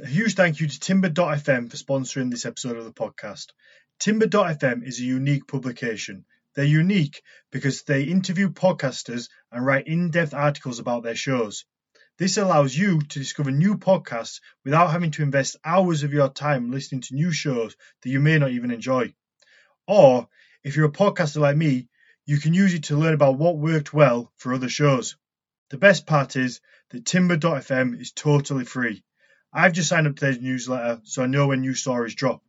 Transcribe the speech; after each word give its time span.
A 0.00 0.06
huge 0.06 0.34
thank 0.34 0.60
you 0.60 0.68
to 0.68 0.78
Timber.fm 0.78 1.68
for 1.68 1.76
sponsoring 1.76 2.30
this 2.30 2.46
episode 2.46 2.76
of 2.76 2.84
the 2.84 2.92
podcast. 2.92 3.46
Timber.fm 3.98 4.86
is 4.86 5.00
a 5.00 5.04
unique 5.04 5.48
publication. 5.48 6.24
They're 6.54 6.64
unique 6.64 7.20
because 7.50 7.82
they 7.82 8.04
interview 8.04 8.50
podcasters 8.50 9.28
and 9.50 9.66
write 9.66 9.88
in 9.88 10.12
depth 10.12 10.34
articles 10.34 10.78
about 10.78 11.02
their 11.02 11.16
shows. 11.16 11.64
This 12.16 12.36
allows 12.36 12.76
you 12.76 13.00
to 13.00 13.18
discover 13.18 13.50
new 13.50 13.76
podcasts 13.76 14.40
without 14.64 14.92
having 14.92 15.10
to 15.12 15.24
invest 15.24 15.56
hours 15.64 16.04
of 16.04 16.12
your 16.12 16.28
time 16.28 16.70
listening 16.70 17.00
to 17.00 17.16
new 17.16 17.32
shows 17.32 17.74
that 18.02 18.10
you 18.10 18.20
may 18.20 18.38
not 18.38 18.52
even 18.52 18.70
enjoy. 18.70 19.12
Or, 19.88 20.28
if 20.62 20.76
you're 20.76 20.86
a 20.86 20.92
podcaster 20.92 21.40
like 21.40 21.56
me, 21.56 21.88
you 22.24 22.38
can 22.38 22.54
use 22.54 22.72
it 22.72 22.84
to 22.84 22.96
learn 22.96 23.14
about 23.14 23.36
what 23.36 23.58
worked 23.58 23.92
well 23.92 24.32
for 24.36 24.54
other 24.54 24.68
shows. 24.68 25.16
The 25.70 25.78
best 25.78 26.06
part 26.06 26.36
is 26.36 26.60
that 26.90 27.04
Timber.fm 27.04 28.00
is 28.00 28.12
totally 28.12 28.64
free. 28.64 29.02
I've 29.52 29.72
just 29.72 29.88
signed 29.88 30.06
up 30.06 30.16
to 30.16 30.26
their 30.26 30.40
newsletter 30.40 31.00
so 31.04 31.22
I 31.22 31.26
know 31.26 31.48
when 31.48 31.62
new 31.62 31.74
stories 31.74 32.14
drop. 32.14 32.42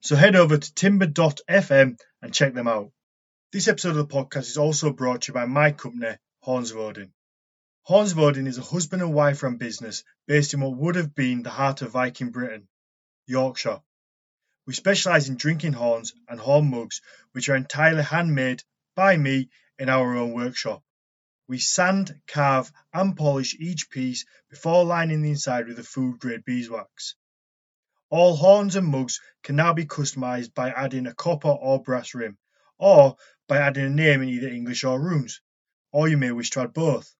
So 0.00 0.16
head 0.16 0.36
over 0.36 0.58
to 0.58 0.74
timber.fm 0.74 1.98
and 2.22 2.34
check 2.34 2.54
them 2.54 2.68
out. 2.68 2.92
This 3.52 3.68
episode 3.68 3.96
of 3.96 3.96
the 3.96 4.06
podcast 4.06 4.50
is 4.50 4.58
also 4.58 4.92
brought 4.92 5.22
to 5.22 5.30
you 5.30 5.34
by 5.34 5.46
my 5.46 5.72
company, 5.72 6.16
Horns 6.40 6.70
of 6.72 6.76
Odin. 6.76 7.12
Horns 7.82 8.12
of 8.12 8.18
Odin 8.18 8.46
is 8.46 8.58
a 8.58 8.62
husband 8.62 9.00
and 9.00 9.14
wife 9.14 9.42
run 9.42 9.56
business 9.56 10.04
based 10.26 10.52
in 10.52 10.60
what 10.60 10.76
would 10.76 10.96
have 10.96 11.14
been 11.14 11.42
the 11.42 11.50
heart 11.50 11.82
of 11.82 11.92
Viking 11.92 12.30
Britain, 12.30 12.68
Yorkshire. 13.26 13.80
We 14.66 14.74
specialise 14.74 15.28
in 15.28 15.36
drinking 15.36 15.72
horns 15.72 16.12
and 16.28 16.38
horn 16.38 16.70
mugs, 16.70 17.00
which 17.32 17.48
are 17.48 17.56
entirely 17.56 18.02
handmade 18.02 18.62
by 18.94 19.16
me 19.16 19.48
in 19.78 19.88
our 19.88 20.16
own 20.16 20.32
workshop. 20.32 20.82
We 21.48 21.60
sand, 21.60 22.20
carve, 22.26 22.72
and 22.92 23.16
polish 23.16 23.54
each 23.54 23.88
piece 23.88 24.24
before 24.50 24.84
lining 24.84 25.22
the 25.22 25.30
inside 25.30 25.68
with 25.68 25.78
a 25.78 25.84
food 25.84 26.18
grade 26.18 26.44
beeswax. 26.44 27.14
All 28.10 28.34
horns 28.34 28.74
and 28.74 28.88
mugs 28.88 29.20
can 29.44 29.54
now 29.54 29.72
be 29.72 29.84
customised 29.84 30.54
by 30.54 30.70
adding 30.70 31.06
a 31.06 31.14
copper 31.14 31.48
or 31.48 31.80
brass 31.80 32.14
rim, 32.14 32.36
or 32.78 33.16
by 33.46 33.58
adding 33.58 33.84
a 33.84 33.90
name 33.90 34.22
in 34.22 34.28
either 34.28 34.48
English 34.48 34.82
or 34.82 35.00
runes, 35.00 35.40
or 35.92 36.08
you 36.08 36.16
may 36.16 36.32
wish 36.32 36.50
to 36.50 36.62
add 36.62 36.72
both. 36.72 37.14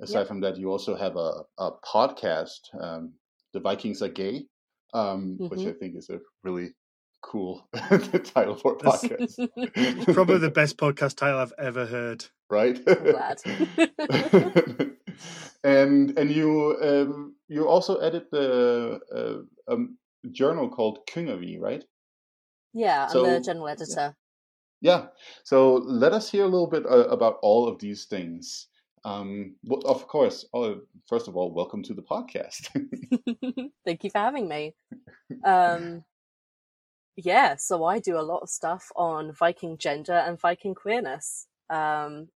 Aside 0.00 0.20
yep. 0.20 0.28
from 0.28 0.40
that, 0.40 0.56
you 0.56 0.70
also 0.70 0.96
have 0.96 1.16
a, 1.16 1.42
a 1.58 1.70
podcast, 1.84 2.60
um, 2.80 3.12
"The 3.52 3.60
Vikings 3.60 4.02
Are 4.02 4.08
Gay," 4.08 4.46
um, 4.92 5.38
mm-hmm. 5.38 5.46
which 5.46 5.66
I 5.66 5.72
think 5.72 5.96
is 5.96 6.10
a 6.10 6.18
really 6.42 6.74
cool 7.22 7.66
title 8.34 8.56
for 8.56 8.72
a 8.72 8.76
podcast. 8.76 10.14
Probably 10.14 10.38
the 10.38 10.50
best 10.50 10.76
podcast 10.76 11.16
title 11.16 11.38
I've 11.38 11.54
ever 11.58 11.86
heard. 11.86 12.24
Right. 12.50 12.84
glad. 12.84 13.40
and 15.64 16.18
and 16.18 16.30
you 16.30 16.76
um, 16.82 17.36
you 17.48 17.68
also 17.68 17.96
edit 17.98 18.30
the 18.30 19.00
uh, 19.14 19.72
um, 19.72 19.96
journal 20.32 20.68
called 20.68 21.06
Kyngervi, 21.08 21.60
right? 21.60 21.84
Yeah, 22.74 23.08
I'm 23.08 23.22
the 23.22 23.40
general 23.40 23.68
editor. 23.68 24.14
Yeah. 24.80 25.06
So 25.44 25.76
let 25.76 26.12
us 26.12 26.30
hear 26.30 26.44
a 26.44 26.48
little 26.48 26.66
bit 26.66 26.84
uh, 26.84 27.08
about 27.08 27.38
all 27.40 27.68
of 27.68 27.78
these 27.78 28.04
things. 28.04 28.66
Um, 29.04 29.54
well, 29.64 29.80
of 29.86 30.06
course, 30.08 30.44
uh, 30.52 30.74
first 31.08 31.28
of 31.28 31.36
all, 31.36 31.54
welcome 31.54 31.82
to 31.84 31.94
the 31.94 32.02
podcast. 32.02 32.68
Thank 33.84 34.04
you 34.04 34.10
for 34.10 34.18
having 34.18 34.48
me. 34.48 34.74
Um, 35.42 36.04
yeah, 37.16 37.56
so 37.56 37.84
I 37.84 37.98
do 37.98 38.18
a 38.18 38.22
lot 38.22 38.42
of 38.42 38.50
stuff 38.50 38.90
on 38.94 39.32
Viking 39.32 39.78
gender 39.78 40.12
and 40.12 40.38
Viking 40.38 40.74
queerness. 40.74 41.46
Um, 41.70 42.28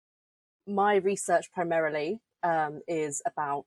my 0.66 0.96
research 0.96 1.52
primarily 1.52 2.20
um, 2.42 2.80
is 2.88 3.22
about 3.26 3.66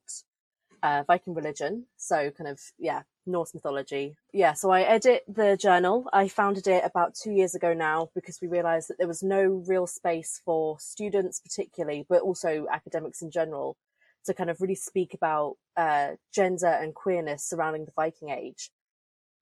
uh, 0.83 1.03
Viking 1.07 1.33
religion. 1.33 1.85
So 1.97 2.31
kind 2.31 2.49
of, 2.49 2.59
yeah, 2.77 3.03
Norse 3.25 3.53
mythology. 3.53 4.15
Yeah, 4.33 4.53
so 4.53 4.71
I 4.71 4.81
edit 4.81 5.23
the 5.27 5.57
journal. 5.57 6.07
I 6.11 6.27
founded 6.27 6.67
it 6.67 6.83
about 6.85 7.15
two 7.15 7.31
years 7.31 7.55
ago 7.55 7.73
now 7.73 8.09
because 8.15 8.39
we 8.41 8.47
realized 8.47 8.89
that 8.89 8.97
there 8.97 9.07
was 9.07 9.23
no 9.23 9.63
real 9.67 9.87
space 9.87 10.41
for 10.43 10.79
students, 10.79 11.39
particularly, 11.39 12.05
but 12.09 12.21
also 12.21 12.65
academics 12.71 13.21
in 13.21 13.31
general, 13.31 13.77
to 14.25 14.33
kind 14.33 14.49
of 14.49 14.61
really 14.61 14.75
speak 14.75 15.13
about 15.13 15.55
uh, 15.77 16.11
gender 16.33 16.67
and 16.67 16.95
queerness 16.95 17.43
surrounding 17.43 17.85
the 17.85 17.91
Viking 17.95 18.29
Age. 18.29 18.71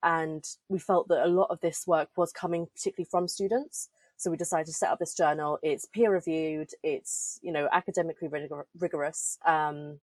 And 0.04 0.44
we 0.70 0.80
felt 0.80 1.08
that 1.10 1.26
a 1.26 1.28
lot 1.28 1.50
of 1.50 1.60
this 1.60 1.86
work 1.86 2.10
was 2.16 2.32
coming 2.32 2.68
particularly 2.74 3.08
from 3.10 3.28
students. 3.28 3.90
So 4.16 4.30
we 4.30 4.38
decided 4.38 4.68
to 4.68 4.74
set 4.74 4.90
up 4.90 5.00
this 5.00 5.14
journal. 5.14 5.60
It's 5.62 5.86
peer 5.86 6.12
reviewed. 6.12 6.72
It's, 6.84 7.40
you 7.42 7.52
know, 7.54 7.70
academically 7.72 8.28
rigor- 8.28 8.68
rigorous. 8.78 9.38
Um, 9.46 10.00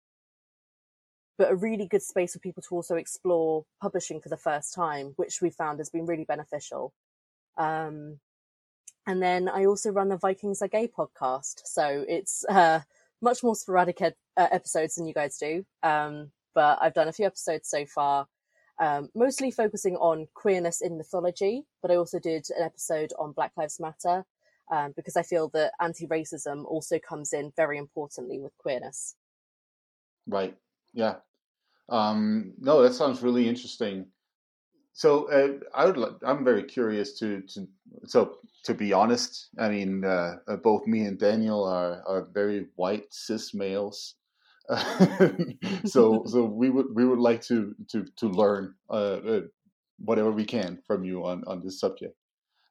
but 1.37 1.51
a 1.51 1.55
really 1.55 1.87
good 1.87 2.01
space 2.01 2.33
for 2.33 2.39
people 2.39 2.63
to 2.63 2.75
also 2.75 2.95
explore 2.95 3.65
publishing 3.81 4.21
for 4.21 4.29
the 4.29 4.37
first 4.37 4.73
time, 4.73 5.13
which 5.15 5.41
we 5.41 5.49
found 5.49 5.79
has 5.79 5.89
been 5.89 6.05
really 6.05 6.25
beneficial. 6.25 6.93
Um, 7.57 8.19
and 9.07 9.21
then 9.21 9.49
I 9.49 9.65
also 9.65 9.89
run 9.89 10.09
the 10.09 10.17
Vikings 10.17 10.61
Are 10.61 10.67
Gay 10.67 10.87
podcast. 10.87 11.61
So 11.65 12.05
it's 12.07 12.45
uh, 12.49 12.81
much 13.21 13.43
more 13.43 13.55
sporadic 13.55 14.01
ed- 14.01 14.15
uh, 14.37 14.47
episodes 14.51 14.95
than 14.95 15.07
you 15.07 15.13
guys 15.13 15.37
do. 15.37 15.65
Um, 15.83 16.31
but 16.53 16.79
I've 16.81 16.93
done 16.93 17.07
a 17.07 17.13
few 17.13 17.25
episodes 17.25 17.69
so 17.69 17.85
far, 17.85 18.27
um, 18.79 19.09
mostly 19.15 19.51
focusing 19.51 19.95
on 19.97 20.27
queerness 20.33 20.81
in 20.81 20.97
mythology. 20.97 21.63
But 21.81 21.91
I 21.91 21.95
also 21.95 22.19
did 22.19 22.47
an 22.55 22.63
episode 22.63 23.13
on 23.17 23.31
Black 23.31 23.53
Lives 23.57 23.79
Matter 23.79 24.25
um, 24.71 24.93
because 24.95 25.15
I 25.15 25.23
feel 25.23 25.49
that 25.49 25.73
anti 25.79 26.07
racism 26.07 26.65
also 26.65 26.99
comes 26.99 27.33
in 27.33 27.51
very 27.55 27.77
importantly 27.77 28.39
with 28.39 28.57
queerness. 28.57 29.15
Right. 30.27 30.55
Yeah. 30.93 31.15
Um, 31.89 32.53
no, 32.57 32.81
that 32.81 32.93
sounds 32.93 33.21
really 33.21 33.47
interesting. 33.47 34.07
So 34.93 35.31
uh, 35.31 35.59
I 35.73 35.85
would. 35.85 36.15
I'm 36.23 36.43
very 36.43 36.63
curious 36.63 37.17
to 37.19 37.41
to. 37.53 37.67
So 38.05 38.37
to 38.65 38.73
be 38.73 38.93
honest, 38.93 39.49
I 39.57 39.69
mean, 39.69 40.03
uh, 40.03 40.37
uh 40.47 40.57
both 40.57 40.85
me 40.85 41.01
and 41.05 41.17
Daniel 41.17 41.63
are 41.63 42.03
are 42.05 42.27
very 42.33 42.67
white 42.75 43.05
cis 43.11 43.53
males. 43.53 44.15
so 45.85 46.23
so 46.25 46.43
we 46.45 46.69
would 46.69 46.87
we 46.93 47.05
would 47.05 47.19
like 47.19 47.41
to 47.43 47.73
to 47.89 48.05
to 48.17 48.27
learn 48.27 48.73
uh, 48.89 49.19
uh, 49.33 49.41
whatever 49.99 50.31
we 50.31 50.45
can 50.45 50.79
from 50.85 51.03
you 51.03 51.25
on 51.25 51.43
on 51.47 51.61
this 51.61 51.79
subject. 51.79 52.15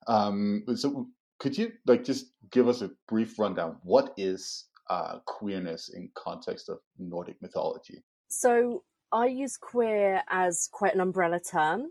Um, 0.07 0.65
so 0.77 1.09
could 1.39 1.57
you 1.57 1.73
like 1.87 2.05
just 2.05 2.27
give 2.51 2.69
us 2.69 2.83
a 2.83 2.91
brief 3.09 3.39
rundown? 3.39 3.77
What 3.83 4.13
is 4.17 4.67
uh, 4.89 5.19
queerness 5.27 5.89
in 5.89 6.11
context 6.15 6.69
of 6.69 6.79
Nordic 6.99 7.41
mythology? 7.41 8.03
So 8.31 8.85
I 9.13 9.27
use 9.27 9.57
queer 9.57 10.23
as 10.31 10.69
quite 10.71 10.95
an 10.95 11.01
umbrella 11.01 11.41
term. 11.41 11.91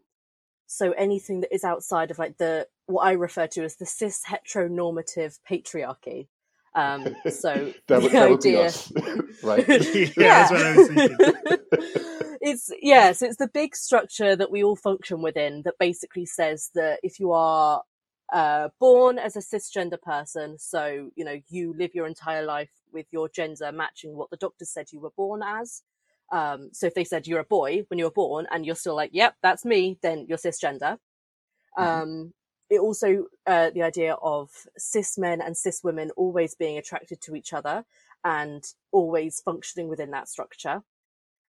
So 0.67 0.91
anything 0.93 1.41
that 1.41 1.53
is 1.53 1.63
outside 1.63 2.11
of 2.11 2.19
like 2.19 2.37
the 2.37 2.67
what 2.85 3.03
I 3.03 3.11
refer 3.11 3.47
to 3.47 3.63
as 3.63 3.75
the 3.75 3.85
cis 3.85 4.23
heteronormative 4.27 5.39
patriarchy. 5.47 6.27
Um, 6.75 7.15
so 7.29 7.73
that 7.87 8.01
would, 8.01 8.11
the 8.11 8.17
that 8.17 8.31
idea, 8.31 8.71
right? 9.43 9.67
yeah, 10.17 10.47
yeah. 10.51 10.75
it's 12.41 12.71
yes, 12.81 13.21
it's 13.21 13.37
the 13.37 13.49
big 13.53 13.75
structure 13.75 14.35
that 14.35 14.51
we 14.51 14.63
all 14.63 14.75
function 14.75 15.21
within 15.21 15.63
that 15.63 15.77
basically 15.79 16.25
says 16.25 16.69
that 16.75 16.99
if 17.03 17.19
you 17.19 17.33
are 17.33 17.83
uh, 18.31 18.69
born 18.79 19.19
as 19.19 19.35
a 19.35 19.39
cisgender 19.39 20.01
person, 20.01 20.57
so 20.57 21.09
you 21.15 21.25
know 21.25 21.39
you 21.49 21.73
live 21.77 21.93
your 21.93 22.07
entire 22.07 22.45
life 22.45 22.71
with 22.93 23.07
your 23.11 23.27
gender 23.27 23.71
matching 23.71 24.15
what 24.15 24.29
the 24.29 24.37
doctor 24.37 24.65
said 24.65 24.87
you 24.93 24.99
were 25.01 25.11
born 25.17 25.41
as. 25.43 25.81
Um, 26.31 26.69
so 26.73 26.85
if 26.85 26.93
they 26.93 27.03
said 27.03 27.27
you're 27.27 27.39
a 27.39 27.45
boy 27.45 27.83
when 27.87 27.97
you 27.97 28.05
were 28.05 28.11
born 28.11 28.47
and 28.51 28.65
you're 28.65 28.75
still 28.75 28.95
like, 28.95 29.11
yep, 29.13 29.35
that's 29.41 29.65
me, 29.65 29.97
then 30.01 30.25
you're 30.27 30.37
cisgender. 30.37 30.97
Mm-hmm. 31.77 31.83
Um, 31.83 32.33
it 32.69 32.79
also 32.79 33.25
uh, 33.47 33.71
the 33.71 33.81
idea 33.81 34.13
of 34.21 34.49
cis 34.77 35.17
men 35.17 35.41
and 35.41 35.57
cis 35.57 35.83
women 35.83 36.11
always 36.15 36.55
being 36.55 36.77
attracted 36.77 37.19
to 37.21 37.35
each 37.35 37.53
other 37.53 37.83
and 38.23 38.63
always 38.91 39.41
functioning 39.41 39.87
within 39.87 40.11
that 40.11 40.27
structure 40.29 40.81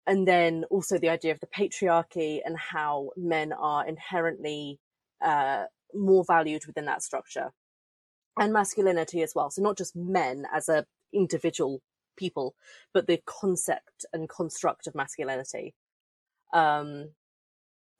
and 0.07 0.27
then 0.27 0.65
also 0.71 0.99
the 0.99 1.09
idea 1.09 1.33
of 1.33 1.41
the 1.41 1.47
patriarchy 1.47 2.41
and 2.45 2.57
how 2.59 3.11
men 3.17 3.53
are 3.53 3.87
inherently 3.87 4.81
uh, 5.21 5.65
more 5.95 6.25
valued 6.27 6.67
within 6.67 6.87
that 6.87 7.03
structure 7.03 7.53
and 8.39 8.53
masculinity 8.53 9.23
as 9.23 9.33
well 9.35 9.51
so 9.51 9.61
not 9.61 9.77
just 9.77 9.95
men 9.95 10.47
as 10.53 10.69
a 10.69 10.87
individual 11.13 11.83
people 12.17 12.55
but 12.93 13.07
the 13.07 13.21
concept 13.27 14.05
and 14.13 14.29
construct 14.29 14.87
of 14.87 14.95
masculinity 14.95 15.75
um, 16.53 17.11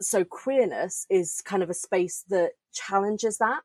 so 0.01 0.25
queerness 0.25 1.07
is 1.09 1.41
kind 1.45 1.63
of 1.63 1.71
a 1.71 1.75
space 1.75 2.25
that 2.29 2.53
challenges 2.73 3.39
that 3.39 3.61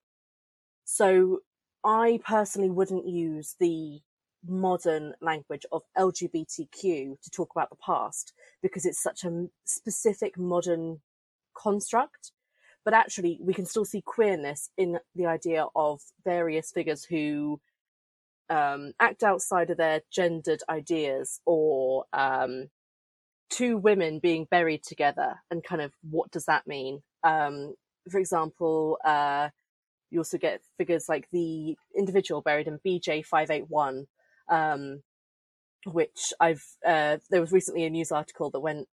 so 0.85 1.39
i 1.83 2.19
personally 2.25 2.69
wouldn't 2.69 3.07
use 3.07 3.55
the 3.59 4.01
modern 4.47 5.13
language 5.21 5.65
of 5.71 5.83
LGBTQ 5.97 7.21
to 7.21 7.29
talk 7.31 7.51
about 7.55 7.69
the 7.69 7.75
past 7.75 8.33
because 8.61 8.85
it's 8.85 9.01
such 9.01 9.23
a 9.23 9.47
specific 9.65 10.37
modern 10.37 11.01
construct. 11.55 12.31
But 12.85 12.93
actually, 12.93 13.39
we 13.41 13.53
can 13.53 13.65
still 13.65 13.85
see 13.85 14.01
queerness 14.01 14.69
in 14.77 14.99
the 15.15 15.25
idea 15.25 15.65
of 15.75 16.01
various 16.23 16.71
figures 16.71 17.03
who 17.03 17.59
um, 18.49 18.93
act 18.99 19.23
outside 19.23 19.69
of 19.69 19.77
their 19.77 20.01
gendered 20.11 20.61
ideas 20.69 21.41
or 21.45 22.05
um, 22.13 22.69
two 23.49 23.77
women 23.77 24.19
being 24.19 24.45
buried 24.49 24.83
together 24.83 25.35
and 25.51 25.63
kind 25.63 25.81
of 25.81 25.91
what 26.09 26.31
does 26.31 26.45
that 26.45 26.67
mean? 26.67 27.01
Um, 27.23 27.75
for 28.09 28.19
example, 28.19 28.97
uh, 29.03 29.49
you 30.09 30.19
also 30.19 30.37
get 30.37 30.61
figures 30.77 31.09
like 31.09 31.27
the 31.31 31.75
individual 31.95 32.41
buried 32.41 32.67
in 32.67 32.79
BJ581, 32.85 34.05
um, 34.49 35.03
which 35.85 36.33
I've 36.39 36.63
uh, 36.85 37.17
there 37.29 37.41
was 37.41 37.51
recently 37.51 37.83
a 37.83 37.89
news 37.89 38.11
article 38.11 38.49
that 38.51 38.59
went 38.59 38.87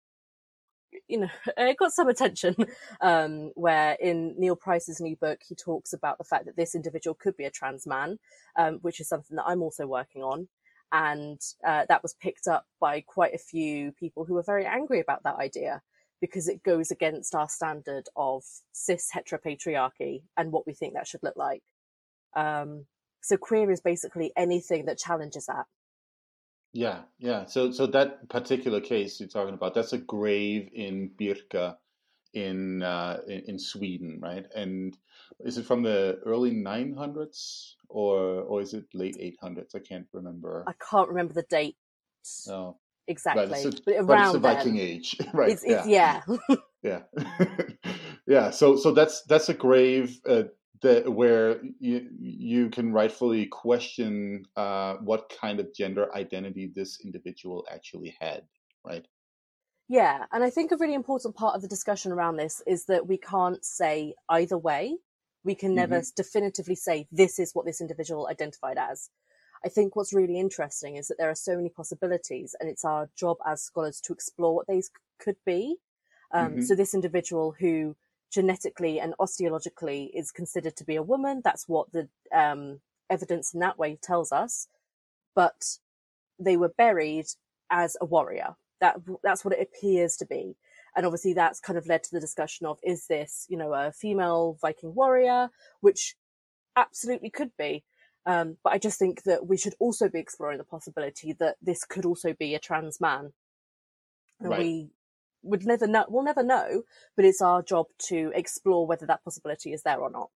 you 1.08 1.18
know 1.20 1.28
it 1.56 1.76
got 1.76 1.92
some 1.92 2.08
attention 2.08 2.54
um, 3.00 3.52
where 3.54 3.96
in 4.00 4.34
Neil 4.38 4.56
Price's 4.56 5.00
new 5.00 5.16
book 5.16 5.40
he 5.46 5.54
talks 5.54 5.92
about 5.92 6.18
the 6.18 6.24
fact 6.24 6.46
that 6.46 6.56
this 6.56 6.74
individual 6.74 7.14
could 7.14 7.36
be 7.36 7.44
a 7.44 7.50
trans 7.50 7.86
man 7.86 8.18
um, 8.56 8.78
which 8.82 9.00
is 9.00 9.08
something 9.08 9.36
that 9.36 9.46
I'm 9.46 9.62
also 9.62 9.86
working 9.86 10.22
on 10.22 10.48
and 10.92 11.40
uh, 11.66 11.84
that 11.88 12.02
was 12.02 12.14
picked 12.14 12.48
up 12.48 12.66
by 12.80 13.00
quite 13.00 13.34
a 13.34 13.38
few 13.38 13.92
people 13.92 14.24
who 14.24 14.34
were 14.34 14.42
very 14.42 14.66
angry 14.66 15.00
about 15.00 15.22
that 15.22 15.36
idea 15.36 15.82
because 16.20 16.48
it 16.48 16.62
goes 16.62 16.90
against 16.90 17.34
our 17.34 17.48
standard 17.48 18.08
of 18.16 18.42
cis 18.72 19.08
heteropatriarchy 19.14 20.22
and 20.36 20.52
what 20.52 20.66
we 20.66 20.74
think 20.74 20.94
that 20.94 21.06
should 21.06 21.22
look 21.22 21.36
like 21.36 21.62
um, 22.36 22.86
so 23.22 23.36
queer 23.36 23.70
is 23.70 23.80
basically 23.80 24.32
anything 24.36 24.86
that 24.86 24.98
challenges 24.98 25.46
that. 25.46 25.66
Yeah, 26.72 27.02
yeah. 27.18 27.46
So 27.46 27.72
so 27.72 27.86
that 27.88 28.28
particular 28.28 28.80
case 28.80 29.18
you're 29.18 29.28
talking 29.28 29.54
about, 29.54 29.74
that's 29.74 29.92
a 29.92 29.98
grave 29.98 30.70
in 30.72 31.10
Birka 31.20 31.76
in 32.32 32.82
uh, 32.82 33.18
in, 33.26 33.42
in 33.46 33.58
Sweden, 33.58 34.20
right? 34.22 34.46
And 34.54 34.96
is 35.40 35.58
it 35.58 35.66
from 35.66 35.82
the 35.82 36.20
early 36.24 36.52
900s 36.52 37.74
or 37.88 38.42
or 38.42 38.60
is 38.60 38.74
it 38.74 38.84
late 38.94 39.16
800s? 39.18 39.74
I 39.74 39.80
can't 39.80 40.06
remember. 40.12 40.64
I 40.68 40.74
can't 40.90 41.08
remember 41.08 41.34
the 41.34 41.46
date. 41.48 41.76
Oh. 42.48 42.76
Exactly. 43.08 43.42
Right, 43.42 43.66
it's 43.66 43.78
a, 43.78 43.82
but 43.82 43.94
around 43.96 44.22
it's 44.22 44.32
the 44.34 44.38
Viking 44.38 44.76
then, 44.76 44.86
age, 44.86 45.16
right? 45.34 45.50
It's, 45.50 45.64
it's, 45.64 45.84
yeah. 45.86 46.22
Yeah. 46.48 46.56
yeah. 47.16 47.56
yeah. 48.26 48.50
So 48.50 48.76
so 48.76 48.92
that's 48.92 49.22
that's 49.22 49.48
a 49.48 49.54
grave 49.54 50.20
uh, 50.28 50.44
that 50.82 51.12
where 51.12 51.60
you, 51.78 52.08
you 52.18 52.70
can 52.70 52.92
rightfully 52.92 53.46
question 53.46 54.44
uh, 54.56 54.94
what 54.94 55.32
kind 55.40 55.60
of 55.60 55.74
gender 55.74 56.14
identity 56.14 56.72
this 56.74 57.00
individual 57.04 57.66
actually 57.70 58.16
had, 58.20 58.42
right? 58.84 59.06
Yeah, 59.88 60.24
and 60.32 60.44
I 60.44 60.50
think 60.50 60.70
a 60.70 60.76
really 60.76 60.94
important 60.94 61.34
part 61.34 61.56
of 61.56 61.62
the 61.62 61.68
discussion 61.68 62.12
around 62.12 62.36
this 62.36 62.62
is 62.66 62.86
that 62.86 63.08
we 63.08 63.18
can't 63.18 63.64
say 63.64 64.14
either 64.28 64.56
way. 64.56 64.96
We 65.42 65.54
can 65.54 65.74
never 65.74 65.96
mm-hmm. 65.96 66.14
definitively 66.16 66.76
say 66.76 67.08
this 67.10 67.38
is 67.38 67.54
what 67.54 67.66
this 67.66 67.80
individual 67.80 68.28
identified 68.30 68.78
as. 68.78 69.10
I 69.64 69.68
think 69.68 69.96
what's 69.96 70.14
really 70.14 70.38
interesting 70.38 70.96
is 70.96 71.08
that 71.08 71.16
there 71.18 71.28
are 71.28 71.34
so 71.34 71.56
many 71.56 71.70
possibilities, 71.70 72.54
and 72.60 72.70
it's 72.70 72.84
our 72.84 73.10
job 73.16 73.38
as 73.46 73.62
scholars 73.62 74.00
to 74.02 74.12
explore 74.12 74.54
what 74.54 74.66
these 74.68 74.90
could 75.18 75.36
be. 75.44 75.76
Um, 76.32 76.52
mm-hmm. 76.52 76.62
So, 76.62 76.74
this 76.74 76.94
individual 76.94 77.54
who 77.58 77.96
genetically 78.30 79.00
and 79.00 79.14
osteologically 79.20 80.10
is 80.14 80.30
considered 80.30 80.76
to 80.76 80.84
be 80.84 80.96
a 80.96 81.02
woman. 81.02 81.42
That's 81.44 81.68
what 81.68 81.92
the 81.92 82.08
um, 82.34 82.80
evidence 83.08 83.52
in 83.54 83.60
that 83.60 83.78
way 83.78 83.98
tells 84.00 84.32
us. 84.32 84.68
But 85.34 85.78
they 86.38 86.56
were 86.56 86.68
buried 86.68 87.26
as 87.70 87.96
a 88.00 88.04
warrior. 88.04 88.56
That 88.80 88.96
that's 89.22 89.44
what 89.44 89.54
it 89.54 89.60
appears 89.60 90.16
to 90.18 90.26
be. 90.26 90.56
And 90.96 91.06
obviously 91.06 91.34
that's 91.34 91.60
kind 91.60 91.78
of 91.78 91.86
led 91.86 92.02
to 92.04 92.10
the 92.12 92.20
discussion 92.20 92.66
of 92.66 92.78
is 92.82 93.06
this, 93.06 93.46
you 93.48 93.56
know, 93.56 93.72
a 93.72 93.92
female 93.92 94.58
Viking 94.60 94.94
warrior, 94.94 95.50
which 95.80 96.16
absolutely 96.76 97.30
could 97.30 97.50
be. 97.58 97.84
Um, 98.26 98.56
but 98.62 98.72
I 98.72 98.78
just 98.78 98.98
think 98.98 99.22
that 99.24 99.46
we 99.46 99.56
should 99.56 99.74
also 99.78 100.08
be 100.08 100.18
exploring 100.18 100.58
the 100.58 100.64
possibility 100.64 101.32
that 101.34 101.56
this 101.62 101.84
could 101.84 102.04
also 102.04 102.32
be 102.32 102.54
a 102.54 102.58
trans 102.58 103.00
man. 103.00 103.32
And 104.40 104.50
right. 104.50 104.58
we 104.58 104.90
would 105.42 105.66
never 105.66 105.86
know. 105.86 106.04
We'll 106.08 106.24
never 106.24 106.42
know, 106.42 106.82
but 107.16 107.24
it's 107.24 107.40
our 107.40 107.62
job 107.62 107.86
to 108.08 108.32
explore 108.34 108.86
whether 108.86 109.06
that 109.06 109.24
possibility 109.24 109.72
is 109.72 109.82
there 109.82 109.98
or 109.98 110.10
not. 110.10 110.30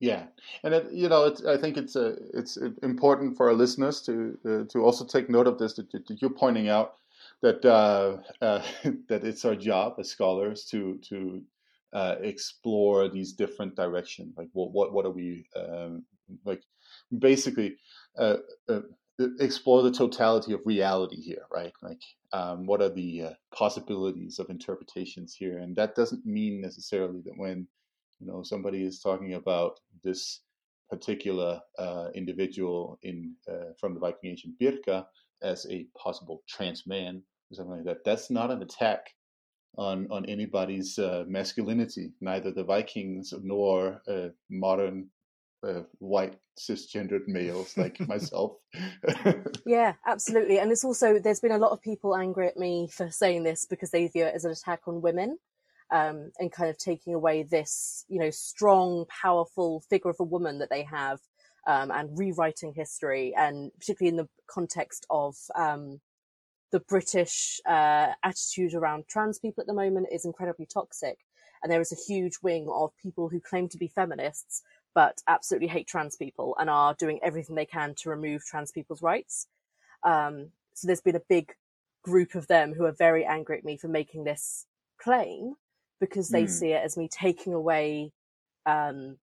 Yeah, 0.00 0.26
and 0.62 0.74
it, 0.74 0.92
you 0.92 1.08
know, 1.08 1.34
I 1.48 1.56
think 1.56 1.76
it's 1.76 1.96
a, 1.96 2.14
it's 2.32 2.56
important 2.82 3.36
for 3.36 3.48
our 3.48 3.54
listeners 3.54 4.00
to 4.02 4.38
uh, 4.46 4.64
to 4.72 4.84
also 4.84 5.04
take 5.04 5.28
note 5.28 5.48
of 5.48 5.58
this. 5.58 5.74
That, 5.74 5.90
that 5.90 6.22
you're 6.22 6.30
pointing 6.30 6.68
out 6.68 6.94
that 7.42 7.64
uh, 7.64 8.18
uh, 8.44 8.62
that 9.08 9.24
it's 9.24 9.44
our 9.44 9.56
job 9.56 9.94
as 9.98 10.08
scholars 10.08 10.64
to 10.66 10.98
to 11.08 11.42
uh, 11.92 12.16
explore 12.20 13.08
these 13.08 13.32
different 13.32 13.74
directions. 13.74 14.34
Like, 14.36 14.50
what 14.52 14.72
what 14.72 14.92
what 14.92 15.04
are 15.04 15.10
we 15.10 15.44
um, 15.56 16.04
like? 16.44 16.62
Basically, 17.16 17.76
uh, 18.18 18.36
uh, 18.68 18.80
explore 19.40 19.82
the 19.82 19.90
totality 19.90 20.52
of 20.52 20.60
reality 20.64 21.20
here, 21.20 21.42
right? 21.52 21.72
Like, 21.82 22.02
um, 22.32 22.66
what 22.66 22.80
are 22.80 22.88
the 22.88 23.22
uh, 23.22 23.30
possibilities 23.54 24.38
of 24.38 24.50
interpretations 24.50 25.34
here? 25.34 25.58
And 25.58 25.74
that 25.76 25.94
doesn't 25.94 26.24
mean 26.24 26.60
necessarily 26.60 27.20
that 27.24 27.36
when 27.36 27.66
you 28.20 28.26
know 28.26 28.42
somebody 28.42 28.84
is 28.84 29.00
talking 29.00 29.34
about 29.34 29.80
this 30.04 30.40
particular 30.90 31.60
uh, 31.78 32.08
individual 32.14 32.98
in 33.02 33.34
uh, 33.48 33.72
from 33.78 33.94
the 33.94 34.00
Viking 34.00 34.30
age 34.30 34.44
in 34.44 34.54
Birka 34.60 35.06
as 35.42 35.66
a 35.70 35.86
possible 35.96 36.42
trans 36.48 36.86
man 36.86 37.22
or 37.50 37.54
something 37.54 37.76
like 37.76 37.84
that. 37.84 38.04
That's 38.04 38.30
not 38.30 38.50
an 38.50 38.62
attack 38.62 39.14
on 39.76 40.08
on 40.10 40.26
anybody's 40.26 40.98
uh, 40.98 41.24
masculinity, 41.26 42.12
neither 42.20 42.50
the 42.50 42.64
Vikings 42.64 43.34
nor 43.42 44.00
uh, 44.08 44.28
modern 44.50 45.08
uh, 45.66 45.82
white 45.98 46.36
cisgendered 46.58 47.26
males 47.26 47.76
like 47.76 47.98
myself. 48.08 48.52
yeah, 49.66 49.94
absolutely. 50.06 50.58
And 50.58 50.70
it's 50.70 50.84
also 50.84 51.18
there's 51.18 51.40
been 51.40 51.52
a 51.52 51.58
lot 51.58 51.72
of 51.72 51.82
people 51.82 52.16
angry 52.16 52.48
at 52.48 52.56
me 52.56 52.88
for 52.88 53.10
saying 53.10 53.44
this 53.44 53.66
because 53.66 53.90
they 53.90 54.06
view 54.08 54.24
it 54.24 54.34
as 54.34 54.44
an 54.44 54.52
attack 54.52 54.80
on 54.86 55.02
women. 55.02 55.38
Um, 55.90 56.32
and 56.38 56.52
kind 56.52 56.68
of 56.68 56.76
taking 56.76 57.14
away 57.14 57.44
this, 57.44 58.04
you 58.08 58.18
know, 58.18 58.28
strong, 58.28 59.06
powerful 59.08 59.82
figure 59.88 60.10
of 60.10 60.16
a 60.20 60.24
woman 60.24 60.58
that 60.58 60.68
they 60.68 60.82
have, 60.82 61.18
um, 61.66 61.90
and 61.90 62.10
rewriting 62.18 62.74
history, 62.74 63.34
and 63.34 63.70
particularly 63.78 64.10
in 64.10 64.16
the 64.16 64.28
context 64.50 65.06
of 65.08 65.34
um, 65.56 66.00
the 66.72 66.80
British 66.80 67.60
uh, 67.66 68.08
attitude 68.22 68.74
around 68.74 69.04
trans 69.08 69.38
people 69.38 69.62
at 69.62 69.66
the 69.66 69.74
moment 69.74 70.08
is 70.12 70.24
incredibly 70.24 70.66
toxic. 70.66 71.18
And 71.62 71.72
there 71.72 71.80
is 71.80 71.92
a 71.92 72.12
huge 72.12 72.34
wing 72.42 72.68
of 72.72 72.92
people 73.02 73.28
who 73.28 73.40
claim 73.40 73.68
to 73.70 73.78
be 73.78 73.88
feminists 73.88 74.62
but 74.98 75.22
absolutely 75.28 75.68
hate 75.68 75.86
trans 75.86 76.16
people 76.16 76.56
and 76.58 76.68
are 76.68 76.92
doing 76.92 77.20
everything 77.22 77.54
they 77.54 77.64
can 77.64 77.94
to 77.94 78.10
remove 78.10 78.44
trans 78.44 78.72
people's 78.72 79.00
rights. 79.00 79.46
Um, 80.02 80.48
so 80.74 80.88
there's 80.88 81.00
been 81.00 81.14
a 81.14 81.22
big 81.28 81.52
group 82.02 82.34
of 82.34 82.48
them 82.48 82.74
who 82.74 82.84
are 82.84 82.90
very 82.90 83.24
angry 83.24 83.58
at 83.58 83.64
me 83.64 83.76
for 83.76 83.86
making 83.86 84.24
this 84.24 84.66
claim 85.00 85.54
because 86.00 86.30
they 86.30 86.46
mm. 86.46 86.50
see 86.50 86.72
it 86.72 86.82
as 86.84 86.96
me 86.96 87.08
taking 87.08 87.54
away 87.54 88.10
um, 88.66 89.18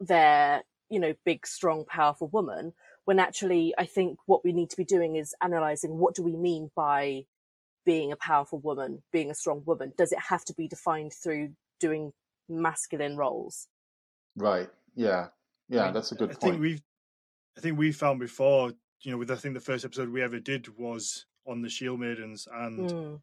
their, 0.00 0.64
you 0.88 0.98
know, 0.98 1.14
big, 1.24 1.46
strong, 1.46 1.84
powerful 1.84 2.26
woman. 2.26 2.72
When 3.04 3.20
actually, 3.20 3.72
I 3.78 3.86
think 3.86 4.18
what 4.26 4.44
we 4.44 4.52
need 4.52 4.70
to 4.70 4.76
be 4.76 4.84
doing 4.84 5.14
is 5.14 5.36
analysing 5.40 5.98
what 5.98 6.16
do 6.16 6.24
we 6.24 6.34
mean 6.34 6.72
by 6.74 7.26
being 7.86 8.10
a 8.10 8.16
powerful 8.16 8.58
woman, 8.58 9.04
being 9.12 9.30
a 9.30 9.36
strong 9.36 9.62
woman? 9.66 9.92
Does 9.96 10.10
it 10.10 10.18
have 10.18 10.44
to 10.46 10.52
be 10.52 10.66
defined 10.66 11.12
through 11.12 11.50
doing 11.78 12.12
masculine 12.48 13.16
roles? 13.16 13.68
Right. 14.36 14.68
Yeah. 14.94 15.28
Yeah, 15.68 15.82
I 15.82 15.84
mean, 15.86 15.94
that's 15.94 16.12
a 16.12 16.16
good 16.16 16.30
point. 16.30 16.38
I 16.38 16.40
point. 16.40 16.52
Think 16.52 16.62
we've, 16.62 16.82
I 17.56 17.60
think 17.60 17.78
we 17.78 17.92
found 17.92 18.18
before, 18.18 18.72
you 19.02 19.12
know, 19.12 19.18
with 19.18 19.30
I 19.30 19.36
think 19.36 19.54
the 19.54 19.60
first 19.60 19.84
episode 19.84 20.10
we 20.10 20.22
ever 20.22 20.40
did 20.40 20.76
was 20.76 21.26
on 21.46 21.62
the 21.62 21.68
Shield 21.68 22.00
Maidens, 22.00 22.48
and 22.52 22.90
mm. 22.90 23.20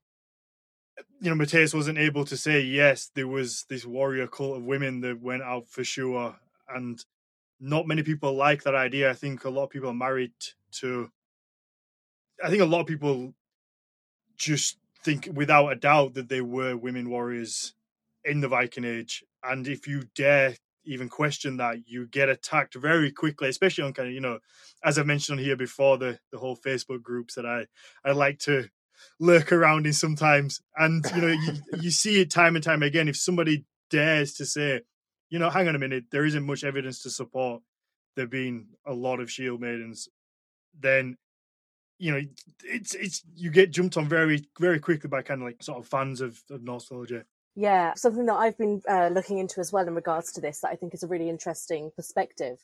you 1.22 1.30
know, 1.30 1.36
Matthias 1.36 1.74
wasn't 1.74 1.98
able 1.98 2.26
to 2.26 2.38
say 2.38 2.62
yes. 2.62 3.12
There 3.14 3.28
was 3.28 3.66
this 3.70 3.86
warrior 3.86 4.28
cult 4.28 4.58
of 4.58 4.64
women 4.64 5.02
that 5.02 5.22
went 5.22 5.44
out 5.44 5.68
for 5.68 5.84
sure, 5.84 6.38
and 6.74 7.04
not 7.60 7.88
many 7.88 8.04
people 8.04 8.34
like 8.34 8.64
that 8.64 8.76
idea. 8.76 9.10
I 9.10 9.14
think 9.14 9.44
a 9.44 9.50
lot 9.50 9.66
of 9.66 9.70
people 9.70 9.90
are 9.90 9.94
married 9.94 10.34
to. 10.80 11.12
I 12.44 12.50
think 12.50 12.62
a 12.62 12.66
lot 12.66 12.82
of 12.82 12.88
people 12.88 13.34
just 14.38 14.78
think 15.04 15.28
without 15.34 15.70
a 15.70 15.76
doubt 15.76 16.14
that 16.14 16.30
they 16.30 16.42
were 16.42 16.78
women 16.78 17.10
warriors 17.10 17.74
in 18.24 18.42
the 18.42 18.48
Viking 18.48 18.86
Age, 18.86 19.24
and 19.44 19.68
if 19.68 19.88
you 19.88 20.04
dare 20.16 20.56
even 20.88 21.10
question 21.10 21.58
that, 21.58 21.88
you 21.88 22.08
get 22.08 22.30
attacked 22.30 22.76
very 22.76 23.12
quickly, 23.12 23.50
especially 23.50 23.84
on 23.84 23.94
kind 23.94 24.10
of, 24.10 24.14
you 24.14 24.22
know, 24.22 24.40
as 24.84 24.98
I've 24.98 25.06
mentioned 25.06 25.40
here 25.40 25.56
before, 25.56 25.98
the, 25.98 26.20
the 26.32 26.38
whole 26.38 26.58
Facebook 26.58 27.04
groups 27.04 27.36
that 27.36 27.46
I, 27.46 27.66
I 28.04 28.14
like 28.14 28.40
to 28.40 28.70
lurk 29.20 29.52
around 29.52 29.86
in 29.86 29.94
sometimes. 29.94 30.62
And, 30.76 31.06
you 31.16 31.22
know, 31.22 31.28
you, 31.28 31.54
you 31.82 31.92
see 31.92 32.22
it 32.22 32.32
time 32.32 32.56
and 32.56 32.64
time 32.64 32.84
again. 32.84 33.08
If 33.08 33.18
somebody 33.18 33.66
dares 33.90 34.34
to 34.36 34.46
say, 34.46 34.82
you 35.30 35.40
know, 35.40 35.50
hang 35.50 35.68
on 35.68 35.76
a 35.76 35.80
minute, 35.80 36.06
there 36.12 36.26
isn't 36.26 36.46
much 36.46 36.64
evidence 36.64 37.04
to 37.04 37.10
support 37.10 37.62
there 38.16 38.28
being 38.28 38.68
a 38.86 38.94
lot 38.94 39.20
of 39.20 39.32
shield 39.32 39.62
maidens, 39.62 40.10
then 40.78 41.18
you 42.00 42.12
know 42.12 42.22
it's 42.64 42.94
it's 42.94 43.24
you 43.36 43.50
get 43.50 43.72
jumped 43.72 43.98
on 43.98 44.08
very 44.08 44.46
very 44.60 44.80
quickly 44.80 45.08
by 45.08 45.22
kind 45.22 45.42
of 45.42 45.48
like 45.48 45.64
sort 45.64 45.80
of 45.80 45.88
fans 45.88 46.22
of, 46.22 46.44
of 46.50 46.62
yeah, 47.60 47.96
something 47.96 48.28
that 48.28 48.36
I've 48.36 48.56
been 48.56 48.84
uh, 48.88 49.10
looking 49.12 49.40
into 49.40 49.60
as 49.60 49.74
well 49.74 49.88
in 49.88 49.96
regards 49.96 50.32
to 50.34 50.42
this 50.42 50.60
that 50.60 50.70
I 50.70 50.76
think 50.76 50.94
is 50.94 51.02
a 51.02 51.08
really 51.08 51.28
interesting 51.28 51.90
perspective 51.96 52.60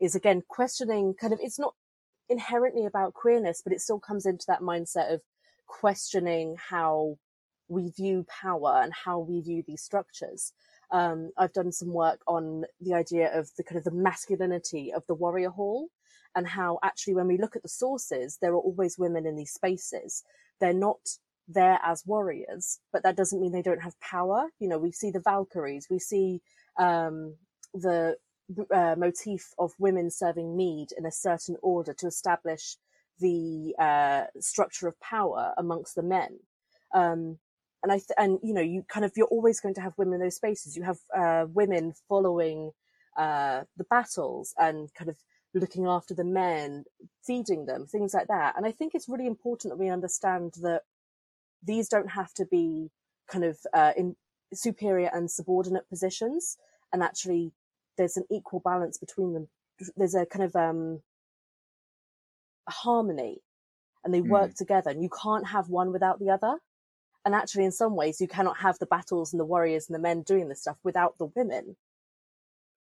is 0.00 0.14
again 0.14 0.42
questioning 0.48 1.12
kind 1.20 1.34
of 1.34 1.38
it's 1.42 1.58
not 1.58 1.74
inherently 2.30 2.86
about 2.86 3.12
queerness, 3.12 3.60
but 3.62 3.74
it 3.74 3.82
still 3.82 4.00
comes 4.00 4.24
into 4.24 4.46
that 4.48 4.62
mindset 4.62 5.12
of 5.12 5.20
questioning 5.66 6.56
how 6.70 7.18
we 7.68 7.90
view 7.90 8.24
power 8.40 8.80
and 8.82 8.90
how 9.04 9.18
we 9.18 9.42
view 9.42 9.62
these 9.66 9.82
structures. 9.82 10.54
Um, 10.90 11.30
I've 11.36 11.52
done 11.52 11.70
some 11.70 11.92
work 11.92 12.22
on 12.26 12.64
the 12.80 12.94
idea 12.94 13.38
of 13.38 13.50
the 13.58 13.64
kind 13.64 13.76
of 13.76 13.84
the 13.84 13.90
masculinity 13.90 14.94
of 14.94 15.02
the 15.06 15.14
warrior 15.14 15.50
hall 15.50 15.88
and 16.34 16.48
how 16.48 16.78
actually 16.82 17.16
when 17.16 17.26
we 17.26 17.36
look 17.36 17.54
at 17.54 17.62
the 17.62 17.68
sources, 17.68 18.38
there 18.40 18.52
are 18.52 18.58
always 18.58 18.96
women 18.96 19.26
in 19.26 19.36
these 19.36 19.52
spaces. 19.52 20.24
They're 20.58 20.72
not 20.72 21.00
there 21.48 21.80
as 21.84 22.04
warriors, 22.06 22.80
but 22.92 23.02
that 23.04 23.16
doesn't 23.16 23.40
mean 23.40 23.52
they 23.52 23.62
don't 23.62 23.82
have 23.82 23.98
power. 24.00 24.48
You 24.60 24.68
know, 24.68 24.78
we 24.78 24.92
see 24.92 25.10
the 25.10 25.20
Valkyries, 25.20 25.88
we 25.90 25.98
see 25.98 26.42
um, 26.78 27.36
the 27.74 28.16
uh, 28.74 28.94
motif 28.98 29.52
of 29.58 29.72
women 29.78 30.10
serving 30.10 30.56
mead 30.56 30.88
in 30.96 31.06
a 31.06 31.12
certain 31.12 31.56
order 31.62 31.94
to 31.94 32.06
establish 32.06 32.76
the 33.20 33.74
uh, 33.78 34.24
structure 34.40 34.88
of 34.88 35.00
power 35.00 35.54
amongst 35.58 35.94
the 35.94 36.02
men. 36.02 36.38
Um, 36.94 37.38
and 37.82 37.92
I 37.92 37.96
th- 37.96 38.10
and 38.18 38.38
you 38.42 38.54
know 38.54 38.60
you 38.60 38.84
kind 38.88 39.04
of 39.04 39.12
you're 39.16 39.26
always 39.28 39.60
going 39.60 39.74
to 39.74 39.80
have 39.80 39.94
women 39.98 40.14
in 40.14 40.20
those 40.20 40.36
spaces. 40.36 40.76
You 40.76 40.84
have 40.84 40.98
uh, 41.16 41.46
women 41.52 41.94
following 42.08 42.72
uh, 43.16 43.62
the 43.76 43.84
battles 43.84 44.54
and 44.58 44.92
kind 44.94 45.10
of 45.10 45.16
looking 45.54 45.86
after 45.86 46.14
the 46.14 46.24
men, 46.24 46.84
feeding 47.26 47.66
them, 47.66 47.86
things 47.86 48.14
like 48.14 48.28
that. 48.28 48.54
And 48.56 48.66
I 48.66 48.72
think 48.72 48.94
it's 48.94 49.08
really 49.08 49.26
important 49.26 49.72
that 49.72 49.78
we 49.78 49.88
understand 49.88 50.54
that 50.62 50.82
these 51.62 51.88
don't 51.88 52.10
have 52.10 52.32
to 52.34 52.46
be 52.46 52.90
kind 53.30 53.44
of 53.44 53.58
uh, 53.74 53.92
in 53.96 54.16
superior 54.52 55.10
and 55.12 55.30
subordinate 55.30 55.88
positions, 55.88 56.56
and 56.92 57.02
actually 57.02 57.52
there's 57.96 58.16
an 58.16 58.24
equal 58.30 58.60
balance 58.60 58.98
between 58.98 59.34
them. 59.34 59.48
There's 59.96 60.14
a 60.14 60.26
kind 60.26 60.44
of 60.44 60.56
um, 60.56 61.00
a 62.68 62.72
harmony, 62.72 63.42
and 64.04 64.12
they 64.12 64.20
mm. 64.20 64.28
work 64.28 64.54
together, 64.54 64.90
and 64.90 65.02
you 65.02 65.10
can't 65.10 65.48
have 65.48 65.68
one 65.68 65.92
without 65.92 66.18
the 66.18 66.30
other. 66.30 66.58
And 67.24 67.34
actually, 67.34 67.64
in 67.64 67.72
some 67.72 67.94
ways, 67.94 68.20
you 68.20 68.28
cannot 68.28 68.58
have 68.58 68.78
the 68.78 68.86
battles 68.86 69.32
and 69.32 69.40
the 69.40 69.44
warriors 69.44 69.88
and 69.88 69.94
the 69.94 70.00
men 70.00 70.22
doing 70.22 70.48
this 70.48 70.62
stuff 70.62 70.78
without 70.82 71.18
the 71.18 71.26
women. 71.26 71.76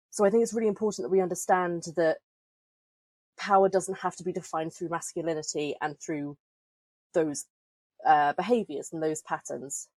So 0.09 0.25
I 0.25 0.29
think 0.29 0.43
it's 0.43 0.53
really 0.53 0.67
important 0.67 1.03
that 1.03 1.11
we 1.11 1.21
understand 1.21 1.83
that 1.95 2.17
power 3.37 3.67
doesn't 3.69 3.99
have 3.99 4.15
to 4.15 4.23
be 4.23 4.31
defined 4.31 4.73
through 4.73 4.89
masculinity 4.89 5.75
and 5.81 5.99
through 5.99 6.37
those 7.13 7.45
uh, 8.07 8.33
behaviors 8.33 8.93
and 8.93 9.03
those 9.03 9.21
patterns. 9.21 9.89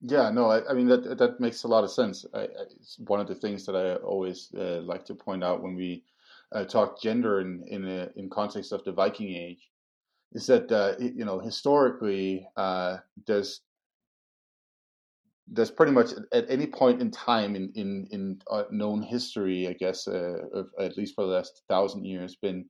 Yeah, 0.00 0.30
no, 0.30 0.48
I, 0.50 0.68
I, 0.70 0.74
mean 0.74 0.86
that 0.88 1.18
that 1.18 1.40
makes 1.40 1.64
a 1.64 1.68
lot 1.68 1.82
of 1.82 1.90
sense. 1.90 2.24
I, 2.32 2.42
I, 2.42 2.46
it's 2.70 2.98
one 3.00 3.18
of 3.18 3.26
the 3.26 3.34
things 3.34 3.66
that 3.66 3.74
I 3.74 3.96
always 3.96 4.52
uh, 4.56 4.80
like 4.82 5.04
to 5.06 5.14
point 5.14 5.42
out 5.42 5.62
when 5.62 5.74
we 5.74 6.04
uh, 6.52 6.64
talk 6.64 7.00
gender 7.02 7.40
in 7.40 7.64
in 7.66 7.84
a, 7.84 8.08
in 8.14 8.30
context 8.30 8.72
of 8.72 8.84
the 8.84 8.92
Viking 8.92 9.34
Age, 9.34 9.70
is 10.32 10.46
that 10.46 10.70
uh, 10.70 10.94
you 11.00 11.24
know 11.24 11.40
historically 11.40 12.46
uh, 12.56 12.98
there's 13.26 13.62
there's 15.50 15.70
pretty 15.70 15.92
much 15.92 16.10
at 16.32 16.48
any 16.48 16.66
point 16.66 17.00
in 17.00 17.10
time 17.10 17.56
in 17.56 17.72
in 17.74 18.06
in 18.12 18.40
uh, 18.50 18.64
known 18.70 19.02
history, 19.02 19.66
I 19.66 19.72
guess, 19.72 20.06
uh, 20.06 20.44
of, 20.54 20.68
at 20.78 20.96
least 20.96 21.16
for 21.16 21.24
the 21.24 21.32
last 21.32 21.62
thousand 21.68 22.04
years, 22.04 22.36
been 22.36 22.66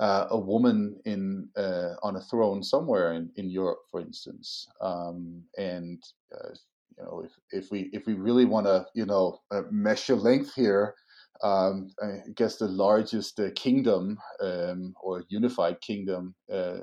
uh, 0.00 0.26
a 0.30 0.38
woman 0.38 0.96
in 1.04 1.48
uh, 1.56 1.94
on 2.02 2.16
a 2.16 2.20
throne 2.20 2.62
somewhere 2.62 3.12
in, 3.12 3.30
in 3.36 3.50
Europe, 3.50 3.80
for 3.90 4.00
instance. 4.00 4.66
Um, 4.80 5.42
and 5.58 6.02
uh, 6.34 6.48
you 6.96 7.04
know, 7.04 7.24
if, 7.24 7.32
if 7.50 7.70
we 7.70 7.90
if 7.92 8.06
we 8.06 8.14
really 8.14 8.44
want 8.44 8.66
to 8.66 8.86
you 8.94 9.06
know 9.06 9.38
uh, 9.50 9.62
measure 9.70 10.16
length 10.16 10.54
here, 10.54 10.94
um, 11.42 11.88
I 12.02 12.20
guess 12.34 12.56
the 12.56 12.68
largest 12.68 13.38
uh, 13.38 13.50
kingdom 13.54 14.18
um, 14.40 14.94
or 15.02 15.24
unified 15.28 15.80
kingdom, 15.80 16.34
uh, 16.52 16.78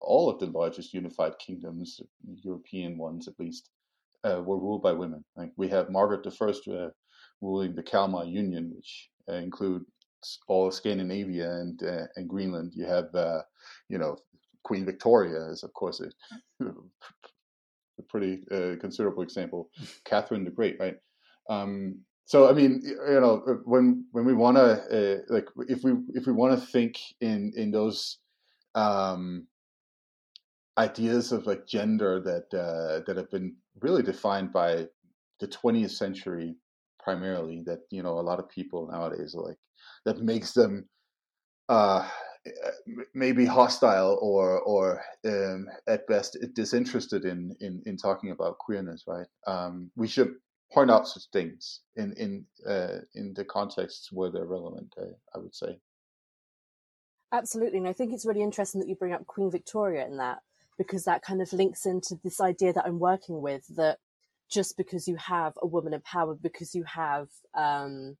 all 0.00 0.30
of 0.30 0.38
the 0.38 0.46
largest 0.46 0.94
unified 0.94 1.38
kingdoms, 1.38 2.00
European 2.42 2.96
ones 2.96 3.26
at 3.26 3.38
least, 3.38 3.70
were 4.24 4.58
ruled 4.58 4.82
by 4.82 4.92
women. 4.92 5.24
Like 5.36 5.50
we 5.56 5.68
have 5.68 5.90
Margaret 5.90 6.22
the 6.22 6.30
First 6.30 6.68
ruling 7.40 7.74
the 7.74 7.82
Kalmar 7.82 8.24
Union, 8.24 8.72
which 8.74 9.10
include 9.28 9.84
all 10.48 10.68
of 10.68 10.74
Scandinavia 10.74 11.50
and 11.50 11.82
uh, 11.82 12.06
and 12.16 12.28
Greenland. 12.28 12.72
You 12.74 12.86
have 12.86 13.14
uh, 13.14 13.42
you 13.88 13.98
know 13.98 14.16
Queen 14.64 14.84
Victoria 14.84 15.50
is 15.50 15.62
of 15.62 15.72
course 15.74 16.00
a, 16.00 16.64
a 16.64 18.02
pretty 18.08 18.44
uh, 18.50 18.76
considerable 18.80 19.22
example. 19.22 19.70
Catherine 20.04 20.44
the 20.44 20.50
Great, 20.50 20.78
right? 20.80 20.96
Um, 21.48 22.00
so 22.24 22.48
I 22.48 22.52
mean, 22.52 22.80
you 22.84 23.20
know, 23.20 23.42
uh, 23.46 23.54
when 23.64 24.04
when 24.12 24.24
we 24.24 24.34
want 24.34 24.56
to 24.56 24.62
uh, 24.62 25.18
like 25.28 25.48
if 25.68 25.82
we 25.82 25.92
if 26.14 26.26
we 26.26 26.32
want 26.32 26.58
to 26.58 26.66
think 26.66 26.96
in 27.20 27.52
in 27.56 27.70
those 27.70 28.18
um, 28.74 29.46
ideas 30.78 31.32
of 31.32 31.46
like 31.46 31.66
gender 31.66 32.20
that 32.20 32.56
uh, 32.56 33.00
that 33.06 33.16
have 33.16 33.30
been 33.30 33.56
really 33.80 34.02
defined 34.02 34.52
by 34.52 34.86
the 35.40 35.48
20th 35.48 35.90
century 35.90 36.54
primarily 37.02 37.62
that 37.66 37.80
you 37.90 38.02
know 38.02 38.18
a 38.18 38.26
lot 38.30 38.38
of 38.38 38.48
people 38.48 38.88
nowadays 38.90 39.34
are 39.34 39.42
like 39.42 39.58
that 40.04 40.18
makes 40.18 40.52
them 40.52 40.88
uh, 41.68 42.08
maybe 43.14 43.44
hostile 43.44 44.18
or 44.20 44.60
or 44.60 45.02
um, 45.26 45.66
at 45.86 46.06
best 46.06 46.36
disinterested 46.54 47.24
in, 47.24 47.54
in 47.60 47.82
in 47.86 47.96
talking 47.96 48.30
about 48.30 48.58
queerness 48.58 49.04
right? 49.06 49.26
Um, 49.46 49.90
we 49.96 50.08
should 50.08 50.34
point 50.72 50.90
out 50.90 51.08
such 51.08 51.24
things 51.32 51.80
in 51.96 52.12
in 52.14 52.44
uh, 52.66 52.98
in 53.14 53.34
the 53.34 53.44
contexts 53.44 54.10
where 54.12 54.30
they're 54.30 54.46
relevant 54.46 54.92
I, 54.98 55.36
I 55.36 55.38
would 55.38 55.54
say. 55.54 55.78
Absolutely 57.32 57.78
and 57.78 57.86
i 57.86 57.92
think 57.92 58.12
it's 58.12 58.26
really 58.26 58.42
interesting 58.42 58.80
that 58.80 58.88
you 58.88 58.96
bring 58.96 59.12
up 59.12 59.24
queen 59.26 59.52
victoria 59.52 60.04
in 60.04 60.16
that 60.16 60.38
because 60.76 61.04
that 61.04 61.22
kind 61.22 61.40
of 61.40 61.52
links 61.52 61.86
into 61.86 62.18
this 62.24 62.40
idea 62.40 62.72
that 62.72 62.84
i'm 62.84 62.98
working 62.98 63.40
with 63.40 63.64
that 63.76 63.98
just 64.50 64.76
because 64.76 65.06
you 65.06 65.14
have 65.16 65.52
a 65.62 65.66
woman 65.66 65.94
in 65.94 66.00
power 66.00 66.34
because 66.34 66.74
you 66.74 66.82
have 66.82 67.28
um, 67.54 68.16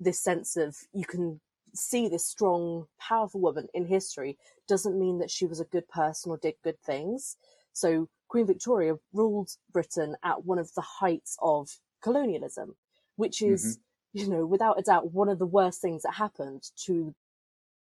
this 0.00 0.20
sense 0.20 0.56
of 0.56 0.76
you 0.92 1.04
can 1.04 1.40
see 1.74 2.08
this 2.08 2.26
strong, 2.26 2.86
powerful 3.00 3.40
woman 3.40 3.66
in 3.74 3.86
history 3.86 4.38
doesn't 4.68 4.98
mean 4.98 5.18
that 5.18 5.30
she 5.30 5.46
was 5.46 5.60
a 5.60 5.64
good 5.64 5.88
person 5.88 6.30
or 6.30 6.38
did 6.38 6.54
good 6.62 6.80
things. 6.80 7.36
So 7.72 8.08
Queen 8.28 8.46
Victoria 8.46 8.94
ruled 9.12 9.50
Britain 9.72 10.16
at 10.22 10.44
one 10.44 10.58
of 10.58 10.72
the 10.74 10.80
heights 10.80 11.36
of 11.42 11.68
colonialism, 12.02 12.76
which 13.16 13.42
is, 13.42 13.78
mm-hmm. 14.14 14.20
you 14.20 14.28
know, 14.28 14.46
without 14.46 14.78
a 14.78 14.82
doubt, 14.82 15.12
one 15.12 15.28
of 15.28 15.38
the 15.38 15.46
worst 15.46 15.80
things 15.80 16.02
that 16.02 16.14
happened 16.14 16.62
to 16.86 17.14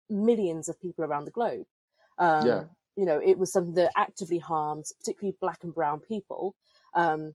millions 0.09 0.69
of 0.69 0.81
people 0.81 1.04
around 1.04 1.26
the 1.26 1.31
globe. 1.31 1.66
Um, 2.19 2.47
yeah. 2.47 2.64
You 2.97 3.07
know, 3.07 3.21
it 3.25 3.38
was 3.38 3.52
something 3.52 3.75
that 3.75 3.92
actively 3.97 4.38
harmed, 4.38 4.85
particularly 5.00 5.37
black 5.40 5.61
and 5.62 5.75
brown 5.75 6.00
people, 6.00 6.54
um, 6.95 7.35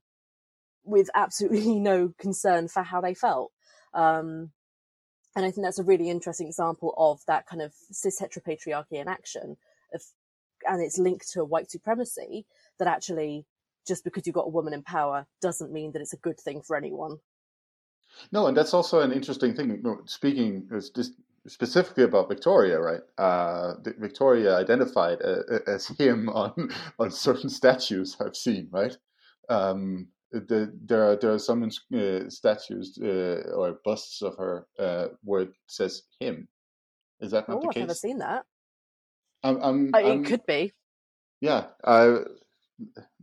with 0.83 1.09
absolutely 1.15 1.79
no 1.79 2.13
concern 2.19 2.67
for 2.67 2.83
how 2.83 3.01
they 3.01 3.13
felt. 3.13 3.51
Um, 3.93 4.51
and 5.37 5.45
I 5.45 5.51
think 5.51 5.65
that's 5.65 5.77
a 5.77 5.83
really 5.83 6.09
interesting 6.09 6.47
example 6.47 6.95
of 6.97 7.21
that 7.27 7.45
kind 7.45 7.61
of 7.61 7.71
cis 7.91 8.19
heteropatriarchy 8.19 8.93
in 8.93 9.07
action 9.07 9.55
of 9.93 10.01
and 10.67 10.81
it's 10.81 10.97
linked 10.97 11.29
to 11.33 11.45
white 11.45 11.69
supremacy, 11.69 12.47
that 12.79 12.87
actually 12.87 13.45
just 13.87 14.03
because 14.03 14.25
you've 14.25 14.33
got 14.33 14.47
a 14.47 14.49
woman 14.49 14.73
in 14.73 14.81
power 14.81 15.27
doesn't 15.39 15.71
mean 15.71 15.91
that 15.91 16.01
it's 16.01 16.13
a 16.13 16.17
good 16.17 16.39
thing 16.39 16.61
for 16.61 16.75
anyone. 16.75 17.17
No, 18.31 18.47
and 18.47 18.57
that's 18.57 18.73
also 18.73 19.01
an 19.01 19.11
interesting 19.11 19.53
thing. 19.53 19.83
Speaking 20.05 20.67
specifically 21.45 22.03
about 22.03 22.29
Victoria, 22.29 22.81
right? 22.81 23.01
Uh, 23.19 23.75
Victoria 23.99 24.57
identified 24.57 25.19
uh, 25.21 25.59
as 25.67 25.85
him 25.85 26.29
on 26.33 26.71
on 26.97 27.11
certain 27.11 27.49
statues 27.49 28.17
I've 28.19 28.35
seen, 28.35 28.69
right? 28.71 28.97
Um, 29.49 30.07
the, 30.31 30.73
there 30.85 31.09
are 31.09 31.15
there 31.15 31.33
are 31.33 31.39
some 31.39 31.63
uh, 31.63 32.29
statues 32.29 32.97
uh, 33.01 33.51
or 33.55 33.79
busts 33.83 34.21
of 34.21 34.35
her 34.37 34.67
uh, 34.79 35.07
where 35.23 35.41
it 35.43 35.53
says 35.67 36.03
him. 36.19 36.47
Is 37.19 37.31
that 37.31 37.47
not 37.47 37.57
oh, 37.57 37.61
the 37.61 37.67
I've 37.67 37.73
case? 37.73 37.81
never 37.81 37.93
seen 37.93 38.17
that. 38.19 38.45
I'm, 39.43 39.61
I'm, 39.61 39.87
it 39.87 40.05
I'm, 40.05 40.23
could 40.23 40.45
be. 40.45 40.73
Yeah, 41.41 41.67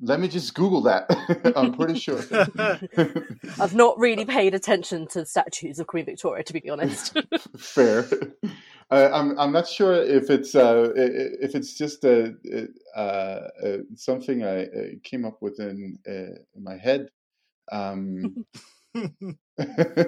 let 0.00 0.20
me 0.20 0.28
just 0.28 0.54
Google 0.54 0.82
that. 0.82 1.06
I'm 1.56 1.72
pretty 1.74 1.98
sure. 1.98 2.20
I've 3.60 3.74
not 3.74 3.98
really 3.98 4.24
paid 4.24 4.54
attention 4.54 5.06
to 5.08 5.24
statues 5.24 5.78
of 5.78 5.86
Queen 5.86 6.04
Victoria, 6.04 6.42
to 6.44 6.52
be 6.52 6.68
honest. 6.68 7.16
Fair. 7.58 8.06
Uh, 8.90 9.10
I'm 9.12 9.38
I'm 9.38 9.52
not 9.52 9.68
sure 9.68 9.94
if 9.94 10.28
it's 10.30 10.54
uh, 10.54 10.92
if 10.96 11.54
it's 11.54 11.74
just 11.74 12.04
a, 12.04 12.34
uh, 12.94 13.40
something 13.94 14.44
I 14.44 14.96
came 15.02 15.24
up 15.24 15.40
with 15.40 15.60
in, 15.60 15.98
in 16.04 16.62
my 16.62 16.76
head. 16.76 17.08
Um, 17.72 18.44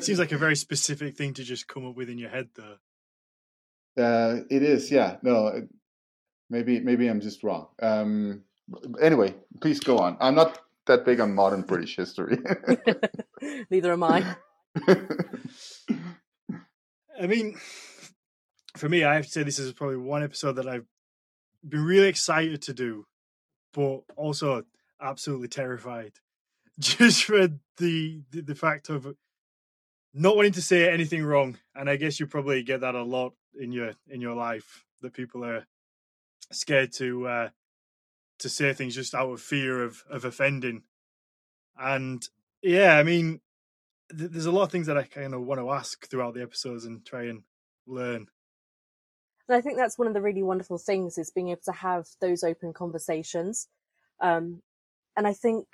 Seems 0.01 0.19
like 0.19 0.33
a 0.33 0.39
very 0.39 0.57
specific 0.57 1.17
thing 1.17 1.35
to 1.35 1.45
just 1.45 1.69
come 1.69 1.87
up 1.87 1.97
with 1.97 2.11
in 2.11 2.19
your 2.19 2.31
head, 2.31 2.49
though. 2.55 2.77
Uh, 4.03 4.43
it 4.51 4.63
is, 4.63 4.91
yeah. 4.91 5.17
No, 5.23 5.67
maybe 6.51 6.81
maybe 6.81 7.09
I'm 7.09 7.21
just 7.21 7.43
wrong. 7.43 7.69
Um, 7.81 8.43
anyway, 9.01 9.35
please 9.61 9.81
go 9.81 9.99
on. 9.99 10.17
I'm 10.21 10.35
not 10.35 10.59
that 10.87 11.05
big 11.05 11.21
on 11.21 11.35
modern 11.35 11.63
British 11.63 11.97
history. 11.97 12.39
Neither 13.71 13.93
am 13.93 14.03
I. 14.03 14.37
I 17.21 17.27
mean, 17.27 17.57
for 18.77 18.89
me, 18.89 19.05
I 19.05 19.15
have 19.15 19.25
to 19.25 19.31
say 19.31 19.43
this 19.43 19.59
is 19.59 19.73
probably 19.73 19.97
one 19.97 20.23
episode 20.23 20.53
that 20.55 20.69
I've 20.69 20.87
been 21.67 21.85
really 21.85 22.09
excited 22.09 22.63
to 22.63 22.75
do, 22.75 23.07
but 23.73 24.01
also 24.17 24.65
absolutely 25.01 25.49
terrified, 25.49 26.13
just 26.79 27.25
for 27.25 27.49
the 27.79 28.23
the, 28.31 28.43
the 28.43 28.55
fact 28.55 28.89
of 28.91 29.15
not 30.15 30.37
wanting 30.37 30.53
to 30.53 30.63
say 30.63 30.91
anything 30.91 31.25
wrong. 31.25 31.59
And 31.75 31.91
I 31.91 31.97
guess 31.97 32.21
you 32.21 32.27
probably 32.27 32.63
get 32.63 32.81
that 32.83 32.95
a 32.95 33.03
lot 33.03 33.33
in 33.59 33.73
your 33.73 33.93
in 34.09 34.21
your 34.21 34.35
life 34.35 34.85
that 35.01 35.15
people 35.15 35.45
are 35.45 35.67
scared 36.53 36.93
to 36.93 37.27
uh, 37.27 37.49
to 38.39 38.49
say 38.49 38.73
things 38.73 38.95
just 38.95 39.15
out 39.15 39.31
of 39.31 39.41
fear 39.41 39.83
of 39.83 40.05
of 40.11 40.25
offending. 40.25 40.83
And 41.79 42.27
yeah, 42.63 42.97
I 42.97 43.03
mean, 43.03 43.41
th- 44.17 44.31
there's 44.31 44.47
a 44.47 44.53
lot 44.53 44.65
of 44.65 44.73
things 44.73 44.87
that 44.87 44.99
I 44.99 45.05
kind 45.05 45.35
of 45.35 45.43
want 45.43 45.61
to 45.61 45.71
ask 45.71 46.09
throughout 46.09 46.35
the 46.35 46.43
episodes 46.43 46.85
and 46.85 47.05
try 47.05 47.25
and 47.25 47.43
learn. 47.87 48.27
And 49.49 49.57
I 49.57 49.61
think 49.61 49.77
that's 49.77 49.99
one 49.99 50.09
of 50.09 50.15
the 50.15 50.23
really 50.23 50.43
wonderful 50.43 50.79
things 50.79 51.19
is 51.19 51.31
being 51.31 51.49
able 51.51 51.61
to 51.67 51.73
have 51.73 52.07
those 52.21 52.43
open 52.43 52.73
conversations. 52.73 53.69
Um, 54.21 54.63
and 55.17 55.27
I 55.27 55.33
think 55.33 55.67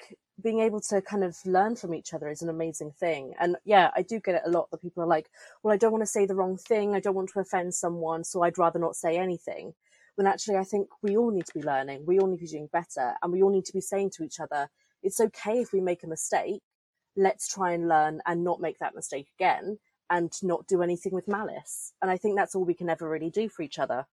being 0.42 0.60
able 0.60 0.80
to 0.80 1.00
kind 1.00 1.24
of 1.24 1.36
learn 1.44 1.76
from 1.76 1.94
each 1.94 2.12
other 2.12 2.28
is 2.28 2.42
an 2.42 2.48
amazing 2.48 2.92
thing. 2.92 3.34
And 3.40 3.56
yeah, 3.64 3.90
I 3.96 4.02
do 4.02 4.20
get 4.20 4.36
it 4.36 4.42
a 4.44 4.50
lot 4.50 4.70
that 4.70 4.82
people 4.82 5.02
are 5.02 5.06
like, 5.06 5.30
well, 5.62 5.72
I 5.72 5.76
don't 5.76 5.92
want 5.92 6.02
to 6.02 6.06
say 6.06 6.26
the 6.26 6.34
wrong 6.34 6.56
thing. 6.56 6.94
I 6.94 7.00
don't 7.00 7.14
want 7.14 7.30
to 7.30 7.40
offend 7.40 7.74
someone. 7.74 8.24
So 8.24 8.42
I'd 8.42 8.58
rather 8.58 8.78
not 8.78 8.96
say 8.96 9.16
anything 9.16 9.74
when 10.16 10.26
actually 10.26 10.56
I 10.56 10.64
think 10.64 10.88
we 11.02 11.16
all 11.16 11.30
need 11.30 11.46
to 11.46 11.54
be 11.54 11.62
learning, 11.62 12.04
we 12.06 12.18
all 12.18 12.26
need 12.26 12.38
to 12.38 12.44
be 12.44 12.50
doing 12.50 12.68
better, 12.72 13.14
and 13.22 13.32
we 13.32 13.42
all 13.42 13.50
need 13.50 13.64
to 13.66 13.72
be 13.72 13.80
saying 13.80 14.10
to 14.16 14.24
each 14.24 14.40
other, 14.40 14.68
it's 15.02 15.20
okay 15.20 15.60
if 15.60 15.72
we 15.72 15.80
make 15.80 16.02
a 16.04 16.08
mistake. 16.08 16.60
Let's 17.16 17.52
try 17.52 17.72
and 17.72 17.88
learn 17.88 18.20
and 18.26 18.44
not 18.44 18.60
make 18.60 18.78
that 18.78 18.94
mistake 18.94 19.28
again 19.38 19.78
and 20.08 20.32
not 20.42 20.66
do 20.66 20.82
anything 20.82 21.12
with 21.14 21.28
malice. 21.28 21.92
And 22.02 22.10
I 22.10 22.16
think 22.16 22.36
that's 22.36 22.54
all 22.54 22.64
we 22.64 22.74
can 22.74 22.90
ever 22.90 23.08
really 23.08 23.30
do 23.30 23.48
for 23.48 23.62
each 23.62 23.78
other. 23.78 24.06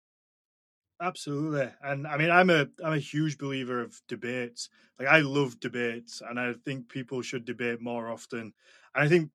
Absolutely. 1.02 1.70
And 1.84 2.08
I 2.08 2.18
mean 2.18 2.32
I'm 2.32 2.50
a 2.50 2.68
I'm 2.84 2.94
a 2.94 3.00
huge 3.00 3.38
believer 3.38 3.82
of 3.82 4.02
debates. 4.08 4.70
Like 5.00 5.08
I 5.08 5.20
love 5.20 5.60
debates 5.60 6.22
and 6.28 6.40
I 6.40 6.54
think 6.66 6.90
people 6.90 7.22
should 7.22 7.46
debate 7.46 7.82
more 7.82 8.10
often. 8.10 8.54
And 8.96 9.06
I 9.06 9.08
think 9.08 9.30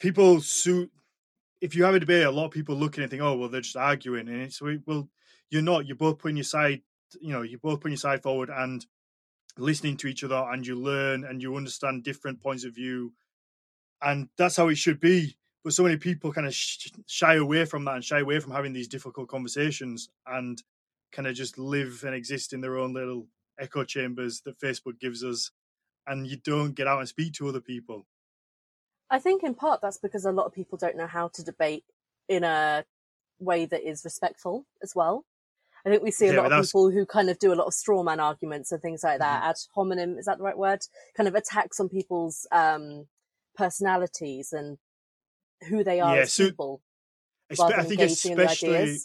people 0.00 0.40
suit 0.40 0.90
if 1.60 1.76
you 1.76 1.84
have 1.84 1.94
a 1.94 2.00
debate, 2.00 2.26
a 2.26 2.30
lot 2.30 2.46
of 2.46 2.50
people 2.50 2.74
look 2.74 2.94
at 2.94 2.98
it 2.98 3.02
and 3.02 3.10
think, 3.10 3.22
oh 3.22 3.36
well 3.36 3.48
they're 3.48 3.60
just 3.60 3.76
arguing 3.76 4.28
and 4.28 4.42
it's 4.42 4.60
we 4.60 4.80
well 4.86 5.08
you're 5.52 5.62
not. 5.62 5.86
You're 5.86 5.96
both 5.96 6.18
putting 6.18 6.38
your 6.38 6.44
side, 6.44 6.80
you 7.20 7.32
know, 7.32 7.42
you're 7.42 7.60
both 7.60 7.80
putting 7.80 7.92
your 7.92 7.98
side 7.98 8.22
forward 8.22 8.50
and 8.50 8.84
listening 9.58 9.98
to 9.98 10.06
each 10.06 10.24
other, 10.24 10.46
and 10.50 10.66
you 10.66 10.74
learn 10.74 11.24
and 11.24 11.42
you 11.42 11.54
understand 11.54 12.02
different 12.02 12.40
points 12.40 12.64
of 12.64 12.74
view, 12.74 13.12
and 14.00 14.30
that's 14.38 14.56
how 14.56 14.68
it 14.68 14.76
should 14.76 14.98
be. 14.98 15.36
But 15.62 15.74
so 15.74 15.82
many 15.84 15.98
people 15.98 16.32
kind 16.32 16.46
of 16.46 16.54
shy 16.54 17.34
away 17.34 17.66
from 17.66 17.84
that 17.84 17.94
and 17.96 18.04
shy 18.04 18.18
away 18.20 18.40
from 18.40 18.52
having 18.52 18.72
these 18.72 18.88
difficult 18.88 19.28
conversations 19.28 20.08
and 20.26 20.60
kind 21.12 21.28
of 21.28 21.34
just 21.34 21.58
live 21.58 22.02
and 22.04 22.14
exist 22.14 22.52
in 22.52 22.62
their 22.62 22.78
own 22.78 22.94
little 22.94 23.28
echo 23.60 23.84
chambers 23.84 24.40
that 24.40 24.58
Facebook 24.58 24.98
gives 24.98 25.22
us, 25.22 25.50
and 26.06 26.26
you 26.26 26.38
don't 26.38 26.72
get 26.74 26.88
out 26.88 27.00
and 27.00 27.08
speak 27.08 27.34
to 27.34 27.48
other 27.48 27.60
people. 27.60 28.06
I 29.10 29.18
think 29.18 29.42
in 29.42 29.54
part 29.54 29.82
that's 29.82 29.98
because 29.98 30.24
a 30.24 30.32
lot 30.32 30.46
of 30.46 30.54
people 30.54 30.78
don't 30.78 30.96
know 30.96 31.06
how 31.06 31.28
to 31.28 31.44
debate 31.44 31.84
in 32.26 32.42
a 32.42 32.86
way 33.38 33.66
that 33.66 33.86
is 33.86 34.02
respectful 34.02 34.64
as 34.82 34.94
well. 34.94 35.26
I 35.84 35.90
think 35.90 36.02
we 36.02 36.10
see 36.10 36.28
a 36.28 36.34
yeah, 36.34 36.40
lot 36.40 36.52
of 36.52 36.64
people 36.64 36.90
who 36.90 37.04
kind 37.04 37.28
of 37.28 37.38
do 37.38 37.52
a 37.52 37.56
lot 37.56 37.66
of 37.66 37.74
straw 37.74 38.02
man 38.02 38.20
arguments 38.20 38.70
and 38.70 38.80
things 38.80 39.02
like 39.02 39.18
that. 39.18 39.40
Mm-hmm. 39.40 39.50
Ad 39.50 39.56
hominem, 39.74 40.18
is 40.18 40.26
that 40.26 40.38
the 40.38 40.44
right 40.44 40.56
word? 40.56 40.80
Kind 41.16 41.28
of 41.28 41.34
attacks 41.34 41.80
on 41.80 41.88
people's 41.88 42.46
um, 42.52 43.06
personalities 43.56 44.52
and 44.52 44.78
who 45.68 45.82
they 45.82 46.00
are 46.00 46.16
yeah, 46.16 46.22
as 46.22 46.32
so, 46.32 46.44
people. 46.46 46.82
I 47.50 47.82
think 47.82 48.00
especially, 48.00 48.98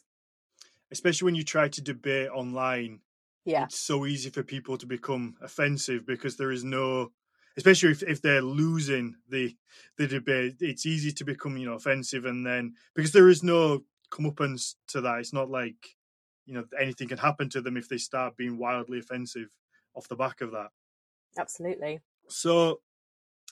especially 0.92 1.26
when 1.26 1.36
you 1.36 1.44
try 1.44 1.68
to 1.68 1.82
debate 1.82 2.30
online, 2.30 3.00
yeah. 3.44 3.64
it's 3.64 3.80
so 3.80 4.06
easy 4.06 4.30
for 4.30 4.44
people 4.44 4.78
to 4.78 4.86
become 4.86 5.36
offensive 5.42 6.06
because 6.06 6.38
there 6.38 6.52
is 6.52 6.64
no 6.64 7.12
especially 7.58 7.90
if, 7.90 8.04
if 8.04 8.22
they're 8.22 8.42
losing 8.42 9.16
the 9.30 9.56
the 9.98 10.08
debate 10.08 10.56
it's 10.60 10.86
easy 10.86 11.12
to 11.12 11.26
become 11.26 11.58
you 11.58 11.66
know 11.66 11.74
offensive 11.74 12.26
and 12.26 12.46
then 12.46 12.74
because 12.94 13.12
there 13.12 13.30
is 13.30 13.44
no 13.44 13.84
comeuppance 14.12 14.76
to 14.88 15.02
that 15.02 15.20
it's 15.20 15.34
not 15.34 15.50
like 15.50 15.97
you 16.48 16.54
know 16.54 16.64
anything 16.80 17.08
can 17.08 17.18
happen 17.18 17.50
to 17.50 17.62
them 17.62 17.78
if 17.78 17.88
they 17.88 17.98
start 17.98 18.38
being 18.38 18.58
wildly 18.58 19.00
offensive 19.00 19.50
off 19.94 20.08
the 20.08 20.16
back 20.16 20.42
of 20.42 20.52
that. 20.52 20.70
Absolutely. 21.38 22.00
So, 22.30 22.80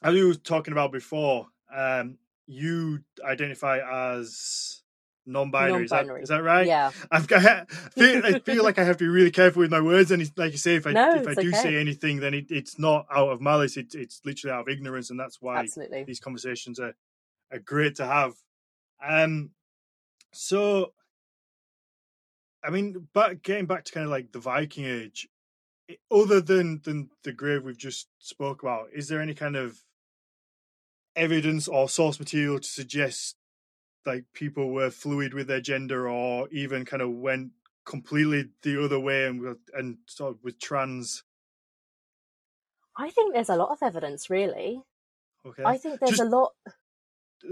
as 0.01 0.13
we 0.13 0.23
were 0.23 0.33
talking 0.33 0.71
about 0.71 0.91
before, 0.91 1.47
um, 1.75 2.17
you 2.47 3.01
identify 3.23 3.79
as 4.09 4.81
non-binary. 5.25 5.85
non-binary. 5.87 6.21
Is, 6.21 6.29
that, 6.29 6.35
is 6.35 6.37
that 6.37 6.43
right? 6.43 6.67
Yeah. 6.67 6.91
I've 7.11 7.27
got, 7.27 7.45
I 7.45 7.65
feel, 7.91 8.25
I 8.25 8.39
feel 8.39 8.63
like 8.63 8.79
I 8.79 8.83
have 8.83 8.97
to 8.97 9.03
be 9.03 9.09
really 9.09 9.31
careful 9.31 9.61
with 9.61 9.71
my 9.71 9.81
words, 9.81 10.11
and 10.11 10.31
like 10.37 10.53
you 10.53 10.57
say, 10.57 10.75
if 10.75 10.87
I 10.87 10.91
no, 10.91 11.15
if 11.15 11.27
I 11.27 11.33
do 11.33 11.49
okay. 11.49 11.57
say 11.57 11.75
anything, 11.75 12.19
then 12.19 12.33
it, 12.33 12.45
it's 12.49 12.79
not 12.79 13.05
out 13.11 13.29
of 13.29 13.41
malice. 13.41 13.77
It, 13.77 13.93
it's 13.93 14.21
literally 14.25 14.53
out 14.53 14.61
of 14.61 14.69
ignorance, 14.69 15.09
and 15.09 15.19
that's 15.19 15.41
why 15.41 15.57
Absolutely. 15.57 16.03
these 16.03 16.19
conversations 16.19 16.79
are 16.79 16.95
are 17.51 17.59
great 17.59 17.95
to 17.95 18.05
have. 18.05 18.33
Um, 19.05 19.51
so 20.33 20.93
I 22.65 22.69
mean, 22.71 23.07
but 23.13 23.43
getting 23.43 23.65
back 23.65 23.85
to 23.85 23.91
kind 23.91 24.05
of 24.05 24.11
like 24.11 24.31
the 24.31 24.39
Viking 24.39 24.85
Age, 24.85 25.27
other 26.11 26.41
than 26.41 26.81
than 26.83 27.09
the 27.23 27.31
grave 27.31 27.63
we've 27.63 27.77
just 27.77 28.07
spoke 28.19 28.63
about, 28.63 28.87
is 28.93 29.07
there 29.07 29.21
any 29.21 29.33
kind 29.33 29.55
of 29.55 29.83
evidence 31.15 31.67
or 31.67 31.87
source 31.87 32.19
material 32.19 32.59
to 32.59 32.67
suggest 32.67 33.35
like 34.05 34.25
people 34.33 34.71
were 34.71 34.89
fluid 34.89 35.33
with 35.33 35.47
their 35.47 35.61
gender 35.61 36.09
or 36.09 36.47
even 36.51 36.85
kind 36.85 37.01
of 37.01 37.09
went 37.09 37.51
completely 37.85 38.49
the 38.63 38.83
other 38.83 38.99
way 38.99 39.25
and 39.25 39.55
and 39.73 39.97
sort 40.07 40.31
of 40.31 40.43
with 40.43 40.59
trans? 40.59 41.23
I 42.97 43.09
think 43.09 43.33
there's 43.33 43.49
a 43.49 43.55
lot 43.55 43.69
of 43.69 43.79
evidence, 43.81 44.29
really. 44.29 44.81
Okay. 45.45 45.63
I 45.63 45.77
think 45.77 45.99
there's 45.99 46.17
just, 46.17 46.21
a 46.21 46.25
lot. 46.25 46.53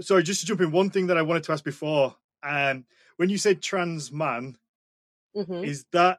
Sorry, 0.00 0.22
just 0.22 0.40
to 0.40 0.46
jump 0.46 0.60
in, 0.60 0.72
one 0.72 0.90
thing 0.90 1.06
that 1.08 1.18
I 1.18 1.22
wanted 1.22 1.44
to 1.44 1.52
ask 1.52 1.62
before, 1.62 2.16
um, 2.42 2.86
when 3.16 3.28
you 3.28 3.38
said 3.38 3.62
trans 3.62 4.10
man, 4.10 4.56
mm-hmm. 5.36 5.64
is 5.64 5.84
that 5.92 6.18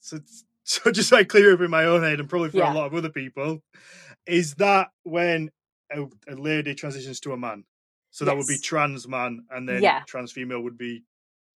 so? 0.00 0.20
So 0.70 0.92
just 0.92 1.12
like 1.12 1.30
clear 1.30 1.54
up 1.54 1.62
in 1.62 1.70
my 1.70 1.86
own 1.86 2.02
head, 2.02 2.20
and 2.20 2.28
probably 2.28 2.50
for 2.50 2.58
yeah. 2.58 2.70
a 2.70 2.74
lot 2.74 2.84
of 2.84 2.94
other 2.94 3.08
people, 3.08 3.62
is 4.26 4.56
that 4.56 4.88
when 5.02 5.50
a, 5.90 6.02
a 6.28 6.34
lady 6.34 6.74
transitions 6.74 7.20
to 7.20 7.32
a 7.32 7.38
man? 7.38 7.64
So 8.10 8.26
yes. 8.26 8.30
that 8.30 8.36
would 8.36 8.46
be 8.46 8.58
trans 8.58 9.08
man, 9.08 9.46
and 9.50 9.66
then 9.66 9.82
yeah. 9.82 10.02
trans 10.06 10.30
female 10.30 10.60
would 10.60 10.76
be 10.76 11.04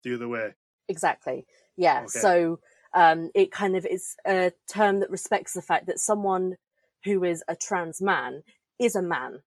the 0.05 0.15
other 0.15 0.29
way. 0.29 0.55
Exactly. 0.89 1.45
Yeah. 1.77 2.03
Okay. 2.03 2.21
So 2.21 2.61
um, 2.95 3.31
it 3.35 3.51
kind 3.51 3.77
of 3.77 3.87
is 3.87 4.17
a 4.27 4.53
term 4.73 5.01
that 5.01 5.11
respects 5.11 5.55
the 5.55 5.63
fact 5.63 5.87
that 5.87 5.99
someone 5.99 6.57
who 7.05 7.25
is 7.25 7.43
a 7.49 7.57
trans 7.57 8.01
man 8.01 8.43
is 8.79 8.95
a 8.95 9.03
man. 9.03 9.41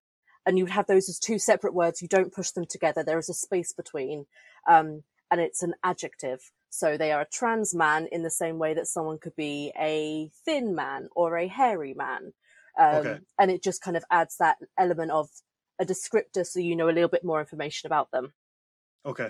And 0.46 0.58
you 0.58 0.66
would 0.66 0.74
have 0.74 0.88
those 0.88 1.08
as 1.08 1.20
two 1.20 1.40
separate 1.40 1.74
words. 1.74 2.02
You 2.02 2.08
don't 2.08 2.34
push 2.34 2.52
them 2.52 2.66
together. 2.66 3.04
There 3.04 3.20
is 3.20 3.30
a 3.30 3.34
space 3.34 3.72
between. 3.72 4.26
Um, 4.68 5.04
and 5.32 5.40
it's 5.40 5.64
an 5.64 5.74
adjective. 5.84 6.52
So 6.76 6.98
they 6.98 7.12
are 7.12 7.22
a 7.22 7.28
trans 7.32 7.76
man 7.76 8.08
in 8.12 8.24
the 8.24 8.32
same 8.32 8.58
way 8.58 8.74
that 8.74 8.88
someone 8.88 9.20
could 9.20 9.36
be 9.36 9.72
a 9.80 10.32
thin 10.44 10.74
man 10.74 11.08
or 11.16 11.38
a 11.38 11.48
hairy 11.48 11.94
man. 11.94 12.34
Um, 12.80 12.96
Okay. 12.96 13.20
And 13.38 13.52
it 13.52 13.62
just 13.62 13.82
kind 13.84 13.96
of 13.96 14.04
adds 14.10 14.38
that 14.38 14.58
element 14.76 15.12
of 15.12 15.30
a 15.80 15.86
descriptor 15.86 16.44
so 16.46 16.60
you 16.60 16.76
know 16.76 16.90
a 16.90 16.92
little 16.98 17.10
bit 17.10 17.24
more 17.24 17.40
information 17.40 17.86
about 17.86 18.10
them. 18.12 18.34
Okay. 19.06 19.30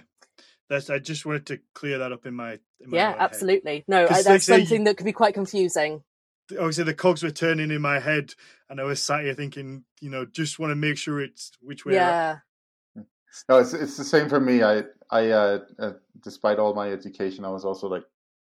That's. 0.70 0.90
I 0.90 1.00
just 1.00 1.26
wanted 1.26 1.46
to 1.48 1.60
clear 1.76 1.98
that 1.98 2.14
up 2.14 2.26
in 2.26 2.34
my. 2.34 2.54
In 2.80 2.92
my 2.92 2.98
Yeah, 2.98 3.08
own 3.08 3.14
head. 3.14 3.22
absolutely. 3.22 3.84
No, 3.90 4.06
I, 4.06 4.22
that's 4.22 4.46
say 4.46 4.60
you- 4.60 4.66
something 4.66 4.86
that 4.86 4.96
could 4.96 5.06
be 5.06 5.12
quite 5.12 5.34
confusing. 5.34 6.04
Obviously, 6.52 6.86
the 6.86 6.94
cogs 6.94 7.24
were 7.24 7.32
turning 7.32 7.72
in 7.72 7.82
my 7.82 8.00
head, 8.00 8.34
and 8.70 8.80
I 8.80 8.84
was 8.84 9.02
sat 9.04 9.24
here 9.24 9.34
thinking, 9.34 9.84
you 10.02 10.10
know, 10.10 10.26
just 10.26 10.60
want 10.60 10.72
to 10.72 10.76
make 10.76 10.98
sure 10.98 11.20
it's 11.20 11.52
which 11.62 11.86
way. 11.86 11.96
Yeah. 11.96 12.38
No, 13.50 13.58
it's 13.58 13.74
it's 13.74 13.98
the 13.98 14.04
same 14.04 14.30
for 14.30 14.40
me. 14.40 14.64
I 14.64 14.84
I 15.10 15.30
uh, 15.30 15.60
uh, 15.80 15.94
despite 16.22 16.60
all 16.60 16.74
my 16.74 16.92
education, 16.92 17.46
I 17.46 17.50
was 17.50 17.66
also 17.66 17.88
like, 17.88 18.04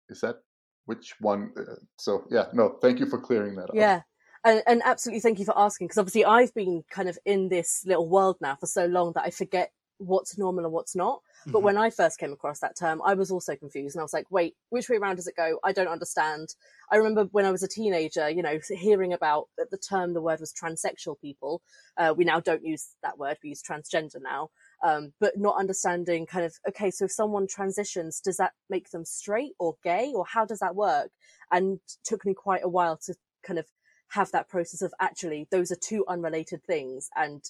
is 0.08 0.20
that 0.20 0.42
which 0.86 1.14
one? 1.20 1.52
Uh, 1.56 1.74
so 1.98 2.24
yeah, 2.30 2.46
no, 2.52 2.78
thank 2.80 2.98
you 2.98 3.06
for 3.06 3.20
clearing 3.20 3.56
that 3.56 3.70
up. 3.70 3.74
Yeah. 3.74 4.02
And, 4.44 4.62
and 4.68 4.82
absolutely 4.84 5.20
thank 5.20 5.40
you 5.40 5.44
for 5.44 5.58
asking 5.58 5.88
because 5.88 5.98
obviously 5.98 6.24
I've 6.24 6.54
been 6.54 6.84
kind 6.90 7.08
of 7.08 7.18
in 7.26 7.48
this 7.48 7.84
little 7.84 8.08
world 8.08 8.36
now 8.40 8.54
for 8.54 8.66
so 8.66 8.86
long 8.86 9.12
that 9.14 9.24
I 9.24 9.30
forget 9.30 9.72
what's 9.98 10.38
normal 10.38 10.64
and 10.64 10.72
what's 10.72 10.94
not. 10.94 11.22
But 11.46 11.58
Mhm. 11.58 11.62
when 11.62 11.76
I 11.76 11.90
first 11.90 12.18
came 12.18 12.32
across 12.32 12.60
that 12.60 12.76
term, 12.76 13.02
I 13.04 13.14
was 13.14 13.32
also 13.32 13.56
confused 13.56 13.96
and 13.96 14.00
I 14.00 14.04
was 14.04 14.12
like, 14.12 14.30
wait, 14.30 14.56
which 14.70 14.88
way 14.88 14.96
around 14.96 15.16
does 15.16 15.26
it 15.26 15.36
go? 15.36 15.58
I 15.64 15.72
don't 15.72 15.88
understand. 15.88 16.54
I 16.90 16.96
remember 16.96 17.24
when 17.32 17.44
I 17.44 17.50
was 17.50 17.64
a 17.64 17.68
teenager, 17.68 18.30
you 18.30 18.42
know, 18.42 18.60
hearing 18.68 19.12
about 19.12 19.48
the 19.56 19.76
term, 19.76 20.14
the 20.14 20.22
word 20.22 20.38
was 20.38 20.52
transsexual 20.52 21.20
people. 21.20 21.60
Uh, 21.96 22.14
we 22.16 22.24
now 22.24 22.38
don't 22.38 22.64
use 22.64 22.94
that 23.02 23.18
word, 23.18 23.38
we 23.42 23.50
use 23.50 23.62
transgender 23.62 24.22
now. 24.22 24.50
Um, 24.82 25.12
but 25.18 25.36
not 25.36 25.56
understanding 25.58 26.24
kind 26.24 26.46
of, 26.46 26.54
okay, 26.68 26.90
so 26.92 27.06
if 27.06 27.10
someone 27.10 27.48
transitions, 27.48 28.20
does 28.20 28.36
that 28.36 28.52
make 28.70 28.90
them 28.90 29.04
straight 29.04 29.54
or 29.58 29.74
gay 29.82 30.12
or 30.14 30.24
how 30.24 30.44
does 30.44 30.60
that 30.60 30.76
work? 30.76 31.10
And 31.50 31.80
took 32.04 32.24
me 32.24 32.32
quite 32.32 32.62
a 32.62 32.68
while 32.68 32.96
to 33.06 33.14
kind 33.42 33.58
of 33.58 33.66
have 34.10 34.30
that 34.30 34.48
process 34.48 34.80
of 34.80 34.94
actually 35.00 35.48
those 35.50 35.70
are 35.70 35.76
two 35.76 36.04
unrelated 36.08 36.62
things 36.64 37.10
and 37.16 37.44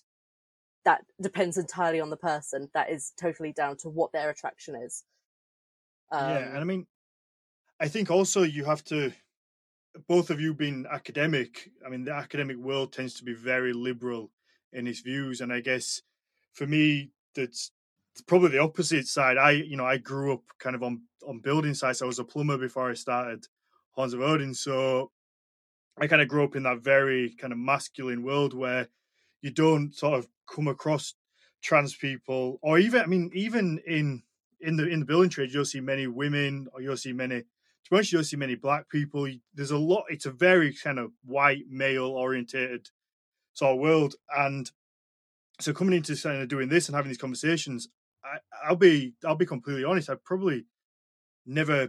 that 0.84 1.04
depends 1.20 1.56
entirely 1.58 2.00
on 2.00 2.10
the 2.10 2.16
person 2.16 2.68
that 2.74 2.90
is 2.90 3.12
totally 3.20 3.52
down 3.52 3.76
to 3.76 3.88
what 3.88 4.10
their 4.12 4.30
attraction 4.30 4.74
is 4.74 5.04
um, 6.10 6.30
yeah, 6.30 6.48
and 6.48 6.58
I 6.58 6.64
mean, 6.64 6.86
I 7.80 7.88
think 7.88 8.10
also 8.10 8.42
you 8.42 8.64
have 8.64 8.82
to, 8.84 9.12
both 10.06 10.30
of 10.30 10.40
you 10.40 10.54
being 10.54 10.86
academic. 10.90 11.70
I 11.84 11.88
mean, 11.88 12.04
the 12.04 12.12
academic 12.12 12.56
world 12.56 12.92
tends 12.92 13.14
to 13.14 13.24
be 13.24 13.34
very 13.34 13.72
liberal 13.72 14.30
in 14.72 14.86
its 14.86 15.00
views, 15.00 15.40
and 15.40 15.52
I 15.52 15.60
guess 15.60 16.02
for 16.52 16.66
me, 16.66 17.10
that's 17.38 17.72
probably 18.26 18.50
the 18.50 18.58
opposite 18.58 19.06
side. 19.06 19.36
I, 19.36 19.52
you 19.52 19.76
know, 19.76 19.86
I 19.86 19.98
grew 19.98 20.32
up 20.32 20.42
kind 20.58 20.76
of 20.76 20.82
on 20.82 21.02
on 21.26 21.40
building 21.40 21.74
sites. 21.74 22.02
I 22.02 22.06
was 22.06 22.18
a 22.18 22.24
plumber 22.24 22.58
before 22.58 22.90
I 22.90 22.94
started 22.94 23.46
Horns 23.92 24.14
of 24.14 24.20
Odin, 24.20 24.54
so 24.54 25.10
I 26.00 26.06
kind 26.06 26.22
of 26.22 26.28
grew 26.28 26.44
up 26.44 26.56
in 26.56 26.62
that 26.64 26.80
very 26.80 27.30
kind 27.40 27.52
of 27.52 27.58
masculine 27.58 28.22
world 28.22 28.54
where 28.54 28.88
you 29.42 29.50
don't 29.50 29.94
sort 29.94 30.18
of 30.18 30.28
come 30.52 30.68
across 30.68 31.14
trans 31.62 31.94
people, 31.94 32.58
or 32.62 32.78
even, 32.78 33.02
I 33.02 33.06
mean, 33.06 33.30
even 33.34 33.80
in 33.86 34.22
in 34.60 34.76
the 34.76 34.88
in 34.88 35.00
the 35.00 35.06
building 35.06 35.30
trade, 35.30 35.52
you'll 35.52 35.64
see 35.64 35.80
many 35.80 36.06
women, 36.06 36.68
or 36.72 36.80
you'll 36.80 36.96
see 36.96 37.12
many. 37.12 37.40
To 37.40 37.90
be 37.90 37.96
honest, 37.96 38.12
you'll 38.12 38.24
see 38.24 38.36
many 38.36 38.54
black 38.54 38.88
people. 38.88 39.28
There's 39.54 39.70
a 39.70 39.78
lot. 39.78 40.04
It's 40.08 40.26
a 40.26 40.30
very 40.30 40.74
kind 40.74 40.98
of 40.98 41.12
white 41.24 41.64
male 41.68 42.08
orientated 42.08 42.88
sort 43.54 43.74
of 43.74 43.80
world, 43.80 44.14
and 44.36 44.70
so 45.60 45.72
coming 45.72 45.94
into 45.94 46.46
doing 46.46 46.68
this 46.68 46.88
and 46.88 46.96
having 46.96 47.08
these 47.08 47.18
conversations, 47.18 47.88
I, 48.24 48.38
I'll 48.66 48.76
be 48.76 49.14
I'll 49.24 49.34
be 49.34 49.46
completely 49.46 49.84
honest. 49.84 50.10
I 50.10 50.14
probably 50.24 50.64
never, 51.46 51.88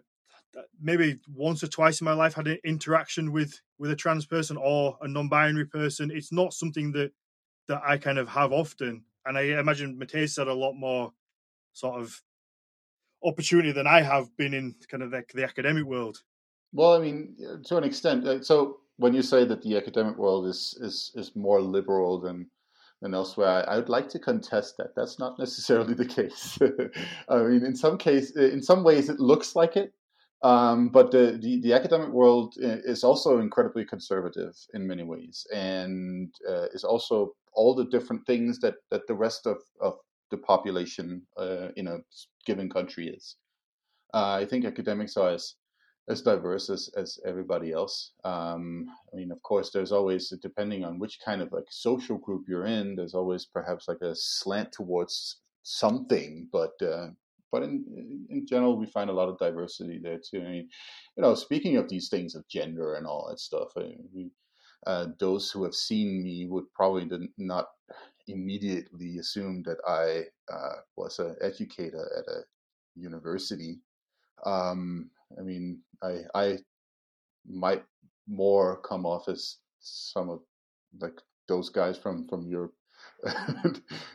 maybe 0.82 1.20
once 1.34 1.64
or 1.64 1.68
twice 1.68 2.02
in 2.02 2.06
my 2.06 2.14
life, 2.14 2.34
had 2.34 2.48
an 2.48 2.60
interaction 2.64 3.32
with 3.32 3.60
with 3.78 3.92
a 3.92 3.96
trans 3.96 4.26
person 4.26 4.58
or 4.58 4.98
a 5.02 5.08
non-binary 5.08 5.66
person. 5.66 6.12
It's 6.12 6.32
not 6.32 6.54
something 6.54 6.92
that 6.94 7.12
that 7.68 7.82
I 7.86 7.98
kind 7.98 8.18
of 8.18 8.28
have 8.30 8.52
often, 8.52 9.04
and 9.26 9.38
I 9.38 9.60
imagine 9.60 9.98
Matthias 9.98 10.38
had 10.38 10.48
a 10.48 10.54
lot 10.54 10.74
more 10.74 11.14
sort 11.74 12.02
of 12.02 12.22
opportunity 13.24 13.72
than 13.72 13.86
I 13.86 14.02
have 14.02 14.36
been 14.38 14.54
in 14.54 14.76
kind 14.90 15.04
of 15.04 15.12
the, 15.12 15.24
the 15.34 15.44
academic 15.44 15.84
world. 15.84 16.18
Well, 16.74 16.94
I 16.94 17.00
mean, 17.00 17.36
to 17.66 17.78
an 17.78 17.84
extent. 17.84 18.46
So 18.46 18.80
when 18.98 19.14
you 19.14 19.22
say 19.22 19.46
that 19.46 19.62
the 19.62 19.78
academic 19.78 20.18
world 20.18 20.48
is 20.48 20.78
is 20.82 21.12
is 21.16 21.36
more 21.36 21.62
liberal 21.62 22.20
than 22.20 22.50
than 23.02 23.14
elsewhere, 23.14 23.68
I, 23.68 23.78
would 23.78 23.90
like 23.90 24.10
to 24.10 24.20
contest 24.20 24.78
that. 24.78 24.96
That's 24.96 25.20
not 25.20 25.40
necessarily 25.40 25.94
the 25.94 26.06
case. 26.06 26.58
I 27.30 27.38
mean, 27.44 27.66
in 27.66 27.76
some 27.76 27.98
case, 27.98 28.32
in 28.36 28.62
some 28.62 28.84
ways, 28.84 29.10
it 29.10 29.20
looks 29.20 29.56
like 29.56 29.78
it. 29.78 29.94
Um, 30.42 30.90
but 30.90 31.12
the, 31.12 31.38
the, 31.42 31.60
the 31.62 31.74
academic 31.74 32.10
world 32.10 32.56
is 32.58 33.04
also 33.04 33.40
incredibly 33.40 33.84
conservative 33.84 34.56
in 34.74 34.88
many 34.88 35.04
ways, 35.04 35.46
and 35.54 36.34
uh, 36.48 36.68
is 36.74 36.86
also 36.86 37.36
all 37.54 37.76
the 37.76 37.86
different 37.86 38.26
things 38.26 38.60
that, 38.60 38.76
that 38.90 39.06
the 39.08 39.16
rest 39.16 39.46
of, 39.46 39.58
of 39.82 39.98
the 40.32 40.38
population 40.38 41.22
uh, 41.38 41.70
in 41.76 41.88
a 41.88 41.98
given 42.46 42.70
country 42.70 43.10
is. 43.10 43.36
Uh, 44.14 44.40
I 44.42 44.46
think 44.46 44.66
academics 44.66 45.18
are 45.18 45.32
as 45.32 45.56
as 46.10 46.22
diverse 46.22 46.70
as, 46.72 46.90
as 46.98 47.20
everybody 47.24 47.72
else. 47.72 48.14
Um, 48.24 48.88
I 49.14 49.16
mean, 49.16 49.32
of 49.32 49.42
course, 49.44 49.70
there's 49.72 49.92
always 49.92 50.30
depending 50.42 50.84
on 50.84 50.98
which 50.98 51.20
kind 51.24 51.42
of 51.42 51.52
like 51.52 51.66
social 51.70 52.18
group 52.18 52.46
you're 52.48 52.66
in. 52.66 52.96
There's 52.96 53.14
always 53.14 53.46
perhaps 53.46 53.88
like 53.88 54.02
a 54.02 54.16
slant 54.16 54.72
towards 54.72 55.38
something, 55.64 56.50
but 56.52 56.74
uh, 56.82 57.10
but 57.52 57.64
in 57.64 58.26
in 58.30 58.48
general, 58.48 58.78
we 58.78 58.88
find 58.88 59.10
a 59.10 59.14
lot 59.14 59.30
of 59.30 59.38
diversity 59.38 60.00
there 60.02 60.18
too. 60.20 60.42
I 60.42 60.50
mean, 60.50 60.70
you 61.16 61.22
know, 61.22 61.36
speaking 61.36 61.78
of 61.78 61.88
these 61.88 62.10
things 62.10 62.34
of 62.34 62.48
gender 62.48 62.96
and 62.96 63.06
all 63.06 63.28
that 63.30 63.40
stuff, 63.40 63.70
I 63.78 63.96
mean, 64.14 64.32
uh, 64.88 65.08
those 65.20 65.52
who 65.52 65.64
have 65.64 65.76
seen 65.76 66.24
me 66.24 66.48
would 66.48 66.74
probably 66.74 67.08
not 67.38 67.68
immediately 68.28 69.18
assume 69.18 69.64
that 69.64 69.78
I 69.88 70.24
uh, 70.52 70.82
was 70.96 71.20
an 71.20 71.36
educator 71.42 72.10
at 72.18 72.32
a 72.32 72.42
university. 72.96 73.80
Um, 74.46 75.12
I 75.38 75.42
mean, 75.42 75.82
I 76.02 76.22
I 76.34 76.58
might 77.48 77.84
more 78.28 78.82
come 78.82 79.06
off 79.06 79.28
as 79.28 79.58
some 79.80 80.30
of 80.30 80.40
like 81.00 81.20
those 81.48 81.70
guys 81.70 81.98
from 81.98 82.28
from 82.28 82.48
your 82.48 82.72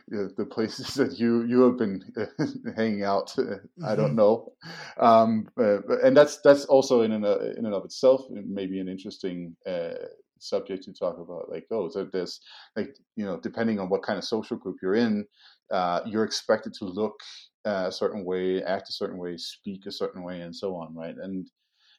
the 0.07 0.47
places 0.49 0.93
that 0.95 1.19
you 1.19 1.43
you 1.45 1.61
have 1.61 1.77
been 1.77 2.03
hanging 2.75 3.03
out. 3.03 3.35
I 3.83 3.95
don't 3.95 4.13
Mhm. 4.13 4.15
know, 4.15 4.53
um, 4.99 5.47
uh, 5.59 5.81
and 6.03 6.15
that's 6.15 6.39
that's 6.41 6.65
also 6.65 7.01
in 7.01 7.11
and, 7.11 7.25
uh, 7.25 7.39
in 7.57 7.65
and 7.65 7.73
of 7.73 7.85
itself 7.85 8.21
maybe 8.29 8.79
an 8.79 8.87
interesting 8.87 9.55
uh, 9.67 9.95
subject 10.39 10.83
to 10.83 10.93
talk 10.93 11.17
about. 11.17 11.49
Like, 11.49 11.65
oh, 11.71 11.89
so 11.89 12.05
there's 12.11 12.39
like 12.75 12.95
you 13.15 13.25
know, 13.25 13.39
depending 13.39 13.79
on 13.79 13.89
what 13.89 14.03
kind 14.03 14.17
of 14.19 14.25
social 14.25 14.57
group 14.57 14.77
you're 14.81 14.95
in, 14.95 15.25
uh, 15.71 16.01
you're 16.05 16.23
expected 16.25 16.73
to 16.75 16.85
look 16.85 17.19
a 17.65 17.91
certain 17.91 18.23
way, 18.23 18.63
act 18.63 18.89
a 18.89 18.93
certain 18.93 19.17
way, 19.17 19.37
speak 19.37 19.85
a 19.85 19.91
certain 19.91 20.23
way, 20.23 20.41
and 20.41 20.55
so 20.55 20.75
on, 20.75 20.95
right? 20.95 21.15
And 21.17 21.49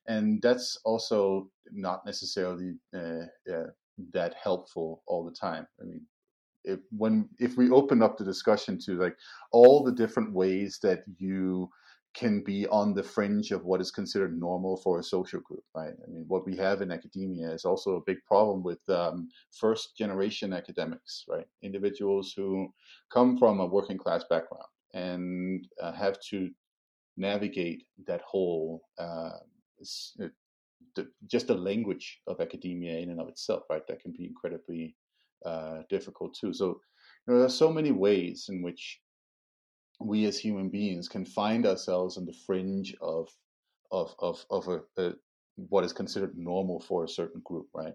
and 0.08 0.40
that's 0.40 0.78
also 0.84 1.50
not 1.72 2.06
necessarily 2.06 2.74
uh, 2.94 3.26
uh, 3.52 3.66
that 4.12 4.34
helpful 4.40 5.02
all 5.06 5.24
the 5.24 5.34
time. 5.34 5.66
I 5.80 5.84
mean, 5.84 6.02
if 6.64 6.80
when 6.90 7.28
if 7.38 7.56
we 7.56 7.70
open 7.70 8.02
up 8.02 8.16
the 8.16 8.24
discussion 8.24 8.78
to 8.86 8.94
like 8.94 9.16
all 9.52 9.82
the 9.82 9.92
different 9.92 10.32
ways 10.32 10.78
that 10.82 11.02
you 11.18 11.68
can 12.14 12.42
be 12.42 12.66
on 12.68 12.94
the 12.94 13.02
fringe 13.02 13.50
of 13.50 13.66
what 13.66 13.80
is 13.80 13.90
considered 13.90 14.40
normal 14.40 14.78
for 14.78 14.98
a 14.98 15.02
social 15.02 15.40
group, 15.40 15.62
right? 15.74 15.92
I 16.02 16.10
mean, 16.10 16.24
what 16.28 16.46
we 16.46 16.56
have 16.56 16.80
in 16.80 16.90
academia 16.90 17.50
is 17.50 17.66
also 17.66 17.96
a 17.96 18.04
big 18.06 18.24
problem 18.24 18.62
with 18.62 18.80
um, 18.88 19.28
first 19.52 19.98
generation 19.98 20.54
academics, 20.54 21.26
right? 21.28 21.44
Individuals 21.62 22.32
who 22.34 22.72
come 23.12 23.36
from 23.36 23.60
a 23.60 23.66
working 23.66 23.98
class 23.98 24.24
background 24.30 24.64
and 24.96 25.68
uh, 25.82 25.92
have 25.92 26.18
to 26.30 26.50
navigate 27.16 27.84
that 28.06 28.22
whole 28.22 28.82
uh, 28.98 29.38
uh, 30.22 31.02
just 31.26 31.48
the 31.48 31.54
language 31.54 32.20
of 32.26 32.40
academia 32.40 32.98
in 32.98 33.10
and 33.10 33.20
of 33.20 33.28
itself, 33.28 33.64
right? 33.70 33.86
That 33.86 34.00
can 34.00 34.12
be 34.12 34.24
incredibly 34.24 34.96
uh, 35.44 35.82
difficult 35.90 36.34
too. 36.34 36.52
So 36.54 36.66
you 36.66 37.26
know, 37.26 37.36
there 37.38 37.46
are 37.46 37.50
so 37.64 37.70
many 37.70 37.92
ways 37.92 38.46
in 38.48 38.62
which 38.62 39.00
we 40.00 40.24
as 40.24 40.38
human 40.38 40.68
beings 40.70 41.08
can 41.08 41.24
find 41.24 41.66
ourselves 41.66 42.16
on 42.16 42.24
the 42.24 42.36
fringe 42.46 42.94
of 43.00 43.28
of 43.90 44.14
of 44.18 44.44
of 44.50 44.68
a, 44.68 44.80
a 44.96 45.12
what 45.56 45.84
is 45.84 45.92
considered 45.92 46.36
normal 46.36 46.80
for 46.80 47.04
a 47.04 47.08
certain 47.08 47.40
group, 47.44 47.66
right? 47.74 47.94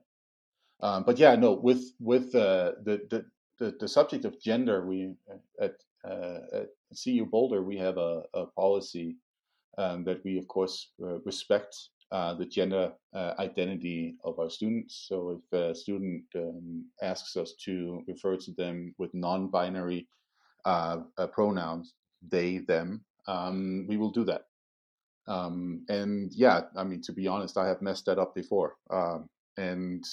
Um, 0.82 1.04
but 1.04 1.18
yeah, 1.18 1.36
no, 1.36 1.54
with 1.54 1.84
with 2.00 2.34
uh, 2.36 2.74
the, 2.84 3.02
the 3.10 3.26
the 3.60 3.76
the 3.80 3.88
subject 3.88 4.26
of 4.26 4.42
gender, 4.42 4.86
we 4.86 5.16
at 5.60 5.72
uh, 5.72 5.74
at 6.06 6.68
CU 7.04 7.26
Boulder 7.26 7.62
we 7.62 7.78
have 7.78 7.98
a, 7.98 8.24
a 8.34 8.46
policy 8.48 9.18
um, 9.78 10.04
that 10.04 10.24
we 10.24 10.38
of 10.38 10.48
course 10.48 10.92
uh, 11.04 11.20
respect 11.22 11.76
uh, 12.12 12.34
the 12.34 12.46
gender 12.46 12.92
uh, 13.14 13.34
identity 13.40 14.16
of 14.26 14.38
our 14.38 14.50
students. 14.50 15.06
So 15.08 15.40
if 15.40 15.58
a 15.58 15.74
student 15.74 16.24
um, 16.36 16.86
asks 17.02 17.38
us 17.38 17.54
to 17.64 18.04
refer 18.06 18.36
to 18.36 18.52
them 18.52 18.94
with 18.98 19.14
non-binary 19.14 20.10
uh, 20.66 20.98
uh, 21.18 21.28
pronouns, 21.28 21.94
they, 22.22 22.58
them, 22.58 23.06
um, 23.28 23.86
we 23.88 23.96
will 23.96 24.12
do 24.12 24.26
that. 24.26 24.48
Um, 25.28 25.86
and 25.88 26.34
yeah, 26.34 26.64
I 26.76 26.84
mean, 26.84 27.02
to 27.04 27.14
be 27.14 27.28
honest, 27.28 27.58
I 27.58 27.68
have 27.68 27.82
messed 27.82 28.06
that 28.08 28.20
up 28.20 28.36
before. 28.36 28.76
Um, 28.90 29.30
and 29.58 30.04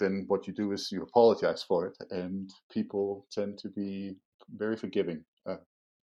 then 0.00 0.24
what 0.26 0.48
you 0.48 0.52
do 0.52 0.72
is 0.72 0.90
you 0.90 1.02
apologize 1.02 1.62
for 1.62 1.86
it, 1.86 1.96
and 2.10 2.50
people 2.72 3.26
tend 3.30 3.58
to 3.58 3.68
be 3.68 4.16
very 4.56 4.76
forgiving, 4.76 5.18
uh, 5.18 5.33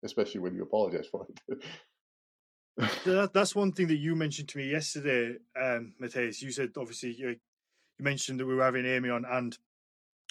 especially 0.04 0.40
when 0.40 0.54
you 0.54 0.62
apologize 0.62 1.06
for 1.06 1.26
it. 1.28 1.62
that, 3.04 3.32
that's 3.32 3.54
one 3.54 3.72
thing 3.72 3.88
that 3.88 3.98
you 3.98 4.14
mentioned 4.14 4.48
to 4.48 4.58
me 4.58 4.70
yesterday, 4.70 5.36
um, 5.60 5.94
Matthias. 5.98 6.42
You 6.42 6.50
said 6.50 6.70
obviously 6.76 7.14
you, 7.14 7.28
you 7.28 8.04
mentioned 8.04 8.40
that 8.40 8.46
we 8.46 8.54
were 8.54 8.64
having 8.64 8.86
Amy 8.86 9.10
on, 9.10 9.24
and 9.30 9.56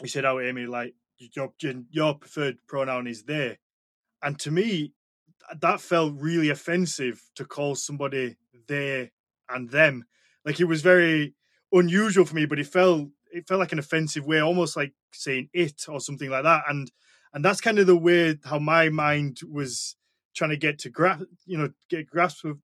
you 0.02 0.08
said, 0.08 0.26
"Oh, 0.26 0.40
Amy, 0.40 0.66
like 0.66 0.96
your 1.36 1.54
your 1.92 2.16
preferred 2.16 2.58
pronoun 2.68 3.08
is 3.08 3.24
they," 3.24 3.58
and 4.24 4.40
to 4.40 4.52
me, 4.52 4.94
that 5.60 5.82
felt 5.82 6.14
really 6.18 6.50
offensive 6.50 7.22
to 7.36 7.46
call 7.46 7.76
somebody 7.76 8.38
they 8.68 9.12
and 9.50 9.70
them. 9.70 10.06
Like 10.46 10.60
it 10.60 10.66
was 10.66 10.82
very 10.82 11.36
unusual 11.72 12.26
for 12.26 12.36
me, 12.36 12.46
but 12.46 12.60
it 12.60 12.68
felt 12.68 13.10
it 13.32 13.48
felt 13.48 13.60
like 13.60 13.72
an 13.72 13.80
offensive 13.80 14.26
way, 14.26 14.42
almost 14.42 14.76
like 14.76 14.94
saying 15.14 15.50
it 15.54 15.84
or 15.88 16.00
something 16.00 16.30
like 16.30 16.44
that. 16.44 16.64
And 16.68 16.92
and 17.34 17.44
that's 17.44 17.62
kind 17.62 17.80
of 17.80 17.88
the 17.88 17.98
way 17.98 18.38
how 18.44 18.60
my 18.60 18.90
mind 18.90 19.40
was 19.50 19.96
trying 20.36 20.50
to 20.52 20.58
get 20.58 20.80
to 20.80 20.90
grasp, 20.90 21.26
you 21.46 21.58
know, 21.58 21.72
get 21.90 22.08
grasp 22.08 22.46
of, 22.46 22.60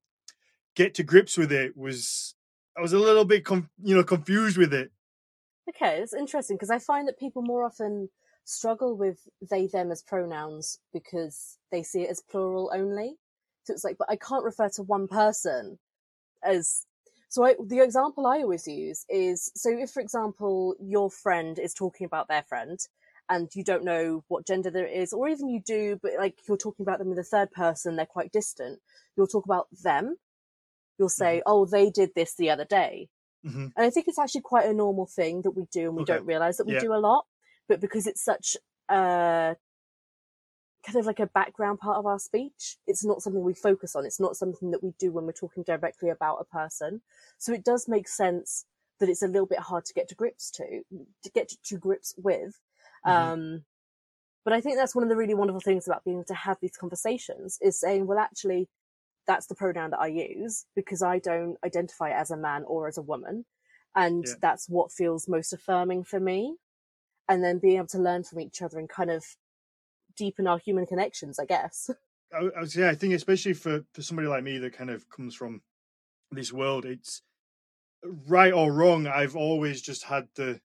get 0.75 0.93
to 0.95 1.03
grips 1.03 1.37
with 1.37 1.51
it. 1.51 1.75
Was 1.77 2.35
I 2.77 2.81
was 2.81 2.93
a 2.93 2.99
little 2.99 3.25
bit, 3.25 3.45
com- 3.45 3.69
you 3.81 3.95
know, 3.95 4.03
confused 4.03 4.57
with 4.57 4.73
it. 4.73 4.91
Okay, 5.69 5.99
it's 5.99 6.13
interesting 6.13 6.55
because 6.55 6.69
I 6.69 6.79
find 6.79 7.07
that 7.07 7.19
people 7.19 7.41
more 7.41 7.65
often 7.65 8.09
struggle 8.45 8.95
with 8.95 9.27
they 9.49 9.67
them 9.67 9.91
as 9.91 10.01
pronouns 10.01 10.79
because 10.93 11.57
they 11.71 11.83
see 11.83 12.03
it 12.03 12.09
as 12.09 12.21
plural 12.21 12.71
only. 12.73 13.15
So 13.63 13.73
it's 13.73 13.83
like, 13.83 13.97
but 13.97 14.09
I 14.09 14.15
can't 14.15 14.45
refer 14.45 14.69
to 14.69 14.83
one 14.83 15.07
person 15.07 15.79
as 16.43 16.85
so 17.29 17.43
I, 17.43 17.55
the 17.61 17.81
example 17.81 18.25
I 18.25 18.37
always 18.37 18.67
use 18.67 19.05
is 19.09 19.51
so 19.55 19.69
if, 19.69 19.91
for 19.91 19.99
example, 19.99 20.75
your 20.79 21.11
friend 21.11 21.59
is 21.59 21.73
talking 21.73 22.05
about 22.05 22.29
their 22.29 22.43
friend 22.43 22.79
and 23.29 23.49
you 23.53 23.63
don't 23.63 23.83
know 23.83 24.23
what 24.27 24.47
gender 24.47 24.69
there 24.69 24.87
is, 24.87 25.13
or 25.13 25.27
even 25.27 25.49
you 25.49 25.61
do, 25.65 25.99
but 26.01 26.13
like 26.17 26.35
you're 26.47 26.57
talking 26.57 26.83
about 26.83 26.99
them 26.99 27.09
in 27.09 27.15
the 27.15 27.23
third 27.23 27.51
person, 27.51 27.95
they're 27.95 28.05
quite 28.05 28.31
distant. 28.31 28.79
You'll 29.15 29.27
talk 29.27 29.45
about 29.45 29.67
them. 29.83 30.17
You'll 30.97 31.09
say, 31.09 31.37
mm-hmm. 31.37 31.51
"Oh, 31.51 31.65
they 31.65 31.89
did 31.89 32.11
this 32.15 32.35
the 32.35 32.49
other 32.49 32.65
day," 32.65 33.09
mm-hmm. 33.45 33.67
and 33.75 33.85
I 33.85 33.89
think 33.89 34.07
it's 34.07 34.19
actually 34.19 34.41
quite 34.41 34.65
a 34.65 34.73
normal 34.73 35.05
thing 35.05 35.41
that 35.43 35.51
we 35.51 35.65
do, 35.71 35.87
and 35.87 35.95
we 35.95 36.03
okay. 36.03 36.13
don't 36.13 36.25
realize 36.25 36.57
that 36.57 36.67
we 36.67 36.73
yeah. 36.73 36.79
do 36.79 36.93
a 36.93 36.95
lot. 36.95 37.25
But 37.67 37.81
because 37.81 38.07
it's 38.07 38.23
such 38.23 38.55
a 38.89 39.55
kind 40.87 40.99
of 40.99 41.05
like 41.05 41.19
a 41.19 41.27
background 41.27 41.79
part 41.79 41.97
of 41.97 42.05
our 42.05 42.19
speech. 42.19 42.77
It's 42.87 43.03
not 43.03 43.21
something 43.21 43.43
we 43.43 43.53
focus 43.53 43.95
on. 43.95 44.05
It's 44.05 44.19
not 44.19 44.37
something 44.37 44.71
that 44.71 44.83
we 44.83 44.93
do 44.97 45.11
when 45.11 45.25
we're 45.25 45.33
talking 45.33 45.63
directly 45.63 46.09
about 46.09 46.37
a 46.39 46.45
person. 46.45 47.01
So 47.37 47.53
it 47.53 47.65
does 47.65 47.87
make 47.87 48.07
sense 48.07 48.65
that 48.99 49.09
it's 49.09 49.21
a 49.21 49.27
little 49.27 49.45
bit 49.45 49.59
hard 49.59 49.85
to 49.85 49.93
get 49.93 50.07
to 50.09 50.15
grips 50.15 50.49
to, 50.51 50.63
to 51.23 51.31
get 51.31 51.49
to, 51.49 51.57
to 51.65 51.77
grips 51.77 52.13
with. 52.17 52.59
Mm-hmm. 53.07 53.31
Um, 53.31 53.63
but 54.43 54.53
I 54.53 54.61
think 54.61 54.77
that's 54.77 54.95
one 54.95 55.03
of 55.03 55.09
the 55.09 55.15
really 55.15 55.33
wonderful 55.33 55.61
things 55.61 55.87
about 55.87 56.03
being 56.05 56.17
able 56.17 56.25
to 56.25 56.33
have 56.33 56.57
these 56.61 56.77
conversations 56.77 57.57
is 57.61 57.79
saying, 57.79 58.07
well, 58.07 58.17
actually, 58.17 58.69
that's 59.27 59.47
the 59.47 59.55
pronoun 59.55 59.91
that 59.91 59.99
I 59.99 60.07
use 60.07 60.65
because 60.75 61.01
I 61.01 61.19
don't 61.19 61.57
identify 61.65 62.11
as 62.11 62.31
a 62.31 62.37
man 62.37 62.63
or 62.65 62.87
as 62.87 62.97
a 62.97 63.01
woman. 63.01 63.45
And 63.95 64.23
yeah. 64.25 64.35
that's 64.41 64.69
what 64.69 64.91
feels 64.91 65.27
most 65.27 65.51
affirming 65.51 66.05
for 66.05 66.19
me. 66.19 66.55
And 67.27 67.43
then 67.43 67.59
being 67.59 67.77
able 67.77 67.87
to 67.87 67.99
learn 67.99 68.23
from 68.23 68.39
each 68.39 68.61
other 68.61 68.79
and 68.79 68.87
kind 68.87 69.11
of 69.11 69.25
deepen 70.15 70.47
our 70.47 70.59
human 70.59 70.85
connections, 70.85 71.39
I 71.39 71.45
guess. 71.45 71.89
I, 72.33 72.45
I 72.57 72.65
yeah, 72.73 72.89
I 72.89 72.95
think 72.95 73.13
especially 73.13 73.53
for 73.53 73.83
for 73.93 74.01
somebody 74.01 74.27
like 74.27 74.43
me 74.43 74.57
that 74.59 74.73
kind 74.73 74.89
of 74.89 75.09
comes 75.09 75.35
from 75.35 75.61
this 76.31 76.51
world, 76.53 76.85
it's 76.85 77.21
right 78.27 78.53
or 78.53 78.71
wrong. 78.71 79.07
I've 79.07 79.35
always 79.35 79.81
just 79.81 80.03
had 80.03 80.27
the 80.35 80.61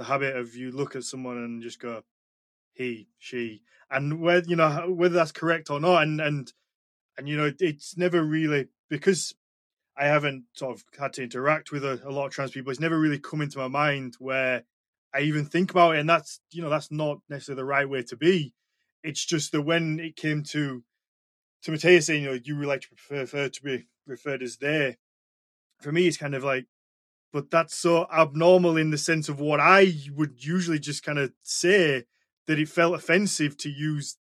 the 0.00 0.06
habit 0.06 0.34
of 0.34 0.56
you 0.56 0.72
look 0.72 0.96
at 0.96 1.04
someone 1.04 1.36
and 1.36 1.62
just 1.62 1.78
go 1.78 2.02
he, 2.72 3.08
she, 3.18 3.60
and 3.90 4.18
whether 4.18 4.48
you 4.48 4.56
know 4.56 4.86
whether 4.88 5.14
that's 5.14 5.30
correct 5.30 5.68
or 5.68 5.78
not, 5.78 6.02
and 6.04 6.18
and 6.22 6.50
and 7.18 7.28
you 7.28 7.36
know 7.36 7.52
it's 7.60 7.98
never 7.98 8.22
really 8.22 8.68
because 8.88 9.34
I 9.98 10.06
haven't 10.06 10.44
sort 10.54 10.76
of 10.76 10.84
had 10.98 11.12
to 11.14 11.22
interact 11.22 11.70
with 11.70 11.84
a, 11.84 12.00
a 12.02 12.10
lot 12.10 12.24
of 12.24 12.32
trans 12.32 12.52
people. 12.52 12.70
It's 12.70 12.80
never 12.80 12.98
really 12.98 13.18
come 13.18 13.42
into 13.42 13.58
my 13.58 13.68
mind 13.68 14.14
where 14.18 14.64
I 15.12 15.20
even 15.20 15.44
think 15.44 15.70
about 15.70 15.96
it, 15.96 15.98
and 15.98 16.08
that's 16.08 16.40
you 16.50 16.62
know 16.62 16.70
that's 16.70 16.90
not 16.90 17.18
necessarily 17.28 17.60
the 17.60 17.66
right 17.66 17.88
way 17.88 18.02
to 18.04 18.16
be. 18.16 18.54
It's 19.04 19.26
just 19.26 19.52
that 19.52 19.62
when 19.62 20.00
it 20.00 20.16
came 20.16 20.42
to 20.44 20.82
to 21.64 21.70
Matthias 21.70 22.06
saying, 22.06 22.22
you 22.22 22.30
know, 22.30 22.38
you 22.42 22.56
would 22.56 22.68
like 22.68 22.80
to 22.80 22.88
prefer 22.88 23.50
to 23.50 23.62
be 23.62 23.86
referred 24.06 24.42
as 24.42 24.56
they, 24.56 24.96
for 25.82 25.92
me, 25.92 26.06
it's 26.06 26.16
kind 26.16 26.34
of 26.34 26.42
like, 26.42 26.64
but 27.32 27.50
that's 27.50 27.76
so 27.76 28.06
abnormal 28.12 28.76
in 28.76 28.90
the 28.90 28.98
sense 28.98 29.28
of 29.28 29.40
what 29.40 29.60
I 29.60 29.94
would 30.14 30.44
usually 30.44 30.78
just 30.78 31.04
kind 31.04 31.18
of 31.18 31.32
say 31.42 32.04
that 32.46 32.58
it 32.58 32.68
felt 32.68 32.94
offensive 32.94 33.56
to 33.58 33.70
use 33.70 34.16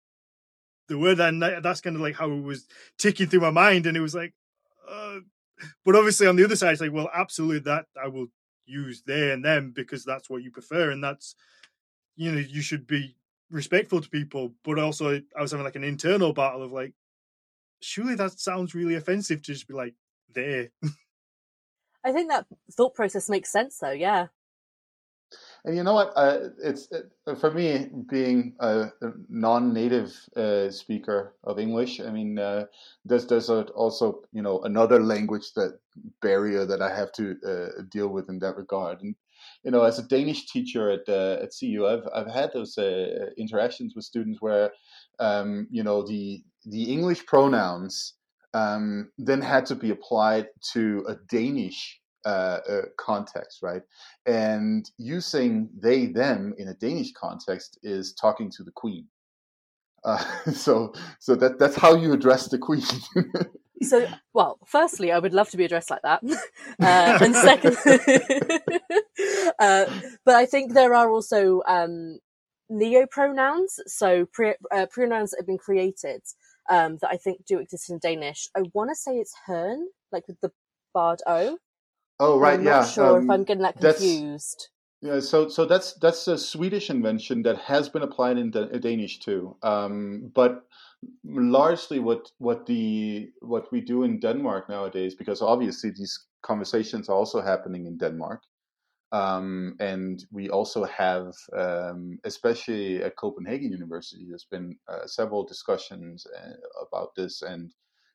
the 0.88 0.98
word, 0.98 1.20
and 1.20 1.42
that's 1.42 1.80
kind 1.80 1.96
of 1.96 2.02
like 2.02 2.16
how 2.16 2.30
it 2.30 2.42
was 2.42 2.66
ticking 2.98 3.26
through 3.26 3.40
my 3.40 3.50
mind, 3.50 3.86
and 3.86 3.96
it 3.96 4.00
was 4.00 4.14
like, 4.14 4.34
uh, 4.88 5.18
but 5.84 5.96
obviously 5.96 6.26
on 6.26 6.36
the 6.36 6.44
other 6.44 6.56
side, 6.56 6.72
it's 6.72 6.80
like, 6.80 6.92
well, 6.92 7.10
absolutely 7.14 7.60
that 7.60 7.86
I 8.02 8.08
will 8.08 8.26
use 8.66 9.02
they 9.06 9.32
and 9.32 9.44
them 9.44 9.72
because 9.74 10.04
that's 10.04 10.28
what 10.28 10.42
you 10.42 10.50
prefer, 10.50 10.90
and 10.90 11.02
that's 11.02 11.34
you 12.16 12.32
know 12.32 12.38
you 12.38 12.62
should 12.62 12.86
be 12.86 13.16
respectful 13.50 14.00
to 14.00 14.08
people, 14.08 14.54
but 14.64 14.78
also 14.78 15.20
I 15.36 15.42
was 15.42 15.52
having 15.52 15.64
like 15.64 15.76
an 15.76 15.84
internal 15.84 16.32
battle 16.32 16.62
of 16.62 16.72
like, 16.72 16.92
surely 17.80 18.14
that 18.16 18.38
sounds 18.40 18.74
really 18.74 18.94
offensive 18.94 19.42
to 19.42 19.52
just 19.52 19.68
be 19.68 19.74
like 19.74 19.94
there. 20.34 20.70
I 22.04 22.12
think 22.12 22.30
that 22.30 22.46
thought 22.72 22.94
process 22.94 23.28
makes 23.30 23.50
sense, 23.50 23.78
though. 23.78 23.90
Yeah. 23.90 24.26
And 25.64 25.76
you 25.76 25.82
know 25.82 25.94
what? 25.94 26.12
Uh, 26.14 26.50
it's 26.62 26.88
it, 26.90 27.10
for 27.38 27.50
me 27.50 27.88
being 28.10 28.54
a, 28.60 28.90
non-native 29.30 30.14
uh, 30.36 30.70
speaker 30.70 31.34
of 31.42 31.58
English. 31.58 32.00
I 32.00 32.10
mean, 32.10 32.38
uh, 32.38 32.66
there's 33.04 33.26
there's 33.26 33.48
also 33.48 34.22
you 34.32 34.42
know 34.42 34.60
another 34.60 35.02
language 35.02 35.54
that 35.54 35.78
barrier 36.20 36.66
that 36.66 36.82
I 36.82 36.94
have 36.94 37.12
to 37.12 37.36
uh, 37.46 37.82
deal 37.90 38.08
with 38.08 38.28
in 38.28 38.38
that 38.40 38.56
regard. 38.56 39.00
And 39.00 39.14
you 39.62 39.70
know, 39.70 39.82
as 39.84 39.98
a 39.98 40.02
Danish 40.02 40.46
teacher 40.46 40.90
at 40.90 41.08
uh, 41.08 41.42
at 41.42 41.54
CU, 41.58 41.86
I've 41.86 42.06
I've 42.14 42.32
had 42.32 42.52
those 42.52 42.76
uh, 42.76 43.30
interactions 43.38 43.94
with 43.94 44.04
students 44.04 44.42
where, 44.42 44.70
um, 45.18 45.66
you 45.70 45.82
know, 45.82 46.02
the 46.02 46.44
the 46.66 46.92
English 46.92 47.24
pronouns 47.24 48.14
um, 48.54 49.10
then 49.18 49.42
had 49.42 49.66
to 49.66 49.74
be 49.74 49.90
applied 49.90 50.46
to 50.72 51.04
a 51.08 51.16
Danish 51.28 52.00
uh, 52.24 52.60
uh, 52.68 52.82
context, 52.96 53.58
right? 53.62 53.82
And 54.24 54.90
using 54.96 55.68
they 55.76 56.06
them 56.06 56.54
in 56.56 56.68
a 56.68 56.74
Danish 56.74 57.12
context 57.12 57.78
is 57.82 58.14
talking 58.14 58.50
to 58.52 58.62
the 58.62 58.72
queen. 58.72 59.08
Uh, 60.04 60.24
so 60.52 60.94
so 61.18 61.34
that 61.34 61.58
that's 61.58 61.76
how 61.76 61.94
you 61.94 62.12
address 62.12 62.48
the 62.48 62.58
queen. 62.58 62.82
so 63.82 64.06
well 64.32 64.56
firstly 64.64 65.10
i 65.10 65.18
would 65.18 65.34
love 65.34 65.50
to 65.50 65.56
be 65.56 65.64
addressed 65.64 65.90
like 65.90 66.00
that 66.02 66.22
uh, 66.80 67.18
and 67.20 67.34
second 67.34 67.76
uh, 69.58 69.84
but 70.24 70.36
i 70.36 70.46
think 70.46 70.72
there 70.72 70.94
are 70.94 71.10
also 71.10 71.60
um, 71.66 72.18
neo 72.70 73.04
pronouns 73.06 73.80
so 73.86 74.26
pre- 74.32 74.54
uh, 74.72 74.86
pronouns 74.86 75.32
that 75.32 75.40
have 75.40 75.46
been 75.46 75.58
created 75.58 76.22
um, 76.70 76.98
that 77.00 77.10
i 77.10 77.16
think 77.16 77.44
do 77.46 77.58
exist 77.58 77.90
in 77.90 77.98
danish. 77.98 78.48
I 78.56 78.62
want 78.72 78.90
to 78.90 78.94
say 78.96 79.16
it's 79.16 79.34
hern 79.46 79.86
like 80.12 80.26
with 80.28 80.40
the 80.40 80.52
bard 80.92 81.20
o. 81.26 81.58
Oh 82.20 82.38
right 82.38 82.58
i'm 82.58 82.64
yeah 82.64 82.80
not 82.80 82.88
sure 82.88 83.18
um, 83.18 83.24
if 83.24 83.30
i'm 83.30 83.44
getting 83.44 83.62
that 83.62 83.78
confused. 83.78 84.68
Yeah, 85.04 85.20
so 85.20 85.48
so 85.48 85.66
that's 85.66 85.92
that's 86.00 86.28
a 86.28 86.38
Swedish 86.38 86.88
invention 86.88 87.42
that 87.42 87.58
has 87.58 87.90
been 87.90 88.00
applied 88.02 88.38
in 88.38 88.50
Danish 88.50 89.18
too. 89.18 89.54
Um, 89.62 90.32
but 90.34 90.64
largely 91.24 91.98
what 91.98 92.30
what 92.38 92.64
the 92.64 93.28
what 93.40 93.70
we 93.70 93.82
do 93.82 94.04
in 94.04 94.18
Denmark 94.18 94.70
nowadays, 94.70 95.14
because 95.14 95.42
obviously 95.42 95.90
these 95.90 96.18
conversations 96.42 97.10
are 97.10 97.16
also 97.16 97.42
happening 97.42 97.84
in 97.86 97.98
Denmark, 97.98 98.40
um, 99.14 99.76
and 99.78 100.24
we 100.32 100.50
also 100.50 100.82
have, 100.86 101.32
um, 101.56 102.18
especially 102.24 103.00
at 103.00 103.14
Copenhagen 103.14 103.70
University, 103.70 104.26
there's 104.28 104.48
been 104.50 104.76
uh, 104.88 105.06
several 105.06 105.44
discussions 105.44 106.26
uh, 106.36 106.54
about 106.84 107.14
this, 107.14 107.42
and 107.42 107.72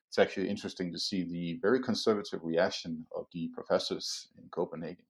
it's 0.08 0.18
actually 0.18 0.50
interesting 0.50 0.92
to 0.92 0.98
see 0.98 1.24
the 1.24 1.58
very 1.62 1.80
conservative 1.80 2.40
reaction 2.42 3.06
of 3.16 3.24
the 3.32 3.48
professors 3.54 4.28
in 4.36 4.46
Copenhagen. 4.50 5.06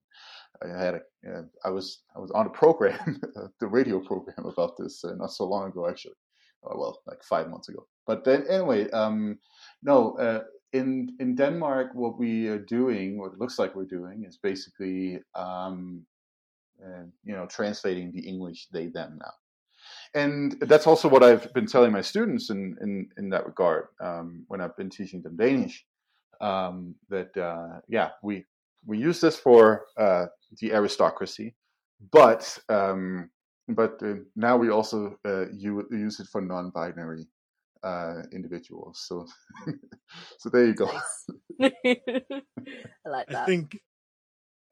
I 0.63 0.81
had 0.81 0.93
a, 0.95 0.99
uh, 1.29 1.41
I 1.65 1.69
was 1.69 2.03
I 2.15 2.19
was 2.19 2.31
on 2.31 2.47
a 2.47 2.51
program, 2.51 3.19
the 3.59 3.67
radio 3.67 3.99
program 3.99 4.45
about 4.45 4.77
this 4.77 5.03
uh, 5.03 5.15
not 5.15 5.33
so 5.33 5.43
long 5.43 5.67
ago 5.67 5.89
actually, 5.89 6.15
oh, 6.63 6.79
well, 6.79 7.01
like 7.05 7.21
five 7.21 7.49
months 7.49 7.67
ago. 7.67 7.85
But 8.07 8.23
then 8.23 8.45
anyway, 8.49 8.89
um, 8.91 9.39
no, 9.83 10.13
uh, 10.13 10.43
in 10.73 11.15
in 11.19 11.35
Denmark, 11.35 11.91
what 11.93 12.19
we 12.19 12.47
are 12.47 12.59
doing, 12.59 13.17
what 13.17 13.33
it 13.33 13.39
looks 13.39 13.59
like 13.59 13.75
we're 13.75 13.85
doing, 13.85 14.25
is 14.27 14.37
basically 14.37 15.19
um, 15.35 16.05
uh, 16.83 17.05
you 17.23 17.35
know 17.35 17.45
translating 17.47 18.11
the 18.11 18.27
English 18.27 18.67
they 18.71 18.87
them 18.87 19.19
now, 19.19 19.33
and 20.13 20.55
that's 20.61 20.87
also 20.87 21.09
what 21.09 21.23
I've 21.23 21.53
been 21.53 21.67
telling 21.67 21.91
my 21.91 22.01
students 22.01 22.49
in 22.49 22.77
in 22.81 23.09
in 23.17 23.29
that 23.29 23.45
regard 23.45 23.87
um, 23.99 24.45
when 24.47 24.61
I've 24.61 24.77
been 24.77 24.89
teaching 24.89 25.21
them 25.23 25.37
Danish. 25.37 25.85
um, 26.41 26.95
that 27.09 27.35
uh, 27.37 27.79
yeah 27.87 28.09
we 28.23 28.45
we 28.85 28.97
use 28.97 29.21
this 29.21 29.37
for 29.37 29.85
uh, 29.97 30.25
the 30.59 30.73
aristocracy, 30.73 31.55
but 32.11 32.57
um, 32.67 33.29
but 33.69 34.01
uh, 34.03 34.15
now 34.35 34.57
we 34.57 34.69
also 34.69 35.17
uh, 35.25 35.45
use 35.51 36.19
it 36.19 36.27
for 36.31 36.41
non-binary 36.41 37.27
uh, 37.83 38.23
individuals. 38.31 39.03
So 39.07 39.25
so 40.37 40.49
there 40.49 40.65
you 40.65 40.73
go. 40.73 40.91
Nice. 41.59 41.73
I 41.85 43.09
like 43.09 43.27
that. 43.27 43.43
I 43.43 43.45
think 43.45 43.79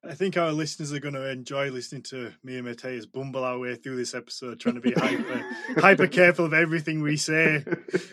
I 0.03 0.13
think 0.13 0.37
our 0.37 0.53
listeners 0.53 0.93
are 0.93 0.99
going 0.99 1.15
to 1.15 1.29
enjoy 1.29 1.71
listening 1.71 2.03
to 2.03 2.31
me 2.43 2.55
and 2.55 2.65
Matthias 2.65 3.05
bumble 3.05 3.43
our 3.43 3.59
way 3.59 3.75
through 3.75 3.97
this 3.97 4.13
episode, 4.13 4.59
trying 4.59 4.75
to 4.75 4.81
be 4.81 4.93
hyper 4.93 5.45
hyper 5.77 6.07
careful 6.07 6.45
of 6.45 6.53
everything 6.53 7.01
we 7.01 7.17
say. 7.17 7.63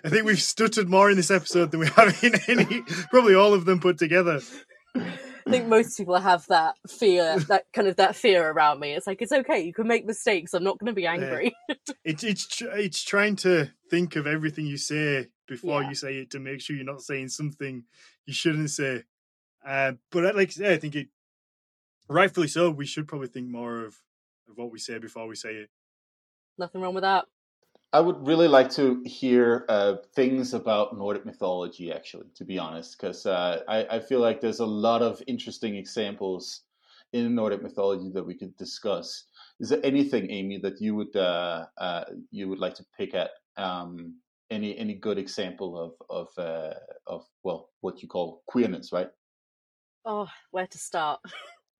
I 0.04 0.08
think 0.08 0.24
we've 0.24 0.40
stuttered 0.42 0.88
more 0.88 1.10
in 1.10 1.16
this 1.16 1.30
episode 1.30 1.70
than 1.70 1.80
we 1.80 1.86
have 1.88 2.24
in 2.24 2.34
any, 2.48 2.82
probably 3.10 3.34
all 3.34 3.54
of 3.54 3.66
them 3.66 3.78
put 3.78 3.98
together. 3.98 4.40
I 5.46 5.50
think 5.50 5.68
most 5.68 5.96
people 5.96 6.16
have 6.16 6.44
that 6.48 6.74
fear, 6.88 7.38
that 7.48 7.66
kind 7.72 7.86
of 7.86 7.96
that 7.96 8.16
fear 8.16 8.50
around 8.50 8.80
me. 8.80 8.92
It's 8.94 9.06
like 9.06 9.22
it's 9.22 9.30
okay, 9.32 9.60
you 9.60 9.72
can 9.72 9.86
make 9.86 10.04
mistakes. 10.04 10.54
I'm 10.54 10.64
not 10.64 10.78
going 10.78 10.88
to 10.88 10.92
be 10.92 11.06
angry. 11.06 11.54
It's 12.04 12.22
it's 12.24 12.46
tr- 12.46 12.70
it's 12.70 13.02
trying 13.02 13.36
to 13.36 13.70
think 13.90 14.16
of 14.16 14.26
everything 14.26 14.66
you 14.66 14.76
say 14.76 15.28
before 15.48 15.82
Yeah. 15.82 15.88
you 15.88 15.94
say 15.94 16.14
it 16.18 16.30
to 16.30 16.40
make 16.40 16.60
sure 16.60 16.74
you're 16.76 16.84
not 16.84 17.02
saying 17.02 17.28
something 17.28 17.84
you 18.26 18.32
shouldn't 18.34 18.70
say. 18.70 19.04
Uh, 19.64 19.92
but 20.10 20.26
I- 20.26 20.30
like 20.32 20.48
I 20.48 20.52
say, 20.52 20.72
I 20.74 20.78
think 20.78 20.94
it 20.96 21.08
rightfully 22.08 22.48
so. 22.48 22.70
We 22.70 22.86
should 22.86 23.08
probably 23.08 23.28
think 23.28 23.48
more 23.48 23.84
of, 23.84 23.96
of 24.48 24.56
what 24.56 24.70
we 24.70 24.78
say 24.78 24.98
before 24.98 25.26
we 25.26 25.34
say 25.36 25.54
it. 25.54 25.70
Nothing 26.58 26.80
wrong 26.80 26.94
with 26.94 27.02
that. 27.02 27.24
I 27.92 28.00
would 28.00 28.26
really 28.26 28.48
like 28.48 28.70
to 28.70 29.02
hear 29.04 29.64
uh, 29.68 29.96
things 30.14 30.52
about 30.54 30.96
Nordic 30.96 31.24
mythology, 31.24 31.92
actually, 31.92 32.26
to 32.34 32.44
be 32.44 32.58
honest, 32.58 32.98
because 32.98 33.24
uh, 33.26 33.62
I, 33.68 33.86
I 33.96 34.00
feel 34.00 34.20
like 34.20 34.40
there's 34.40 34.60
a 34.60 34.66
lot 34.66 35.02
of 35.02 35.22
interesting 35.26 35.76
examples 35.76 36.62
in 37.12 37.34
Nordic 37.34 37.62
mythology 37.62 38.10
that 38.10 38.24
we 38.24 38.34
could 38.34 38.56
discuss. 38.56 39.24
Is 39.60 39.70
there 39.70 39.80
anything, 39.84 40.30
Amy, 40.30 40.58
that 40.58 40.80
you 40.80 40.94
would 40.96 41.16
uh, 41.16 41.66
uh, 41.78 42.04
you 42.30 42.48
would 42.48 42.58
like 42.58 42.74
to 42.74 42.86
pick 42.96 43.14
at? 43.14 43.30
Um, 43.56 44.16
any 44.50 44.76
any 44.78 44.94
good 44.94 45.18
example 45.18 45.78
of 45.78 45.94
of 46.10 46.28
uh, 46.38 46.74
of 47.06 47.24
well, 47.42 47.70
what 47.80 48.02
you 48.02 48.08
call 48.08 48.42
queerness, 48.46 48.92
right? 48.92 49.08
Oh, 50.04 50.28
where 50.50 50.66
to 50.66 50.78
start? 50.78 51.20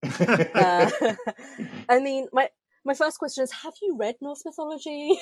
Uh, 0.57 0.91
I 1.89 1.99
mean, 2.01 2.29
my 2.33 2.49
my 2.85 2.95
first 2.95 3.19
question 3.19 3.45
is: 3.45 3.53
Have 3.53 3.75
you 3.83 3.97
read 3.99 4.17
Norse 4.21 4.45
mythology? 4.45 5.19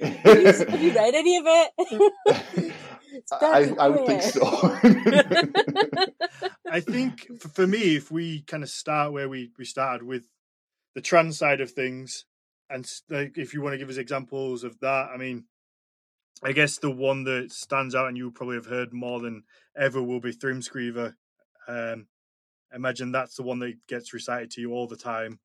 Have 0.00 0.40
you, 0.40 0.46
have 0.46 0.82
you 0.82 0.92
read 0.92 1.14
any 1.14 1.36
of 1.36 1.44
it? 1.46 2.74
I, 3.32 3.64
very 3.64 3.78
I 3.78 3.88
would 3.88 4.06
think 4.06 4.22
so. 4.22 4.42
I 6.70 6.80
think 6.80 7.40
for 7.40 7.66
me, 7.66 7.96
if 7.96 8.10
we 8.10 8.42
kind 8.42 8.62
of 8.62 8.70
start 8.70 9.12
where 9.12 9.28
we, 9.28 9.50
we 9.58 9.64
started 9.64 10.06
with 10.06 10.24
the 10.94 11.00
trans 11.00 11.38
side 11.38 11.60
of 11.60 11.70
things, 11.70 12.24
and 12.70 12.88
like 13.10 13.36
if 13.36 13.52
you 13.52 13.62
want 13.62 13.74
to 13.74 13.78
give 13.78 13.90
us 13.90 13.98
examples 13.98 14.64
of 14.64 14.78
that, 14.80 15.10
I 15.12 15.18
mean, 15.18 15.44
I 16.42 16.52
guess 16.52 16.78
the 16.78 16.90
one 16.90 17.24
that 17.24 17.52
stands 17.52 17.94
out 17.94 18.08
and 18.08 18.16
you 18.16 18.30
probably 18.30 18.56
have 18.56 18.66
heard 18.66 18.92
more 18.92 19.20
than 19.20 19.44
ever 19.76 20.02
will 20.02 20.20
be 20.20 20.32
Thrimskvida. 20.32 21.14
Um, 21.68 22.06
imagine 22.74 23.12
that's 23.12 23.36
the 23.36 23.42
one 23.42 23.58
that 23.60 23.74
gets 23.88 24.14
recited 24.14 24.50
to 24.52 24.60
you 24.60 24.72
all 24.72 24.86
the 24.86 24.96
time. 24.96 25.38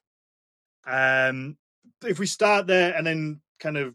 Um, 0.85 1.57
if 2.05 2.17
we 2.17 2.25
start 2.25 2.67
there 2.67 2.95
and 2.95 3.05
then 3.05 3.41
kind 3.59 3.77
of 3.77 3.93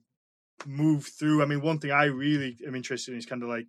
move 0.66 1.06
through, 1.06 1.42
I 1.42 1.46
mean, 1.46 1.60
one 1.60 1.78
thing 1.78 1.90
I 1.90 2.04
really 2.04 2.58
am 2.66 2.74
interested 2.74 3.12
in 3.12 3.18
is 3.18 3.26
kind 3.26 3.42
of 3.42 3.48
like, 3.48 3.66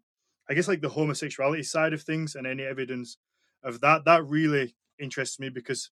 I 0.50 0.54
guess, 0.54 0.68
like 0.68 0.82
the 0.82 0.90
homosexuality 0.90 1.64
side 1.64 1.94
of 1.94 2.02
things 2.02 2.36
and 2.36 2.46
any 2.46 2.64
evidence 2.64 3.18
of 3.64 3.82
that. 3.82 4.06
That 4.06 4.26
really 4.26 4.76
interests 5.00 5.40
me 5.40 5.50
because 5.50 5.90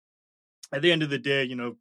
at 0.73 0.81
the 0.81 0.91
end 0.91 1.03
of 1.03 1.09
the 1.09 1.17
day, 1.17 1.43
you 1.43 1.55
know, 1.55 1.75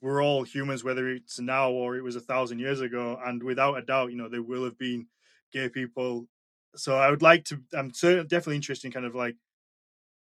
we're 0.00 0.22
all 0.22 0.42
humans, 0.42 0.82
whether 0.82 1.08
it's 1.08 1.38
now 1.38 1.70
or 1.70 1.96
it 1.96 2.02
was 2.02 2.16
a 2.16 2.20
thousand 2.20 2.58
years 2.58 2.80
ago, 2.80 3.18
and 3.24 3.42
without 3.42 3.78
a 3.78 3.82
doubt, 3.82 4.10
you 4.10 4.16
know, 4.16 4.28
there 4.28 4.42
will 4.42 4.64
have 4.64 4.76
been 4.76 5.06
gay 5.52 5.68
people. 5.68 6.26
So 6.74 6.96
I 6.96 7.10
would 7.10 7.22
like 7.22 7.44
to. 7.46 7.60
I'm 7.72 7.92
certainly 7.92 8.26
definitely 8.26 8.56
interested 8.56 8.88
in 8.88 8.92
kind 8.92 9.06
of 9.06 9.14
like 9.14 9.36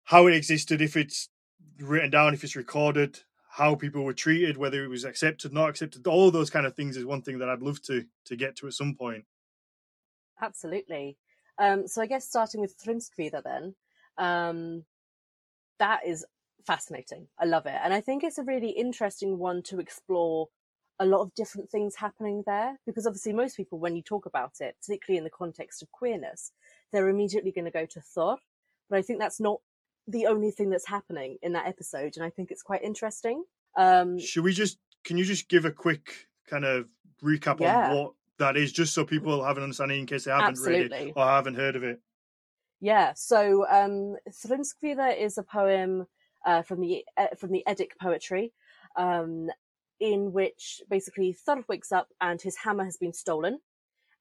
how 0.03 0.27
it 0.27 0.33
existed, 0.33 0.81
if 0.81 0.97
it's 0.97 1.29
written 1.79 2.09
down, 2.09 2.33
if 2.33 2.43
it's 2.43 2.55
recorded, 2.57 3.21
how 3.53 3.75
people 3.75 4.03
were 4.03 4.13
treated, 4.13 4.57
whether 4.57 4.83
it 4.83 4.87
was 4.87 5.05
accepted, 5.05 5.53
not 5.53 5.69
accepted. 5.69 6.07
All 6.07 6.31
those 6.31 6.49
kind 6.49 6.65
of 6.65 6.75
things 6.75 6.97
is 6.97 7.05
one 7.05 7.21
thing 7.21 7.37
that 7.37 7.49
I'd 7.49 7.61
love 7.61 7.79
to 7.83 8.03
to 8.25 8.35
get 8.35 8.55
to 8.57 8.67
at 8.67 8.73
some 8.73 8.95
point. 8.95 9.25
Absolutely. 10.41 11.17
Um, 11.59 11.87
so 11.87 12.01
I 12.01 12.07
guess 12.07 12.27
starting 12.27 12.61
with 12.61 12.75
Thrimskvida 12.79 13.43
then, 13.43 13.75
um, 14.17 14.83
that 15.77 15.99
is 16.03 16.25
fascinating. 16.65 17.27
I 17.39 17.45
love 17.45 17.67
it. 17.67 17.79
And 17.83 17.93
I 17.93 18.01
think 18.01 18.23
it's 18.23 18.39
a 18.39 18.43
really 18.43 18.71
interesting 18.71 19.37
one 19.37 19.61
to 19.63 19.79
explore 19.79 20.47
a 20.97 21.05
lot 21.05 21.21
of 21.21 21.35
different 21.35 21.69
things 21.69 21.95
happening 21.95 22.41
there 22.47 22.79
because 22.87 23.05
obviously 23.05 23.33
most 23.33 23.55
people 23.55 23.77
when 23.77 23.95
you 23.95 24.01
talk 24.01 24.25
about 24.25 24.53
it 24.61 24.75
particularly 24.79 25.17
in 25.17 25.23
the 25.23 25.29
context 25.29 25.81
of 25.81 25.91
queerness 25.91 26.51
they're 26.91 27.09
immediately 27.09 27.51
going 27.51 27.65
to 27.65 27.71
go 27.71 27.85
to 27.85 27.99
thor 27.99 28.37
but 28.91 28.99
i 28.99 29.01
think 29.01 29.19
that's 29.19 29.39
not 29.39 29.59
the 30.07 30.25
only 30.27 30.51
thing 30.51 30.69
that's 30.69 30.87
happening 30.87 31.37
in 31.41 31.53
that 31.53 31.67
episode 31.67 32.13
and 32.17 32.25
i 32.25 32.29
think 32.29 32.51
it's 32.51 32.61
quite 32.63 32.83
interesting 32.83 33.43
um 33.77 34.19
Should 34.19 34.43
we 34.43 34.53
just? 34.53 34.77
Can 35.03 35.17
you 35.17 35.25
just 35.25 35.49
give 35.49 35.65
a 35.65 35.71
quick 35.71 36.27
kind 36.49 36.63
of 36.65 36.87
recap 37.23 37.59
Yeah. 37.59 37.89
on 37.91 37.95
what 37.97 38.13
that 38.39 38.55
is, 38.57 38.71
just 38.71 38.93
so 38.93 39.03
people 39.05 39.43
have 39.43 39.57
an 39.57 39.63
understanding 39.63 40.01
in 40.01 40.05
case 40.05 40.25
they 40.25 40.31
haven't 40.31 40.59
read 40.59 40.91
it 40.91 41.13
or 41.15 41.25
haven't 41.25 41.55
heard 41.55 41.75
of 41.75 41.83
it? 41.83 41.99
Yeah, 42.79 43.13
so 43.15 43.65
um, 43.69 44.17
Thrimskvida 44.29 45.17
is 45.17 45.37
a 45.37 45.43
poem 45.43 46.05
uh, 46.45 46.61
from 46.63 46.81
the 46.81 47.05
uh, 47.17 47.27
from 47.37 47.51
the 47.51 47.65
Eddic 47.65 47.97
poetry, 47.99 48.51
um, 48.97 49.49
in 49.99 50.33
which 50.33 50.81
basically 50.89 51.31
Thor 51.33 51.63
wakes 51.69 51.91
up 51.91 52.09
and 52.19 52.41
his 52.41 52.57
hammer 52.57 52.83
has 52.83 52.97
been 52.97 53.13
stolen, 53.13 53.59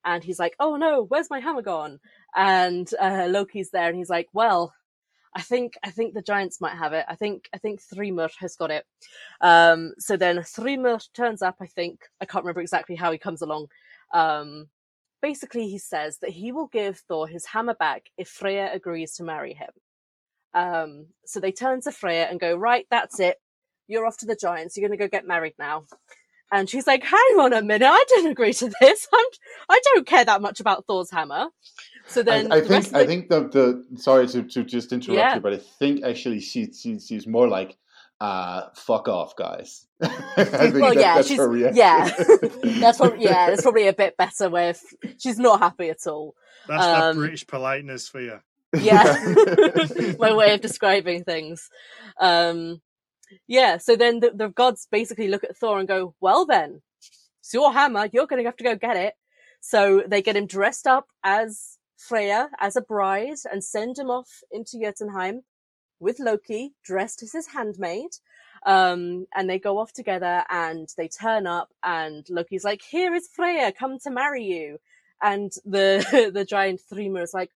and 0.05 0.23
he's 0.23 0.39
like, 0.39 0.55
"Oh 0.59 0.75
no, 0.77 1.03
where's 1.03 1.29
my 1.29 1.39
hammer 1.41 1.61
gone?" 1.61 1.99
And 2.35 2.89
uh, 2.99 3.27
Loki's 3.29 3.71
there, 3.71 3.89
and 3.89 3.97
he's 3.97 4.09
like, 4.09 4.29
"Well, 4.33 4.73
I 5.35 5.41
think 5.41 5.73
I 5.83 5.89
think 5.89 6.13
the 6.13 6.21
giants 6.21 6.61
might 6.61 6.77
have 6.77 6.93
it. 6.93 7.05
I 7.07 7.15
think 7.15 7.49
I 7.53 7.57
think 7.57 7.81
Thrymr 7.81 8.29
has 8.39 8.55
got 8.55 8.71
it." 8.71 8.85
Um, 9.41 9.93
so 9.99 10.15
then 10.17 10.37
Thrymr 10.37 11.01
turns 11.13 11.41
up. 11.41 11.57
I 11.61 11.67
think 11.67 12.01
I 12.21 12.25
can't 12.25 12.43
remember 12.43 12.61
exactly 12.61 12.95
how 12.95 13.11
he 13.11 13.17
comes 13.17 13.41
along. 13.41 13.67
Um, 14.13 14.67
basically 15.23 15.69
he 15.69 15.79
says 15.79 16.19
that 16.19 16.31
he 16.31 16.51
will 16.51 16.67
give 16.67 16.99
Thor 17.07 17.27
his 17.27 17.45
hammer 17.45 17.73
back 17.73 18.11
if 18.17 18.27
Freya 18.27 18.69
agrees 18.71 19.13
to 19.15 19.23
marry 19.23 19.53
him. 19.53 19.71
Um, 20.53 21.07
so 21.25 21.39
they 21.39 21.51
turn 21.51 21.81
to 21.81 21.91
Freya 21.91 22.25
and 22.25 22.39
go, 22.39 22.55
right, 22.55 22.85
that's 22.91 23.19
it. 23.19 23.37
You're 23.87 24.05
off 24.05 24.17
to 24.17 24.25
the 24.25 24.35
giants. 24.35 24.77
You're 24.77 24.87
going 24.87 24.97
to 24.97 25.03
go 25.03 25.09
get 25.09 25.25
married 25.25 25.55
now. 25.57 25.85
And 26.53 26.69
she's 26.69 26.85
like, 26.87 27.03
hang 27.03 27.39
on 27.39 27.51
a 27.51 27.61
minute. 27.63 27.87
I 27.89 28.03
didn't 28.09 28.31
agree 28.31 28.53
to 28.53 28.71
this. 28.79 29.07
I'm, 29.13 29.25
I 29.69 29.79
don't 29.83 30.05
care 30.07 30.23
that 30.23 30.41
much 30.41 30.59
about 30.59 30.85
Thor's 30.85 31.09
hammer. 31.11 31.47
So 32.07 32.21
then 32.21 32.51
I, 32.51 32.57
I 32.57 32.59
the 32.61 32.67
think 32.67 32.87
of 32.87 32.93
I 32.95 32.99
the- 32.99 33.07
think 33.07 33.29
the, 33.29 33.39
the 33.91 33.97
sorry 33.99 34.27
to, 34.27 34.43
to 34.43 34.63
just 34.63 34.93
interrupt 34.93 35.17
Yeah. 35.17 35.35
you, 35.35 35.41
but 35.41 35.53
I 35.53 35.57
think 35.57 36.03
actually 36.03 36.39
she, 36.41 36.71
she 36.71 36.99
she's 36.99 37.25
more 37.25 37.47
like 37.47 37.75
uh 38.21 38.69
fuck 38.75 39.07
off 39.07 39.35
guys. 39.35 39.87
I 40.01 40.07
think 40.43 40.75
well, 40.75 40.93
that- 40.93 40.95
yeah, 41.01 41.15
that's 41.15 41.27
she's, 41.27 41.37
her 41.37 41.47
reaction. 41.49 41.77
yeah, 41.77 42.09
that's 42.63 42.97
probably, 42.99 43.23
yeah, 43.23 43.49
that's 43.49 43.61
probably 43.63 43.87
a 43.87 43.93
bit 43.93 44.15
better 44.17 44.49
where 44.49 44.69
if 44.71 44.81
she's 45.17 45.39
not 45.39 45.59
happy 45.59 45.89
at 45.89 46.05
all. 46.05 46.35
That's 46.67 46.83
that 46.85 47.03
Um, 47.03 47.17
British 47.17 47.47
politeness 47.47 48.07
for 48.07 48.21
you. 48.21 48.39
yeah 48.79 49.17
my 50.19 50.33
way 50.33 50.53
of 50.53 50.61
describing 50.61 51.23
things 51.23 51.69
um 52.19 52.81
yeah 53.47 53.77
so 53.77 53.95
then 53.95 54.19
the, 54.19 54.31
the 54.31 54.49
gods 54.49 54.87
basically 54.91 55.27
look 55.27 55.43
at 55.43 55.55
thor 55.57 55.79
and 55.79 55.87
go 55.87 56.15
well 56.21 56.45
then 56.45 56.81
it's 57.43 57.53
your 57.53 57.73
hammer. 57.73 58.07
You're 58.13 58.25
gonna 58.25 58.45
have 58.45 58.55
to 58.57 58.63
go 58.63 58.75
get 58.75 58.95
it. 58.95 59.15
So 59.59 60.01
they 60.07 60.21
get 60.21 60.37
him 60.37 60.47
dressed 60.47 60.87
up 60.87 61.07
as 61.25 61.77
freya 61.97 62.49
as 62.57 62.77
a 62.77 62.81
bride 62.81 63.39
and 63.51 63.61
send 63.61 63.99
him 63.99 64.09
off 64.09 64.29
into 64.49 64.79
jotunheim 64.79 65.41
with 65.99 66.19
loki 66.19 66.73
dressed 66.85 67.21
as 67.21 67.33
his 67.33 67.47
handmaid. 67.47 68.11
Um 68.65 69.27
and 69.35 69.49
they 69.49 69.59
go 69.59 69.77
off 69.77 69.91
together 69.91 70.45
and 70.49 70.87
they 70.95 71.09
turn 71.09 71.45
up 71.45 71.73
and 71.83 72.25
loki's 72.29 72.63
like 72.63 72.81
here 72.81 73.13
is 73.13 73.27
freya 73.27 73.73
come 73.73 73.99
to 73.99 74.09
marry 74.09 74.43
you. 74.45 74.79
And 75.21 75.51
the 75.65 76.31
the 76.33 76.45
giant 76.45 76.79
Thrymr 76.89 77.23
is 77.23 77.33
like 77.33 77.51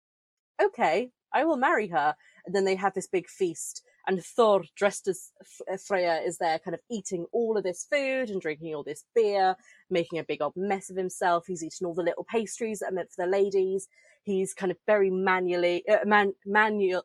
okay, 0.61 1.11
I 1.33 1.45
will 1.45 1.59
marry 1.59 1.87
her. 1.89 2.17
And 2.45 2.53
then 2.57 2.65
they 2.65 2.75
have 2.75 2.95
this 2.95 3.07
big 3.07 3.29
feast, 3.29 3.83
and 4.07 4.25
Thor, 4.25 4.63
dressed 4.77 5.09
as 5.09 5.33
uh, 5.71 5.77
Freya, 5.77 6.21
is 6.25 6.39
there 6.39 6.59
kind 6.59 6.75
of 6.75 6.81
eating 6.91 7.27
all 7.33 7.57
of 7.57 7.65
this 7.65 7.87
food 7.91 8.31
and 8.31 8.41
drinking 8.41 8.75
all 8.75 8.85
this 8.85 9.05
beer, 9.15 9.57
making 9.91 10.19
a 10.19 10.25
big 10.25 10.43
old 10.43 10.55
mess 10.57 10.91
of 10.91 10.97
himself. 10.97 11.45
He's 11.47 11.65
eating 11.65 11.87
all 11.87 11.95
the 11.95 12.03
little 12.03 12.25
pastries 12.25 12.79
that 12.79 12.93
are 12.93 12.95
meant 12.95 13.11
for 13.13 13.25
the 13.25 13.31
ladies. 13.31 13.89
He's 14.23 14.55
kind 14.55 14.71
of 14.71 14.79
very 14.87 15.11
manually, 15.11 15.85
uh, 15.89 16.05
man, 16.05 16.35
manual, 16.45 17.03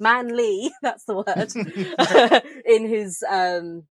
manly, 0.00 0.70
that's 0.82 1.04
the 1.04 1.14
word, 1.14 2.42
in 2.64 2.88
his 2.88 3.22
um, 3.28 3.84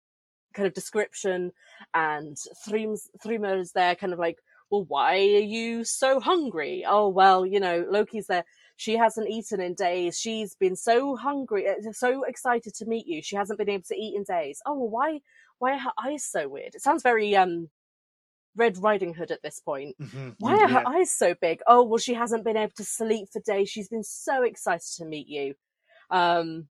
kind 0.54 0.68
of 0.68 0.74
description. 0.74 1.52
And 1.94 2.38
Thrym's, 2.66 3.10
Thrymr 3.26 3.60
is 3.60 3.74
there 3.74 3.96
kind 3.96 4.14
of 4.14 4.20
like 4.20 4.38
well, 4.72 4.86
why 4.88 5.16
are 5.16 5.20
you 5.20 5.84
so 5.84 6.22
hungry? 6.22 6.86
Oh, 6.88 7.10
well, 7.10 7.46
you 7.46 7.60
know, 7.60 7.86
Loki's 7.90 8.28
there. 8.28 8.46
She 8.82 8.98
hasn't 8.98 9.30
eaten 9.30 9.62
in 9.62 9.76
days. 9.76 10.20
She's 10.20 10.56
been 10.56 10.76
so 10.76 11.16
hungry, 11.16 11.70
uh, 11.70 11.92
so 11.92 12.24
excited 12.24 12.74
to 12.74 12.86
meet 12.88 13.06
you. 13.06 13.22
She 13.22 13.36
hasn't 13.36 13.60
been 13.60 13.70
able 13.70 13.84
to 13.84 13.96
eat 13.96 14.16
in 14.16 14.24
days. 14.24 14.60
Oh, 14.66 14.74
well, 14.74 14.90
why, 14.90 15.20
why 15.60 15.74
are 15.74 15.78
her 15.78 15.92
eyes 16.04 16.26
so 16.26 16.50
weird? 16.50 16.74
It 16.74 16.82
sounds 16.82 17.04
very, 17.04 17.36
um, 17.36 17.70
Red 18.56 18.80
Riding 18.80 19.14
Hood 19.14 19.30
at 19.30 19.44
this 19.44 19.60
point. 19.60 19.98
Mm-hmm. 20.02 20.30
Why 20.40 20.56
are 20.56 20.68
her 20.68 20.88
eyes 20.88 21.12
so 21.12 21.36
big? 21.40 21.62
Oh, 21.68 21.84
well, 21.84 22.00
she 22.00 22.16
hasn't 22.16 22.44
been 22.44 22.58
able 22.58 22.74
to 22.78 22.84
sleep 22.84 23.30
for 23.32 23.40
days. 23.42 23.70
She's 23.70 23.88
been 23.88 24.04
so 24.04 24.42
excited 24.42 24.90
to 24.98 25.06
meet 25.06 25.28
you. 25.28 25.54
Um, 26.10 26.68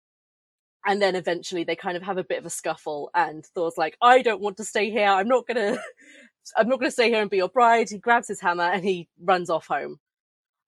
and 0.86 1.02
then 1.02 1.14
eventually 1.14 1.64
they 1.64 1.76
kind 1.76 1.98
of 1.98 2.02
have 2.04 2.16
a 2.16 2.24
bit 2.24 2.38
of 2.38 2.46
a 2.46 2.50
scuffle 2.50 3.10
and 3.14 3.44
Thor's 3.44 3.76
like, 3.76 3.98
I 4.00 4.22
don't 4.22 4.40
want 4.40 4.56
to 4.56 4.64
stay 4.64 4.90
here. 4.90 5.08
I'm 5.08 5.28
not 5.28 5.46
gonna, 5.46 5.76
I'm 6.56 6.70
not 6.70 6.80
gonna 6.80 6.90
stay 6.90 7.10
here 7.10 7.20
and 7.20 7.30
be 7.30 7.36
your 7.36 7.50
bride. 7.50 7.90
He 7.90 7.98
grabs 7.98 8.28
his 8.28 8.40
hammer 8.40 8.64
and 8.64 8.82
he 8.82 9.10
runs 9.22 9.50
off 9.50 9.66
home. 9.66 10.00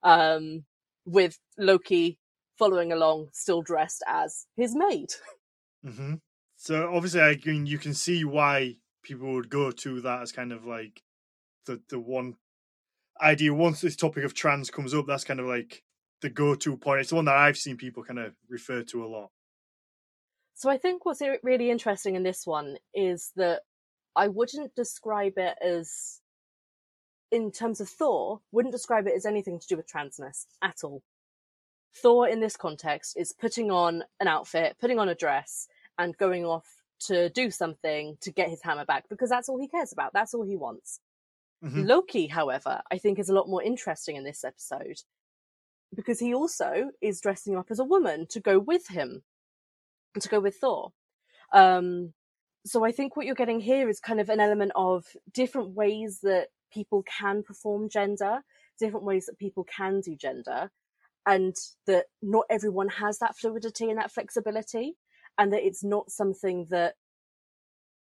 Um, 0.03 0.67
with 1.05 1.39
Loki 1.59 2.19
following 2.59 2.93
along, 2.93 3.29
still 3.33 3.63
dressed 3.63 4.03
as 4.07 4.47
his 4.57 4.75
maid. 4.75 5.09
Mm-hmm. 5.83 6.17
So 6.57 6.93
obviously, 6.95 7.23
I 7.23 7.39
mean, 7.47 7.65
you 7.65 7.79
can 7.79 7.95
see 7.95 8.23
why 8.23 8.77
people 9.03 9.33
would 9.33 9.49
go 9.49 9.71
to 9.71 10.03
that 10.03 10.21
as 10.21 10.31
kind 10.31 10.53
of 10.53 10.67
like 10.67 11.03
the 11.65 11.81
the 11.89 11.99
one 11.99 12.35
idea. 13.19 13.55
Once 13.55 13.81
this 13.81 13.97
topic 13.97 14.25
of 14.25 14.35
trans 14.35 14.71
comes 14.71 14.93
up, 14.93 15.07
that's 15.07 15.25
kind 15.25 15.41
of 15.41 15.47
like 15.47 15.83
the 16.21 16.29
go-to 16.29 16.77
point. 16.77 17.01
It's 17.01 17.09
the 17.09 17.17
one 17.17 17.25
that 17.25 17.37
I've 17.37 17.57
seen 17.57 17.79
people 17.79 18.05
kind 18.05 18.19
of 18.19 18.35
refer 18.49 18.83
to 18.83 19.05
a 19.05 19.09
lot. 19.09 19.31
So 20.55 20.69
I 20.69 20.77
think 20.77 21.07
what's 21.07 21.23
really 21.43 21.71
interesting 21.71 22.15
in 22.15 22.23
this 22.23 22.47
one 22.47 22.77
is 22.93 23.33
that 23.37 23.63
I 24.15 24.29
wouldn't 24.29 24.75
describe 24.75 25.39
it 25.39 25.57
as, 25.67 26.20
in 27.31 27.51
terms 27.53 27.81
of 27.81 27.89
Thor, 27.89 28.41
wouldn't 28.53 28.73
describe 28.73 29.07
it 29.07 29.15
as 29.15 29.27
anything 29.27 29.59
to 29.59 29.67
do 29.67 29.77
with 29.77 29.91
transness 29.91 30.47
at 30.63 30.85
all. 30.85 31.03
Thor 31.95 32.29
in 32.29 32.41
this 32.41 32.57
context 32.57 33.17
is 33.17 33.33
putting 33.33 33.71
on 33.71 34.05
an 34.21 34.29
outfit, 34.29 34.77
putting 34.81 34.99
on 34.99 35.09
a 35.09 35.15
dress, 35.15 35.67
and 35.99 36.17
going 36.17 36.45
off 36.45 36.67
to 37.01 37.31
do 37.31 37.51
something 37.51 38.17
to 38.21 38.31
get 38.31 38.51
his 38.51 38.63
hammer 38.63 38.85
back 38.85 39.09
because 39.09 39.31
that's 39.31 39.49
all 39.49 39.59
he 39.59 39.69
cares 39.69 39.93
about. 39.93 40.13
That's 40.13 40.35
all 40.35 40.45
he 40.45 40.57
wants. 40.57 41.01
Mm-hmm. 41.65 41.85
Loki, 41.85 42.27
however, 42.27 42.81
I 42.91 42.99
think 42.99 43.19
is 43.19 43.29
a 43.29 43.35
lot 43.35 43.49
more 43.49 43.63
interesting 43.63 44.17
in 44.17 44.25
this 44.25 44.45
episode 44.45 45.01
because 45.95 46.21
he 46.21 46.33
also 46.33 46.91
is 47.01 47.21
dressing 47.21 47.57
up 47.57 47.67
as 47.71 47.79
a 47.79 47.85
woman 47.85 48.27
to 48.31 48.41
go 48.41 48.59
with 48.59 48.89
him 48.89 49.23
to 50.19 50.29
go 50.29 50.41
with 50.41 50.57
Thor. 50.57 50.93
Um, 51.53 52.13
so 52.65 52.85
I 52.85 52.93
think 52.93 53.17
what 53.17 53.27
you're 53.27 53.35
getting 53.35 53.61
here 53.61 53.89
is 53.89 54.01
kind 54.01 54.21
of 54.21 54.29
an 54.29 54.41
element 54.41 54.73
of 54.75 55.05
different 55.33 55.71
ways 55.71 56.21
that 56.23 56.49
people 56.73 57.05
can 57.19 57.43
perform 57.43 57.89
gender, 57.89 58.41
different 58.79 59.05
ways 59.05 59.27
that 59.27 59.39
people 59.39 59.65
can 59.65 60.01
do 60.01 60.17
gender, 60.17 60.71
and 61.27 61.55
that 61.87 62.07
not 62.23 62.47
everyone 62.51 62.89
has 62.89 63.19
that 63.19 63.37
fluidity 63.37 63.91
and 63.91 63.99
that 63.99 64.13
flexibility, 64.13 64.97
and 65.39 65.53
that 65.53 65.65
it's 65.65 65.85
not 65.85 66.11
something 66.11 66.67
that 66.71 66.95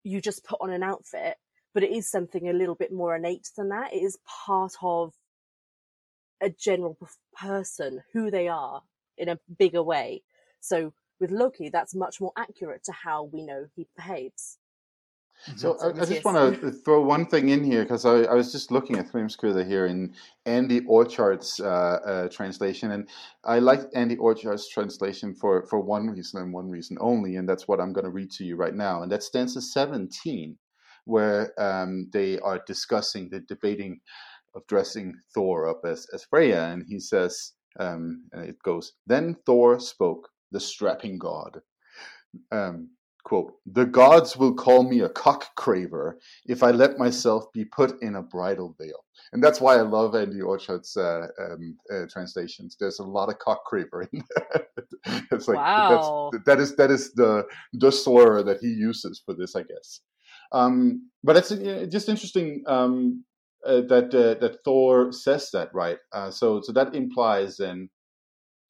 you 0.04 0.22
just 0.22 0.44
put 0.44 0.60
on 0.62 0.72
an 0.72 0.84
outfit, 0.84 1.36
but 1.74 1.84
it 1.84 1.92
is 1.92 2.10
something 2.10 2.48
a 2.48 2.54
little 2.54 2.76
bit 2.76 2.92
more 2.92 3.16
innate 3.16 3.50
than 3.58 3.70
that. 3.70 3.94
It 3.94 4.04
is 4.04 4.18
part 4.46 4.74
of 4.82 5.14
a 6.42 6.50
general 6.50 6.98
person, 7.36 8.02
who 8.14 8.30
they 8.30 8.48
are 8.48 8.82
in 9.18 9.30
a 9.30 9.40
bigger 9.58 9.82
way. 9.82 10.24
So 10.60 10.94
with 11.20 11.32
Loki, 11.32 11.70
that's 11.70 11.96
much 11.96 12.20
more 12.20 12.34
accurate 12.38 12.84
to 12.86 12.92
how 12.92 13.24
we 13.24 13.42
know 13.44 13.68
he 13.76 13.88
behaves. 13.96 14.58
Mm-hmm. 15.48 15.58
So 15.58 15.78
I, 15.80 15.90
I, 15.90 16.06
just 16.06 16.26
want 16.26 16.60
to 16.62 16.72
throw 16.72 17.02
one 17.02 17.28
thing 17.28 17.50
in 17.50 17.64
here 17.64 17.84
because 17.84 18.04
I, 18.04 18.24
I, 18.24 18.34
was 18.34 18.52
just 18.52 18.72
looking 18.72 18.98
at 18.98 19.12
Thrimskvida 19.12 19.68
here 19.68 19.86
in 19.86 20.16
Andy 20.48 20.82
Orchard's 20.86 21.60
uh, 21.60 22.00
uh, 22.06 22.30
translation, 22.30 22.92
and 22.92 23.08
I 23.44 23.60
like 23.60 23.82
Andy 23.94 24.18
Orchard's 24.18 24.68
translation 24.68 25.36
for, 25.36 25.68
for 25.68 25.80
one 25.80 26.10
reason 26.10 26.42
and 26.42 26.52
one 26.52 26.68
reason 26.68 26.98
only, 27.00 27.36
and 27.36 27.48
that's 27.48 27.68
what 27.68 27.80
I'm 27.80 27.94
going 27.94 28.06
to 28.06 28.12
read 28.12 28.32
to 28.32 28.44
you 28.44 28.56
right 28.56 28.74
now, 28.74 29.04
and 29.04 29.12
that's 29.12 29.28
stanza 29.28 29.62
17, 29.62 30.58
where 31.06 31.54
um, 31.62 32.10
they 32.12 32.40
are 32.40 32.64
discussing 32.66 33.30
the 33.30 33.42
debating 33.42 34.00
of 34.56 34.66
dressing 34.66 35.14
Thor 35.34 35.70
up 35.70 35.82
as, 35.86 36.08
as 36.12 36.24
Freya, 36.24 36.66
and 36.66 36.84
he 36.88 37.00
says, 37.00 37.52
um, 37.80 38.24
and 38.32 38.46
it 38.46 38.58
goes, 38.64 38.94
Then 39.06 39.36
Thor 39.46 39.80
spoke 39.80 40.30
the 40.52 40.60
strapping 40.60 41.20
god. 41.20 41.62
Um, 42.52 42.90
quote, 43.26 43.54
The 43.66 43.86
gods 43.86 44.38
will 44.38 44.54
call 44.54 44.84
me 44.84 45.02
a 45.02 45.10
cock 45.10 45.56
craver 45.58 46.14
if 46.46 46.64
I 46.64 46.72
let 46.72 46.98
myself 46.98 47.52
be 47.52 47.66
put 47.66 48.02
in 48.02 48.16
a 48.16 48.22
bridal 48.22 48.76
veil. 48.80 49.04
And 49.34 49.44
that's 49.44 49.60
why 49.60 49.76
I 49.76 49.82
love 49.82 50.16
Andy 50.16 50.42
Orchard's 50.42 50.96
uh, 50.96 51.28
um, 51.40 51.78
uh, 51.92 52.06
translations. 52.10 52.78
There's 52.80 53.00
a 53.00 53.04
lot 53.04 53.30
of 53.30 53.40
cock 53.40 53.64
craver 53.70 54.08
in 54.14 54.24
there. 54.36 54.68
it's 55.32 55.48
like 55.48 55.58
wow. 55.58 56.30
that's, 56.32 56.46
that 56.46 56.60
is 56.60 56.76
that 56.78 56.92
is 56.92 57.14
the 57.14 57.46
the 57.74 57.92
slur 57.92 58.44
that 58.44 58.60
he 58.62 58.68
uses 58.68 59.22
for 59.26 59.34
this, 59.34 59.56
I 59.56 59.64
guess. 59.64 60.00
Um, 60.52 61.10
but 61.24 61.36
it's 61.36 61.52
uh, 61.52 61.88
just 61.90 62.08
interesting 62.08 62.64
um, 62.68 63.26
uh, 63.66 63.82
that 63.90 64.14
uh, 64.14 64.40
that 64.40 64.60
Thor 64.64 65.12
says 65.12 65.50
that, 65.52 65.74
right? 65.74 65.98
Uh, 66.14 66.30
so 66.30 66.62
so 66.62 66.72
that 66.74 66.96
implies 66.96 67.58
then 67.58 67.90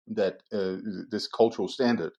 that 0.08 0.42
uh, 0.54 0.78
this 1.12 1.28
cultural 1.28 1.68
standard 1.68 2.14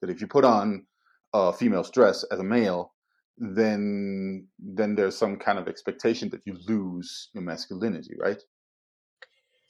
that 0.00 0.10
if 0.10 0.20
you 0.20 0.26
put 0.26 0.44
on 0.44 0.86
a 1.34 1.52
female's 1.52 1.90
dress 1.90 2.24
as 2.32 2.40
a 2.40 2.44
male, 2.44 2.94
then 3.38 4.48
then 4.60 4.96
there's 4.96 5.18
some 5.18 5.38
kind 5.38 5.58
of 5.58 5.68
expectation 5.68 6.30
that 6.30 6.46
you 6.46 6.56
lose 6.68 7.30
your 7.34 7.44
masculinity, 7.44 8.14
right? 8.18 8.42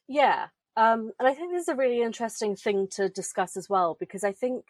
Yeah, 0.08 0.48
um, 0.76 1.12
and 1.18 1.28
I 1.28 1.34
think 1.34 1.52
this 1.52 1.62
is 1.62 1.68
a 1.68 1.76
really 1.76 2.02
interesting 2.02 2.56
thing 2.56 2.88
to 2.92 3.08
discuss 3.08 3.56
as 3.56 3.68
well 3.70 3.96
because 4.00 4.24
I 4.24 4.32
think 4.32 4.66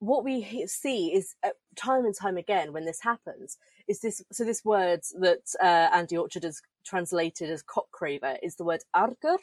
what 0.00 0.24
we 0.24 0.66
see 0.68 1.08
is 1.14 1.34
uh, 1.44 1.50
time 1.76 2.04
and 2.06 2.14
time 2.14 2.36
again 2.36 2.72
when 2.72 2.84
this 2.84 3.00
happens 3.02 3.58
is 3.88 4.00
this 4.00 4.22
so 4.32 4.44
this 4.44 4.64
word 4.64 5.00
that 5.20 5.42
uh, 5.62 5.90
Andy 5.92 6.16
Orchard 6.16 6.44
has 6.44 6.62
translated 6.86 7.50
as 7.50 7.64
cockcraver 7.64 8.38
is 8.42 8.56
the 8.56 8.64
word 8.64 8.82
argur 8.94 9.38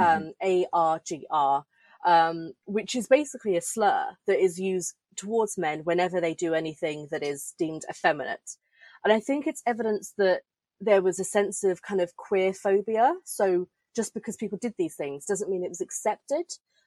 Mm-hmm. 0.00 0.28
um, 0.28 0.32
ARGR, 0.72 1.64
um, 2.08 2.52
which 2.64 2.96
is 2.96 3.06
basically 3.06 3.54
a 3.54 3.60
slur 3.60 4.06
that 4.26 4.42
is 4.42 4.58
used 4.58 4.94
towards 5.14 5.58
men 5.58 5.80
whenever 5.80 6.22
they 6.22 6.32
do 6.32 6.54
anything 6.54 7.06
that 7.10 7.22
is 7.22 7.52
deemed 7.58 7.82
effeminate. 7.90 8.56
And 9.04 9.12
I 9.12 9.20
think 9.20 9.46
it's 9.46 9.62
evidence 9.66 10.14
that 10.16 10.40
there 10.80 11.02
was 11.02 11.20
a 11.20 11.24
sense 11.24 11.64
of 11.64 11.82
kind 11.82 12.00
of 12.00 12.16
queer 12.16 12.54
phobia. 12.54 13.12
So 13.24 13.68
just 13.94 14.14
because 14.14 14.36
people 14.36 14.58
did 14.58 14.72
these 14.78 14.94
things 14.94 15.26
doesn't 15.26 15.50
mean 15.50 15.62
it 15.62 15.68
was 15.68 15.82
accepted. 15.82 16.46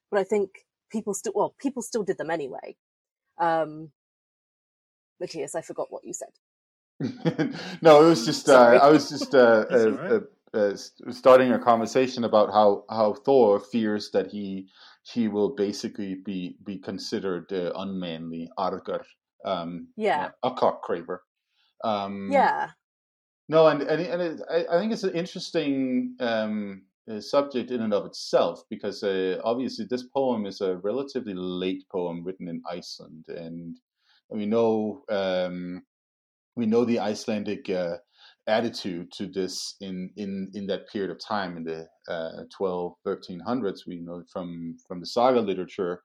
But 0.10 0.20
I 0.20 0.24
think 0.24 0.50
people 0.92 1.14
still, 1.14 1.34
well, 1.36 1.54
people 1.60 1.84
still 1.84 2.04
did 2.04 2.18
them 2.18 2.32
anyway. 2.32 2.76
Um, 3.38 3.92
Matthias, 5.20 5.54
I 5.54 5.62
forgot 5.62 5.92
what 5.92 6.04
you 6.04 6.14
said. 6.14 6.34
no, 7.84 8.04
it 8.04 8.10
was 8.10 8.26
just, 8.26 8.50
uh, 8.50 8.80
I 8.82 8.90
was 8.90 9.08
just, 9.08 9.36
uh, 9.36 9.66
uh, 9.70 10.20
uh, 10.54 10.76
starting 11.12 11.54
a 11.54 11.60
conversation 11.60 12.26
about 12.26 12.52
how 12.52 12.84
how 12.90 13.14
Thor 13.14 13.60
fears 13.60 14.12
that 14.12 14.28
he 14.28 14.68
he 15.04 15.28
will 15.28 15.56
basically 15.56 16.16
be 16.16 16.58
be 16.64 16.78
considered 16.78 17.52
uh, 17.52 17.72
unmanly, 17.76 18.50
argar, 18.58 19.04
um, 19.46 19.88
yeah, 19.98 20.30
a 20.44 20.52
cock 20.52 20.84
craver. 20.84 21.20
Um, 21.84 22.30
yeah. 22.32 22.70
No, 23.50 23.68
and 23.68 23.82
and, 23.82 24.02
and 24.02 24.22
it, 24.22 24.42
I, 24.50 24.76
I 24.76 24.80
think 24.80 24.94
it's 24.94 25.04
an 25.04 25.16
interesting 25.16 26.16
um, 26.20 26.84
uh, 27.10 27.20
subject 27.20 27.72
in 27.72 27.82
and 27.82 27.94
of 27.94 28.06
itself 28.06 28.64
because 28.70 29.04
uh, 29.04 29.42
obviously 29.44 29.86
this 29.90 30.04
poem 30.04 30.46
is 30.46 30.62
a 30.62 30.78
relatively 30.78 31.34
late 31.34 31.84
poem 31.92 32.24
written 32.24 32.48
in 32.48 32.62
Iceland, 32.70 33.26
and 33.28 33.78
we 34.30 34.46
know 34.46 35.04
um, 35.10 35.82
we 36.56 36.66
know 36.66 36.86
the 36.86 37.00
Icelandic 37.00 37.70
uh, 37.70 37.98
attitude 38.48 39.12
to 39.12 39.28
this 39.28 39.76
in 39.82 40.10
in 40.18 40.50
in 40.54 40.68
that 40.68 40.90
period 40.90 41.12
of 41.12 41.20
time 41.20 41.58
in 41.58 41.64
the 41.64 41.88
uh, 42.12 42.44
12 42.58 42.94
1300s 43.06 43.82
we 43.88 43.98
know 43.98 44.24
from 44.32 44.76
from 44.88 45.00
the 45.00 45.06
saga 45.06 45.40
literature 45.40 46.02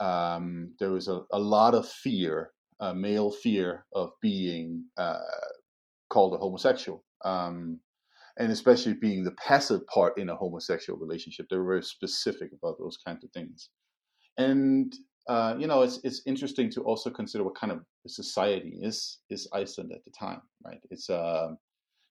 um, 0.00 0.74
there 0.78 0.90
was 0.90 1.08
a, 1.08 1.20
a 1.32 1.38
lot 1.38 1.74
of 1.74 1.88
fear 1.88 2.52
uh, 2.80 2.94
male 2.94 3.30
fear 3.30 3.84
of 3.94 4.10
being 4.22 4.84
uh, 4.96 5.18
called 6.08 6.34
a 6.34 6.38
homosexual 6.38 7.04
um, 7.24 7.78
and 8.38 8.52
especially 8.52 8.94
being 8.94 9.24
the 9.24 9.32
passive 9.32 9.86
part 9.86 10.18
in 10.18 10.30
a 10.30 10.36
homosexual 10.36 10.98
relationship 10.98 11.46
they 11.50 11.56
were 11.56 11.66
very 11.66 11.82
specific 11.82 12.50
about 12.52 12.78
those 12.78 12.96
kinds 13.04 13.22
of 13.22 13.30
things 13.32 13.68
and 14.38 14.94
uh, 15.28 15.56
you 15.58 15.66
know, 15.66 15.82
it's 15.82 15.98
it's 16.04 16.22
interesting 16.24 16.70
to 16.70 16.82
also 16.82 17.10
consider 17.10 17.42
what 17.42 17.56
kind 17.56 17.72
of 17.72 17.80
society 18.06 18.78
is 18.80 19.18
is 19.28 19.48
Iceland 19.52 19.90
at 19.92 20.04
the 20.04 20.12
time, 20.12 20.40
right? 20.64 20.78
It's 20.90 21.10
uh, 21.10 21.48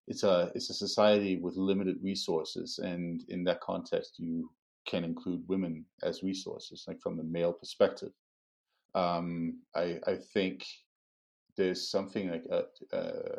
it's 0.07 0.23
a 0.23 0.51
it's 0.53 0.69
a 0.69 0.73
society 0.73 1.37
with 1.37 1.55
limited 1.57 1.97
resources, 2.01 2.79
and 2.79 3.23
in 3.29 3.43
that 3.45 3.61
context, 3.61 4.19
you 4.19 4.51
can 4.85 5.03
include 5.03 5.43
women 5.47 5.85
as 6.03 6.23
resources, 6.23 6.85
like 6.87 7.01
from 7.01 7.17
the 7.17 7.23
male 7.23 7.53
perspective. 7.53 8.11
Um, 8.93 9.61
I 9.75 9.99
I 10.05 10.15
think 10.33 10.65
there's 11.57 11.89
something 11.89 12.29
like 12.29 12.45
a, 12.51 12.65
uh, 12.93 12.95
uh, 12.95 13.35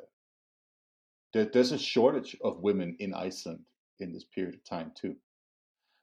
there, 1.32 1.44
there's 1.44 1.72
a 1.72 1.78
shortage 1.78 2.36
of 2.42 2.60
women 2.60 2.96
in 2.98 3.14
Iceland 3.14 3.60
in 4.00 4.12
this 4.12 4.24
period 4.24 4.54
of 4.54 4.64
time 4.64 4.92
too, 4.94 5.14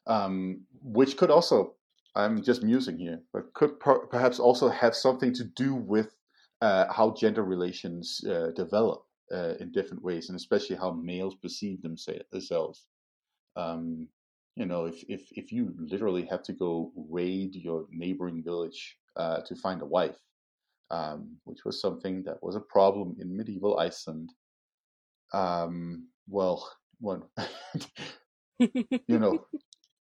um, 0.08 0.62
which 0.82 1.18
could 1.18 1.32
also 1.32 1.76
I'm 2.16 2.42
just 2.42 2.64
musing 2.64 2.98
here, 2.98 3.22
but 3.34 3.54
could 3.54 3.80
per- 3.80 4.06
perhaps 4.08 4.40
also 4.40 4.70
have 4.70 4.96
something 4.96 5.34
to 5.34 5.44
do 5.44 5.74
with 5.76 6.16
uh, 6.62 6.86
how 6.94 7.12
gender 7.12 7.44
relations 7.44 8.24
uh, 8.30 8.52
develop 8.56 9.06
uh, 9.32 9.56
in 9.60 9.72
different 9.72 10.04
ways, 10.04 10.30
and 10.30 10.36
especially 10.36 10.76
how 10.76 10.92
males 10.92 11.36
perceive 11.36 11.82
themselves. 11.82 12.86
Um, 13.56 14.08
you 14.56 14.66
know, 14.66 14.86
if, 14.86 15.04
if 15.10 15.28
if 15.32 15.52
you 15.52 15.74
literally 15.78 16.26
have 16.26 16.44
to 16.44 16.54
go 16.54 16.92
raid 16.96 17.56
your 17.56 17.86
neighboring 17.92 18.44
village 18.44 18.98
uh, 19.16 19.42
to 19.42 19.56
find 19.56 19.82
a 19.82 19.86
wife, 19.86 20.18
um, 20.92 21.38
which 21.44 21.66
was 21.66 21.82
something 21.82 22.24
that 22.24 22.42
was 22.44 22.56
a 22.56 22.60
problem 22.60 23.16
in 23.20 23.36
medieval 23.36 23.80
Iceland. 23.80 24.32
Um, 25.34 26.08
well, 26.28 26.70
one, 27.00 27.24
you 28.60 29.20
know, 29.20 29.46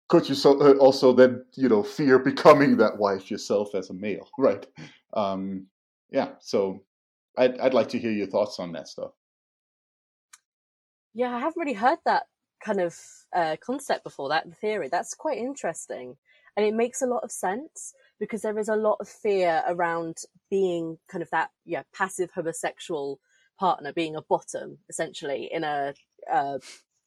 could 0.07 0.27
you 0.27 0.33
so 0.35 0.59
uh, 0.59 0.73
also 0.77 1.13
then 1.13 1.45
you 1.55 1.69
know 1.69 1.83
fear 1.83 2.17
becoming 2.17 2.77
that 2.77 2.97
wife 2.97 3.29
yourself 3.29 3.75
as 3.75 3.89
a 3.89 3.93
male, 3.93 4.27
right? 4.37 4.65
Um, 5.13 5.67
yeah, 6.11 6.29
so 6.39 6.83
I'd 7.37 7.59
I'd 7.59 7.73
like 7.73 7.89
to 7.89 7.99
hear 7.99 8.11
your 8.11 8.27
thoughts 8.27 8.59
on 8.59 8.71
that 8.73 8.87
stuff. 8.87 9.11
Yeah, 11.13 11.35
I 11.35 11.39
haven't 11.39 11.59
really 11.59 11.73
heard 11.73 11.99
that 12.05 12.23
kind 12.63 12.79
of 12.79 12.97
uh, 13.35 13.55
concept 13.61 14.03
before. 14.03 14.29
That 14.29 14.51
theory 14.57 14.89
that's 14.89 15.13
quite 15.13 15.37
interesting, 15.37 16.17
and 16.55 16.65
it 16.65 16.73
makes 16.73 17.01
a 17.01 17.07
lot 17.07 17.23
of 17.23 17.31
sense 17.31 17.93
because 18.19 18.41
there 18.41 18.59
is 18.59 18.69
a 18.69 18.75
lot 18.75 18.97
of 18.99 19.07
fear 19.07 19.63
around 19.67 20.17
being 20.49 20.97
kind 21.09 21.21
of 21.21 21.29
that 21.31 21.49
yeah 21.65 21.83
passive 21.93 22.31
homosexual 22.31 23.19
partner, 23.59 23.93
being 23.93 24.15
a 24.15 24.21
bottom 24.21 24.77
essentially 24.89 25.49
in 25.51 25.63
a, 25.63 25.93
a 26.31 26.59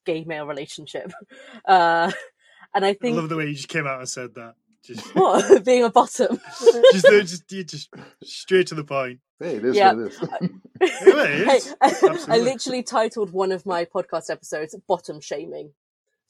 gay 0.04 0.24
male 0.24 0.46
relationship. 0.46 1.12
Uh, 1.64 2.10
and 2.74 2.84
I 2.84 2.94
think 2.94 3.14
I 3.16 3.20
love 3.20 3.28
the 3.28 3.36
way 3.36 3.46
you 3.46 3.54
just 3.54 3.68
came 3.68 3.86
out 3.86 4.00
and 4.00 4.08
said 4.08 4.34
that. 4.34 4.54
Just 4.84 5.06
what 5.14 5.64
being 5.64 5.84
a 5.84 5.90
bottom. 5.90 6.40
just, 6.92 7.06
uh, 7.06 7.20
just, 7.20 7.48
just 7.48 7.88
straight 8.22 8.66
to 8.68 8.74
the 8.74 8.84
point. 8.84 9.20
Hey, 9.38 9.56
it 9.56 9.64
is 9.64 9.76
Yeah. 9.76 9.92
what 9.92 10.06
it 10.06 10.12
is. 10.12 10.20
Yeah, 11.06 11.58
Hey. 11.58 11.60
I 12.28 12.38
literally 12.38 12.82
titled 12.82 13.32
one 13.32 13.52
of 13.52 13.64
my 13.66 13.84
podcast 13.84 14.30
episodes 14.30 14.74
"Bottom 14.88 15.20
Shaming." 15.20 15.72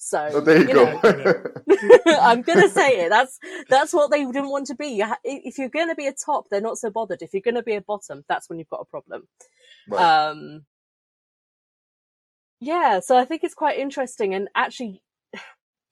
So 0.04 0.28
oh, 0.32 0.40
there 0.40 0.58
you, 0.66 0.74
know, 0.74 0.98
go. 1.00 1.52
I'm 2.20 2.42
gonna 2.42 2.68
say 2.68 3.04
it. 3.04 3.08
That's 3.08 3.38
that's 3.68 3.92
what 3.92 4.10
they 4.10 4.24
didn't 4.24 4.50
want 4.50 4.66
to 4.66 4.74
be. 4.74 5.00
If 5.22 5.58
you're 5.58 5.68
gonna 5.68 5.94
be 5.94 6.08
a 6.08 6.12
top, 6.12 6.48
they're 6.50 6.60
not 6.60 6.76
so 6.78 6.90
bothered. 6.90 7.22
If 7.22 7.32
you're 7.32 7.40
gonna 7.40 7.62
be 7.62 7.76
a 7.76 7.80
bottom, 7.80 8.24
that's 8.28 8.50
when 8.50 8.58
you've 8.58 8.68
got 8.68 8.80
a 8.80 8.84
problem. 8.84 9.28
Right. 9.88 10.28
Um, 10.30 10.66
yeah, 12.60 12.98
so 13.00 13.16
I 13.16 13.24
think 13.24 13.44
it's 13.44 13.54
quite 13.54 13.78
interesting, 13.78 14.34
and 14.34 14.48
actually, 14.56 15.02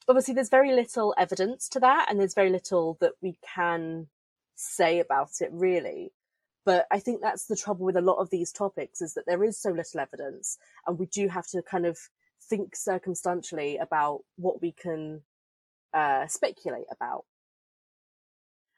obviously, 0.08 0.34
there's 0.34 0.48
very 0.48 0.72
little 0.72 1.14
evidence 1.18 1.68
to 1.70 1.80
that, 1.80 2.06
and 2.08 2.18
there's 2.18 2.34
very 2.34 2.50
little 2.50 2.96
that 3.00 3.12
we 3.20 3.36
can 3.54 4.08
say 4.54 5.00
about 5.00 5.40
it, 5.40 5.50
really. 5.52 6.12
But 6.64 6.86
I 6.90 6.98
think 6.98 7.20
that's 7.20 7.46
the 7.46 7.56
trouble 7.56 7.86
with 7.86 7.96
a 7.96 8.02
lot 8.02 8.18
of 8.18 8.30
these 8.30 8.52
topics 8.52 9.00
is 9.00 9.14
that 9.14 9.24
there 9.26 9.42
is 9.42 9.58
so 9.58 9.70
little 9.70 10.00
evidence, 10.00 10.58
and 10.86 10.98
we 10.98 11.06
do 11.06 11.28
have 11.28 11.46
to 11.48 11.62
kind 11.62 11.86
of 11.86 11.98
think 12.42 12.76
circumstantially 12.76 13.76
about 13.78 14.20
what 14.36 14.60
we 14.60 14.72
can 14.72 15.22
uh, 15.94 16.26
speculate 16.26 16.86
about. 16.90 17.24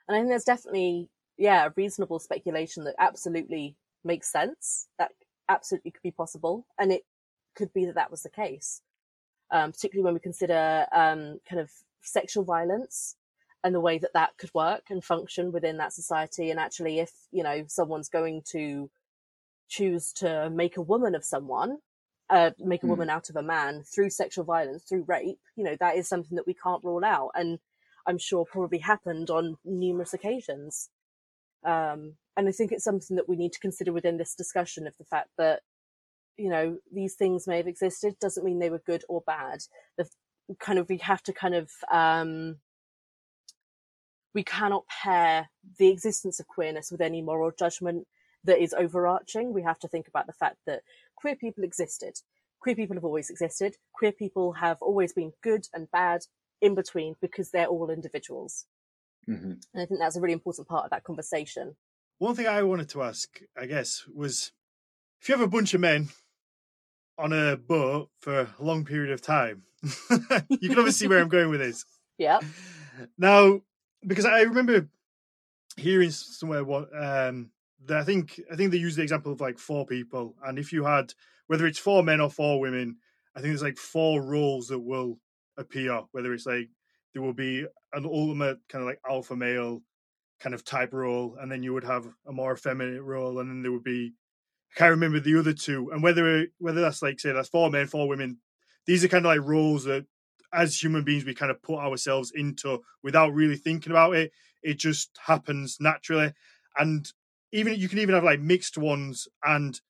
And 0.07 0.17
I 0.17 0.21
think 0.21 0.31
there's 0.31 0.45
definitely, 0.45 1.11
yeah, 1.39 1.69
reasonable 1.77 2.19
speculation 2.19 2.85
that 2.85 2.95
absolutely 2.99 3.77
makes 4.05 4.31
sense. 4.31 4.89
That 4.99 5.11
absolutely 5.49 5.91
could 5.91 6.03
be 6.03 6.11
possible, 6.11 6.67
and 6.79 6.93
it 6.93 7.03
could 7.55 7.73
be 7.73 7.85
that 7.87 7.97
that 7.97 8.11
was 8.11 8.23
the 8.23 8.31
case. 8.31 8.81
Um, 9.53 9.71
particularly 9.73 10.05
when 10.05 10.15
we 10.15 10.21
consider 10.21 10.87
um, 10.93 11.39
kind 11.49 11.61
of 11.61 11.71
sexual 12.01 12.43
violence 12.43 13.17
and 13.63 13.75
the 13.75 13.81
way 13.81 13.99
that 13.99 14.15
that 14.15 14.31
could 14.39 14.51
work 14.55 14.85
and 14.91 15.05
function 15.05 15.53
within 15.53 15.77
that 15.77 15.93
society. 15.93 16.51
And 16.51 16.59
actually, 16.59 16.99
if 16.99 17.13
you 17.31 17.43
know 17.43 17.65
someone's 17.69 18.09
going 18.09 18.43
to 18.53 18.91
choose 19.69 20.13
to 20.15 20.51
make 20.51 20.77
a 20.77 20.83
woman 20.83 21.15
of 21.15 21.25
someone, 21.25 21.79
uh, 22.31 22.51
make 22.59 22.83
a 22.83 22.87
Hmm. 22.87 22.91
woman 22.91 23.11
out 23.11 23.31
of 23.31 23.37
a 23.37 23.43
man 23.43 23.83
through 23.85 24.11
sexual 24.11 24.45
violence, 24.45 24.85
through 24.85 25.05
rape, 25.05 25.41
you 25.57 25.65
know, 25.65 25.77
that 25.81 25.97
is 25.97 26.09
something 26.09 26.37
that 26.37 26.47
we 26.47 26.55
can't 26.55 26.85
rule 26.85 27.05
out. 27.05 27.31
And 27.35 27.59
I'm 28.07 28.19
sure 28.19 28.45
probably 28.45 28.79
happened 28.79 29.31
on 29.31 29.59
numerous 29.65 30.15
occasions. 30.15 30.91
Um, 31.65 32.17
and 32.37 32.49
I 32.49 32.53
think 32.53 32.73
it's 32.73 32.85
something 32.85 33.17
that 33.17 33.29
we 33.29 33.37
need 33.37 33.53
to 33.53 33.61
consider 33.61 33.93
within 33.93 34.17
this 34.17 34.35
discussion 34.35 34.87
of 34.87 34.95
the 34.99 35.05
fact 35.05 35.31
that, 35.39 35.63
you 36.37 36.49
know, 36.49 36.79
these 36.93 37.15
things 37.15 37.47
may 37.47 37.59
have 37.59 37.67
existed 37.67 38.19
doesn't 38.21 38.45
mean 38.45 38.59
they 38.59 38.71
were 38.71 38.83
good 38.85 39.05
or 39.09 39.23
bad. 39.27 39.65
The 39.97 40.09
kind 40.59 40.79
of, 40.79 40.89
we 40.89 40.99
have 40.99 41.23
to 41.25 41.33
kind 41.33 41.55
of, 41.55 41.71
um, 41.91 42.57
we 44.35 44.43
cannot 44.43 44.87
pair 44.87 45.51
the 45.79 45.89
existence 45.89 46.41
of 46.41 46.47
queerness 46.47 46.91
with 46.91 47.01
any 47.01 47.21
moral 47.23 47.53
judgment 47.57 48.07
that 48.45 48.63
is 48.63 48.75
overarching. 48.75 49.53
We 49.53 49.63
have 49.63 49.79
to 49.81 49.89
think 49.89 50.09
about 50.09 50.27
the 50.27 50.33
fact 50.33 50.57
that 50.67 50.83
queer 51.17 51.37
people 51.37 51.65
existed. 51.65 52.21
Queer 52.61 52.75
people 52.75 52.97
have 52.97 53.05
always 53.05 53.31
existed. 53.31 53.77
Queer 53.93 54.13
people 54.13 54.53
have 54.53 54.79
always 54.81 55.13
been 55.13 55.33
good 55.43 55.69
and 55.75 55.91
bad 55.91 56.23
in 56.61 56.75
between 56.75 57.17
because 57.21 57.51
they're 57.51 57.67
all 57.67 57.91
individuals. 57.91 58.67
hmm 59.27 59.35
And 59.75 59.83
I 59.83 59.87
think 59.87 60.01
that's 60.01 60.17
a 60.17 60.21
really 60.21 60.33
important 60.33 60.69
part 60.69 60.85
of 60.85 60.91
that 60.91 61.05
conversation. 61.05 61.77
One 62.19 62.35
thing 62.35 62.47
I 62.47 62.63
wanted 62.63 62.89
to 62.91 63.03
ask, 63.03 63.41
I 63.57 63.67
guess, 63.67 64.05
was 64.13 64.53
if 65.21 65.29
you 65.29 65.37
have 65.37 65.45
a 65.45 65.51
bunch 65.51 65.75
of 65.75 65.81
men 65.81 66.09
on 67.19 67.33
a 67.33 67.57
boat 67.57 68.11
for 68.21 68.41
a 68.41 68.55
long 68.59 68.85
period 68.85 69.13
of 69.13 69.21
time, 69.21 69.65
you 69.83 70.69
can 70.69 70.79
obviously 70.79 70.93
see 70.93 71.09
where 71.09 71.21
I'm 71.21 71.29
going 71.29 71.51
with 71.51 71.61
this. 71.61 71.85
Yeah. 72.19 72.41
Now, 73.19 73.63
because 74.07 74.27
I 74.27 74.43
remember 74.43 74.89
hearing 75.77 76.11
somewhere 76.11 76.63
what 76.63 76.89
um 76.97 77.51
that 77.87 77.99
I 77.99 78.05
think 78.05 78.41
I 78.53 78.55
think 78.55 78.71
they 78.71 78.77
use 78.77 78.95
the 78.95 79.03
example 79.03 79.33
of 79.33 79.41
like 79.41 79.59
four 79.59 79.87
people, 79.87 80.37
and 80.45 80.59
if 80.59 80.73
you 80.73 80.85
had 80.85 81.15
whether 81.47 81.67
it's 81.67 81.79
four 81.79 82.03
men 82.03 82.21
or 82.21 82.31
four 82.31 82.61
women, 82.61 82.99
I 83.35 83.41
think 83.41 83.51
there's 83.51 83.63
like 83.63 83.79
four 83.79 84.23
roles 84.23 84.69
that 84.69 84.79
will 84.79 85.19
appear. 85.57 86.03
Whether 86.13 86.33
it's 86.33 86.47
like 86.47 86.69
there 87.13 87.23
will 87.23 87.33
be 87.33 87.67
an 87.93 88.05
ultimate 88.05 88.59
kind 88.69 88.83
of 88.83 88.87
like 88.87 89.01
alpha 89.09 89.35
male 89.35 89.83
kind 90.39 90.55
of 90.55 90.65
type 90.65 90.93
role, 90.93 91.37
and 91.41 91.51
then 91.51 91.63
you 91.63 91.73
would 91.73 91.85
have 91.85 92.07
a 92.27 92.33
more 92.33 92.53
effeminate 92.53 93.03
role, 93.03 93.41
and 93.41 93.49
then 93.49 93.63
there 93.63 93.73
would 93.73 93.83
be 93.83 94.13
I 94.75 94.79
can't 94.79 94.91
remember 94.91 95.21
the 95.21 95.39
other 95.39 95.53
two, 95.53 95.91
and 95.93 96.03
whether 96.03 96.47
whether 96.59 96.81
that's 96.81 97.03
like 97.03 97.21
say 97.21 97.33
that's 97.33 97.49
four 97.49 97.71
men, 97.71 97.87
four 97.87 98.09
women. 98.09 98.39
These 98.87 99.05
are 99.05 99.09
kind 99.09 99.25
of 99.25 99.31
like 99.31 99.47
roles 99.49 99.85
that 99.85 100.07
as 100.53 100.83
human 100.83 101.05
beings 101.05 101.25
we 101.25 101.35
kind 101.35 101.51
of 101.51 101.63
put 101.63 101.79
ourselves 101.79 102.33
into 102.35 102.81
without 103.03 103.33
really 103.33 103.57
thinking 103.57 103.93
about 103.93 104.15
it 104.15 104.33
it 104.63 104.79
just 104.79 105.11
happens 105.25 105.79
naturally 105.81 106.33
and 106.79 107.13
even 107.53 107.75
you 107.75 107.89
can 107.89 107.99
even 107.99 108.15
have 108.15 108.25
like 108.25 108.41
mixed 108.41 108.79
ones 108.79 109.29
and 109.45 109.81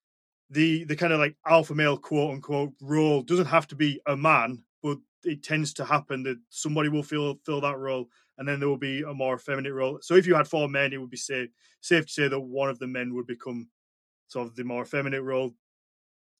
the 0.51 0.85
the 0.85 0.97
kind 0.97 1.13
of 1.13 1.19
like 1.19 1.37
alpha 1.47 1.75
male 1.75 1.97
quote 1.97 2.33
unquote 2.33 2.73
role 2.81 3.23
doesn't 3.23 3.47
have 3.47 3.67
to 3.67 3.77
be 3.77 4.01
a 4.07 4.17
man 4.17 4.63
but 4.83 4.99
it 5.25 5.43
tends 5.43 5.73
to 5.73 5.85
happen 5.85 6.23
that 6.23 6.39
somebody 6.49 6.89
will 6.89 7.03
fill 7.03 7.39
fill 7.45 7.61
that 7.61 7.79
role 7.79 8.09
and 8.39 8.49
then 8.49 8.59
there 8.59 8.69
will 8.69 8.77
be 8.77 9.03
a 9.03 9.15
more 9.15 9.39
feminine 9.39 9.73
role 9.73 9.99
so 10.01 10.15
if 10.15 10.27
you 10.27 10.35
had 10.35 10.49
four 10.49 10.69
men 10.69 10.93
it 10.93 10.99
would 10.99 11.11
be 11.11 11.17
safe 11.17 11.49
safe 11.81 12.07
to 12.07 12.13
say 12.13 12.29
that 12.29 12.41
one 12.41 12.69
of 12.69 12.79
the 12.79 12.87
men 12.87 13.15
would 13.15 13.27
become 13.27 13.69
sort 14.33 14.47
of 14.47 14.57
the 14.57 14.65
more 14.65 14.85
feminine 14.85 15.25
role 15.25 15.55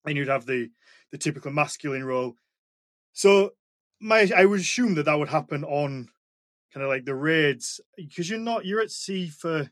and 0.07 0.17
you'd 0.17 0.29
have 0.29 0.47
the 0.47 0.71
the 1.11 1.19
typical 1.19 1.53
masculine 1.53 2.05
role 2.05 2.35
so 3.13 3.53
my 4.01 4.31
I 4.35 4.45
would 4.45 4.61
assume 4.61 4.95
that 4.95 5.05
that 5.05 5.19
would 5.19 5.29
happen 5.29 5.65
on 5.65 6.09
kind 6.73 6.83
of 6.83 6.89
like 6.89 7.05
the 7.05 7.15
raids 7.15 7.81
because 7.97 8.29
you're 8.29 8.39
not 8.39 8.65
you're 8.67 8.81
at 8.81 8.91
sea 8.91 9.29
for 9.29 9.71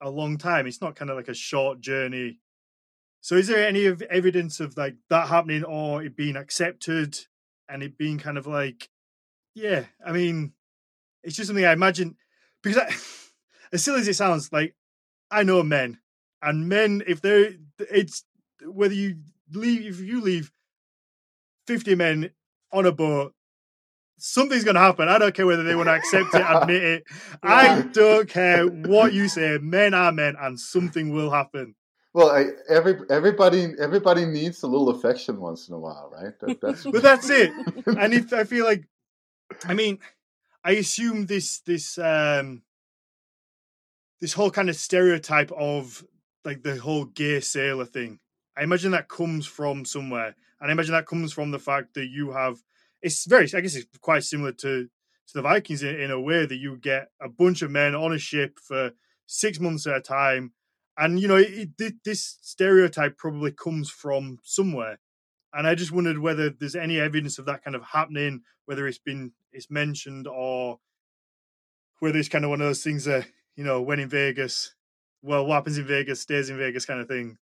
a 0.00 0.10
long 0.10 0.38
time. 0.38 0.66
It's 0.66 0.80
not 0.80 0.96
kind 0.96 1.10
of 1.10 1.16
like 1.16 1.28
a 1.28 1.34
short 1.34 1.80
journey. 1.80 2.40
So 3.20 3.36
is 3.36 3.46
there 3.46 3.66
any 3.66 3.86
evidence 4.10 4.58
of 4.58 4.76
like 4.76 4.96
that 5.10 5.28
happening 5.28 5.62
or 5.62 6.02
it 6.02 6.16
being 6.16 6.36
accepted 6.36 7.18
and 7.68 7.82
it 7.82 7.96
being 7.96 8.18
kind 8.18 8.38
of 8.38 8.46
like 8.46 8.88
yeah, 9.54 9.84
I 10.04 10.12
mean 10.12 10.54
it's 11.22 11.36
just 11.36 11.48
something 11.48 11.64
I 11.64 11.72
imagine 11.72 12.16
because 12.62 12.78
I, 12.78 12.94
as 13.72 13.84
silly 13.84 14.00
as 14.00 14.08
it 14.08 14.14
sounds, 14.14 14.52
like 14.52 14.74
I 15.30 15.42
know 15.42 15.62
men 15.62 15.98
and 16.42 16.68
men 16.68 17.02
if 17.06 17.20
they're 17.20 17.52
it's 17.78 18.24
whether 18.64 18.94
you 18.94 19.16
leave 19.52 19.86
if 19.86 20.00
you 20.00 20.20
leave 20.20 20.50
50 21.66 21.94
men 21.94 22.30
on 22.72 22.86
a 22.86 22.92
boat 22.92 23.34
something's 24.22 24.62
going 24.62 24.76
to 24.76 24.80
happen. 24.80 25.08
I 25.08 25.18
don't 25.18 25.34
care 25.34 25.46
whether 25.46 25.64
they 25.64 25.74
want 25.74 25.88
to 25.88 25.94
accept 25.94 26.34
it, 26.34 26.44
admit 26.46 26.82
it. 26.82 27.04
I 27.42 27.82
don't 27.82 28.28
care 28.28 28.66
what 28.66 29.12
you 29.12 29.28
say. 29.28 29.58
Men 29.60 29.94
are 29.94 30.12
men, 30.12 30.36
and 30.40 30.58
something 30.58 31.12
will 31.12 31.30
happen. 31.30 31.74
Well, 32.14 32.30
I, 32.30 32.44
every 32.68 32.98
everybody 33.08 33.72
everybody 33.80 34.26
needs 34.26 34.62
a 34.62 34.66
little 34.66 34.90
affection 34.90 35.40
once 35.40 35.68
in 35.68 35.74
a 35.74 35.78
while, 35.78 36.12
right? 36.12 36.38
That, 36.40 36.60
that's 36.60 36.84
But 36.92 37.02
that's 37.02 37.30
it. 37.30 37.52
And 37.86 38.12
if 38.12 38.32
I 38.32 38.44
feel 38.44 38.66
like, 38.66 38.84
I 39.64 39.74
mean, 39.74 39.98
I 40.62 40.72
assume 40.72 41.26
this 41.26 41.60
this 41.60 41.98
um 41.98 42.62
this 44.20 44.34
whole 44.34 44.50
kind 44.50 44.68
of 44.68 44.76
stereotype 44.76 45.50
of 45.52 46.04
like 46.44 46.62
the 46.62 46.76
whole 46.76 47.04
gay 47.04 47.40
sailor 47.40 47.84
thing 47.84 48.18
I 48.56 48.62
imagine 48.62 48.90
that 48.92 49.08
comes 49.08 49.46
from 49.46 49.84
somewhere, 49.84 50.34
and 50.60 50.70
I 50.70 50.72
imagine 50.72 50.92
that 50.92 51.06
comes 51.06 51.32
from 51.32 51.50
the 51.50 51.58
fact 51.58 51.94
that 51.94 52.08
you 52.08 52.32
have. 52.32 52.62
It's 53.00 53.24
very, 53.24 53.48
I 53.54 53.60
guess, 53.60 53.74
it's 53.74 53.98
quite 53.98 54.24
similar 54.24 54.52
to 54.52 54.88
to 55.28 55.34
the 55.34 55.42
Vikings 55.42 55.82
in, 55.82 55.98
in 55.98 56.10
a 56.10 56.20
way 56.20 56.44
that 56.44 56.56
you 56.56 56.76
get 56.76 57.08
a 57.20 57.28
bunch 57.28 57.62
of 57.62 57.70
men 57.70 57.94
on 57.94 58.12
a 58.12 58.18
ship 58.18 58.58
for 58.58 58.92
six 59.26 59.58
months 59.58 59.86
at 59.86 59.96
a 59.96 60.00
time, 60.00 60.52
and 60.98 61.18
you 61.18 61.28
know 61.28 61.36
it, 61.36 61.70
it, 61.78 61.94
this 62.04 62.38
stereotype 62.42 63.16
probably 63.16 63.52
comes 63.52 63.90
from 63.90 64.38
somewhere. 64.42 64.98
And 65.54 65.66
I 65.66 65.74
just 65.74 65.92
wondered 65.92 66.18
whether 66.18 66.48
there's 66.48 66.76
any 66.76 66.98
evidence 66.98 67.38
of 67.38 67.44
that 67.44 67.62
kind 67.62 67.76
of 67.76 67.82
happening, 67.82 68.42
whether 68.66 68.86
it's 68.86 68.98
been 68.98 69.32
it's 69.52 69.70
mentioned 69.70 70.26
or 70.26 70.78
whether 72.00 72.18
it's 72.18 72.28
kind 72.28 72.44
of 72.44 72.50
one 72.50 72.60
of 72.60 72.66
those 72.66 72.82
things 72.82 73.04
that 73.04 73.26
you 73.56 73.64
know 73.64 73.80
when 73.80 73.98
in 73.98 74.08
Vegas, 74.10 74.74
well, 75.22 75.46
what 75.46 75.54
happens 75.54 75.78
in 75.78 75.86
Vegas 75.86 76.20
stays 76.20 76.50
in 76.50 76.58
Vegas 76.58 76.84
kind 76.84 77.00
of 77.00 77.08
thing. 77.08 77.38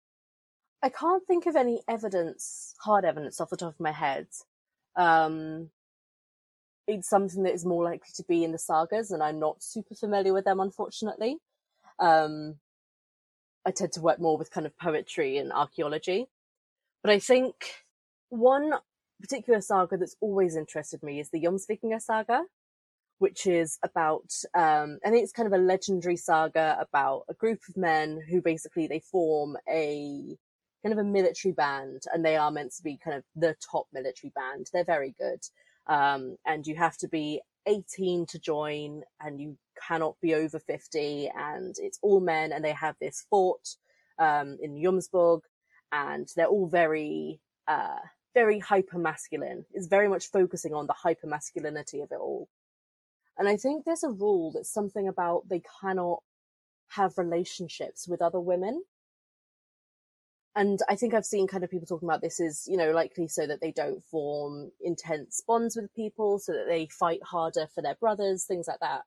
I 0.83 0.89
can't 0.89 1.27
think 1.27 1.47
of 1.47 1.57
any 1.57 1.83
evidence, 1.89 2.75
hard 2.81 3.05
evidence, 3.05 3.41
off 3.41 3.51
the 3.51 3.57
top 3.57 3.75
of 3.75 3.81
my 3.81 3.93
head. 3.93 4.29
Um, 4.95 5.71
it's 6.87 7.09
something 7.09 7.43
that 7.43 7.55
is 7.55 7.65
more 7.65 7.85
likely 7.85 8.11
to 8.15 8.25
be 8.25 8.45
in 8.45 8.53
the 8.53 8.59
sagas, 8.59 9.11
and 9.11 9.23
I'm 9.23 9.41
not 9.41 9.63
super 9.63 9.95
familiar 9.95 10.33
with 10.33 10.45
them, 10.45 10.61
unfortunately. 10.61 11.39
Um, 11.99 12.57
I 13.67 13.73
tend 13.73 13.93
to 13.93 14.01
work 14.01 14.21
more 14.21 14.39
with 14.39 14.51
kind 14.51 14.67
of 14.67 14.79
poetry 14.79 15.39
and 15.39 15.53
archaeology. 15.53 16.29
But 17.03 17.11
I 17.11 17.19
think 17.19 17.55
one 18.29 18.75
particular 19.21 19.61
saga 19.61 19.97
that's 19.97 20.17
always 20.21 20.57
interested 20.57 21.03
me 21.03 21.21
is 21.21 21.31
the 21.31 21.43
Jomsvikinga 21.43 22.01
saga, 22.01 22.45
which 23.19 23.47
is 23.47 23.79
about, 23.83 24.31
um, 24.55 24.99
I 25.05 25.11
think 25.11 25.23
it's 25.23 25.33
kind 25.33 25.47
of 25.47 25.59
a 25.59 25.63
legendary 25.63 26.17
saga 26.17 26.77
about 26.81 27.25
a 27.29 27.35
group 27.35 27.61
of 27.69 27.77
men 27.77 28.21
who 28.29 28.43
basically 28.43 28.87
they 28.87 29.01
form 29.01 29.57
a 29.69 30.37
kind 30.83 30.93
of 30.93 30.99
a 30.99 31.09
military 31.09 31.53
band 31.53 32.03
and 32.13 32.25
they 32.25 32.37
are 32.37 32.51
meant 32.51 32.73
to 32.77 32.83
be 32.83 32.99
kind 33.03 33.17
of 33.17 33.25
the 33.35 33.57
top 33.71 33.87
military 33.93 34.33
band. 34.35 34.69
They're 34.73 34.85
very 34.85 35.15
good. 35.19 35.41
Um, 35.87 36.37
and 36.45 36.67
you 36.67 36.77
have 36.77 36.97
to 36.99 37.09
be 37.09 37.41
18 37.67 38.27
to 38.27 38.39
join 38.39 39.03
and 39.21 39.41
you 39.41 39.57
cannot 39.87 40.17
be 40.21 40.35
over 40.35 40.59
50 40.59 41.31
and 41.35 41.75
it's 41.79 41.99
all 42.03 42.21
men 42.21 42.53
and 42.53 42.65
they 42.65 42.73
have 42.73 42.97
this 43.01 43.25
fort 43.29 43.67
um, 44.19 44.59
in 44.61 44.77
Jomsborg 44.77 45.41
and 45.93 46.29
they're 46.37 46.47
all 46.47 46.69
very 46.69 47.41
uh, 47.69 47.99
very 48.35 48.59
hyper 48.59 48.99
masculine 48.99 49.65
it's 49.73 49.87
very 49.87 50.09
much 50.09 50.31
focusing 50.31 50.75
on 50.75 50.87
the 50.87 50.93
hyper 50.93 51.27
masculinity 51.27 52.01
of 52.01 52.11
it 52.13 52.19
all 52.21 52.49
and 53.39 53.49
i 53.49 53.57
think 53.57 53.85
there's 53.85 54.05
a 54.05 54.11
rule 54.11 54.53
that's 54.53 54.73
something 54.73 55.09
about 55.09 55.49
they 55.49 55.63
cannot 55.81 56.23
have 56.91 57.19
relationships 57.19 58.07
with 58.09 58.23
other 58.23 58.41
women 58.41 58.83
and 60.57 60.81
I 60.89 60.97
think 60.97 61.13
I've 61.13 61.27
seen 61.27 61.47
kind 61.47 61.63
of 61.63 61.71
people 61.71 61.87
talking 61.87 62.09
about 62.09 62.23
this 62.23 62.41
is, 62.41 62.65
you 62.67 62.79
know, 62.79 62.93
likely 62.93 63.29
so 63.29 63.47
that 63.47 63.61
they 63.61 63.73
don't 63.73 64.03
form 64.03 64.73
intense 64.81 65.43
bonds 65.47 65.77
with 65.77 65.95
people, 65.95 66.39
so 66.39 66.53
that 66.53 66.65
they 66.67 66.89
fight 66.91 67.23
harder 67.23 67.67
for 67.75 67.83
their 67.83 67.97
brothers, 67.97 68.45
things 68.45 68.67
like 68.67 68.81
that. 68.81 69.03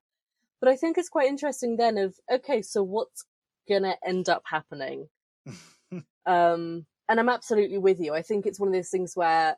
But 0.61 0.69
I 0.69 0.75
think 0.75 0.97
it's 0.97 1.09
quite 1.09 1.27
interesting 1.27 1.75
then 1.75 1.97
of, 1.97 2.15
okay, 2.31 2.61
so 2.61 2.83
what's 2.83 3.25
gonna 3.67 3.95
end 4.05 4.29
up 4.29 4.43
happening? 4.45 5.09
um, 6.27 6.85
and 7.07 7.19
I'm 7.19 7.29
absolutely 7.29 7.79
with 7.79 7.99
you. 7.99 8.13
I 8.13 8.21
think 8.21 8.45
it's 8.45 8.59
one 8.59 8.69
of 8.69 8.75
those 8.75 8.89
things 8.89 9.13
where 9.15 9.57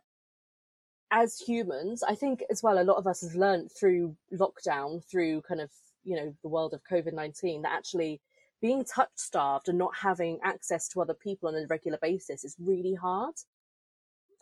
as 1.11 1.37
humans, 1.37 2.03
I 2.03 2.15
think 2.15 2.43
as 2.49 2.63
well, 2.63 2.79
a 2.79 2.83
lot 2.83 2.97
of 2.97 3.05
us 3.05 3.21
have 3.21 3.35
learned 3.35 3.71
through 3.71 4.15
lockdown, 4.33 5.03
through 5.05 5.41
kind 5.41 5.59
of, 5.59 5.69
you 6.03 6.15
know, 6.15 6.33
the 6.41 6.49
world 6.49 6.73
of 6.73 6.81
COVID-19 6.89 7.63
that 7.63 7.71
actually 7.71 8.21
being 8.61 8.85
touch 8.85 9.09
starved 9.15 9.67
and 9.67 9.77
not 9.77 9.95
having 9.95 10.39
access 10.43 10.87
to 10.89 11.01
other 11.01 11.13
people 11.13 11.49
on 11.49 11.55
a 11.55 11.67
regular 11.67 11.97
basis 12.01 12.45
is 12.45 12.55
really 12.59 12.93
hard. 12.93 13.33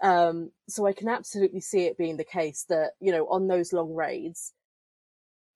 Um, 0.02 0.52
so 0.68 0.86
I 0.86 0.94
can 0.94 1.10
absolutely 1.10 1.62
see 1.62 1.86
it 1.86 1.98
being 1.98 2.18
the 2.18 2.24
case 2.24 2.66
that, 2.70 2.92
you 3.00 3.12
know, 3.12 3.28
on 3.28 3.48
those 3.48 3.74
long 3.74 3.94
raids, 3.94 4.54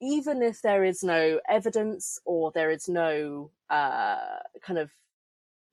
even 0.02 0.42
if 0.42 0.62
there 0.62 0.84
is 0.84 1.04
no 1.04 1.40
evidence 1.48 2.20
or 2.26 2.52
there 2.52 2.72
is 2.72 2.90
no, 2.90 3.52
uh, 3.70 4.40
kind 4.62 4.80
of 4.80 4.90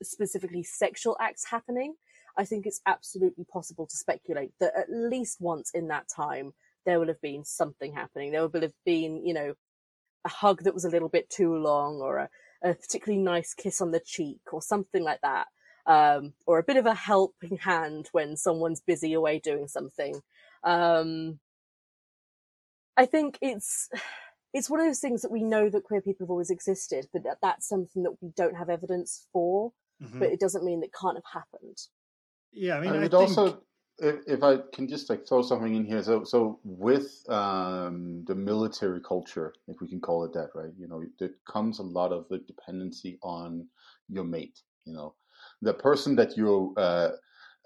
specifically 0.03 0.63
sexual 0.63 1.17
acts 1.21 1.47
happening, 1.47 1.95
I 2.37 2.45
think 2.45 2.67
it's 2.67 2.81
absolutely 2.87 3.45
possible 3.45 3.87
to 3.87 3.97
speculate 3.97 4.53
that 4.61 4.77
at 4.77 4.91
least 4.91 5.41
once 5.41 5.71
in 5.73 5.89
that 5.89 6.09
time, 6.09 6.53
there 6.87 6.99
will 6.99 7.09
have 7.09 7.21
been 7.21 7.45
something 7.45 7.93
happening. 7.93 8.33
There 8.33 8.47
will 8.47 8.63
have 8.63 8.75
been, 8.85 9.27
you 9.27 9.35
know, 9.35 9.55
a 10.25 10.29
hug 10.29 10.65
that 10.65 10.75
was 10.75 10.85
a 10.85 10.91
little 10.91 11.09
bit 11.09 11.31
too 11.31 11.55
long 11.57 12.01
or 12.01 12.19
a, 12.19 12.29
a 12.63 12.75
particularly 12.75 13.23
nice 13.23 13.55
kiss 13.55 13.81
on 13.81 13.91
the 13.91 14.01
cheek 14.01 14.41
or 14.53 14.63
something 14.63 15.03
like 15.03 15.21
that. 15.23 15.47
Um, 15.87 16.35
or 16.47 16.59
a 16.59 16.63
bit 16.63 16.77
of 16.77 16.87
a 16.87 16.95
helping 16.95 17.57
hand 17.57 18.09
when 18.13 18.37
someone's 18.37 18.81
busy 18.81 19.13
away 19.13 19.39
doing 19.39 19.67
something. 19.67 20.21
Um, 20.63 21.41
I 22.97 23.07
think 23.07 23.39
it's 23.41 23.89
it's 24.53 24.69
one 24.69 24.81
of 24.81 24.87
those 24.87 25.01
things 25.01 25.23
that 25.23 25.31
we 25.31 25.43
know 25.43 25.71
that 25.71 25.85
queer 25.85 26.01
people 26.01 26.27
have 26.27 26.31
always 26.31 26.51
existed, 26.51 27.07
but 27.13 27.23
that, 27.25 27.39
that's 27.41 27.69
something 27.69 28.03
that 28.03 28.17
we 28.21 28.31
don't 28.37 28.57
have 28.57 28.69
evidence 28.69 29.27
for. 29.33 29.73
Mm-hmm. 30.03 30.19
But 30.19 30.31
it 30.31 30.41
doesn't 30.41 30.65
mean 30.65 30.83
it 30.83 30.95
can't 30.99 31.17
have 31.17 31.43
happened. 31.43 31.79
Yeah, 32.53 32.79
I 32.79 32.81
mean, 32.81 32.93
I, 32.93 32.97
I 32.97 33.01
think... 33.01 33.15
also 33.15 33.63
if, 34.01 34.17
if 34.27 34.43
I 34.43 34.59
can 34.73 34.89
just 34.89 35.11
like 35.11 35.27
throw 35.27 35.43
something 35.43 35.75
in 35.75 35.85
here, 35.85 36.03
so 36.03 36.25
so 36.25 36.59
with 36.65 37.23
um, 37.29 38.25
the 38.27 38.35
military 38.35 39.01
culture, 39.01 39.53
if 39.69 39.81
we 39.81 39.89
can 39.89 40.01
call 40.01 40.25
it 40.25 40.33
that, 40.33 40.51
right? 40.55 40.73
You 40.79 40.89
know, 40.89 41.03
there 41.19 41.31
comes 41.47 41.79
a 41.79 41.85
lot 41.85 42.13
of 42.13 42.27
the 42.29 42.39
dependency 42.39 43.19
on 43.23 43.67
your 44.09 44.25
mate. 44.25 44.61
You 44.85 44.95
know, 44.95 45.15
the 45.63 45.75
person 45.75 46.17
that 46.17 46.37
you 46.37 46.75
uh, 46.77 47.11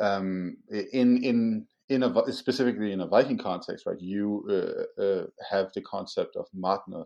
um, 0.01 0.57
in 0.71 1.23
in 1.23 1.67
in 1.89 2.03
a 2.03 2.33
specifically 2.33 2.93
in 2.93 3.01
a 3.01 3.07
Viking 3.07 3.39
context, 3.39 3.87
right? 3.87 4.01
You 4.01 4.87
uh, 4.99 5.03
uh, 5.03 5.27
have 5.49 5.71
the 5.75 5.83
concept 5.83 6.37
of 6.37 6.47
matner, 6.57 7.05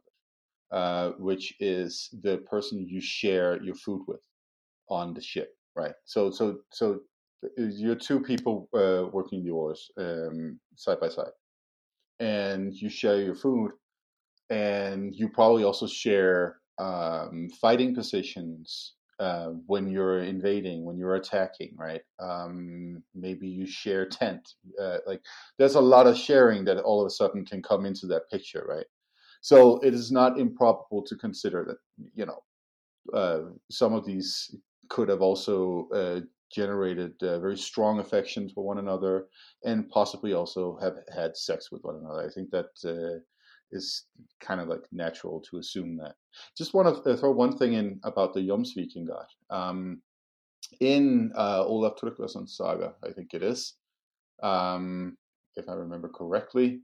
uh, 0.71 1.11
which 1.19 1.55
is 1.61 2.09
the 2.23 2.39
person 2.51 2.87
you 2.89 3.01
share 3.01 3.63
your 3.63 3.75
food 3.75 4.03
with 4.07 4.23
on 4.89 5.13
the 5.13 5.21
ship, 5.21 5.55
right? 5.77 5.95
So 6.07 6.31
so 6.31 6.61
so 6.73 7.01
you're 7.57 7.95
two 7.95 8.21
people 8.21 8.69
uh, 8.75 9.09
working 9.13 9.45
the 9.45 9.51
oars 9.51 9.91
um, 9.97 10.59
side 10.77 11.01
by 11.01 11.09
side, 11.09 11.33
and 12.21 12.75
you 12.75 12.89
share 12.89 13.21
your 13.21 13.35
food, 13.35 13.73
and 14.51 15.15
you 15.15 15.29
probably 15.29 15.65
also 15.65 15.87
share 15.87 16.59
um, 16.79 17.49
fighting 17.61 17.95
positions 17.95 18.95
uh, 19.21 19.49
when 19.67 19.89
you're 19.89 20.21
invading, 20.21 20.85
when 20.85 20.97
you're 20.97 21.17
attacking, 21.17 21.75
right? 21.77 22.03
Um, 22.21 23.03
maybe 23.15 23.49
you 23.49 23.67
share 23.67 24.07
tent. 24.07 24.55
Uh, 24.81 24.99
like 25.07 25.21
there's 25.59 25.75
a 25.75 25.81
lot 25.81 26.07
of 26.07 26.17
sharing 26.17 26.65
that 26.67 26.79
all 26.79 27.01
of 27.01 27.07
a 27.07 27.11
sudden 27.11 27.45
can 27.45 27.63
come 27.63 27.85
into 27.85 28.07
that 28.07 28.31
picture, 28.31 28.65
right? 28.69 28.87
So 29.41 29.79
it 29.81 29.95
is 29.95 30.11
not 30.11 30.39
improbable 30.39 31.03
to 31.03 31.17
consider 31.17 31.65
that 31.65 31.79
you 32.15 32.27
know 32.27 32.43
uh, 33.13 33.51
some 33.71 33.93
of 33.93 34.05
these 34.05 34.55
could 34.89 35.09
have 35.09 35.21
also 35.21 35.89
uh, 35.93 36.21
generated 36.51 37.13
uh, 37.23 37.39
very 37.39 37.57
strong 37.57 38.01
affections 38.01 38.53
for 38.53 38.65
one 38.65 38.79
another 38.79 39.27
and 39.65 39.89
possibly 39.89 40.33
also 40.33 40.79
have 40.81 40.97
had 41.15 41.37
sex 41.37 41.71
with 41.71 41.83
one 41.85 41.97
another. 41.97 42.27
I 42.27 42.33
think 42.33 42.51
that 42.51 42.71
uh, 42.85 43.21
is 43.71 44.05
kind 44.41 44.61
of 44.61 44.69
like 44.69 44.85
natural 44.93 45.43
to 45.51 45.59
assume 45.59 45.97
that. 45.99 46.15
Just 46.57 46.75
want 46.75 47.05
to 47.05 47.17
throw 47.17 47.33
one 47.33 47.57
thing 47.57 47.75
in 47.75 48.01
about 48.05 48.35
the 48.35 48.41
Jomsvikingar. 48.41 49.25
Um, 49.51 50.03
in 50.81 51.33
uh, 51.37 51.65
Olaf 51.65 51.95
Tryggvason's 51.97 52.57
saga, 52.57 52.95
I 53.05 53.13
think 53.13 53.35
it 53.35 53.43
is, 53.43 53.75
um, 54.43 55.17
if 55.57 55.69
I 55.69 55.73
remember 55.73 56.09
correctly, 56.09 56.81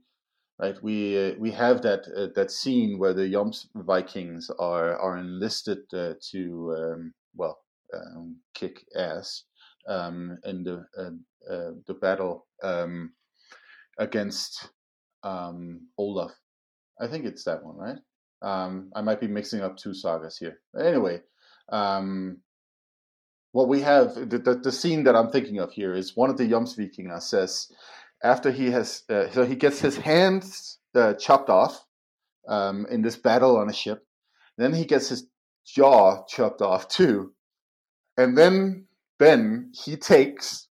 right? 0.59 0.81
We 0.81 1.31
uh, 1.31 1.33
we 1.37 1.51
have 1.51 1.81
that 1.83 2.07
uh, 2.15 2.27
that 2.35 2.51
scene 2.51 2.97
where 2.97 3.13
the 3.13 3.29
Joms 3.29 3.67
Vikings 3.75 4.49
are 4.59 4.97
are 4.97 5.17
enlisted 5.17 5.79
uh, 5.93 6.13
to 6.31 6.75
um, 6.77 7.13
well 7.35 7.59
um, 7.93 8.37
kick 8.53 8.85
ass, 8.95 9.43
um, 9.87 10.37
in 10.43 10.63
the 10.63 10.85
uh, 10.97 11.51
uh, 11.51 11.71
the 11.85 11.93
battle 11.93 12.47
um, 12.63 13.13
against 13.99 14.69
um, 15.23 15.87
Olaf. 15.97 16.31
I 16.99 17.07
think 17.07 17.25
it's 17.25 17.43
that 17.43 17.63
one, 17.63 17.77
right? 17.77 17.97
Um, 18.41 18.91
I 18.95 19.01
might 19.01 19.19
be 19.19 19.27
mixing 19.27 19.61
up 19.61 19.77
two 19.77 19.93
sagas 19.93 20.37
here. 20.37 20.59
Anyway, 20.79 21.21
um, 21.69 22.37
what 23.51 23.67
we 23.67 23.81
have 23.81 24.15
the, 24.15 24.37
the, 24.37 24.55
the, 24.55 24.71
scene 24.71 25.03
that 25.03 25.15
I'm 25.15 25.29
thinking 25.29 25.59
of 25.59 25.71
here 25.71 25.95
is 25.95 26.15
one 26.15 26.29
of 26.29 26.37
the 26.37 26.49
Jomsvikingar 26.49 27.21
says 27.21 27.71
after 28.23 28.51
he 28.51 28.71
has 28.71 29.03
uh, 29.09 29.29
so 29.31 29.45
he 29.45 29.55
gets 29.55 29.79
his 29.79 29.97
hands 29.97 30.79
uh, 30.93 31.13
chopped 31.13 31.49
off 31.49 31.85
in 32.47 33.01
this 33.01 33.17
battle 33.17 33.57
on 33.57 33.69
a 33.69 33.73
ship, 33.73 34.05
then 34.57 34.73
he 34.73 34.85
gets 34.85 35.09
his 35.09 35.27
jaw 35.65 36.23
chopped 36.27 36.61
off 36.61 36.87
too, 36.87 37.33
and 38.17 38.37
then 38.37 38.85
then 39.19 39.71
he 39.73 39.95
takes 39.95 40.67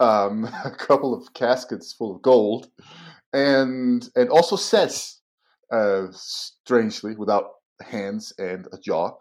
um, 0.00 0.44
a 0.64 0.70
couple 0.70 1.14
of 1.14 1.32
caskets 1.34 1.92
full 1.92 2.16
of 2.16 2.22
gold, 2.22 2.68
and 3.32 4.08
and 4.16 4.28
also 4.30 4.56
says, 4.56 5.20
uh, 5.72 6.06
strangely, 6.12 7.14
without 7.14 7.50
hands 7.82 8.32
and 8.38 8.66
a 8.72 8.78
jaw, 8.78 9.12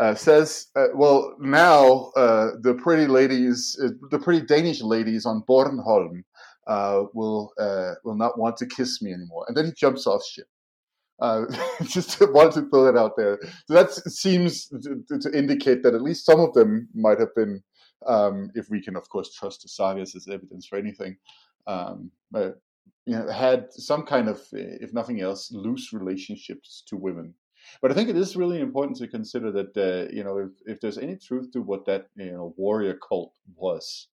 uh, 0.00 0.14
says, 0.14 0.68
uh, 0.76 0.86
"Well, 0.94 1.34
now 1.40 2.12
uh, 2.16 2.52
the 2.60 2.74
pretty 2.74 3.06
ladies, 3.06 3.78
uh, 3.82 3.90
the 4.10 4.18
pretty 4.18 4.46
Danish 4.46 4.80
ladies 4.80 5.26
on 5.26 5.42
Bornholm, 5.48 6.22
uh, 6.66 7.04
will 7.14 7.52
will 8.04 8.16
not 8.16 8.38
want 8.38 8.56
to 8.58 8.66
kiss 8.66 9.02
me 9.02 9.12
anymore." 9.12 9.44
And 9.48 9.56
then 9.56 9.66
he 9.66 9.72
jumps 9.72 10.06
off 10.06 10.24
ship. 10.24 10.46
just 11.82 12.20
wanted 12.32 12.52
to 12.52 12.70
throw 12.70 12.84
that 12.84 12.96
out 12.96 13.16
there. 13.16 13.40
So 13.66 13.74
that 13.74 13.90
seems 13.90 14.68
to, 14.68 15.18
to, 15.18 15.36
indicate 15.36 15.82
that 15.82 15.94
at 15.94 16.00
least 16.00 16.24
some 16.24 16.38
of 16.38 16.54
them 16.54 16.88
might 16.94 17.18
have 17.18 17.34
been, 17.34 17.60
um, 18.06 18.50
if 18.54 18.70
we 18.70 18.80
can, 18.80 18.96
of 18.96 19.08
course, 19.08 19.32
trust 19.32 19.62
the 19.62 19.68
sagas 19.68 20.14
as 20.14 20.28
evidence 20.28 20.66
for 20.66 20.78
anything, 20.78 21.16
um, 21.66 22.10
but 22.30 22.60
you 23.06 23.14
know, 23.18 23.28
had 23.30 23.72
some 23.72 24.04
kind 24.04 24.28
of, 24.28 24.40
if 24.52 24.92
nothing 24.92 25.20
else, 25.20 25.50
loose 25.50 25.92
relationships 25.92 26.82
to 26.86 26.96
women. 26.96 27.34
But 27.82 27.90
I 27.90 27.94
think 27.94 28.08
it 28.08 28.16
is 28.16 28.36
really 28.36 28.60
important 28.60 28.98
to 28.98 29.08
consider 29.08 29.50
that 29.52 29.76
uh, 29.76 30.10
you 30.12 30.24
know 30.24 30.38
if, 30.38 30.50
if 30.66 30.80
there's 30.80 30.98
any 30.98 31.16
truth 31.16 31.50
to 31.52 31.60
what 31.60 31.84
that 31.86 32.06
you 32.16 32.32
know 32.32 32.54
warrior 32.56 32.94
cult 32.94 33.34
was 33.56 34.08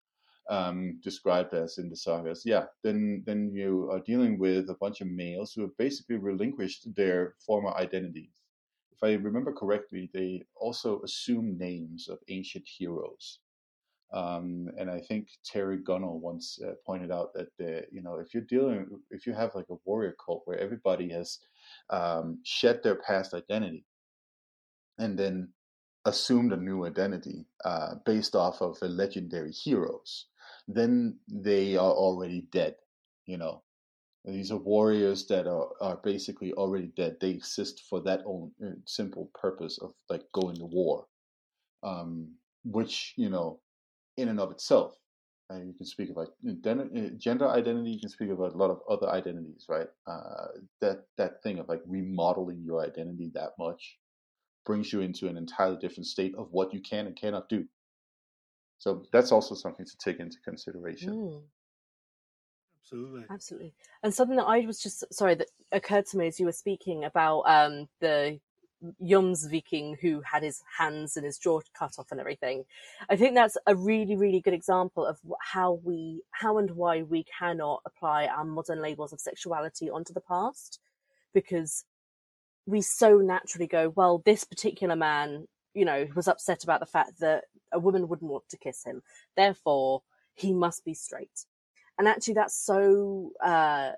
um, 0.49 1.01
described 1.03 1.55
as 1.55 1.79
in 1.79 1.89
the 1.89 1.97
sagas, 1.97 2.43
yeah, 2.45 2.67
then 2.83 3.23
then 3.27 3.51
you 3.53 3.91
are 3.91 4.01
dealing 4.01 4.39
with 4.39 4.71
a 4.71 4.75
bunch 4.75 5.01
of 5.01 5.09
males 5.09 5.53
who 5.53 5.63
have 5.63 5.77
basically 5.79 6.17
relinquished 6.17 6.95
their 6.95 7.35
former 7.45 7.73
identities. 7.75 8.35
If 8.93 9.03
I 9.03 9.15
remember 9.15 9.53
correctly, 9.53 10.11
they 10.13 10.45
also 10.55 11.01
assume 11.03 11.57
names 11.57 12.09
of 12.09 12.19
ancient 12.29 12.67
heroes. 12.67 13.41
Um, 14.13 14.69
and 14.77 14.91
I 14.91 15.01
think 15.01 15.29
Terry 15.45 15.79
Gunnell 15.79 16.19
once 16.19 16.59
uh, 16.67 16.73
pointed 16.85 17.13
out 17.13 17.33
that 17.35 17.87
you 17.93 18.03
know 18.03 18.17
if 18.19 18.35
you're 18.35 18.43
dealing 18.43 18.87
if 19.11 19.25
you 19.27 19.33
have 19.35 19.55
like 19.55 19.69
a 19.71 19.77
warrior 19.85 20.17
cult 20.25 20.43
where 20.47 20.59
everybody 20.59 21.09
has 21.11 21.39
um, 21.91 22.41
shed 22.43 22.83
their 22.83 22.97
past 22.97 23.35
identity 23.35 23.85
and 24.99 25.19
then 25.19 25.49
assumed 26.05 26.53
a 26.53 26.57
new 26.57 26.87
identity 26.87 27.47
uh, 27.65 27.95
based 28.05 28.35
off 28.35 28.61
of 28.63 28.79
the 28.81 28.89
legendary 28.89 29.53
heroes, 29.53 30.27
then 30.67 31.19
they 31.29 31.77
are 31.77 31.93
already 31.93 32.47
dead. 32.53 32.75
You 33.27 33.39
know, 33.39 33.63
these 34.25 34.51
are 34.51 34.57
warriors 34.57 35.27
that 35.27 35.47
are, 35.47 35.69
are 35.81 36.01
basically 36.03 36.53
already 36.55 36.89
dead. 36.97 37.17
They 37.21 37.31
exist 37.31 37.85
for 37.89 38.01
that 38.03 38.23
own 38.27 38.51
uh, 38.65 38.71
simple 38.87 39.31
purpose 39.35 39.79
of 39.79 39.93
like 40.09 40.23
going 40.33 40.57
to 40.57 40.67
war, 40.67 41.07
um, 41.83 42.33
which 42.65 43.15
you 43.17 43.31
know 43.31 43.61
in 44.21 44.29
and 44.29 44.41
of 44.41 44.51
itself. 44.51 44.95
And 45.49 45.67
you 45.67 45.75
can 45.75 45.87
speak 45.87 46.11
about 46.11 46.29
gender 47.19 47.49
identity. 47.49 47.91
You 47.91 48.01
can 48.01 48.09
speak 48.09 48.31
about 48.31 48.55
a 48.55 48.57
lot 48.57 48.71
of 48.71 48.81
other 48.89 49.09
identities, 49.09 49.67
right? 49.69 49.89
Uh, 50.07 50.47
that 50.81 51.07
that 51.17 51.43
thing 51.43 51.59
of 51.59 51.69
like 51.69 51.83
remodeling 51.87 52.63
your 52.65 52.85
identity 52.85 53.33
that 53.35 53.51
much 53.59 53.99
brings 54.65 54.93
you 54.93 55.01
into 55.01 55.27
an 55.27 55.37
entirely 55.37 55.77
different 55.79 56.07
state 56.07 56.35
of 56.39 56.47
what 56.53 56.73
you 56.73 56.81
can 56.81 57.07
and 57.07 57.17
cannot 57.17 57.49
do. 57.49 57.65
So 58.79 59.05
that's 59.13 59.33
also 59.33 59.57
something 59.57 59.85
to 59.85 59.97
take 59.99 60.21
into 60.21 60.37
consideration. 60.45 61.13
Mm. 61.13 61.43
Absolutely. 62.81 63.25
Absolutely. 63.31 63.75
And 64.03 64.15
something 64.15 64.37
that 64.37 64.45
I 64.47 64.61
was 64.67 64.81
just 64.81 65.05
sorry 65.13 65.35
that 65.37 65.49
occurred 65.73 66.07
to 66.07 66.19
me 66.19 66.27
as 66.27 66.41
you 66.41 66.47
were 66.47 66.53
speaking 66.53 67.05
about 67.05 67.43
um, 67.43 67.89
the 68.01 68.41
Jomsviking 69.03 69.99
who 70.01 70.23
had 70.23 70.43
his 70.43 70.63
hands 70.79 71.17
and 71.17 71.27
his 71.27 71.39
jaw 71.39 71.61
cut 71.79 71.99
off 71.99 72.11
and 72.11 72.21
everything. 72.21 72.65
I 73.09 73.17
think 73.17 73.35
that's 73.35 73.57
a 73.67 73.75
really, 73.75 74.17
really 74.17 74.41
good 74.41 74.55
example 74.55 75.05
of 75.05 75.19
how 75.41 75.81
we, 75.85 76.23
how 76.31 76.59
and 76.59 76.71
why 76.73 77.03
we 77.03 77.25
cannot 77.25 77.83
apply 77.85 78.27
our 78.27 78.45
modern 78.45 78.81
labels 78.81 79.13
of 79.13 79.21
sexuality 79.21 79.91
onto 79.91 80.13
the 80.13 80.21
past 80.21 80.81
because 81.35 81.85
we 82.67 82.81
so 82.81 83.19
naturally 83.19 83.67
go, 83.67 83.93
well, 83.97 84.23
this 84.25 84.45
particular 84.45 84.97
man, 84.97 85.47
you 85.75 85.85
know, 85.85 86.07
was 86.15 86.29
upset 86.29 86.65
about 86.65 86.81
the 86.81 86.87
fact 86.87 87.21
that 87.21 87.45
a 87.73 87.79
woman 87.79 88.09
wouldn't 88.09 88.31
want 88.31 88.49
to 88.49 88.59
kiss 88.59 88.85
him. 88.85 89.03
Therefore, 89.37 90.03
he 90.35 90.53
must 90.53 90.85
be 90.85 90.95
straight. 90.95 91.47
And 91.99 92.09
actually, 92.09 92.35
that's 92.35 92.57
so, 92.57 93.33
uh, 93.45 93.93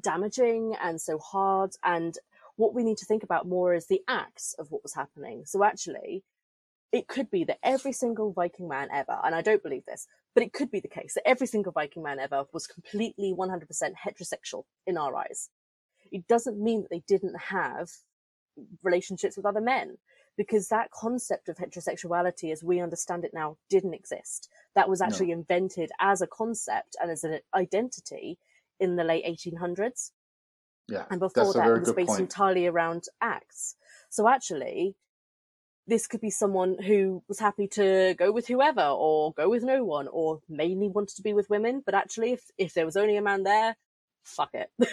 damaging 0.00 0.76
and 0.80 1.00
so 1.00 1.18
hard. 1.18 1.72
And 1.84 2.16
what 2.58 2.74
we 2.74 2.82
need 2.82 2.98
to 2.98 3.06
think 3.06 3.22
about 3.22 3.48
more 3.48 3.72
is 3.72 3.86
the 3.86 4.02
acts 4.08 4.54
of 4.58 4.70
what 4.70 4.82
was 4.82 4.92
happening. 4.92 5.44
So 5.46 5.64
actually, 5.64 6.24
it 6.92 7.06
could 7.06 7.30
be 7.30 7.44
that 7.44 7.60
every 7.62 7.92
single 7.92 8.32
Viking 8.32 8.68
man 8.68 8.88
ever, 8.92 9.16
and 9.24 9.34
I 9.34 9.42
don't 9.42 9.62
believe 9.62 9.84
this, 9.86 10.08
but 10.34 10.42
it 10.42 10.52
could 10.52 10.70
be 10.70 10.80
the 10.80 10.88
case 10.88 11.14
that 11.14 11.26
every 11.26 11.46
single 11.46 11.72
Viking 11.72 12.02
man 12.02 12.18
ever 12.18 12.44
was 12.52 12.66
completely 12.66 13.32
100% 13.32 13.62
heterosexual 13.94 14.64
in 14.86 14.98
our 14.98 15.14
eyes. 15.14 15.50
It 16.10 16.26
doesn't 16.26 16.62
mean 16.62 16.82
that 16.82 16.90
they 16.90 17.02
didn't 17.06 17.38
have 17.38 17.90
relationships 18.82 19.36
with 19.36 19.46
other 19.46 19.60
men 19.60 19.96
because 20.36 20.68
that 20.68 20.90
concept 20.90 21.48
of 21.48 21.58
heterosexuality 21.58 22.50
as 22.50 22.64
we 22.64 22.80
understand 22.80 23.24
it 23.24 23.34
now 23.34 23.56
didn't 23.70 23.94
exist. 23.94 24.48
That 24.74 24.88
was 24.88 25.00
actually 25.00 25.28
no. 25.28 25.34
invented 25.34 25.90
as 26.00 26.22
a 26.22 26.26
concept 26.26 26.96
and 27.00 27.10
as 27.10 27.22
an 27.22 27.38
identity 27.54 28.38
in 28.80 28.96
the 28.96 29.04
late 29.04 29.24
1800s. 29.26 30.10
Yeah, 30.88 31.04
and 31.10 31.20
before 31.20 31.52
that, 31.52 31.68
it 31.68 31.80
was 31.80 31.92
based 31.92 32.08
point. 32.08 32.20
entirely 32.20 32.66
around 32.66 33.04
acts. 33.20 33.76
So 34.08 34.28
actually, 34.28 34.96
this 35.88 36.06
could 36.06 36.20
be 36.20 36.30
someone 36.30 36.76
who 36.82 37.22
was 37.28 37.38
happy 37.40 37.66
to 37.66 38.14
go 38.18 38.30
with 38.30 38.46
whoever 38.46 38.82
or 38.82 39.32
go 39.32 39.48
with 39.48 39.64
no 39.64 39.84
one 39.84 40.06
or 40.08 40.40
mainly 40.48 40.88
wanted 40.88 41.16
to 41.16 41.22
be 41.22 41.32
with 41.32 41.50
women. 41.50 41.82
But 41.84 41.94
actually, 41.94 42.32
if, 42.32 42.42
if 42.58 42.74
there 42.74 42.84
was 42.84 42.96
only 42.96 43.16
a 43.16 43.22
man 43.22 43.42
there, 43.42 43.74
fuck 44.22 44.50
it. 44.52 44.70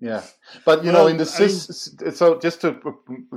yeah. 0.00 0.22
But, 0.64 0.84
you 0.84 0.92
well, 0.92 1.04
know, 1.04 1.06
in 1.06 1.16
the 1.16 1.24
cis, 1.24 1.94
I 2.00 2.04
mean, 2.04 2.14
so 2.14 2.38
just 2.40 2.60
to 2.62 2.80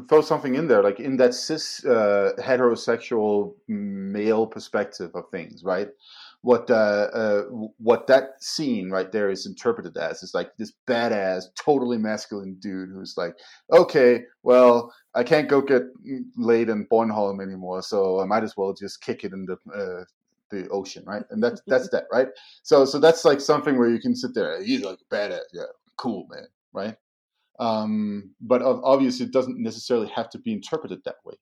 throw 0.10 0.22
something 0.22 0.56
in 0.56 0.68
there, 0.68 0.82
like 0.82 1.00
in 1.00 1.18
that 1.18 1.36
cis 1.36 1.86
uh, 1.86 2.32
heterosexual 2.40 3.54
male 3.68 4.48
perspective 4.48 5.12
of 5.14 5.30
things, 5.30 5.64
right? 5.64 5.90
What 6.44 6.70
uh, 6.70 7.08
uh, 7.14 7.42
what 7.78 8.06
that 8.08 8.44
scene 8.44 8.90
right 8.90 9.14
there 9.14 9.30
is 9.30 9.46
interpreted 9.46 9.96
as 9.96 10.22
is 10.24 10.34
like 10.34 10.52
this 10.58 10.74
badass, 10.86 11.46
totally 11.56 11.98
masculine 11.98 12.58
dude 12.60 12.90
who's 12.90 13.16
like, 13.16 13.34
okay, 13.72 14.24
well, 14.44 14.94
I 15.16 15.24
can't 15.24 15.48
go 15.48 15.62
get 15.62 15.84
laid 16.36 16.68
in 16.68 16.86
Bornholm 16.88 17.42
anymore, 17.42 17.82
so 17.82 18.20
I 18.20 18.26
might 18.26 18.44
as 18.44 18.58
well 18.58 18.74
just 18.74 19.02
kick 19.02 19.24
it 19.24 19.32
in 19.32 19.46
the 19.46 19.54
uh, 19.74 20.04
the 20.52 20.68
ocean, 20.68 21.06
right? 21.08 21.24
And 21.30 21.42
that's 21.42 21.62
that's 21.66 21.90
that, 21.92 22.08
right? 22.12 22.28
So 22.62 22.84
so 22.84 23.00
that's 23.00 23.24
like 23.24 23.40
something 23.40 23.78
where 23.78 23.90
you 23.90 24.02
can 24.02 24.14
sit 24.14 24.36
there, 24.36 24.62
he's 24.62 24.82
like 24.82 25.00
badass, 25.10 25.40
yeah, 25.54 25.64
cool 25.96 26.28
man, 26.30 26.48
right? 26.74 26.98
Um, 27.58 28.32
but 28.42 28.62
obviously, 28.62 29.28
it 29.28 29.32
doesn't 29.32 29.64
necessarily 29.64 30.10
have 30.10 30.30
to 30.32 30.40
be 30.40 30.52
interpreted 30.52 31.04
that 31.06 31.24
way. 31.24 31.36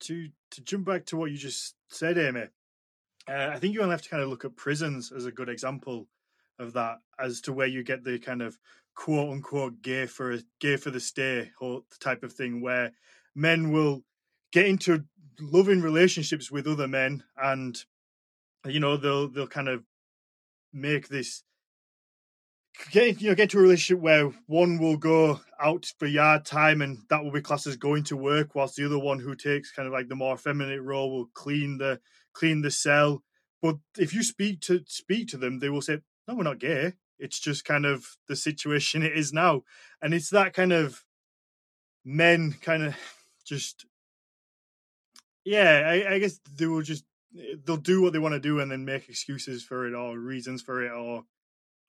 To 0.00 0.28
to 0.50 0.60
jump 0.60 0.84
back 0.84 1.06
to 1.06 1.16
what 1.16 1.30
you 1.30 1.38
just 1.38 1.76
said, 1.88 2.18
Amy, 2.18 2.48
uh, 3.28 3.50
I 3.52 3.58
think 3.58 3.74
you 3.74 3.80
only 3.82 3.92
have 3.92 4.02
to 4.02 4.08
kind 4.08 4.22
of 4.22 4.28
look 4.28 4.44
at 4.44 4.56
prisons 4.56 5.12
as 5.12 5.26
a 5.26 5.32
good 5.32 5.48
example 5.48 6.08
of 6.58 6.72
that, 6.74 6.98
as 7.18 7.40
to 7.42 7.52
where 7.52 7.66
you 7.66 7.82
get 7.82 8.04
the 8.04 8.18
kind 8.18 8.42
of 8.42 8.58
quote 8.94 9.30
unquote 9.30 9.82
gay 9.82 10.06
for 10.06 10.38
gay 10.60 10.76
for 10.76 10.90
the 10.90 11.00
stay 11.00 11.50
type 12.00 12.22
of 12.22 12.32
thing, 12.32 12.60
where 12.60 12.92
men 13.34 13.72
will 13.72 14.02
get 14.52 14.66
into 14.66 15.04
loving 15.40 15.80
relationships 15.80 16.50
with 16.50 16.66
other 16.66 16.88
men, 16.88 17.24
and 17.36 17.84
you 18.66 18.80
know 18.80 18.96
they'll 18.96 19.28
they'll 19.28 19.46
kind 19.46 19.68
of 19.68 19.82
make 20.72 21.08
this 21.08 21.42
get 22.90 23.20
you 23.20 23.28
know 23.28 23.34
get 23.34 23.44
into 23.44 23.58
a 23.58 23.62
relationship 23.62 24.02
where 24.02 24.30
one 24.46 24.78
will 24.78 24.96
go 24.96 25.40
out 25.60 25.86
for 25.98 26.06
yard 26.06 26.44
time 26.44 26.82
and 26.82 26.98
that 27.08 27.22
will 27.22 27.30
be 27.30 27.40
classed 27.40 27.66
as 27.66 27.76
going 27.76 28.02
to 28.02 28.16
work 28.16 28.54
whilst 28.54 28.76
the 28.76 28.84
other 28.84 28.98
one 28.98 29.18
who 29.18 29.34
takes 29.34 29.70
kind 29.70 29.86
of 29.86 29.92
like 29.92 30.08
the 30.08 30.16
more 30.16 30.36
feminine 30.36 30.84
role 30.84 31.10
will 31.10 31.26
clean 31.34 31.78
the 31.78 32.00
clean 32.34 32.62
the 32.62 32.70
cell 32.70 33.22
but 33.62 33.76
if 33.98 34.12
you 34.12 34.22
speak 34.22 34.60
to 34.60 34.82
speak 34.86 35.28
to 35.28 35.36
them 35.36 35.60
they 35.60 35.68
will 35.68 35.82
say 35.82 36.00
no 36.28 36.34
we're 36.34 36.42
not 36.42 36.58
gay 36.58 36.92
it's 37.18 37.40
just 37.40 37.64
kind 37.64 37.86
of 37.86 38.16
the 38.28 38.36
situation 38.36 39.02
it 39.02 39.16
is 39.16 39.32
now 39.32 39.62
and 40.02 40.12
it's 40.12 40.30
that 40.30 40.52
kind 40.52 40.72
of 40.72 41.04
men 42.04 42.54
kind 42.60 42.82
of 42.82 42.94
just 43.46 43.86
yeah 45.44 45.82
I, 45.86 46.14
I 46.14 46.18
guess 46.18 46.40
they 46.56 46.66
will 46.66 46.82
just 46.82 47.04
they'll 47.64 47.76
do 47.76 48.00
what 48.00 48.12
they 48.12 48.18
want 48.18 48.34
to 48.34 48.40
do 48.40 48.60
and 48.60 48.70
then 48.70 48.84
make 48.84 49.08
excuses 49.08 49.62
for 49.62 49.86
it 49.86 49.94
or 49.94 50.18
reasons 50.18 50.62
for 50.62 50.84
it 50.84 50.90
or 50.90 51.24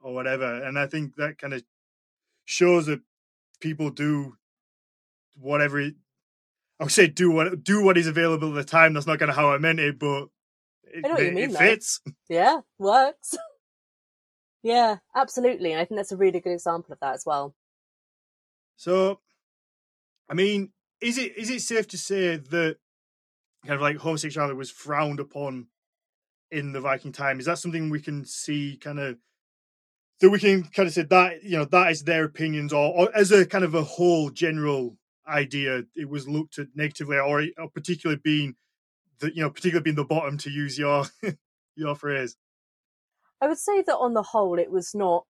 or 0.01 0.13
whatever. 0.13 0.63
And 0.63 0.77
I 0.77 0.87
think 0.87 1.15
that 1.15 1.37
kind 1.39 1.53
of 1.53 1.63
shows 2.45 2.85
that 2.85 3.01
people 3.59 3.89
do 3.89 4.35
whatever. 5.35 5.79
I 5.81 6.83
would 6.83 6.91
say 6.91 7.07
do 7.07 7.31
what 7.31 7.63
do 7.63 7.83
what 7.83 7.97
is 7.97 8.07
available 8.07 8.49
at 8.49 8.55
the 8.55 8.63
time. 8.63 8.93
That's 8.93 9.07
not 9.07 9.19
kind 9.19 9.31
of 9.31 9.37
how 9.37 9.51
I 9.51 9.57
meant 9.57 9.79
it, 9.79 9.99
but 9.99 10.25
it, 10.25 10.29
I 11.03 11.07
know 11.07 11.13
what 11.15 11.23
you 11.23 11.31
mean, 11.31 11.51
it 11.51 11.57
fits. 11.57 12.01
Yeah, 12.29 12.61
works. 12.77 13.35
yeah, 14.63 14.97
absolutely. 15.15 15.71
And 15.71 15.81
I 15.81 15.85
think 15.85 15.99
that's 15.99 16.11
a 16.11 16.17
really 16.17 16.39
good 16.39 16.53
example 16.53 16.93
of 16.93 16.99
that 17.01 17.15
as 17.15 17.23
well. 17.25 17.55
So, 18.77 19.19
I 20.29 20.33
mean, 20.33 20.71
is 21.01 21.17
it 21.17 21.37
is 21.37 21.49
it 21.49 21.61
safe 21.61 21.87
to 21.89 21.97
say 21.97 22.37
that 22.37 22.77
kind 23.65 23.75
of 23.75 23.81
like 23.81 23.97
homosexuality 23.97 24.55
was 24.55 24.71
frowned 24.71 25.19
upon 25.19 25.67
in 26.51 26.71
the 26.71 26.81
Viking 26.81 27.11
time? 27.11 27.39
Is 27.39 27.45
that 27.45 27.59
something 27.59 27.89
we 27.89 28.01
can 28.01 28.25
see 28.25 28.77
kind 28.81 28.99
of 28.99 29.17
so 30.21 30.29
we 30.29 30.39
can 30.39 30.63
kind 30.63 30.87
of 30.87 30.93
say 30.93 31.03
that 31.03 31.43
you 31.43 31.57
know 31.57 31.65
that 31.65 31.91
is 31.91 32.03
their 32.03 32.23
opinions 32.23 32.73
or, 32.73 32.93
or 32.93 33.15
as 33.15 33.31
a 33.31 33.45
kind 33.45 33.63
of 33.63 33.75
a 33.75 33.83
whole 33.83 34.29
general 34.29 34.97
idea 35.27 35.83
it 35.95 36.09
was 36.09 36.27
looked 36.27 36.59
at 36.59 36.67
negatively, 36.75 37.17
or, 37.17 37.43
or 37.57 37.69
particularly 37.73 38.19
being 38.23 38.55
the 39.19 39.33
you 39.35 39.41
know 39.41 39.49
particularly 39.49 39.83
being 39.83 39.95
the 39.95 40.03
bottom 40.05 40.37
to 40.39 40.49
use 40.49 40.77
your 40.77 41.05
your 41.75 41.95
phrase? 41.95 42.37
I 43.41 43.47
would 43.47 43.57
say 43.57 43.81
that 43.81 43.97
on 43.97 44.13
the 44.13 44.23
whole, 44.23 44.57
it 44.59 44.71
was 44.71 44.95
not 44.95 45.25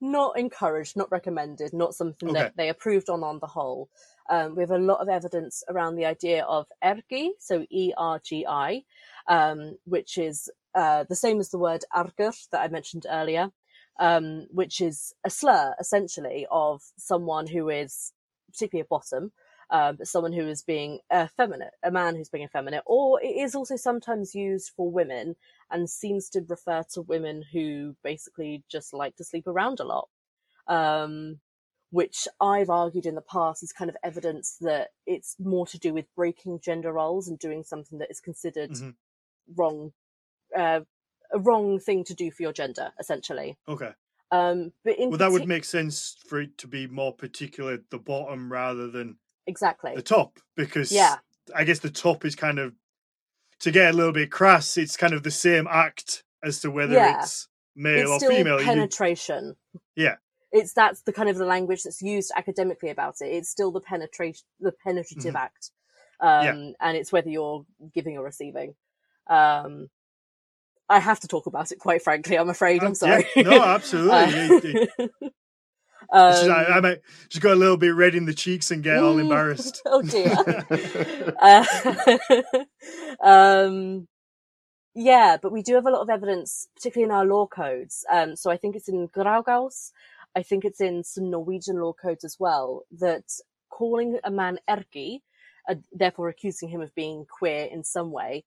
not 0.00 0.38
encouraged, 0.38 0.96
not 0.96 1.10
recommended, 1.10 1.72
not 1.72 1.94
something 1.94 2.28
Okay. 2.28 2.38
that 2.40 2.56
they 2.56 2.68
approved 2.68 3.08
on 3.10 3.24
on 3.24 3.40
the 3.40 3.46
whole. 3.46 3.88
Um, 4.30 4.54
we 4.54 4.62
have 4.62 4.70
a 4.70 4.78
lot 4.78 5.00
of 5.00 5.08
evidence 5.08 5.64
around 5.68 5.96
the 5.96 6.04
idea 6.04 6.44
of 6.44 6.66
ergi, 6.84 7.30
so 7.40 7.66
E 7.70 7.92
R 7.96 8.20
G 8.24 8.46
I, 8.46 8.84
um, 9.26 9.76
which 9.84 10.16
is 10.18 10.48
uh, 10.74 11.04
the 11.08 11.16
same 11.16 11.40
as 11.40 11.50
the 11.50 11.58
word 11.58 11.84
argur 11.94 12.32
that 12.52 12.60
I 12.60 12.68
mentioned 12.68 13.06
earlier, 13.10 13.50
um, 13.98 14.46
which 14.50 14.80
is 14.80 15.12
a 15.24 15.30
slur 15.30 15.74
essentially 15.80 16.46
of 16.50 16.82
someone 16.96 17.48
who 17.48 17.68
is 17.68 18.12
particularly 18.52 18.82
a 18.82 18.88
bottom, 18.88 19.32
um, 19.70 19.98
someone 20.04 20.32
who 20.32 20.46
is 20.48 20.62
being 20.62 21.00
effeminate, 21.14 21.74
a 21.82 21.90
man 21.90 22.16
who's 22.16 22.30
being 22.30 22.44
effeminate, 22.44 22.82
or 22.86 23.22
it 23.22 23.36
is 23.36 23.54
also 23.54 23.76
sometimes 23.76 24.34
used 24.34 24.72
for 24.76 24.90
women 24.90 25.36
and 25.70 25.90
seems 25.90 26.30
to 26.30 26.40
refer 26.48 26.82
to 26.92 27.02
women 27.02 27.42
who 27.52 27.96
basically 28.02 28.64
just 28.68 28.94
like 28.94 29.16
to 29.16 29.24
sleep 29.24 29.46
around 29.46 29.80
a 29.80 29.84
lot. 29.84 30.08
Um, 30.66 31.40
which 31.90 32.28
I've 32.38 32.68
argued 32.68 33.06
in 33.06 33.14
the 33.14 33.22
past 33.22 33.62
is 33.62 33.72
kind 33.72 33.88
of 33.88 33.96
evidence 34.02 34.58
that 34.60 34.90
it's 35.06 35.36
more 35.38 35.66
to 35.68 35.78
do 35.78 35.94
with 35.94 36.14
breaking 36.14 36.60
gender 36.60 36.92
roles 36.92 37.28
and 37.28 37.38
doing 37.38 37.64
something 37.64 37.98
that 37.98 38.10
is 38.10 38.20
considered 38.20 38.70
Mhm. 38.72 38.96
wrong, 39.56 39.92
uh, 40.56 40.80
a 41.32 41.38
wrong 41.38 41.78
thing 41.80 42.04
to 42.04 42.14
do 42.14 42.30
for 42.30 42.42
your 42.42 42.52
gender, 42.52 42.92
essentially. 43.00 43.56
Okay. 43.66 43.94
Um, 44.30 44.72
but 44.84 44.98
in 44.98 45.10
Well, 45.10 45.18
that 45.18 45.32
would 45.32 45.46
make 45.46 45.64
sense 45.64 46.16
for 46.26 46.40
it 46.40 46.58
to 46.58 46.68
be 46.68 46.86
more 46.86 47.14
particular 47.14 47.72
at 47.72 47.88
the 47.90 47.98
bottom 47.98 48.52
rather 48.52 48.88
than 48.90 49.18
exactly, 49.48 49.94
the 49.96 50.02
top, 50.02 50.38
because 50.56 50.92
Yeah. 50.92 51.16
I 51.54 51.64
guess 51.64 51.80
the 51.80 51.90
top 51.90 52.24
is 52.24 52.36
kind 52.36 52.58
of 52.58 52.74
to 53.60 53.70
get 53.72 53.92
a 53.92 53.96
little 53.96 54.12
bit 54.12 54.30
crass. 54.30 54.76
It's 54.76 54.96
kind 54.96 55.12
of 55.14 55.22
the 55.24 55.30
same 55.32 55.66
act 55.68 56.22
as 56.44 56.60
to 56.60 56.70
whether 56.70 56.94
Yeah. 56.94 57.20
it's 57.22 57.48
male 57.74 58.14
it's 58.14 58.22
or 58.24 58.30
female. 58.30 58.60
You- 58.60 58.64
penetration. 58.66 59.56
Yeah. 59.96 60.16
It's 60.52 60.72
that's 60.72 61.02
the 61.02 61.12
kind 61.12 61.28
of 61.28 61.36
the 61.36 61.44
language 61.44 61.82
that's 61.82 62.00
used 62.00 62.30
academically 62.36 62.90
about 62.90 63.16
it. 63.20 63.26
It's 63.26 63.48
still 63.50 63.70
the 63.72 63.80
penetration, 63.80 64.46
the 64.60 64.72
penetrative 64.72 65.34
Mhm. 65.34 65.40
act, 65.40 65.70
um, 66.20 66.44
Yeah. 66.44 66.70
and 66.80 66.96
it's 66.96 67.10
whether 67.12 67.28
you're 67.28 67.66
giving 67.92 68.16
or 68.16 68.22
receiving. 68.24 68.74
Um, 69.26 69.90
I 70.88 71.00
have 71.00 71.20
to 71.20 71.28
talk 71.28 71.46
about 71.46 71.70
it, 71.72 71.78
quite 71.78 72.02
frankly. 72.02 72.38
I'm 72.38 72.48
afraid. 72.48 72.82
Uh, 72.82 72.86
I'm 72.86 72.94
sorry. 72.94 73.26
yeah, 73.36 73.42
no, 73.42 73.62
absolutely. 73.62 74.88
Uh, 74.98 75.28
just, 76.12 76.48
I, 76.48 76.64
um, 76.64 76.72
I 76.72 76.80
might 76.80 77.00
just 77.28 77.42
got 77.42 77.52
a 77.52 77.56
little 77.56 77.76
bit 77.76 77.94
red 77.94 78.14
in 78.14 78.24
the 78.24 78.34
cheeks 78.34 78.70
and 78.70 78.82
get 78.82 78.98
all 78.98 79.18
embarrassed. 79.24 79.82
oh 79.86 80.02
dear. 80.02 80.36
Uh, 81.40 81.64
um, 83.22 84.08
yeah, 84.94 85.36
but 85.40 85.52
we 85.52 85.62
do 85.62 85.74
have 85.74 85.86
a 85.86 85.90
lot 85.90 86.02
of 86.02 86.10
evidence, 86.10 86.66
particularly 86.74 87.08
in 87.08 87.16
our 87.16 87.24
law 87.24 87.46
codes. 87.46 88.04
Um, 88.10 88.34
so 88.34 88.50
I 88.50 88.56
think 88.56 88.74
it's 88.74 88.88
in 88.88 89.08
Grágás, 89.08 89.92
I 90.34 90.42
think 90.42 90.64
it's 90.64 90.80
in 90.80 91.04
some 91.04 91.30
Norwegian 91.30 91.80
law 91.80 91.92
codes 91.92 92.24
as 92.24 92.36
well, 92.38 92.82
that 92.98 93.24
calling 93.70 94.18
a 94.24 94.30
man 94.30 94.58
ergi, 94.68 95.20
uh, 95.68 95.76
therefore 95.92 96.28
accusing 96.28 96.68
him 96.68 96.80
of 96.80 96.94
being 96.94 97.26
queer 97.28 97.68
in 97.70 97.84
some 97.84 98.10
way, 98.10 98.44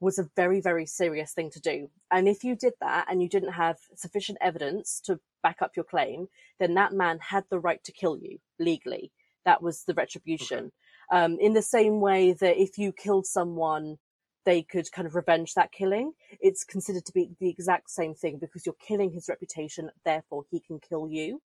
was 0.00 0.18
a 0.18 0.28
very, 0.36 0.60
very 0.60 0.86
serious 0.86 1.32
thing 1.32 1.50
to 1.50 1.60
do. 1.60 1.88
And 2.10 2.28
if 2.28 2.44
you 2.44 2.56
did 2.56 2.74
that 2.80 3.06
and 3.10 3.22
you 3.22 3.28
didn't 3.28 3.52
have 3.52 3.78
sufficient 3.94 4.38
evidence 4.40 5.00
to 5.04 5.20
back 5.46 5.62
up 5.62 5.76
your 5.76 5.84
claim, 5.84 6.26
then 6.58 6.74
that 6.74 6.92
man 6.92 7.18
had 7.20 7.44
the 7.50 7.60
right 7.60 7.82
to 7.84 7.92
kill 7.92 8.18
you 8.18 8.38
legally. 8.58 9.12
That 9.44 9.62
was 9.62 9.84
the 9.86 9.94
retribution. 9.94 10.72
Um, 11.12 11.38
in 11.40 11.52
the 11.52 11.62
same 11.62 12.00
way 12.00 12.32
that 12.32 12.60
if 12.60 12.78
you 12.78 12.92
killed 12.92 13.26
someone, 13.26 13.98
they 14.44 14.62
could 14.62 14.90
kind 14.90 15.06
of 15.06 15.14
revenge 15.14 15.54
that 15.54 15.70
killing. 15.70 16.12
It's 16.40 16.64
considered 16.64 17.04
to 17.06 17.12
be 17.12 17.30
the 17.38 17.48
exact 17.48 17.90
same 17.90 18.14
thing 18.14 18.38
because 18.40 18.66
you're 18.66 18.74
killing 18.88 19.12
his 19.12 19.28
reputation, 19.28 19.90
therefore 20.04 20.42
he 20.50 20.58
can 20.58 20.80
kill 20.80 21.08
you. 21.08 21.40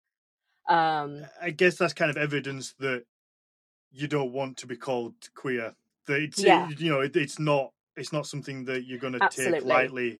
Um, 0.67 1.25
I 1.39 1.51
guess 1.51 1.75
that's 1.77 1.93
kind 1.93 2.09
of 2.09 2.17
evidence 2.17 2.73
that 2.79 3.03
you 3.91 4.07
don't 4.07 4.31
want 4.31 4.57
to 4.57 4.67
be 4.67 4.77
called 4.77 5.13
queer. 5.35 5.75
That 6.07 6.21
it's 6.21 6.39
Yeah. 6.43 6.69
you 6.69 6.89
know 6.89 7.01
it, 7.01 7.15
it's 7.15 7.37
not 7.39 7.71
it's 7.95 8.13
not 8.13 8.25
something 8.25 8.65
that 8.65 8.85
you're 8.85 8.99
going 8.99 9.13
to 9.19 9.29
take 9.29 9.63
lightly. 9.63 10.19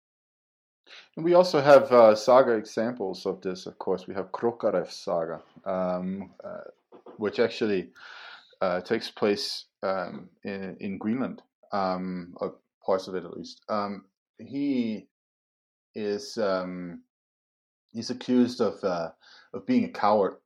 And 1.15 1.25
we 1.25 1.33
also 1.33 1.59
have 1.61 1.91
uh, 1.91 2.15
saga 2.15 2.51
examples 2.51 3.25
of 3.25 3.41
this, 3.41 3.65
of 3.65 3.77
course. 3.77 4.07
We 4.07 4.13
have 4.13 4.31
Krokaref's 4.31 4.95
saga, 4.95 5.41
um, 5.65 6.31
uh, 6.43 6.69
which 7.17 7.39
actually 7.39 7.89
uh, 8.61 8.81
takes 8.81 9.09
place 9.09 9.65
um, 9.83 10.29
in, 10.43 10.77
in 10.79 10.97
Greenland, 10.97 11.41
um, 11.73 12.33
or 12.37 12.55
parts 12.85 13.07
of 13.07 13.15
it 13.15 13.25
at 13.25 13.35
least. 13.35 13.61
Um, 13.67 14.05
he 14.37 15.07
is 15.95 16.37
um, 16.37 17.01
he's 17.91 18.09
accused 18.09 18.61
of 18.61 18.81
uh, 18.83 19.09
of 19.53 19.65
being 19.65 19.83
a 19.83 19.89
coward, 19.89 20.37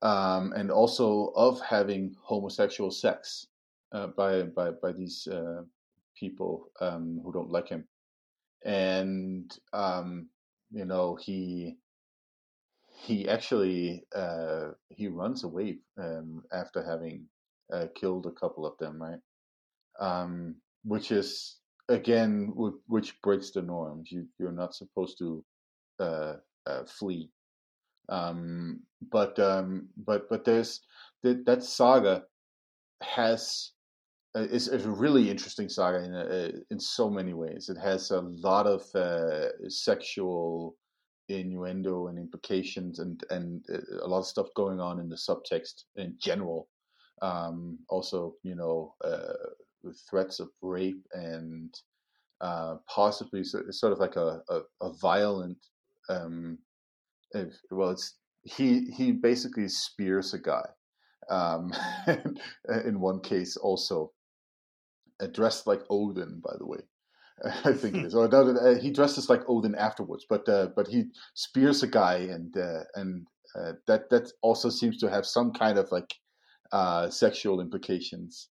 um, 0.00 0.52
and 0.54 0.70
also 0.70 1.32
of 1.36 1.60
having 1.60 2.16
homosexual 2.22 2.90
sex 2.90 3.48
uh, 3.92 4.06
by 4.06 4.42
by 4.42 4.70
by 4.70 4.92
these 4.92 5.28
uh, 5.28 5.62
people 6.18 6.70
who 6.80 7.32
don't 7.32 7.50
like 7.50 7.68
him 7.68 7.84
and 8.64 9.52
um, 9.72 10.28
you 10.72 10.84
know 10.84 11.16
he 11.16 11.76
he 13.04 13.28
actually 13.28 14.04
uh, 14.14 14.68
he 14.90 15.08
runs 15.08 15.44
away 15.44 15.78
um, 15.98 16.42
after 16.52 16.82
having 16.84 17.26
uh, 17.72 17.86
killed 17.94 18.26
a 18.26 18.32
couple 18.32 18.66
of 18.66 18.76
them, 18.78 19.00
right? 19.02 19.20
Um, 20.00 20.56
which 20.84 21.12
is 21.12 21.58
again 21.88 22.52
wh- 22.58 22.78
which 22.90 23.20
breaks 23.22 23.50
the 23.50 23.62
norms. 23.62 24.10
You 24.12 24.26
you're 24.38 24.52
not 24.52 24.74
supposed 24.74 25.18
to 25.18 25.44
uh, 26.00 26.34
uh, 26.66 26.84
flee, 26.86 27.30
um, 28.08 28.80
but 29.10 29.38
um, 29.38 29.88
but 29.96 30.28
but 30.28 30.44
there's 30.44 30.80
that 31.22 31.44
that 31.46 31.62
saga 31.64 32.24
has 33.02 33.72
it's, 34.34 34.68
it's 34.68 34.84
a 34.84 34.90
really 34.90 35.30
interesting 35.30 35.68
saga 35.68 36.04
in 36.04 36.14
uh, 36.14 36.50
in 36.70 36.80
so 36.80 37.10
many 37.10 37.34
ways. 37.34 37.68
It 37.68 37.78
has 37.78 38.10
a 38.10 38.20
lot 38.20 38.66
of 38.66 38.82
uh, 38.94 39.48
sexual 39.68 40.76
innuendo 41.28 42.08
and 42.08 42.18
implications, 42.18 42.98
and 42.98 43.22
and 43.30 43.64
uh, 43.70 44.04
a 44.04 44.08
lot 44.08 44.20
of 44.20 44.26
stuff 44.26 44.48
going 44.54 44.80
on 44.80 45.00
in 45.00 45.08
the 45.08 45.16
subtext 45.16 45.84
in 45.96 46.14
general. 46.18 46.68
Um, 47.20 47.78
also, 47.88 48.34
you 48.42 48.54
know, 48.54 48.94
uh, 49.04 49.34
threats 50.10 50.40
of 50.40 50.48
rape 50.60 51.06
and 51.12 51.72
uh, 52.40 52.76
possibly 52.88 53.44
so, 53.44 53.62
sort 53.70 53.92
of 53.92 53.98
like 53.98 54.16
a 54.16 54.40
a, 54.48 54.60
a 54.80 54.92
violent. 54.94 55.58
Um, 56.08 56.58
if, 57.32 57.54
well, 57.70 57.90
it's 57.90 58.14
he 58.44 58.86
he 58.96 59.12
basically 59.12 59.68
spears 59.68 60.32
a 60.32 60.38
guy. 60.38 60.66
Um, 61.28 61.72
in 62.84 62.98
one 62.98 63.20
case, 63.20 63.56
also 63.56 64.10
uh, 64.10 64.21
dressed 65.26 65.66
like 65.66 65.82
Odin, 65.90 66.40
by 66.44 66.54
the 66.58 66.66
way. 66.66 66.80
I 67.64 67.72
think 67.72 67.96
it 67.96 68.06
is. 68.06 68.14
Or 68.14 68.28
no, 68.28 68.50
uh, 68.50 68.78
he 68.78 68.90
dresses 68.90 69.28
like 69.28 69.42
Odin 69.48 69.74
afterwards, 69.74 70.26
but 70.28 70.48
uh, 70.48 70.68
but 70.76 70.88
he 70.88 71.04
spears 71.34 71.82
a 71.82 71.86
guy, 71.86 72.16
and 72.16 72.56
uh, 72.56 72.84
and 72.94 73.26
uh, 73.58 73.72
that 73.86 74.10
that 74.10 74.30
also 74.42 74.68
seems 74.70 74.98
to 74.98 75.10
have 75.10 75.26
some 75.26 75.52
kind 75.52 75.78
of 75.78 75.90
like 75.90 76.14
uh, 76.72 77.10
sexual 77.10 77.60
implications. 77.60 78.48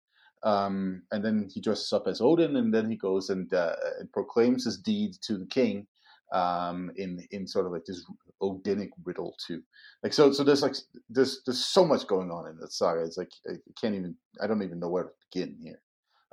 Um, 0.44 1.02
and 1.12 1.26
then 1.26 1.50
he 1.52 1.62
dresses 1.62 1.92
up 1.92 2.08
as 2.08 2.22
Odin, 2.22 2.56
and 2.58 2.74
then 2.74 2.90
he 2.90 2.96
goes 2.96 3.32
and, 3.32 3.52
uh, 3.54 3.76
and 4.00 4.12
proclaims 4.14 4.66
his 4.66 4.78
deed 4.78 5.14
to 5.24 5.38
the 5.38 5.48
king 5.48 5.88
um, 6.32 6.92
in 6.96 7.26
in 7.32 7.48
sort 7.48 7.66
of 7.66 7.72
like 7.72 7.86
this 7.86 8.06
Odinic 8.42 8.90
riddle 9.04 9.36
too. 9.46 9.62
Like 10.04 10.14
so, 10.14 10.32
so 10.32 10.44
there's 10.44 10.62
like 10.62 10.76
there's 11.10 11.42
there's 11.46 11.66
so 11.66 11.84
much 11.86 12.08
going 12.08 12.32
on 12.32 12.48
in 12.48 12.58
that 12.58 12.72
saga. 12.72 13.04
It's 13.04 13.18
like 13.18 13.32
I 13.50 13.56
can't 13.82 13.96
even 13.96 14.16
I 14.42 14.48
don't 14.48 14.64
even 14.64 14.80
know 14.80 14.90
where 14.90 15.06
to 15.06 15.10
begin 15.32 15.58
here. 15.62 15.80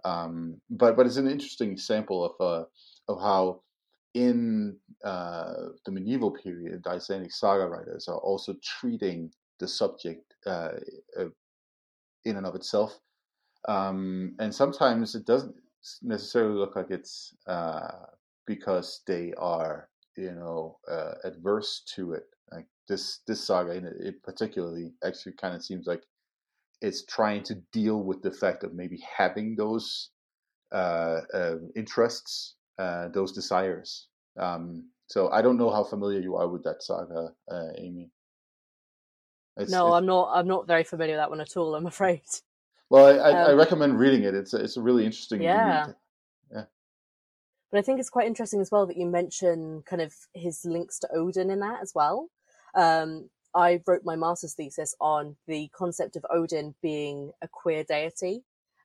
Um, 0.05 0.61
but 0.71 0.97
but 0.97 1.07
it's 1.07 1.17
an 1.17 1.31
interesting 1.31 1.73
example 1.73 2.25
of 2.25 2.35
uh, 2.41 2.65
of 3.09 3.21
how 3.21 3.63
in 4.15 4.77
uh, 5.05 5.55
the 5.85 5.91
medieval 5.91 6.31
period, 6.31 6.83
the 6.85 6.91
Icelandic 6.91 7.33
saga 7.33 7.67
writers 7.67 8.07
are 8.09 8.19
also 8.19 8.55
treating 8.63 9.33
the 9.59 9.67
subject 9.67 10.35
uh, 10.47 10.73
in 12.25 12.37
and 12.37 12.47
of 12.47 12.55
itself, 12.55 12.99
um, 13.69 14.35
and 14.39 14.55
sometimes 14.55 15.15
it 15.15 15.27
doesn't 15.27 15.55
necessarily 16.03 16.55
look 16.55 16.77
like 16.77 16.91
it's 16.91 17.35
uh, 17.47 18.07
because 18.47 19.03
they 19.07 19.33
are 19.39 19.89
you 20.17 20.33
know 20.33 20.79
uh, 20.91 21.15
adverse 21.25 21.83
to 21.95 22.13
it. 22.13 22.27
Like 22.53 22.67
this 22.89 23.21
this 23.27 23.45
saga 23.45 23.73
in 23.73 23.87
it 23.87 24.23
particularly 24.23 24.93
actually 25.05 25.33
kind 25.33 25.55
of 25.55 25.65
seems 25.65 25.87
like 25.87 26.03
it's 26.85 27.05
trying 27.07 27.43
to 27.45 27.55
deal 27.73 28.03
with 28.03 28.23
the 28.23 28.31
fact 28.31 28.65
of 28.65 28.75
maybe 28.75 29.03
having 29.17 29.57
those 29.57 30.11
uh, 30.73 31.21
uh, 31.33 31.57
interests, 31.77 32.57
uh, 32.79 33.09
those 33.09 33.33
desires. 33.33 34.09
Um, 34.39 34.91
so 35.07 35.31
I 35.31 35.43
don't 35.43 35.59
know 35.59 35.71
how 35.71 35.85
familiar 35.85 36.21
you 36.21 36.37
are 36.37 36.49
with 36.49 36.65
that 36.65 36.83
saga, 36.83 37.31
uh, 37.51 37.69
Amy. 37.79 38.11
It's, 39.57 39.73
no, 39.73 39.89
it's, 39.89 39.97
I'm 39.97 40.07
not. 40.07 40.31
I'm 40.35 40.49
not 40.49 40.67
very 40.67 40.85
familiar 40.85 41.15
with 41.15 41.21
that 41.23 41.31
one 41.31 41.41
at 41.41 41.57
all. 41.57 41.75
I'm 41.75 41.87
afraid. 41.95 42.23
well, 42.91 43.07
I, 43.07 43.31
I, 43.31 43.31
I 43.31 43.53
Um, 43.53 43.59
recommend 43.59 43.99
reading 43.99 44.25
it. 44.25 44.35
It's 44.35 44.55
a, 44.55 44.59
it's 44.59 44.77
a 44.77 44.83
really 44.83 45.05
interesting 45.05 45.41
Yeah. 45.43 45.87
read. 45.87 45.95
But 47.71 47.79
I 47.79 47.83
think 47.83 47.99
it's 47.99 48.11
quite 48.11 48.29
interesting 48.29 48.61
as 48.61 48.71
well 48.71 48.87
that 48.87 48.97
you 48.97 49.05
mention 49.07 49.83
kind 49.85 50.01
of 50.01 50.15
his 50.33 50.65
links 50.65 51.01
to 51.01 51.09
Odin 51.13 51.51
in 51.51 51.59
that 51.59 51.83
as 51.83 51.93
well. 51.93 52.31
Um, 52.77 53.31
I 53.55 53.81
wrote 53.87 54.05
my 54.05 54.17
master's 54.17 54.55
thesis 54.55 54.95
on 55.01 55.37
the 55.47 55.69
concept 55.69 56.17
of 56.17 56.27
Odin 56.31 56.75
being 56.83 57.31
a 57.41 57.49
queer 57.49 57.85
deity 57.85 58.43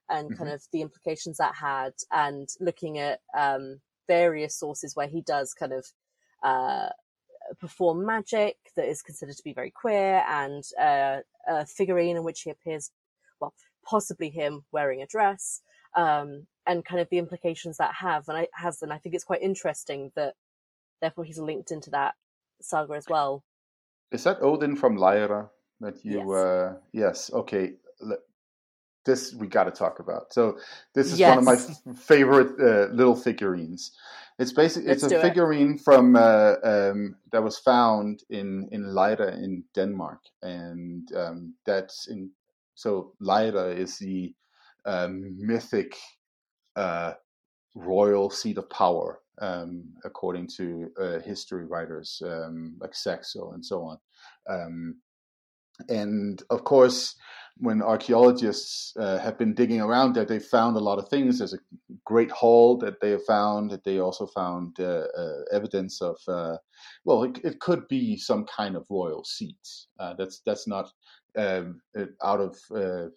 and 0.08 0.36
kind 0.36 0.50
of 0.50 0.62
the 0.72 0.82
implications 0.82 1.38
that 1.38 1.54
had, 1.54 1.92
and 2.10 2.48
looking 2.58 2.98
at 2.98 3.20
um, 3.36 3.80
various 4.08 4.56
sources 4.56 4.96
where 4.96 5.06
he 5.06 5.22
does 5.22 5.54
kind 5.54 5.72
of 5.72 5.86
uh, 6.42 6.88
perform 7.60 8.04
magic 8.04 8.56
that 8.76 8.88
is 8.88 9.02
considered 9.02 9.36
to 9.36 9.44
be 9.44 9.52
very 9.52 9.70
queer, 9.70 10.24
and 10.28 10.64
uh, 10.80 11.18
a 11.46 11.64
figurine 11.64 12.16
in 12.16 12.24
which 12.24 12.42
he 12.42 12.50
appears, 12.50 12.90
well, 13.40 13.54
possibly 13.84 14.30
him 14.30 14.64
wearing 14.72 15.00
a 15.00 15.06
dress, 15.06 15.62
um, 15.96 16.46
and 16.66 16.84
kind 16.84 17.00
of 17.00 17.08
the 17.10 17.18
implications 17.18 17.76
that 17.76 17.94
have 17.94 18.28
and 18.28 18.36
I 18.36 18.48
has. 18.54 18.82
And 18.82 18.92
I 18.92 18.98
think 18.98 19.14
it's 19.14 19.24
quite 19.24 19.42
interesting 19.42 20.10
that 20.16 20.34
therefore 21.00 21.24
he's 21.24 21.38
linked 21.38 21.70
into 21.70 21.90
that 21.90 22.14
saga 22.60 22.94
as 22.94 23.06
well. 23.08 23.44
Is 24.12 24.24
that 24.24 24.42
Odin 24.42 24.76
from 24.76 24.96
Lejre 24.96 25.48
that 25.80 26.04
you? 26.04 26.18
Yes. 26.18 26.28
Uh, 26.28 26.74
yes. 26.92 27.30
Okay. 27.32 27.74
This 29.04 29.34
we 29.34 29.46
got 29.46 29.64
to 29.64 29.70
talk 29.70 29.98
about. 29.98 30.32
So 30.32 30.58
this 30.94 31.12
is 31.12 31.20
one 31.20 31.38
of 31.38 31.44
my 31.44 31.56
favorite 31.94 32.60
uh, 32.60 32.92
little 32.92 33.16
figurines. 33.16 33.92
It's 34.38 34.52
basically 34.52 34.90
it's 34.90 35.02
Let's 35.02 35.12
a 35.14 35.16
do 35.16 35.20
it. 35.20 35.28
figurine 35.28 35.78
from 35.78 36.16
uh, 36.16 36.54
um, 36.62 37.16
that 37.32 37.42
was 37.42 37.58
found 37.58 38.24
in 38.28 38.68
in 38.72 38.84
Lejre 38.84 39.32
in 39.32 39.64
Denmark, 39.74 40.20
and 40.42 41.10
um, 41.14 41.54
that's 41.64 42.08
in. 42.08 42.30
So 42.74 43.12
Lejre 43.20 43.76
is 43.76 43.98
the 43.98 44.34
um, 44.84 45.36
mythic 45.38 45.96
uh, 46.76 47.14
royal 47.74 48.30
seat 48.30 48.58
of 48.58 48.68
power, 48.70 49.20
um, 49.40 49.84
according 50.04 50.48
to 50.56 50.90
uh, 51.00 51.18
history 51.20 51.64
writers 51.66 52.22
um, 52.24 52.76
like 52.80 52.94
Saxo 52.94 53.52
and 53.52 53.64
so 53.64 53.82
on. 53.82 53.98
Um, 54.48 54.96
and 55.88 56.42
of 56.50 56.64
course, 56.64 57.16
when 57.56 57.82
archaeologists 57.82 58.94
uh, 58.98 59.18
have 59.18 59.38
been 59.38 59.54
digging 59.54 59.80
around 59.80 60.14
there, 60.14 60.24
they 60.24 60.38
found 60.38 60.76
a 60.76 60.80
lot 60.80 60.98
of 60.98 61.08
things. 61.08 61.38
There's 61.38 61.54
a 61.54 61.58
great 62.04 62.30
hall 62.30 62.78
that 62.78 63.00
they 63.00 63.10
have 63.10 63.24
found. 63.24 63.70
That 63.70 63.84
they 63.84 63.98
also 63.98 64.26
found 64.26 64.78
uh, 64.80 65.06
uh, 65.16 65.42
evidence 65.52 66.00
of. 66.00 66.16
Uh, 66.26 66.56
well, 67.04 67.24
it, 67.24 67.38
it 67.44 67.60
could 67.60 67.86
be 67.88 68.16
some 68.16 68.44
kind 68.44 68.76
of 68.76 68.86
royal 68.90 69.24
seat. 69.24 69.68
Uh, 69.98 70.14
that's 70.14 70.40
that's 70.46 70.66
not 70.66 70.90
um, 71.36 71.80
out 72.22 72.40
of 72.40 72.58
uh, 72.74 73.08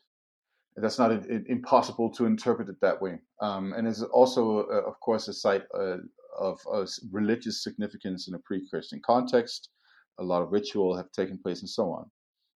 that's 0.78 0.98
not 1.00 1.12
i- 1.12 1.16
i- 1.16 1.44
impossible 1.48 2.10
to 2.12 2.26
interpret 2.26 2.70
it 2.70 2.80
that 2.82 3.02
way. 3.02 3.20
Um, 3.42 3.74
and 3.74 3.88
it's 3.88 4.02
also, 4.02 4.66
uh, 4.68 4.82
of 4.88 5.00
course, 5.00 5.28
a 5.28 5.34
site 5.34 5.64
uh, 5.74 5.98
of, 6.38 6.60
s- 6.82 7.00
religious 7.12 7.64
significance 7.64 8.28
in 8.28 8.34
a 8.36 8.40
pre-Christian 8.40 9.02
context. 9.06 9.70
A 10.20 10.24
lot 10.24 10.42
of 10.42 10.52
ritual 10.52 10.96
have 10.96 11.12
taken 11.12 11.38
place 11.38 11.62
and 11.62 11.70
so 11.70 11.92
on. 11.92 12.10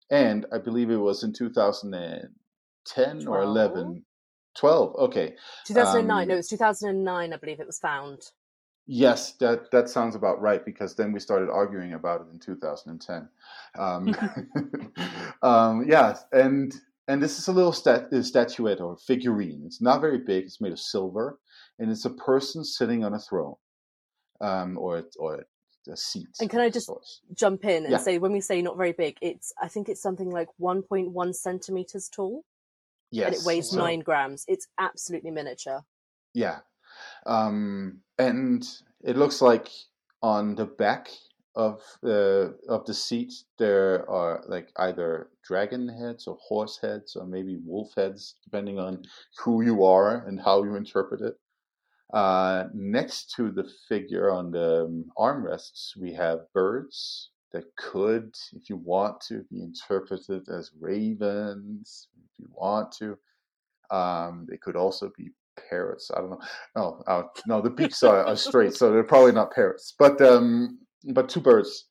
And 0.09 0.45
I 0.53 0.57
believe 0.57 0.89
it 0.89 0.97
was 0.97 1.23
in 1.23 1.33
2010 1.33 3.27
or 3.27 3.41
11, 3.43 4.05
12. 4.55 4.95
Okay. 4.95 5.35
2009. 5.65 6.21
Um, 6.21 6.27
no, 6.27 6.33
it 6.33 6.37
was 6.37 6.47
2009. 6.47 7.33
I 7.33 7.37
believe 7.37 7.59
it 7.59 7.67
was 7.67 7.79
found. 7.79 8.21
Yes, 8.89 9.33
that 9.33 9.69
that 9.71 9.89
sounds 9.89 10.15
about 10.15 10.41
right 10.41 10.63
because 10.63 10.95
then 10.95 11.11
we 11.11 11.19
started 11.19 11.49
arguing 11.49 11.93
about 11.93 12.21
it 12.21 12.27
in 12.31 12.39
2010. 12.39 13.27
Um, 13.77 14.15
um, 15.41 15.83
yeah, 15.85 16.17
and 16.31 16.73
and 17.07 17.21
this 17.21 17.39
is 17.39 17.47
a 17.47 17.53
little 17.53 17.71
stat, 17.73 18.07
uh, 18.13 18.21
statuette 18.21 18.81
or 18.81 18.97
figurine. 18.97 19.63
It's 19.65 19.81
not 19.81 20.01
very 20.01 20.17
big. 20.19 20.45
It's 20.45 20.61
made 20.61 20.71
of 20.73 20.79
silver, 20.79 21.39
and 21.79 21.89
it's 21.91 22.05
a 22.05 22.09
person 22.11 22.63
sitting 22.63 23.03
on 23.03 23.13
a 23.13 23.19
throne, 23.19 23.55
um, 24.41 24.77
or 24.77 25.03
or 25.19 25.45
a 25.89 25.95
seat. 25.95 26.27
And 26.41 26.49
can 26.49 26.59
I 26.59 26.69
just 26.69 26.89
jump 27.33 27.63
in 27.63 27.83
and 27.85 27.91
Yeah. 27.91 27.97
say 27.99 28.17
when 28.17 28.33
we 28.33 28.41
say 28.41 28.61
not 28.61 28.75
very 28.77 28.91
big, 28.91 29.17
it's 29.21 29.53
I 29.61 29.69
think 29.69 29.87
it's 29.87 30.01
something 30.01 30.29
like 30.29 30.49
1.1 30.59 31.33
centimeters 31.33 32.09
tall 32.09 32.43
Yes, 33.09 33.25
and 33.27 33.35
it 33.35 33.41
weighs 33.45 33.69
so- 33.71 33.77
nine 33.77 34.01
grams. 34.01 34.43
It's 34.49 34.67
absolutely 34.77 35.31
miniature. 35.31 35.85
Yeah. 36.33 36.59
Um, 37.25 38.01
and 38.17 38.67
it 39.01 39.15
looks 39.15 39.41
like 39.41 39.69
on 40.21 40.55
the 40.55 40.65
back 40.65 41.07
of 41.57 41.81
the 42.03 42.55
of 42.69 42.85
the 42.85 42.93
seat 42.93 43.33
there 43.57 44.07
are 44.09 44.43
like 44.47 44.69
either 44.77 45.29
dragon 45.43 45.89
heads 45.89 46.27
or 46.27 46.37
horse 46.39 46.77
heads 46.79 47.15
or 47.15 47.25
maybe 47.25 47.57
wolf 47.65 47.91
heads, 47.97 48.35
depending 48.43 48.79
on 48.79 49.03
who 49.39 49.63
you 49.63 49.83
are 49.83 50.23
and 50.27 50.39
how 50.39 50.63
you 50.63 50.75
interpret 50.75 51.21
it. 51.21 51.35
Uh, 52.13 52.65
next 52.73 53.33
to 53.35 53.51
the 53.51 53.67
figure 53.89 54.31
on 54.31 54.51
the 54.51 54.85
um, 54.85 55.05
armrests, 55.17 55.97
we 55.99 56.13
have 56.13 56.51
birds 56.53 57.31
that 57.51 57.65
could, 57.75 58.33
if 58.53 58.69
you 58.69 58.77
want 58.77 59.19
to, 59.19 59.43
be 59.49 59.61
interpreted 59.61 60.47
as 60.49 60.71
ravens. 60.79 62.07
If 62.31 62.39
you 62.39 62.47
want 62.53 62.91
to, 62.99 63.17
um, 63.89 64.45
they 64.49 64.57
could 64.57 64.75
also 64.75 65.11
be 65.17 65.31
parrots. 65.69 66.11
I 66.15 66.19
don't 66.19 66.29
know. 66.29 66.41
No, 66.75 67.03
uh, 67.07 67.23
no, 67.47 67.61
the 67.61 67.69
beaks 67.69 68.03
are, 68.03 68.25
are 68.25 68.35
straight, 68.35 68.73
so 68.73 68.91
they're 68.91 69.03
probably 69.03 69.31
not 69.31 69.53
parrots. 69.53 69.93
But 69.97 70.21
um, 70.21 70.79
but 71.03 71.29
two 71.29 71.41
birds, 71.41 71.85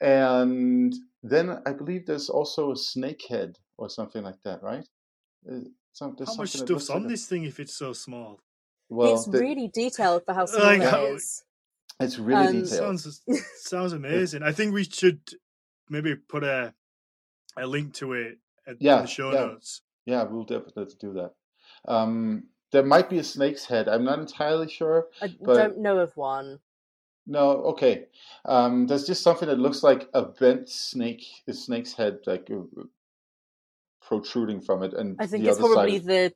and 0.00 0.94
then 1.22 1.58
I 1.66 1.72
believe 1.72 2.06
there's 2.06 2.28
also 2.30 2.72
a 2.72 2.76
snake 2.76 3.22
head 3.28 3.56
or 3.76 3.88
something 3.88 4.22
like 4.22 4.42
that, 4.44 4.62
right? 4.62 4.86
Uh, 5.48 5.60
some, 5.92 6.14
there's 6.16 6.30
How 6.30 6.36
much 6.36 6.50
stuff's 6.50 6.70
looks 6.70 6.88
like 6.88 6.96
on 6.96 7.06
a- 7.06 7.08
this 7.08 7.26
thing 7.26 7.44
if 7.44 7.58
it's 7.60 7.74
so 7.76 7.92
small? 7.92 8.40
Well, 8.88 9.14
it's 9.14 9.26
the- 9.26 9.38
really 9.40 9.68
detailed 9.72 10.24
for 10.24 10.34
how 10.34 10.46
small 10.46 10.64
Like 10.64 10.80
it 10.82 10.88
how- 10.90 11.06
is. 11.06 11.42
it's 12.00 12.18
really 12.18 12.46
um, 12.46 12.52
detailed. 12.62 13.00
Sounds 13.00 13.22
sounds 13.56 13.92
amazing. 14.02 14.42
I 14.42 14.52
think 14.52 14.72
we 14.74 14.84
should 14.84 15.20
maybe 15.88 16.14
put 16.16 16.44
a 16.44 16.74
a 17.56 17.66
link 17.66 17.94
to 17.94 18.12
it 18.12 18.38
at, 18.66 18.72
in 18.74 18.78
Yeah, 18.80 19.00
the 19.02 19.06
show 19.06 19.32
yeah. 19.32 19.40
notes. 19.46 19.82
Yeah, 20.06 20.22
we'll 20.22 20.44
definitely 20.44 20.86
do 21.00 21.12
that. 21.14 21.32
Um, 21.86 22.44
there 22.72 22.84
might 22.84 23.10
be 23.10 23.18
a 23.18 23.24
snake's 23.24 23.64
head. 23.66 23.88
I'm 23.88 24.04
not 24.04 24.18
entirely 24.20 24.68
sure. 24.70 25.06
I 25.20 25.34
but- 25.42 25.54
don't 25.56 25.78
know 25.78 25.98
of 25.98 26.16
one. 26.16 26.60
No, 27.28 27.50
okay. 27.72 28.06
Um, 28.46 28.86
there's 28.86 29.06
just 29.06 29.22
something 29.22 29.48
that 29.48 29.58
looks 29.58 29.82
like 29.82 30.08
a 30.14 30.22
bent 30.22 30.68
snake, 30.68 31.24
a 31.46 31.52
snake's 31.52 31.92
head, 31.92 32.20
like 32.26 32.50
uh, 32.50 32.82
protruding 34.00 34.62
from 34.62 34.82
it, 34.82 34.94
and 34.94 35.16
I 35.20 35.26
think 35.26 35.44
it's 35.44 35.58
probably 35.58 35.98
side. 35.98 36.32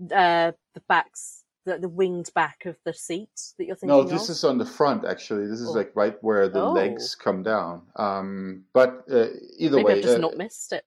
the 0.00 0.16
uh, 0.16 0.52
the 0.74 0.80
backs, 0.88 1.42
the, 1.66 1.78
the 1.78 1.88
winged 1.88 2.30
back 2.34 2.64
of 2.66 2.76
the 2.84 2.94
seat 2.94 3.28
that 3.58 3.66
you're 3.66 3.74
thinking 3.74 3.96
No, 3.96 4.02
of. 4.02 4.10
this 4.10 4.28
is 4.28 4.44
on 4.44 4.58
the 4.58 4.64
front. 4.64 5.04
Actually, 5.04 5.48
this 5.48 5.60
is 5.60 5.70
Oh. 5.70 5.72
like 5.72 5.90
right 5.96 6.16
where 6.22 6.48
the 6.48 6.62
Oh. 6.62 6.72
legs 6.72 7.16
come 7.16 7.42
down. 7.42 7.82
Um, 7.96 8.64
but 8.72 9.04
uh, 9.10 9.26
either 9.58 9.76
Maybe 9.78 9.84
way, 9.84 9.92
I've 9.98 10.02
just 10.02 10.18
uh, 10.18 10.20
not 10.20 10.36
missed 10.36 10.72
it. 10.72 10.84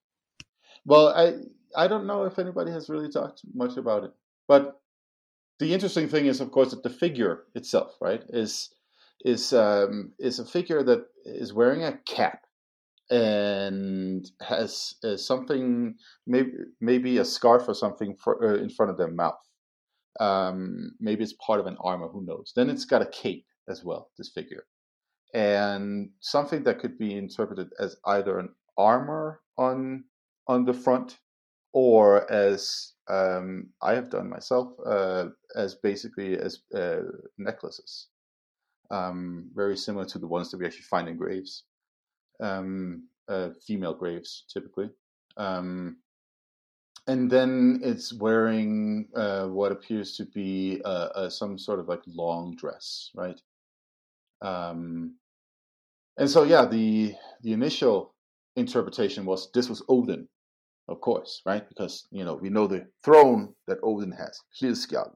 Well, 0.86 1.08
I 1.08 1.34
I 1.76 1.88
don't 1.88 2.06
know 2.06 2.24
if 2.24 2.38
anybody 2.38 2.70
has 2.72 2.88
really 2.88 3.10
talked 3.10 3.42
much 3.52 3.76
about 3.76 4.04
it, 4.04 4.12
but 4.48 4.80
the 5.58 5.74
interesting 5.74 6.08
thing 6.08 6.24
is, 6.26 6.40
of 6.40 6.50
course, 6.52 6.70
that 6.70 6.82
the 6.82 6.90
figure 6.90 7.44
itself, 7.54 7.96
right, 8.00 8.22
is 8.30 8.70
is 9.24 9.52
um, 9.52 10.12
is 10.18 10.38
a 10.38 10.44
figure 10.44 10.82
that 10.82 11.04
is 11.24 11.52
wearing 11.52 11.84
a 11.84 11.98
cap 12.06 12.40
and 13.10 14.28
has 14.40 14.94
uh, 15.04 15.16
something 15.16 15.94
maybe 16.26 16.52
maybe 16.80 17.18
a 17.18 17.24
scarf 17.24 17.68
or 17.68 17.74
something 17.74 18.16
for, 18.16 18.44
uh, 18.44 18.56
in 18.56 18.70
front 18.70 18.90
of 18.90 18.98
their 18.98 19.10
mouth. 19.10 19.38
Um, 20.18 20.92
maybe 20.98 21.22
it's 21.22 21.34
part 21.34 21.60
of 21.60 21.66
an 21.66 21.76
armor. 21.80 22.08
Who 22.08 22.24
knows? 22.24 22.52
Then 22.56 22.70
it's 22.70 22.86
got 22.86 23.02
a 23.02 23.06
cape 23.06 23.46
as 23.68 23.84
well. 23.84 24.10
This 24.16 24.30
figure 24.30 24.64
and 25.36 26.10
something 26.20 26.62
that 26.62 26.78
could 26.78 26.96
be 26.96 27.14
interpreted 27.14 27.68
as 27.78 27.96
either 28.06 28.38
an 28.38 28.48
armor 28.78 29.40
on 29.58 30.04
on 30.48 30.64
the 30.64 30.72
front 30.72 31.18
or 31.72 32.30
as 32.32 32.94
um, 33.08 33.68
I 33.82 33.94
have 33.94 34.08
done 34.08 34.30
myself 34.30 34.72
uh, 34.86 35.26
as 35.54 35.74
basically 35.74 36.38
as 36.38 36.60
uh, 36.74 37.02
necklaces, 37.36 38.08
um, 38.90 39.50
very 39.54 39.76
similar 39.76 40.04
to 40.06 40.18
the 40.18 40.26
ones 40.26 40.50
that 40.50 40.58
we 40.58 40.66
actually 40.66 40.82
find 40.82 41.08
in 41.08 41.16
graves, 41.16 41.64
um, 42.40 43.08
uh, 43.28 43.50
female 43.66 43.94
graves 43.94 44.44
typically. 44.52 44.90
Um, 45.36 45.98
and 47.08 47.30
then 47.30 47.80
it's 47.84 48.12
wearing 48.12 49.08
uh, 49.14 49.46
what 49.46 49.72
appears 49.72 50.16
to 50.16 50.24
be 50.24 50.80
uh, 50.84 51.08
uh, 51.14 51.30
some 51.30 51.56
sort 51.58 51.78
of 51.78 51.88
like 51.88 52.02
long 52.06 52.56
dress, 52.56 53.10
right? 53.14 53.40
Um, 54.42 55.14
and 56.18 56.28
so, 56.28 56.42
yeah, 56.44 56.64
the 56.64 57.14
the 57.42 57.52
initial 57.52 58.14
interpretation 58.56 59.24
was 59.24 59.50
this 59.52 59.68
was 59.68 59.82
Odin, 59.88 60.28
of 60.88 61.00
course, 61.00 61.42
right? 61.46 61.68
Because 61.68 62.08
you 62.10 62.24
know 62.24 62.34
we 62.34 62.48
know 62.48 62.66
the 62.66 62.86
throne 63.04 63.54
that 63.66 63.78
Odin 63.82 64.12
has, 64.12 64.40
Hlidskjalf. 64.60 65.12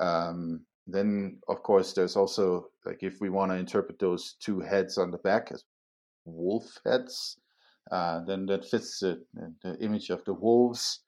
Um, 0.00 0.60
then, 0.88 1.38
of 1.48 1.62
course, 1.62 1.92
there's 1.92 2.16
also 2.16 2.70
like 2.86 3.02
if 3.02 3.20
we 3.20 3.28
want 3.28 3.52
to 3.52 3.58
interpret 3.58 3.98
those 3.98 4.36
two 4.40 4.60
heads 4.60 4.96
on 4.96 5.10
the 5.10 5.18
back 5.18 5.52
as 5.52 5.64
wolf 6.24 6.78
heads, 6.84 7.36
Uh, 7.90 8.20
then 8.26 8.44
that 8.46 8.64
fits 8.64 9.00
the, 9.00 9.16
the, 9.62 9.76
image 9.80 10.10
of 10.10 10.22
the 10.24 10.34
wolves. 10.34 11.00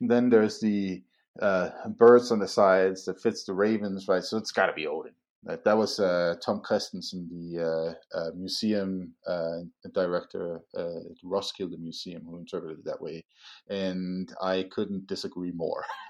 Then 0.00 0.30
there's 0.30 0.60
the 0.60 1.02
uh, 1.42 1.70
birds 1.88 2.30
on 2.30 2.38
the 2.38 2.46
sides 2.46 3.04
that 3.06 3.20
fits 3.20 3.44
the 3.44 3.52
ravens, 3.52 4.06
right? 4.06 4.22
So 4.22 4.38
it's 4.38 4.52
got 4.52 4.66
to 4.66 4.72
be 4.72 4.86
Odin. 4.86 5.14
That, 5.44 5.64
that 5.64 5.78
was 5.78 5.98
uh, 5.98 6.34
Tom 6.44 6.60
Christensen, 6.60 7.26
the 7.30 7.64
uh, 7.64 8.18
uh, 8.18 8.30
museum 8.36 9.14
uh, 9.26 9.60
director 9.94 10.60
at 10.76 11.16
Roskilde 11.24 11.78
Museum, 11.78 12.24
who 12.26 12.38
interpreted 12.38 12.80
it 12.80 12.84
that 12.84 13.00
way. 13.00 13.24
And 13.70 14.30
I 14.42 14.68
couldn't 14.70 15.06
disagree 15.06 15.52
more 15.52 15.82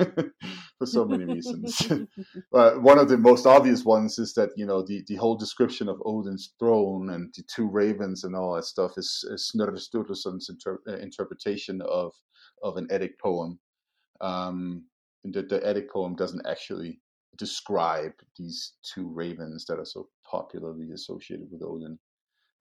for 0.79 0.87
so 0.87 1.05
many 1.05 1.25
reasons. 1.25 1.81
one 2.51 2.99
of 2.99 3.09
the 3.09 3.19
most 3.19 3.47
obvious 3.47 3.85
ones 3.85 4.19
is 4.19 4.35
that, 4.35 4.51
you 4.57 4.67
know, 4.67 4.83
the, 4.83 5.05
the 5.07 5.17
whole 5.17 5.37
description 5.37 5.89
of 5.89 6.03
Odin's 6.05 6.55
throne 6.59 7.11
and 7.11 7.33
the 7.37 7.45
two 7.55 7.69
ravens 7.69 8.25
and 8.25 8.35
all 8.35 8.57
that 8.57 8.65
stuff 8.65 8.93
is, 8.97 9.25
is 9.31 9.49
Snorri 9.49 9.79
Sturluson's 9.79 10.51
inter- 10.51 10.81
interpretation 11.01 11.81
of, 11.83 12.13
of 12.65 12.77
an 12.77 12.89
Eddic 12.91 13.17
poem. 13.21 13.61
Um, 14.21 14.87
the, 15.23 15.43
the 15.43 15.65
Eddic 15.65 15.89
poem 15.89 16.17
doesn't 16.17 16.45
actually 16.49 17.01
describe 17.37 18.13
these 18.37 18.75
two 18.83 19.09
ravens 19.09 19.65
that 19.67 19.79
are 19.79 19.85
so 19.85 20.09
popularly 20.29 20.93
associated 20.93 21.49
with 21.51 21.63
Odin. 21.63 21.99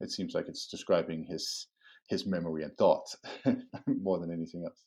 It 0.01 0.11
seems 0.11 0.33
like 0.33 0.47
it's 0.47 0.67
describing 0.67 1.23
his 1.23 1.67
his 2.07 2.25
memory 2.25 2.63
and 2.63 2.75
thought 2.77 3.05
more 3.87 4.19
than 4.19 4.31
anything 4.31 4.63
else. 4.65 4.83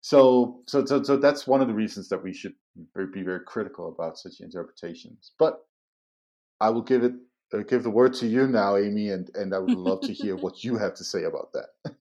So, 0.00 0.60
so, 0.66 0.84
so, 0.84 1.02
so 1.02 1.16
that's 1.16 1.46
one 1.46 1.60
of 1.60 1.68
the 1.68 1.74
reasons 1.74 2.08
that 2.08 2.22
we 2.22 2.32
should 2.32 2.54
be 2.94 3.22
very 3.22 3.40
critical 3.40 3.88
about 3.88 4.18
such 4.18 4.40
interpretations. 4.40 5.32
But 5.38 5.60
I 6.60 6.70
will 6.70 6.82
give 6.82 7.04
it 7.04 7.14
uh, 7.52 7.58
give 7.58 7.82
the 7.82 7.90
word 7.90 8.14
to 8.14 8.26
you 8.26 8.46
now, 8.46 8.76
Amy, 8.76 9.10
and 9.10 9.30
and 9.34 9.54
I 9.54 9.58
would 9.58 9.72
love 9.72 10.02
to 10.04 10.12
hear 10.12 10.36
what 10.44 10.64
you 10.64 10.76
have 10.76 10.94
to 10.94 11.04
say 11.04 11.24
about 11.24 11.52
that. 11.54 11.94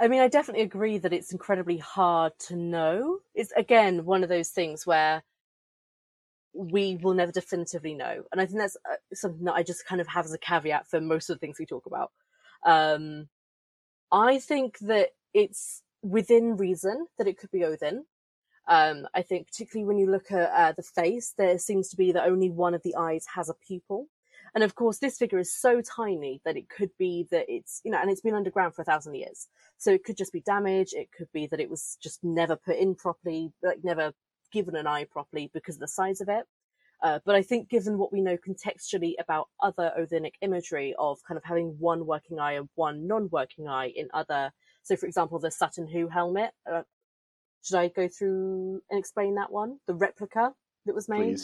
I 0.00 0.08
mean, 0.08 0.20
I 0.20 0.28
definitely 0.28 0.62
agree 0.62 0.98
that 0.98 1.12
it's 1.12 1.32
incredibly 1.32 1.78
hard 1.78 2.38
to 2.40 2.56
know. 2.56 3.20
It's 3.34 3.52
again 3.52 4.04
one 4.04 4.22
of 4.22 4.28
those 4.28 4.50
things 4.50 4.86
where 4.86 5.22
we 6.52 6.96
will 6.96 7.14
never 7.14 7.32
definitively 7.32 7.94
know. 7.94 8.24
And 8.32 8.40
I 8.40 8.46
think 8.46 8.58
that's 8.58 8.76
uh, 8.90 8.96
something 9.14 9.44
that 9.44 9.54
I 9.54 9.62
just 9.62 9.86
kind 9.86 10.00
of 10.00 10.08
have 10.08 10.24
as 10.24 10.32
a 10.32 10.38
caveat 10.38 10.88
for 10.88 11.00
most 11.00 11.30
of 11.30 11.36
the 11.36 11.40
things 11.40 11.58
we 11.58 11.66
talk 11.66 11.86
about. 11.86 12.10
Um, 12.64 13.28
I 14.10 14.38
think 14.38 14.78
that 14.80 15.10
it's 15.34 15.82
within 16.02 16.56
reason 16.56 17.06
that 17.18 17.28
it 17.28 17.38
could 17.38 17.50
be 17.50 17.64
Odin. 17.64 18.04
Um, 18.66 19.06
I 19.14 19.22
think 19.22 19.46
particularly 19.46 19.86
when 19.86 19.98
you 19.98 20.10
look 20.10 20.30
at 20.30 20.50
uh, 20.50 20.72
the 20.72 20.82
face, 20.82 21.34
there 21.38 21.58
seems 21.58 21.88
to 21.88 21.96
be 21.96 22.12
that 22.12 22.26
only 22.26 22.50
one 22.50 22.74
of 22.74 22.82
the 22.82 22.94
eyes 22.96 23.26
has 23.34 23.48
a 23.48 23.54
pupil. 23.66 24.08
And 24.54 24.64
of 24.64 24.74
course, 24.74 24.98
this 24.98 25.18
figure 25.18 25.38
is 25.38 25.54
so 25.54 25.80
tiny 25.82 26.40
that 26.44 26.56
it 26.56 26.68
could 26.68 26.90
be 26.98 27.26
that 27.30 27.46
it's, 27.48 27.80
you 27.84 27.90
know, 27.90 27.98
and 28.00 28.10
it's 28.10 28.20
been 28.20 28.34
underground 28.34 28.74
for 28.74 28.82
a 28.82 28.84
thousand 28.84 29.14
years. 29.14 29.48
So 29.76 29.90
it 29.90 30.04
could 30.04 30.16
just 30.16 30.32
be 30.32 30.40
damage. 30.40 30.92
It 30.92 31.10
could 31.16 31.30
be 31.32 31.46
that 31.48 31.60
it 31.60 31.70
was 31.70 31.98
just 32.02 32.24
never 32.24 32.56
put 32.56 32.76
in 32.76 32.94
properly, 32.94 33.52
like 33.62 33.84
never 33.84 34.12
given 34.52 34.76
an 34.76 34.86
eye 34.86 35.04
properly 35.04 35.50
because 35.52 35.76
of 35.76 35.80
the 35.80 35.88
size 35.88 36.20
of 36.20 36.28
it. 36.28 36.44
Uh, 37.02 37.20
but 37.24 37.36
I 37.36 37.42
think 37.42 37.68
given 37.68 37.96
what 37.96 38.12
we 38.12 38.20
know 38.20 38.36
contextually 38.36 39.14
about 39.20 39.48
other 39.62 39.92
Odinic 39.98 40.32
imagery 40.40 40.94
of 40.98 41.18
kind 41.26 41.38
of 41.38 41.44
having 41.44 41.76
one 41.78 42.06
working 42.06 42.40
eye 42.40 42.54
and 42.54 42.68
one 42.74 43.06
non-working 43.06 43.68
eye 43.68 43.92
in 43.94 44.08
other, 44.12 44.52
so 44.82 44.96
for 44.96 45.06
example, 45.06 45.38
the 45.38 45.50
Sutton 45.50 45.86
Hoo 45.86 46.08
helmet, 46.08 46.50
uh, 46.70 46.82
should 47.62 47.78
I 47.78 47.88
go 47.88 48.08
through 48.08 48.82
and 48.90 48.98
explain 48.98 49.36
that 49.36 49.52
one? 49.52 49.78
The 49.86 49.94
replica 49.94 50.52
that 50.86 50.94
was 50.94 51.08
made? 51.08 51.38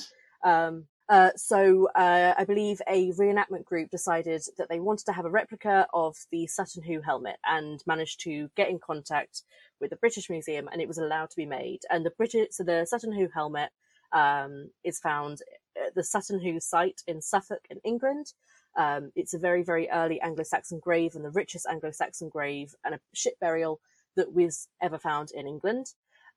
Um, 0.44 0.86
uh, 1.08 1.30
so 1.36 1.88
uh, 1.94 2.34
I 2.36 2.44
believe 2.44 2.80
a 2.88 3.12
reenactment 3.12 3.64
group 3.64 3.90
decided 3.90 4.42
that 4.58 4.68
they 4.68 4.80
wanted 4.80 5.06
to 5.06 5.12
have 5.12 5.24
a 5.24 5.30
replica 5.30 5.86
of 5.92 6.16
the 6.30 6.46
Sutton 6.46 6.82
Hoo 6.82 7.00
helmet 7.00 7.36
and 7.44 7.82
managed 7.86 8.20
to 8.20 8.50
get 8.56 8.68
in 8.68 8.78
contact 8.78 9.42
with 9.80 9.90
the 9.90 9.96
British 9.96 10.30
Museum, 10.30 10.68
and 10.72 10.80
it 10.80 10.88
was 10.88 10.98
allowed 10.98 11.30
to 11.30 11.36
be 11.36 11.46
made. 11.46 11.80
And 11.90 12.04
the 12.04 12.10
British, 12.10 12.48
so 12.52 12.64
the 12.64 12.86
Sutton 12.86 13.12
Hoo 13.12 13.28
helmet 13.32 13.70
um, 14.12 14.70
is 14.82 14.98
found 14.98 15.40
at 15.76 15.94
the 15.94 16.04
Sutton 16.04 16.40
Hoo 16.40 16.60
site 16.60 17.02
in 17.06 17.20
Suffolk 17.20 17.66
in 17.68 17.78
England. 17.84 18.32
Um, 18.76 19.12
it's 19.14 19.34
a 19.34 19.38
very, 19.38 19.62
very 19.62 19.88
early 19.90 20.20
Anglo-Saxon 20.20 20.80
grave 20.80 21.14
and 21.14 21.24
the 21.24 21.30
richest 21.30 21.66
Anglo-Saxon 21.70 22.28
grave 22.28 22.74
and 22.84 22.94
a 22.94 23.00
ship 23.12 23.34
burial 23.40 23.80
that 24.16 24.32
was 24.32 24.68
ever 24.80 24.98
found 24.98 25.30
in 25.32 25.46
England. 25.46 25.86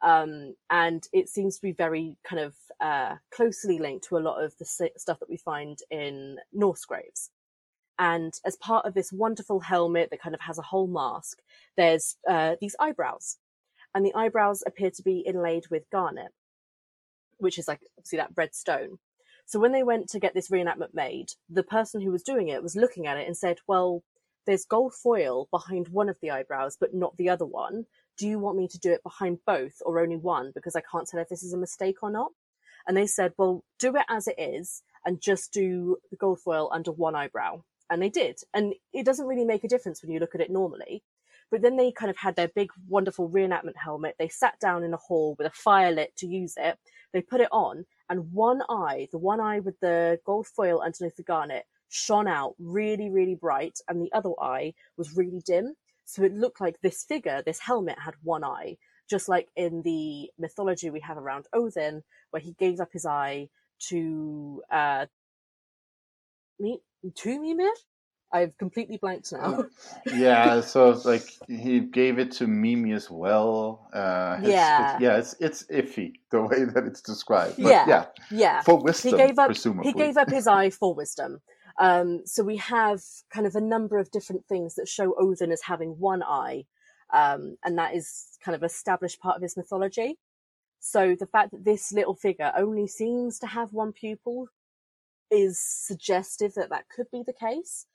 Um, 0.02 0.56
and 0.70 1.08
it 1.12 1.30
seems 1.30 1.56
to 1.56 1.62
be 1.62 1.72
very 1.72 2.16
kind 2.28 2.42
of 2.42 2.56
uh, 2.80 3.16
closely 3.34 3.80
linked 3.80 4.08
to 4.08 4.18
a 4.18 4.20
lot 4.20 4.44
of 4.44 4.54
the 4.58 4.66
stuff 4.66 5.20
that 5.20 5.30
we 5.30 5.38
find 5.38 5.80
in 5.90 6.38
Norse 6.54 6.86
graves. 6.86 7.32
And 8.00 8.34
as 8.46 8.56
part 8.58 8.86
of 8.86 8.94
this 8.94 9.12
wonderful 9.12 9.60
helmet 9.60 10.10
that 10.12 10.22
kind 10.22 10.36
of 10.36 10.42
has 10.42 10.60
a 10.60 10.64
whole 10.64 10.88
mask, 10.88 11.40
there's 11.78 12.18
uh, 12.30 12.56
these 12.62 12.76
eyebrows. 12.80 13.38
And 13.96 14.06
the 14.06 14.14
eyebrows 14.14 14.64
appear 14.68 14.92
to 14.92 15.04
be 15.04 15.20
inlaid 15.20 15.64
with 15.72 15.90
garnet, 15.92 16.32
which 17.38 17.58
is 17.58 17.68
like, 17.68 17.80
obviously, 17.98 18.18
that 18.18 18.34
red 18.36 18.54
stone. 18.54 19.00
So 19.48 19.60
when 19.60 19.72
they 19.72 19.82
went 19.84 20.10
to 20.10 20.20
get 20.20 20.34
this 20.34 20.50
reenactment 20.50 20.94
made, 20.94 21.32
the 21.50 21.64
person 21.64 22.02
who 22.02 22.12
was 22.12 22.22
doing 22.22 22.50
it 22.50 22.62
was 22.62 22.76
looking 22.76 23.08
at 23.08 23.18
it 23.18 23.26
and 23.26 23.36
said, 23.36 23.58
Well, 23.66 24.04
there's 24.46 24.66
gold 24.66 24.94
foil 24.94 25.48
behind 25.52 25.88
one 25.88 26.10
of 26.10 26.18
the 26.22 26.32
eyebrows, 26.32 26.78
but 26.80 26.94
not 26.94 27.16
the 27.18 27.30
other 27.30 27.46
one. 27.46 27.86
Do 28.18 28.28
you 28.28 28.40
want 28.40 28.58
me 28.58 28.68
to 28.68 28.80
do 28.80 28.92
it 28.92 29.04
behind 29.04 29.40
both 29.46 29.82
or 29.86 30.00
only 30.00 30.18
one? 30.18 30.52
Because 30.54 30.76
I 30.76 30.82
can't 30.82 31.08
tell 31.08 31.20
if 31.20 31.30
this 31.30 31.44
is 31.44 31.54
a 31.54 31.58
mistake 31.58 31.98
or 32.02 32.12
not. 32.12 32.32
And 32.88 32.98
they 32.98 33.08
said, 33.08 33.34
Well, 33.38 33.64
do 33.80 33.96
it 33.96 34.06
as 34.10 34.28
it 34.28 34.40
is 34.40 34.82
and 35.06 35.22
just 35.22 35.54
do 35.54 35.98
the 36.10 36.18
gold 36.18 36.40
foil 36.40 36.70
under 36.72 36.92
one 36.92 37.16
eyebrow 37.16 37.62
and 37.90 38.02
they 38.02 38.10
did. 38.10 38.40
And 38.54 38.74
it 38.94 39.06
doesn't 39.06 39.28
really 39.28 39.46
make 39.46 39.64
a 39.64 39.68
difference 39.68 40.02
when 40.02 40.12
you 40.12 40.20
look 40.20 40.36
at 40.36 40.42
it 40.42 40.52
normally. 40.52 41.04
But 41.50 41.62
then 41.62 41.78
they 41.78 41.92
kind 41.92 42.10
of 42.10 42.18
had 42.18 42.36
their 42.36 42.50
big, 42.50 42.70
wonderful 42.90 43.30
reenactment 43.30 43.78
helmet. 43.78 44.16
They 44.20 44.28
sat 44.28 44.60
down 44.60 44.84
in 44.84 44.94
a 44.94 44.98
hall 44.98 45.36
with 45.38 45.48
a 45.48 45.56
fire 45.56 45.92
lit 45.92 46.16
to 46.18 46.28
use 46.28 46.56
it. 46.58 46.78
They 47.14 47.22
put 47.22 47.40
it 47.40 47.48
on, 47.54 47.86
and 48.10 48.34
one 48.34 48.62
eye, 48.70 49.08
the 49.12 49.18
one 49.18 49.40
eye 49.40 49.60
with 49.62 49.80
the 49.80 50.20
gold 50.26 50.48
foil 50.48 50.82
underneath 50.82 51.16
the 51.16 51.24
garnet, 51.24 51.66
shone 51.88 52.28
out 52.28 52.56
really, 52.60 53.10
really 53.10 53.36
bright, 53.36 53.80
and 53.88 54.02
the 54.02 54.12
other 54.12 54.32
eye 54.42 54.74
was 54.98 55.16
really 55.16 55.42
dim. 55.46 55.76
So 56.08 56.24
it 56.24 56.34
looked 56.34 56.62
like 56.62 56.80
this 56.82 57.04
figure, 57.04 57.44
this 57.46 57.60
helmet, 57.60 58.00
had 58.00 58.16
one 58.24 58.44
eye, 58.44 58.78
just 59.10 59.28
like 59.28 59.50
in 59.58 59.82
the 59.82 60.32
mythology 60.40 60.90
we 60.90 61.02
have 61.02 61.18
around 61.18 61.48
Odin, 61.52 62.02
where 62.32 62.42
he 62.42 62.54
gave 62.54 62.80
up 62.80 62.94
his 62.94 63.06
eye 63.06 63.50
to 63.90 64.64
uh, 64.72 65.06
meet 66.60 66.80
to 67.14 67.42
Mimir? 67.42 67.70
I've 68.32 68.58
completely 68.58 68.98
blanked 68.98 69.34
now. 69.34 69.66
yeah, 70.14 70.62
so 70.62 70.92
it's 70.92 71.04
like 71.04 71.30
he 71.48 71.82
gave 71.82 72.20
it 72.20 72.32
to 72.34 72.48
Mimir 72.48 72.96
as 72.96 73.12
well. 73.12 73.90
Uh, 73.94 74.38
it's, 74.40 74.50
yeah, 74.50 74.94
it's, 74.94 75.02
yeah, 75.02 75.18
it's 75.18 75.36
it's 75.40 75.64
iffy 75.72 76.14
the 76.32 76.42
way 76.42 76.64
that 76.64 76.86
it's 76.86 77.02
described. 77.02 77.56
But 77.58 77.70
yeah, 77.70 77.86
yeah, 77.88 78.06
yeah. 78.32 78.62
For 78.62 78.82
wisdom, 78.82 79.12
he 79.12 79.18
gave 79.28 79.40
up. 79.40 79.48
Presumably. 79.48 79.92
He 79.92 79.98
gave 79.98 80.16
up 80.16 80.30
his 80.30 80.48
eye 80.48 80.70
for 80.70 80.94
wisdom. 80.94 81.42
Um, 81.80 82.22
so 82.26 82.44
we 82.44 82.58
have 82.58 83.02
kind 83.30 83.46
of 83.46 83.56
a 83.56 83.62
number 83.62 83.98
of 83.98 84.12
different 84.12 84.46
things 84.48 84.76
that 84.76 84.88
show 84.88 85.16
Odin 85.18 85.52
as 85.52 85.62
having 85.62 86.00
one 86.00 86.24
eye, 86.24 86.66
um, 87.14 87.58
and 87.64 87.78
that 87.78 87.94
is 87.96 88.38
kind 88.44 88.56
of 88.56 88.64
established 88.64 89.20
part 89.20 89.36
of 89.36 89.42
his 89.42 89.58
mythology. 89.58 90.18
So 90.80 91.16
the 91.20 91.28
fact 91.28 91.52
that 91.52 91.66
this 91.66 91.92
little 91.92 92.16
figure 92.16 92.52
only 92.56 92.88
seems 92.88 93.40
to 93.40 93.48
have 93.48 93.74
one 93.74 93.94
pupil 93.94 94.48
is 95.30 95.60
suggestive 95.60 96.54
that 96.56 96.70
that 96.70 96.90
could 96.90 97.08
be 97.12 97.24
the 97.26 97.34
case. 97.34 97.86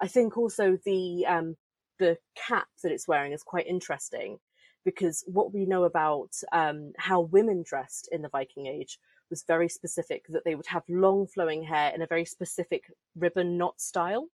I 0.00 0.08
think 0.08 0.36
also 0.36 0.78
the 0.84 1.26
um, 1.26 1.56
the 1.98 2.18
cap 2.34 2.68
that 2.82 2.92
it's 2.92 3.08
wearing 3.08 3.32
is 3.32 3.42
quite 3.42 3.66
interesting 3.66 4.38
because 4.84 5.24
what 5.26 5.54
we 5.54 5.64
know 5.64 5.84
about 5.84 6.30
um, 6.52 6.92
how 6.98 7.20
women 7.20 7.62
dressed 7.64 8.08
in 8.10 8.22
the 8.22 8.28
Viking 8.28 8.66
Age 8.66 8.98
was 9.32 9.42
very 9.48 9.68
specific. 9.68 10.26
That 10.28 10.44
they 10.44 10.54
would 10.54 10.66
have 10.66 10.84
long 10.88 11.26
flowing 11.26 11.64
hair 11.64 11.90
in 11.94 12.02
a 12.02 12.06
very 12.06 12.26
specific 12.26 12.84
ribbon 13.16 13.56
knot 13.56 13.80
style. 13.80 14.28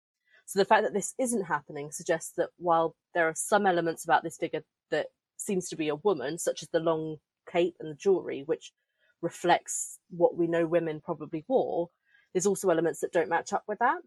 So 0.47 0.59
the 0.59 0.65
fact 0.65 0.85
that 0.85 0.95
this 0.95 1.15
isn't 1.19 1.45
happening 1.45 1.91
suggests 1.91 2.33
that 2.37 2.51
while 2.57 2.97
there 3.15 3.29
are 3.29 3.35
some 3.35 3.67
elements 3.67 4.05
about 4.05 4.23
this 4.23 4.39
figure 4.39 4.63
that 4.91 5.09
seems 5.37 5.69
to 5.69 5.77
be 5.77 5.89
a 5.89 5.97
woman, 5.97 6.39
such 6.39 6.63
as 6.63 6.69
the 6.71 6.81
long 6.81 7.17
cape 7.51 7.77
and 7.81 7.91
the 7.91 7.97
jewelry, 7.97 8.43
which 8.47 8.73
reflects 9.23 9.99
what 10.11 10.37
we 10.37 10.47
know 10.47 10.67
women 10.67 11.01
probably 11.05 11.45
wore, 11.49 11.91
there's 12.33 12.47
also 12.47 12.71
elements 12.71 13.01
that 13.01 13.13
don't 13.13 13.29
match 13.29 13.53
up 13.53 13.65
with 13.69 13.79
that. 13.81 13.99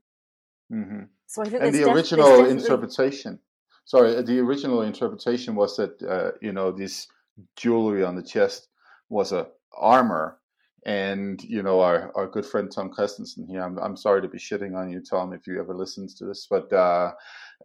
Mm-hmm. 0.71 1.03
So 1.27 1.41
I 1.41 1.49
think 1.49 1.63
and 1.63 1.75
the 1.75 1.91
original 1.91 2.27
definitely... 2.27 2.51
interpretation. 2.51 3.39
Sorry, 3.85 4.21
the 4.21 4.39
original 4.39 4.83
interpretation 4.83 5.55
was 5.55 5.75
that 5.77 6.01
uh, 6.03 6.31
you 6.41 6.51
know 6.51 6.71
this 6.71 7.07
jewelry 7.55 8.03
on 8.03 8.15
the 8.15 8.23
chest 8.23 8.67
was 9.09 9.31
a 9.31 9.47
armor, 9.75 10.37
and 10.85 11.43
you 11.43 11.61
know 11.61 11.79
our, 11.81 12.11
our 12.15 12.27
good 12.27 12.45
friend 12.45 12.71
Tom 12.71 12.89
Christensen 12.89 13.47
here. 13.47 13.61
I'm 13.61 13.77
I'm 13.79 13.97
sorry 13.97 14.21
to 14.21 14.27
be 14.27 14.37
shitting 14.37 14.75
on 14.75 14.89
you, 14.89 15.01
Tom, 15.01 15.33
if 15.33 15.47
you 15.47 15.59
ever 15.59 15.73
listens 15.73 16.15
to 16.15 16.25
this, 16.25 16.47
but 16.49 16.71
uh, 16.71 17.11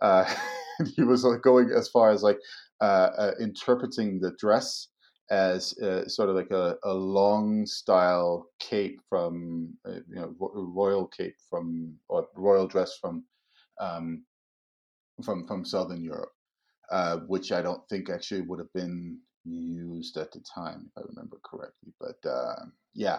uh, 0.00 0.24
he 0.96 1.02
was 1.02 1.24
like 1.24 1.42
going 1.42 1.70
as 1.70 1.88
far 1.88 2.10
as 2.10 2.22
like 2.22 2.38
uh, 2.80 3.10
uh, 3.16 3.30
interpreting 3.40 4.20
the 4.20 4.32
dress 4.38 4.88
as 5.30 5.78
uh, 5.78 6.06
sort 6.06 6.28
of 6.28 6.36
like 6.36 6.50
a, 6.50 6.76
a 6.84 6.92
long 6.92 7.64
style 7.64 8.46
cape 8.60 9.00
from 9.08 9.72
uh, 9.88 10.00
you 10.08 10.16
know 10.16 10.34
royal 10.38 11.06
cape 11.06 11.36
from 11.48 11.94
or 12.08 12.26
royal 12.36 12.66
dress 12.66 12.98
from 13.00 13.24
um, 13.80 14.24
from 15.24 15.46
from 15.46 15.64
southern 15.64 16.02
Europe. 16.02 16.32
which 17.28 17.52
I 17.52 17.62
don't 17.62 17.88
think 17.88 18.10
actually 18.10 18.42
would 18.42 18.58
have 18.58 18.72
been 18.72 19.18
used 19.44 20.16
at 20.16 20.32
the 20.32 20.40
time, 20.40 20.86
if 20.86 21.02
I 21.02 21.06
remember 21.08 21.38
correctly. 21.44 21.92
But 22.00 22.18
yeah, 22.94 23.18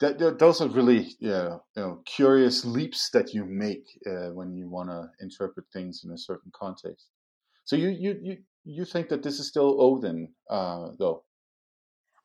that, 0.00 0.18
that, 0.18 0.38
those 0.38 0.60
are 0.60 0.68
really 0.68 1.14
you 1.18 1.28
know, 1.30 1.62
you 1.76 1.82
know, 1.82 2.02
curious 2.04 2.64
leaps 2.64 3.10
that 3.10 3.32
you 3.32 3.44
make 3.44 3.86
uh, 4.06 4.30
when 4.32 4.52
you 4.54 4.68
want 4.68 4.90
to 4.90 5.08
interpret 5.20 5.66
things 5.72 6.02
in 6.04 6.10
a 6.12 6.18
certain 6.18 6.52
context. 6.54 7.08
So 7.64 7.76
you 7.76 7.88
you 7.88 8.18
you 8.22 8.36
you 8.64 8.84
think 8.84 9.08
that 9.08 9.22
this 9.22 9.38
is 9.38 9.48
still 9.48 9.80
Odin, 9.80 10.32
uh, 10.50 10.90
though? 10.98 11.24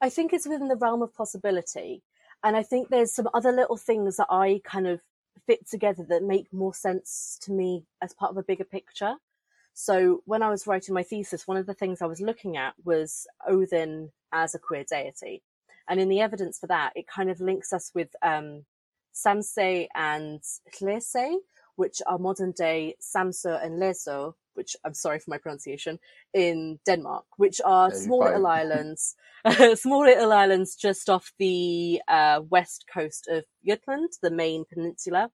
I 0.01 0.09
think 0.09 0.33
it's 0.33 0.47
within 0.47 0.67
the 0.67 0.75
realm 0.75 1.01
of 1.01 1.13
possibility, 1.13 2.03
and 2.43 2.57
I 2.57 2.63
think 2.63 2.89
there's 2.89 3.13
some 3.13 3.29
other 3.33 3.51
little 3.51 3.77
things 3.77 4.17
that 4.17 4.27
I 4.29 4.61
kind 4.63 4.87
of 4.87 5.01
fit 5.47 5.67
together 5.69 6.05
that 6.09 6.23
make 6.23 6.51
more 6.51 6.73
sense 6.73 7.39
to 7.41 7.51
me 7.51 7.85
as 8.01 8.13
part 8.13 8.31
of 8.31 8.37
a 8.37 8.43
bigger 8.43 8.63
picture. 8.63 9.15
So 9.73 10.21
when 10.25 10.43
I 10.43 10.49
was 10.49 10.67
writing 10.67 10.93
my 10.93 11.03
thesis, 11.03 11.47
one 11.47 11.57
of 11.57 11.65
the 11.65 11.73
things 11.73 12.01
I 12.01 12.05
was 12.05 12.21
looking 12.21 12.57
at 12.57 12.73
was 12.83 13.25
Odin 13.47 14.11
as 14.31 14.53
a 14.53 14.59
queer 14.59 14.83
deity. 14.83 15.43
And 15.91 15.99
in 15.99 16.07
the 16.07 16.22
evidence 16.22 16.57
for 16.57 16.68
that, 16.68 16.93
it 16.95 17.05
kind 17.05 17.30
of 17.30 17.41
links 17.41 17.73
us 17.73 17.91
with 17.93 18.07
um, 18.23 18.63
Samsey 19.13 19.88
and 19.93 20.39
Hlésey, 20.73 21.35
which 21.76 22.01
are 22.07 22.18
modern 22.18 22.53
day 22.53 22.95
Samsø 23.01 23.61
and 23.61 23.73
Læsø, 23.77 24.34
which 24.53 24.77
I'm 24.85 24.93
sorry 24.93 25.19
for 25.19 25.31
my 25.31 25.38
pronunciation, 25.38 25.99
in 26.34 26.80
Denmark, 26.85 27.26
which 27.35 27.59
are 27.65 27.93
small 27.93 28.19
little 28.19 28.47
islands, 28.61 29.15
small 29.76 30.05
little 30.05 30.31
islands 30.31 30.77
just 30.77 31.09
off 31.09 31.34
the 31.39 32.01
uh, 32.07 32.39
west 32.49 32.85
coast 32.93 33.27
of 33.30 33.43
Jutland, 33.65 34.11
the 34.22 34.31
main 34.31 34.63
peninsula. 34.72 35.30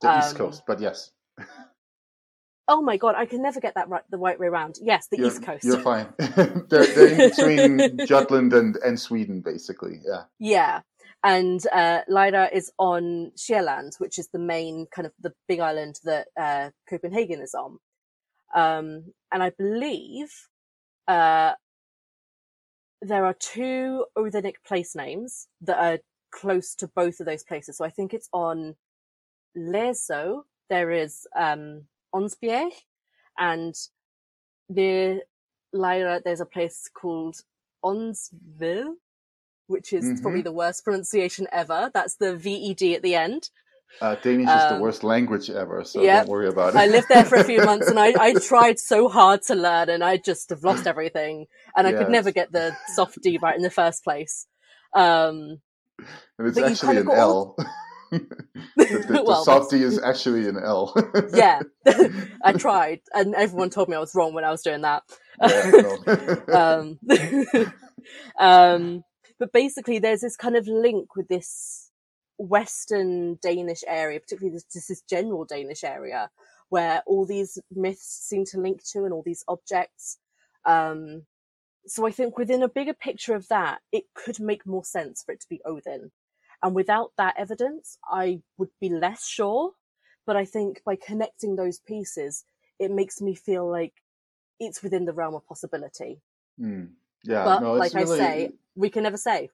The 0.00 0.12
um, 0.12 0.18
east 0.20 0.36
coast, 0.36 0.62
but 0.64 0.80
yes. 0.80 1.10
Oh 2.70 2.82
my 2.82 2.98
god, 2.98 3.14
I 3.16 3.24
can 3.24 3.42
never 3.42 3.60
get 3.60 3.74
that 3.76 3.88
right 3.88 4.02
the 4.10 4.18
right 4.18 4.38
way 4.38 4.46
around. 4.46 4.76
Yes, 4.82 5.08
the 5.10 5.16
you're, 5.16 5.28
east 5.28 5.42
coast. 5.42 5.64
You're 5.64 5.80
fine. 5.80 6.06
they're, 6.18 6.86
they're 6.86 7.08
in 7.08 7.30
between 7.30 8.06
Jutland 8.06 8.52
and, 8.52 8.76
and 8.76 9.00
Sweden, 9.00 9.40
basically. 9.40 10.00
Yeah. 10.04 10.24
Yeah. 10.38 10.80
And 11.24 11.66
uh, 11.72 12.02
is 12.52 12.70
on 12.78 13.32
Sjælland, 13.36 13.98
which 13.98 14.18
is 14.18 14.28
the 14.28 14.38
main 14.38 14.86
kind 14.94 15.06
of 15.06 15.12
the 15.18 15.32
big 15.48 15.60
island 15.60 15.98
that 16.04 16.28
uh, 16.38 16.70
Copenhagen 16.88 17.40
is 17.40 17.54
on. 17.54 17.78
Um, 18.54 19.12
and 19.32 19.42
I 19.42 19.50
believe 19.50 20.28
uh, 21.08 21.52
there 23.00 23.24
are 23.24 23.34
two 23.34 24.04
Odinic 24.16 24.56
place 24.66 24.94
names 24.94 25.48
that 25.62 25.78
are 25.78 25.98
close 26.30 26.74
to 26.76 26.88
both 26.88 27.20
of 27.20 27.26
those 27.26 27.44
places. 27.44 27.78
So 27.78 27.84
I 27.84 27.90
think 27.90 28.12
it's 28.12 28.28
on 28.32 28.76
Læsø. 29.56 30.42
There 30.68 30.90
is 30.90 31.26
um, 31.36 31.84
Ånsbjerg, 32.14 32.72
and 33.38 33.74
near 34.68 35.22
Lejre 35.74 36.20
there's 36.24 36.40
a 36.40 36.46
place 36.46 36.88
called 36.92 37.36
Ånsved, 37.84 38.94
which 39.66 39.92
is 39.92 40.04
mm-hmm. 40.04 40.22
probably 40.22 40.42
the 40.42 40.52
worst 40.52 40.84
pronunciation 40.84 41.46
ever. 41.52 41.90
That's 41.92 42.16
the 42.16 42.36
VED 42.36 42.94
at 42.94 43.02
the 43.02 43.14
end. 43.14 43.50
Uh, 44.00 44.14
Danish 44.16 44.48
um, 44.48 44.58
is 44.58 44.64
the 44.64 44.74
um, 44.74 44.80
worst 44.80 45.02
language 45.02 45.50
ever, 45.50 45.82
so 45.82 46.02
yep. 46.02 46.26
don't 46.26 46.32
worry 46.32 46.48
about 46.48 46.74
it. 46.74 46.76
I 46.76 46.86
lived 46.86 47.08
there 47.08 47.24
for 47.24 47.36
a 47.36 47.44
few 47.44 47.64
months 47.64 47.88
and 47.88 47.98
I, 47.98 48.12
I 48.20 48.34
tried 48.46 48.78
so 48.78 49.08
hard 49.08 49.42
to 49.44 49.54
learn 49.54 49.88
and 49.88 50.04
I 50.04 50.18
just 50.18 50.50
have 50.50 50.62
lost 50.62 50.86
everything. 50.92 51.46
And 51.76 51.86
I 51.86 51.92
could 51.92 52.10
never 52.10 52.30
get 52.30 52.52
the 52.52 52.76
soft 52.94 53.20
D 53.22 53.38
right 53.40 53.56
in 53.56 53.62
the 53.62 53.70
first 53.70 54.04
place. 54.04 54.46
Um, 54.94 55.60
and 56.38 56.48
it's 56.48 56.58
actually 56.58 56.98
an 56.98 57.10
L. 57.10 57.56
the, 58.10 58.18
the, 58.76 59.22
well, 59.26 59.40
the 59.40 59.44
soft 59.44 59.70
D 59.70 59.82
is 59.82 60.00
actually 60.00 60.48
an 60.48 60.58
L. 60.58 60.94
yeah, 61.34 61.60
I 62.44 62.52
tried, 62.52 63.00
and 63.12 63.34
everyone 63.34 63.70
told 63.70 63.88
me 63.88 63.96
I 63.96 64.00
was 64.00 64.14
wrong 64.14 64.34
when 64.34 64.44
I 64.44 64.50
was 64.50 64.62
doing 64.62 64.82
that. 64.82 65.02
Yeah, 65.40 66.36
um, 66.52 66.98
um, 68.38 69.04
but 69.38 69.52
basically, 69.52 69.98
there's 69.98 70.20
this 70.20 70.36
kind 70.36 70.56
of 70.56 70.66
link 70.66 71.16
with 71.16 71.28
this 71.28 71.90
Western 72.38 73.38
Danish 73.42 73.82
area, 73.86 74.20
particularly 74.20 74.56
this, 74.56 74.86
this 74.88 75.02
general 75.08 75.44
Danish 75.44 75.84
area, 75.84 76.30
where 76.68 77.02
all 77.06 77.26
these 77.26 77.58
myths 77.70 78.26
seem 78.28 78.44
to 78.46 78.60
link 78.60 78.82
to 78.92 79.04
and 79.04 79.12
all 79.12 79.22
these 79.24 79.44
objects. 79.48 80.18
Um, 80.64 81.22
so 81.86 82.06
I 82.06 82.10
think 82.10 82.36
within 82.36 82.62
a 82.62 82.68
bigger 82.68 82.94
picture 82.94 83.34
of 83.34 83.48
that, 83.48 83.78
it 83.92 84.04
could 84.14 84.40
make 84.40 84.66
more 84.66 84.84
sense 84.84 85.22
for 85.22 85.32
it 85.32 85.40
to 85.40 85.46
be 85.48 85.60
Odin. 85.64 86.10
And 86.62 86.74
without 86.74 87.12
that 87.16 87.34
evidence, 87.38 87.98
I 88.10 88.40
would 88.56 88.70
be 88.80 88.88
less 88.88 89.26
sure. 89.26 89.72
But 90.26 90.36
I 90.36 90.44
think 90.44 90.82
by 90.84 90.96
connecting 90.96 91.56
those 91.56 91.78
pieces, 91.78 92.44
it 92.78 92.90
makes 92.90 93.20
me 93.20 93.34
feel 93.34 93.68
like 93.70 93.94
it's 94.60 94.82
within 94.82 95.04
the 95.04 95.12
realm 95.12 95.34
of 95.34 95.46
possibility. 95.46 96.20
Mm. 96.60 96.90
Yeah. 97.24 97.44
But 97.44 97.60
no, 97.60 97.72
like 97.74 97.94
really... 97.94 98.20
I 98.20 98.24
say, 98.24 98.52
we 98.74 98.90
can 98.90 99.04
never 99.04 99.16
say. 99.16 99.50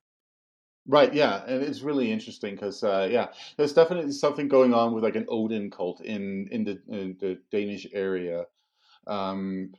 Right, 0.86 1.14
yeah, 1.14 1.44
and 1.46 1.62
it's 1.62 1.80
really 1.80 2.12
interesting 2.12 2.54
because 2.54 2.84
uh, 2.84 3.08
yeah, 3.10 3.28
there's 3.56 3.72
definitely 3.72 4.12
something 4.12 4.48
going 4.48 4.74
on 4.74 4.92
with 4.92 5.02
like 5.02 5.16
an 5.16 5.24
Odin 5.30 5.70
cult 5.70 6.02
in 6.02 6.46
in 6.50 6.64
the 6.64 6.78
in 6.88 7.16
the 7.20 7.38
Danish 7.50 7.86
area. 7.94 8.44
Um, 9.06 9.72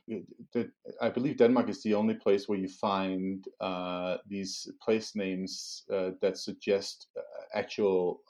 I 1.00 1.08
believe 1.08 1.38
Denmark 1.38 1.68
is 1.68 1.82
the 1.82 1.94
only 1.94 2.14
place 2.14 2.48
where 2.48 2.58
you 2.58 2.68
find 2.68 3.44
uh, 3.60 4.18
these 4.26 4.70
place 4.80 5.14
names 5.14 5.84
uh, 5.92 6.10
that 6.20 6.38
suggest 6.38 7.08
uh, 7.16 7.22
actual 7.54 8.20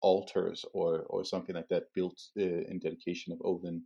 altars 0.00 0.64
or 0.72 1.04
or 1.08 1.24
something 1.24 1.54
like 1.54 1.68
that 1.68 1.92
built 1.94 2.20
uh, 2.38 2.42
in 2.42 2.78
dedication 2.78 3.32
of 3.32 3.40
Odin. 3.44 3.82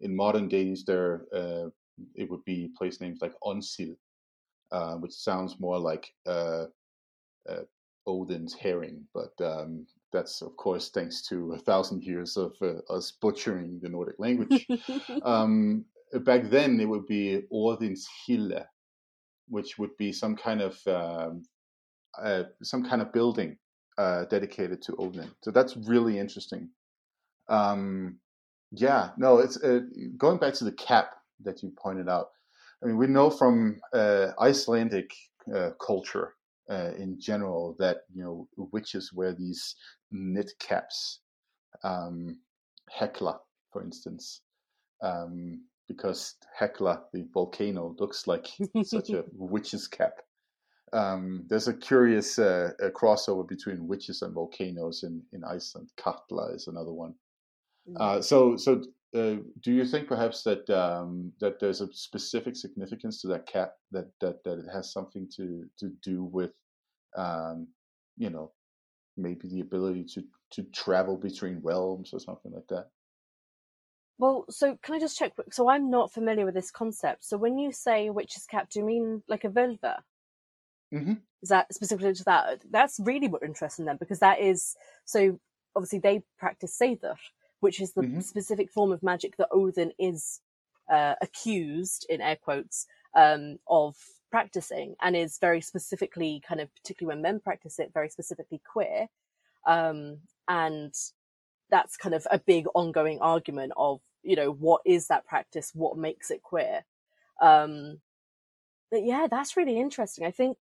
In 0.00 0.16
modern 0.16 0.48
Danish, 0.48 0.84
there 0.84 1.26
uh, 1.34 1.68
it 2.14 2.30
would 2.30 2.44
be 2.44 2.70
place 2.78 3.00
names 3.00 3.20
like 3.20 3.34
Onsild, 3.42 3.96
uh, 4.72 4.94
which 4.96 5.12
sounds 5.12 5.60
more 5.60 5.78
like 5.78 6.14
uh, 6.26 6.66
Odin's 8.06 8.54
herring, 8.54 9.06
but 9.14 9.32
um, 9.40 9.86
that's 10.12 10.42
of 10.42 10.56
course 10.56 10.90
thanks 10.90 11.22
to 11.28 11.52
a 11.52 11.58
thousand 11.58 12.02
years 12.02 12.36
of 12.36 12.56
uh, 12.62 12.80
us 12.92 13.12
butchering 13.12 13.78
the 13.82 13.88
Nordic 13.88 14.18
language. 14.18 14.66
um, 15.22 15.84
back 16.18 16.50
then, 16.50 16.80
it 16.80 16.88
would 16.88 17.06
be 17.06 17.42
Odin's 17.52 18.08
Hille, 18.26 18.64
which 19.48 19.78
would 19.78 19.96
be 19.96 20.12
some 20.12 20.36
kind 20.36 20.60
of 20.60 20.78
um, 20.86 21.42
uh, 22.20 22.44
some 22.62 22.84
kind 22.84 23.02
of 23.02 23.12
building 23.12 23.56
uh, 23.98 24.24
dedicated 24.26 24.82
to 24.82 24.96
Odin. 24.96 25.30
So 25.42 25.50
that's 25.50 25.76
really 25.76 26.18
interesting. 26.18 26.68
Um, 27.48 28.18
yeah, 28.72 29.10
no, 29.16 29.38
it's 29.38 29.62
uh, 29.62 29.80
going 30.16 30.38
back 30.38 30.54
to 30.54 30.64
the 30.64 30.72
cap 30.72 31.10
that 31.42 31.62
you 31.62 31.72
pointed 31.76 32.08
out. 32.08 32.28
I 32.82 32.86
mean, 32.86 32.96
we 32.96 33.06
know 33.06 33.30
from 33.30 33.80
uh, 33.92 34.28
Icelandic 34.40 35.10
culture 35.84 36.34
uh, 36.70 36.92
in 36.96 37.20
general 37.20 37.74
that 37.78 38.02
you 38.14 38.22
know 38.22 38.48
witches 38.56 39.12
wear 39.12 39.32
these 39.32 39.74
knit 40.12 40.52
caps, 40.60 41.20
um, 41.82 42.38
Hekla, 42.96 43.38
for 43.72 43.82
instance, 43.82 44.42
um, 45.02 45.62
because 45.90 46.36
Hekla, 46.56 47.00
the 47.12 47.26
volcano, 47.34 47.96
looks 47.98 48.28
like 48.28 48.46
such 48.84 49.10
a 49.10 49.24
witch's 49.32 49.88
cap. 49.88 50.12
Um, 50.92 51.44
there's 51.48 51.66
a 51.66 51.74
curious 51.74 52.38
uh, 52.38 52.70
a 52.80 52.90
crossover 52.90 53.46
between 53.46 53.88
witches 53.88 54.22
and 54.22 54.32
volcanoes 54.32 55.02
in, 55.02 55.20
in 55.32 55.42
Iceland. 55.42 55.90
Katla 55.96 56.54
is 56.54 56.68
another 56.68 56.92
one. 56.92 57.14
Mm. 57.88 58.00
Uh, 58.00 58.22
so, 58.22 58.56
so 58.56 58.84
uh, 59.16 59.42
do 59.62 59.72
you 59.72 59.84
think 59.84 60.06
perhaps 60.06 60.44
that 60.44 60.70
um, 60.70 61.32
that 61.40 61.58
there's 61.58 61.80
a 61.80 61.92
specific 61.92 62.54
significance 62.54 63.20
to 63.22 63.26
that 63.26 63.46
cap 63.46 63.72
that 63.90 64.12
that, 64.20 64.44
that 64.44 64.60
it 64.60 64.66
has 64.72 64.92
something 64.92 65.28
to 65.36 65.64
to 65.76 65.90
do 66.04 66.22
with 66.22 66.52
um, 67.16 67.66
you 68.16 68.30
know 68.30 68.52
maybe 69.16 69.48
the 69.48 69.60
ability 69.60 70.04
to 70.04 70.22
to 70.52 70.62
travel 70.72 71.16
between 71.16 71.60
realms 71.64 72.10
or 72.12 72.20
something 72.20 72.52
like 72.52 72.68
that 72.68 72.90
well 74.20 74.44
so 74.50 74.78
can 74.82 74.94
i 74.94 75.00
just 75.00 75.18
check 75.18 75.32
so 75.50 75.68
i'm 75.68 75.90
not 75.90 76.12
familiar 76.12 76.44
with 76.44 76.54
this 76.54 76.70
concept 76.70 77.24
so 77.24 77.36
when 77.36 77.58
you 77.58 77.72
say 77.72 78.10
witch's 78.10 78.46
cap 78.46 78.68
do 78.70 78.78
you 78.78 78.84
mean 78.84 79.22
like 79.28 79.44
a 79.44 79.48
völva 79.48 79.96
mm-hmm. 80.92 81.14
is 81.42 81.48
that 81.48 81.72
specifically 81.72 82.12
to 82.12 82.24
that 82.24 82.62
that's 82.70 83.00
really 83.00 83.26
what 83.26 83.42
interesting 83.42 83.86
then 83.86 83.96
because 83.96 84.20
that 84.20 84.38
is 84.38 84.76
so 85.04 85.40
obviously 85.74 85.98
they 85.98 86.22
practice 86.38 86.78
seidr 86.80 87.16
which 87.60 87.80
is 87.80 87.92
the 87.92 88.02
mm-hmm. 88.02 88.20
specific 88.20 88.70
form 88.70 88.92
of 88.92 89.02
magic 89.02 89.36
that 89.38 89.48
odin 89.50 89.90
is 89.98 90.40
uh, 90.92 91.14
accused 91.22 92.04
in 92.08 92.20
air 92.20 92.36
quotes 92.36 92.86
um, 93.14 93.58
of 93.68 93.96
practicing 94.30 94.94
and 95.00 95.16
is 95.16 95.38
very 95.40 95.60
specifically 95.60 96.42
kind 96.46 96.60
of 96.60 96.68
particularly 96.74 97.14
when 97.14 97.22
men 97.22 97.40
practice 97.40 97.78
it 97.78 97.90
very 97.94 98.08
specifically 98.08 98.60
queer 98.70 99.06
um, 99.66 100.18
and 100.48 100.94
that's 101.70 101.96
kind 101.96 102.14
of 102.14 102.26
a 102.30 102.38
big 102.38 102.66
ongoing 102.74 103.18
argument 103.20 103.72
of 103.76 104.00
you 104.22 104.36
know 104.36 104.52
what 104.52 104.82
is 104.84 105.08
that 105.08 105.26
practice? 105.26 105.72
What 105.74 105.96
makes 105.98 106.30
it 106.30 106.42
queer? 106.42 106.84
Um, 107.40 108.00
but 108.90 109.04
yeah 109.04 109.26
that's 109.30 109.56
really 109.56 109.78
interesting. 109.78 110.26
I 110.26 110.30
think 110.30 110.56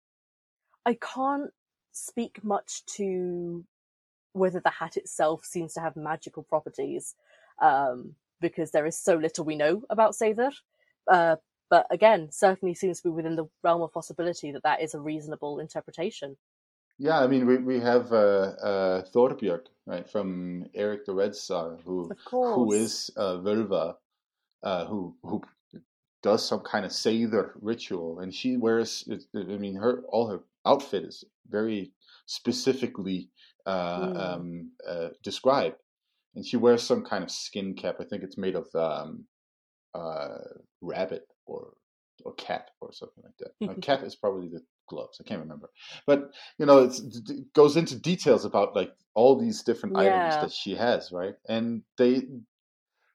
i 0.88 0.95
can't 0.95 1.52
speak 1.94 2.44
much 2.44 2.86
to 2.86 3.65
whether 4.34 4.60
the 4.60 4.69
hat 4.69 4.98
itself 4.98 5.45
seems 5.45 5.73
to 5.73 5.80
have 5.80 5.95
magical 5.95 6.44
properties 6.44 7.15
um, 7.61 8.14
because 8.41 8.72
there 8.72 8.86
is 8.86 8.98
so 8.98 9.15
little 9.15 9.45
we 9.45 9.56
know 9.56 9.82
about 9.90 10.11
Seidr 10.11 10.52
uh, 11.10 11.38
but 11.69 11.88
again, 11.90 12.30
certainly 12.32 12.73
seems 12.73 13.02
to 13.02 13.10
be 13.10 13.14
within 13.14 13.36
the 13.36 13.45
realm 13.64 13.82
of 13.82 13.94
possibility 13.94 14.52
that 14.52 14.64
that 14.64 14.82
is 14.82 14.94
a 14.94 14.99
reasonable 14.99 15.60
interpretation. 15.60 16.38
Yeah, 16.97 17.19
I 17.19 17.27
mean, 17.27 17.45
we, 17.45 17.57
we 17.57 17.80
have 17.80 18.11
uh, 18.13 18.53
uh, 18.61 19.01
Thorbjörg, 19.13 19.65
right, 19.85 20.09
from 20.09 20.65
Eric 20.73 21.05
the 21.05 21.13
Red 21.13 21.35
Saga, 21.35 21.77
who 21.84 22.09
who 22.30 22.72
is 22.72 23.11
uh, 23.17 23.38
Völva, 23.38 23.95
uh, 24.63 24.85
who 24.85 25.15
who 25.22 25.41
does 26.23 26.47
some 26.47 26.61
kind 26.61 26.85
of 26.85 26.91
Seidr 26.91 27.51
ritual, 27.61 28.19
and 28.19 28.34
she 28.34 28.55
wears. 28.55 29.07
I 29.35 29.39
mean, 29.39 29.76
her 29.76 30.03
all 30.07 30.27
her 30.30 30.43
outfit 30.65 31.03
is 31.03 31.23
very 31.49 31.91
specifically 32.27 33.30
uh, 33.65 33.99
mm. 33.99 34.17
um, 34.17 34.72
uh, 34.88 35.09
described, 35.22 35.76
and 36.35 36.45
she 36.45 36.55
wears 36.55 36.81
some 36.81 37.03
kind 37.03 37.23
of 37.23 37.31
skin 37.31 37.73
cap. 37.73 37.97
I 37.99 38.05
think 38.05 38.23
it's 38.23 38.38
made 38.38 38.55
of 38.55 38.73
um, 38.73 39.26
uh, 39.93 40.38
rabbit 40.81 41.27
or 41.45 41.73
or 42.23 42.34
cat 42.35 42.72
or 42.80 42.93
something 42.93 43.23
like 43.23 43.38
that. 43.39 43.77
A 43.77 43.81
cat 43.81 44.03
is 44.03 44.15
probably 44.15 44.47
the 44.47 44.61
gloves. 44.87 45.19
I 45.19 45.27
can't 45.27 45.41
remember, 45.41 45.69
but 46.05 46.31
you 46.57 46.65
know, 46.65 46.79
it 46.79 47.53
goes 47.53 47.77
into 47.77 47.95
details 47.95 48.45
about 48.45 48.75
like 48.75 48.91
all 49.13 49.39
these 49.39 49.63
different 49.63 49.95
yeah. 49.95 50.01
items 50.01 50.35
that 50.41 50.51
she 50.51 50.75
has, 50.75 51.11
right? 51.11 51.35
And 51.47 51.83
they, 51.97 52.23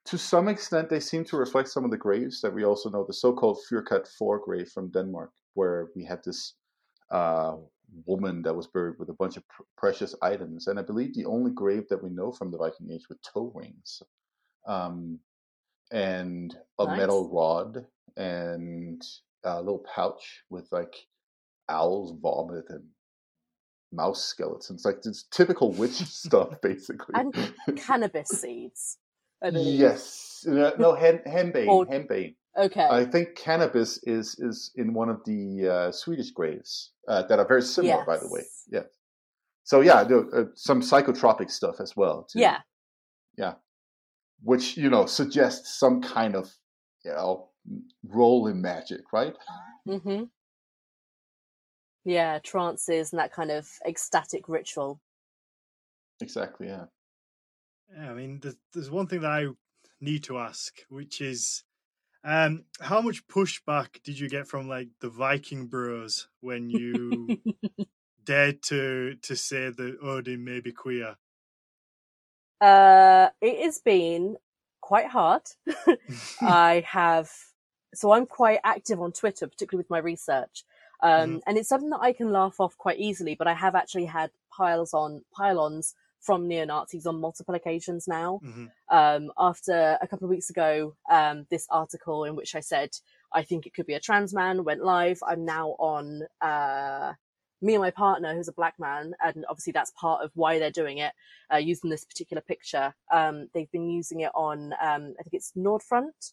to 0.07 0.19
some 0.19 0.49
extent, 0.49 0.89
they 0.89 1.01
seem 1.01 1.25
to 1.27 1.37
reflect 1.37 1.69
some 1.69 1.85
of 1.85 1.91
the 1.91 1.97
graves 1.97 2.41
that 2.41 2.55
we 2.55 2.65
also 2.65 2.91
know, 2.91 3.05
the 3.07 3.13
so-called 3.13 3.59
Fyrkat 3.71 4.09
Four 4.19 4.39
grave 4.39 4.69
from 4.69 4.91
Denmark, 4.91 5.33
where 5.55 5.89
we 5.95 6.05
have 6.05 6.23
this 6.23 6.55
uh, 7.11 7.57
woman 8.07 8.43
that 8.43 8.55
was 8.55 8.67
buried 8.67 8.99
with 8.99 9.09
a 9.11 9.15
bunch 9.15 9.37
of 9.37 9.47
pr- 9.49 9.63
precious 9.77 10.15
items, 10.23 10.67
and 10.67 10.79
I 10.79 10.83
believe 10.83 11.15
the 11.15 11.27
only 11.27 11.51
grave 11.51 11.85
that 11.91 12.03
we 12.03 12.11
know 12.11 12.33
from 12.33 12.51
the 12.51 12.59
Viking 12.59 12.91
Age 12.91 13.09
with 13.09 13.19
toe 13.23 13.53
rings. 13.55 14.03
Um, 14.67 15.21
and 15.91 16.57
a 16.79 16.87
nice. 16.87 16.99
metal 16.99 17.29
rod 17.31 17.85
and 18.17 19.03
a 19.45 19.61
little 19.61 19.85
pouch 19.95 20.43
with 20.51 20.69
like 20.71 20.95
owl's 21.71 22.13
vomit 22.21 22.65
and 22.69 22.85
mouse 23.93 24.23
skeletons, 24.25 24.85
like 24.85 24.99
it's 25.05 25.25
typical 25.31 25.73
witch 25.73 25.93
stuff, 26.07 26.61
basically. 26.63 27.15
And 27.15 27.35
cannabis 27.77 28.29
seeds. 28.29 28.99
Yes, 29.43 30.45
no, 30.47 30.95
hen, 30.95 31.21
henbane, 31.27 31.67
or, 31.67 31.87
henbane. 31.87 32.35
Okay. 32.59 32.87
I 32.91 33.05
think 33.05 33.37
cannabis 33.37 33.99
is 34.03 34.35
is 34.39 34.73
in 34.77 34.93
one 34.93 35.09
of 35.09 35.25
the 35.25 35.69
uh, 35.69 35.93
Swedish 35.93 36.31
graves 36.31 36.93
uh, 37.09 37.23
that 37.23 37.39
are 37.39 37.47
very 37.47 37.63
similar, 37.63 37.99
yes. 37.99 38.07
by 38.07 38.19
the 38.19 38.29
way. 38.29 38.43
Yeah. 38.69 38.83
So 39.65 39.81
yeah, 39.81 40.05
there, 40.05 40.25
uh, 40.35 40.45
some 40.55 40.83
psychotropic 40.83 41.51
stuff 41.51 41.77
as 41.81 41.97
well. 41.97 42.27
Too. 42.31 42.41
Yeah. 42.41 42.59
Yeah. 43.39 43.55
Which 44.43 44.77
you 44.77 44.91
know 44.91 45.07
suggests 45.07 45.79
some 45.79 46.03
kind 46.03 46.35
of 46.35 46.53
you 47.05 47.13
know 47.13 47.51
role 48.05 48.47
in 48.47 48.61
magic, 48.61 49.13
right? 49.13 49.35
Mm-hmm. 49.89 50.25
Yeah, 52.05 52.39
trances 52.39 53.13
and 53.13 53.21
that 53.21 53.33
kind 53.33 53.51
of 53.51 53.69
ecstatic 53.87 54.49
ritual. 54.49 55.01
Exactly. 56.21 56.69
Yeah. 56.69 56.85
Yeah, 57.95 58.11
I 58.11 58.15
mean, 58.15 58.41
there's, 58.41 58.57
there's 58.73 58.91
one 58.91 59.07
thing 59.07 59.21
that 59.23 59.31
I 59.31 59.47
need 60.01 60.25
to 60.25 60.39
ask, 60.39 60.75
which 60.89 61.21
is, 61.21 61.65
um, 62.23 62.65
how 62.81 63.01
much 63.01 63.27
pushback 63.27 64.03
did 64.03 64.19
you 64.19 64.29
get 64.29 64.47
from 64.47 64.69
like 64.69 64.89
the 65.01 65.09
Viking 65.09 65.67
Bros 65.67 66.29
when 66.41 66.69
you 66.69 67.41
dared 68.25 68.63
to 68.65 69.17
to 69.23 69.37
say 69.37 69.71
that 69.71 69.99
Odin 70.03 70.45
may 70.45 70.61
be 70.61 70.73
queer? 70.73 71.17
Uh, 72.61 73.31
it 73.41 73.65
has 73.65 73.79
been 73.79 74.37
quite 74.81 75.07
hard. 75.07 75.43
I 76.43 76.85
have, 76.87 77.31
so 77.95 78.13
I'm 78.13 78.27
quite 78.27 78.61
active 78.65 79.01
on 79.01 79.13
Twitter, 79.13 79.47
particularly 79.47 79.83
with 79.83 79.91
my 79.91 79.99
research. 79.99 80.65
Um, 81.03 81.11
mm-hmm. 81.11 81.39
and 81.47 81.59
it's 81.59 81.69
something 81.69 81.91
that 81.91 82.01
I 82.01 82.13
can 82.13 82.31
laugh 82.31 82.61
off 82.61 82.77
quite 82.77 82.99
easily, 82.99 83.35
but 83.35 83.47
I 83.47 83.55
have 83.55 83.75
actually 83.75 84.07
had 84.07 84.31
piles 84.51 84.93
on 84.93 85.23
pylons 85.35 85.95
from 86.21 86.47
neo 86.47 86.67
Nazis 86.67 87.07
on 87.07 87.21
multiple 87.21 87.55
occasions 87.55 88.07
now. 88.07 88.41
Mm-hmm. 88.45 88.67
Um, 88.95 89.33
after 89.39 89.99
a 90.03 90.07
couple 90.07 90.27
of 90.27 90.31
weeks 90.31 90.51
ago, 90.51 90.95
um, 91.11 91.47
this 91.51 91.67
article 91.71 92.25
in 92.25 92.37
which 92.37 92.55
I 92.55 92.61
said 92.61 92.91
I 93.33 93.43
think 93.43 93.67
it 93.67 93.75
could 93.75 93.87
be 93.87 93.95
a 93.95 94.01
trans 94.01 94.35
man 94.35 94.65
went 94.65 94.85
live. 94.85 95.19
I'm 95.27 95.45
now 95.45 95.71
on 95.79 96.23
uh, 96.41 97.13
me 97.63 97.75
and 97.75 97.83
my 97.83 97.91
partner, 97.91 98.35
who's 98.35 98.49
a 98.49 98.53
black 98.53 98.75
man, 98.79 99.13
and 99.23 99.45
obviously 99.49 99.73
that's 99.73 99.93
part 99.93 100.25
of 100.25 100.31
why 100.35 100.59
they're 100.59 100.71
doing 100.71 100.99
it, 100.99 101.13
uh, 101.53 101.59
using 101.59 101.91
this 101.91 102.05
particular 102.05 102.41
picture. 102.41 102.95
Um, 103.13 103.49
they've 103.55 103.71
been 103.71 103.89
using 103.89 104.21
it 104.21 104.33
on, 104.35 104.73
um, 104.83 105.15
I 105.19 105.23
think 105.23 105.35
it's 105.35 105.53
Nordfront, 105.57 106.33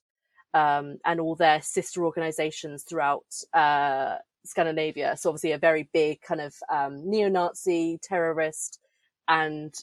um, 0.54 0.98
and 1.06 1.20
all 1.20 1.36
their 1.36 1.62
sister 1.62 2.06
organizations 2.06 2.84
throughout 2.84 3.26
uh, 3.54 4.16
Scandinavia. 4.48 5.16
So 5.18 5.30
obviously 5.30 5.52
a 5.52 5.58
very 5.58 5.90
big 5.94 6.22
kind 6.22 6.42
of 6.42 6.54
um, 6.70 7.10
neo-Nazi, 7.10 8.00
terrorist, 8.02 8.80
and 9.28 9.74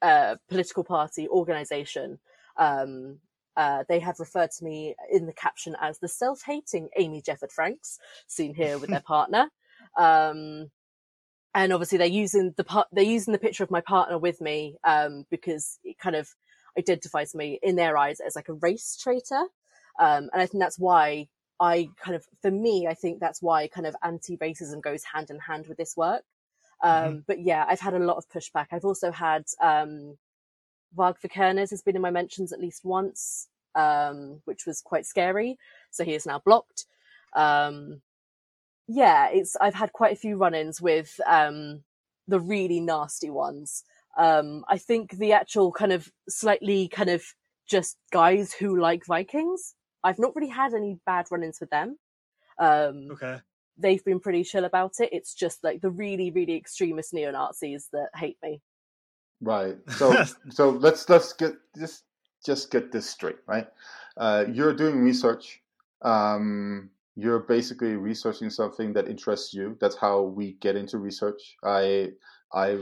uh, 0.00 0.36
political 0.48 0.84
party 0.84 1.28
organization. 1.28 2.18
Um, 2.56 3.18
uh, 3.56 3.84
they 3.88 4.00
have 4.00 4.18
referred 4.18 4.50
to 4.50 4.64
me 4.64 4.94
in 5.10 5.26
the 5.26 5.32
caption 5.32 5.76
as 5.80 5.98
the 5.98 6.08
self-hating 6.08 6.88
Amy 6.96 7.22
Jefford 7.22 7.52
Franks, 7.52 7.98
seen 8.26 8.54
here 8.54 8.78
with 8.78 8.90
their 8.90 9.00
partner. 9.06 9.50
Um, 9.96 10.70
and 11.54 11.72
obviously 11.72 11.98
they're 11.98 12.06
using 12.06 12.54
the 12.56 12.64
part, 12.64 12.88
they're 12.92 13.04
using 13.04 13.32
the 13.32 13.38
picture 13.38 13.62
of 13.62 13.70
my 13.70 13.82
partner 13.82 14.18
with 14.18 14.40
me, 14.40 14.76
um, 14.84 15.26
because 15.30 15.78
it 15.84 15.98
kind 15.98 16.16
of 16.16 16.28
identifies 16.78 17.34
me 17.34 17.58
in 17.62 17.76
their 17.76 17.96
eyes 17.98 18.20
as 18.20 18.34
like 18.34 18.48
a 18.48 18.54
race 18.54 18.96
traitor. 19.00 19.44
Um, 20.00 20.30
and 20.32 20.40
I 20.40 20.46
think 20.46 20.62
that's 20.62 20.78
why 20.78 21.28
I 21.62 21.88
kind 22.04 22.16
of, 22.16 22.26
for 22.42 22.50
me, 22.50 22.74
I 22.92 22.94
think 22.94 23.20
that's 23.20 23.40
why 23.40 23.68
kind 23.68 23.86
of 23.86 23.94
anti-racism 24.02 24.82
goes 24.82 25.04
hand 25.04 25.30
in 25.30 25.38
hand 25.38 25.66
with 25.68 25.78
this 25.78 25.96
work. 25.96 26.24
Um, 26.82 26.92
mm-hmm. 26.92 27.18
but 27.28 27.38
yeah, 27.40 27.64
I've 27.68 27.80
had 27.86 27.94
a 27.94 28.06
lot 28.10 28.16
of 28.16 28.28
pushback. 28.28 28.66
I've 28.72 28.84
also 28.84 29.12
had, 29.12 29.44
um, 29.62 30.18
Varg 30.98 31.16
Vikernes 31.24 31.70
has 31.70 31.82
been 31.82 31.96
in 31.96 32.02
my 32.02 32.10
mentions 32.10 32.52
at 32.52 32.60
least 32.60 32.84
once, 32.84 33.48
um, 33.74 34.40
which 34.44 34.66
was 34.66 34.82
quite 34.82 35.06
scary. 35.06 35.56
So 35.90 36.04
he 36.04 36.14
is 36.14 36.26
now 36.26 36.40
blocked. 36.44 36.86
Um, 37.34 38.02
yeah, 38.88 39.28
it's 39.30 39.56
I've 39.60 39.74
had 39.82 39.92
quite 39.92 40.12
a 40.12 40.22
few 40.24 40.36
run-ins 40.36 40.82
with 40.82 41.18
um, 41.26 41.84
the 42.28 42.40
really 42.40 42.80
nasty 42.80 43.30
ones. 43.30 43.84
Um, 44.18 44.64
I 44.68 44.78
think 44.78 45.12
the 45.12 45.32
actual 45.32 45.72
kind 45.72 45.92
of 45.92 46.10
slightly 46.28 46.88
kind 46.88 47.08
of 47.08 47.22
just 47.66 47.96
guys 48.10 48.52
who 48.52 48.80
like 48.80 49.06
Vikings. 49.06 49.74
I've 50.04 50.18
not 50.18 50.34
really 50.34 50.48
had 50.48 50.74
any 50.74 50.98
bad 51.06 51.26
run-ins 51.30 51.60
with 51.60 51.70
them. 51.70 51.98
Um, 52.58 53.08
okay. 53.12 53.40
They've 53.78 54.04
been 54.04 54.20
pretty 54.20 54.44
chill 54.44 54.64
about 54.64 55.00
it. 55.00 55.10
It's 55.12 55.34
just 55.34 55.64
like 55.64 55.80
the 55.80 55.90
really, 55.90 56.30
really 56.30 56.56
extremist 56.56 57.14
neo 57.14 57.30
Nazis 57.30 57.88
that 57.92 58.08
hate 58.14 58.36
me. 58.42 58.60
Right. 59.40 59.76
So, 59.90 60.24
so 60.50 60.70
let's 60.70 61.08
let's 61.08 61.32
get 61.32 61.54
just 61.78 62.04
just 62.44 62.70
get 62.70 62.92
this 62.92 63.08
straight, 63.08 63.38
right? 63.46 63.66
Uh, 64.16 64.44
you're 64.52 64.74
doing 64.74 65.00
research. 65.00 65.60
Um, 66.02 66.90
you're 67.16 67.40
basically 67.40 67.96
researching 67.96 68.50
something 68.50 68.92
that 68.94 69.08
interests 69.08 69.52
you. 69.52 69.76
That's 69.80 69.96
how 69.96 70.22
we 70.22 70.54
get 70.60 70.76
into 70.76 70.98
research. 70.98 71.56
I 71.64 72.12
I 72.52 72.78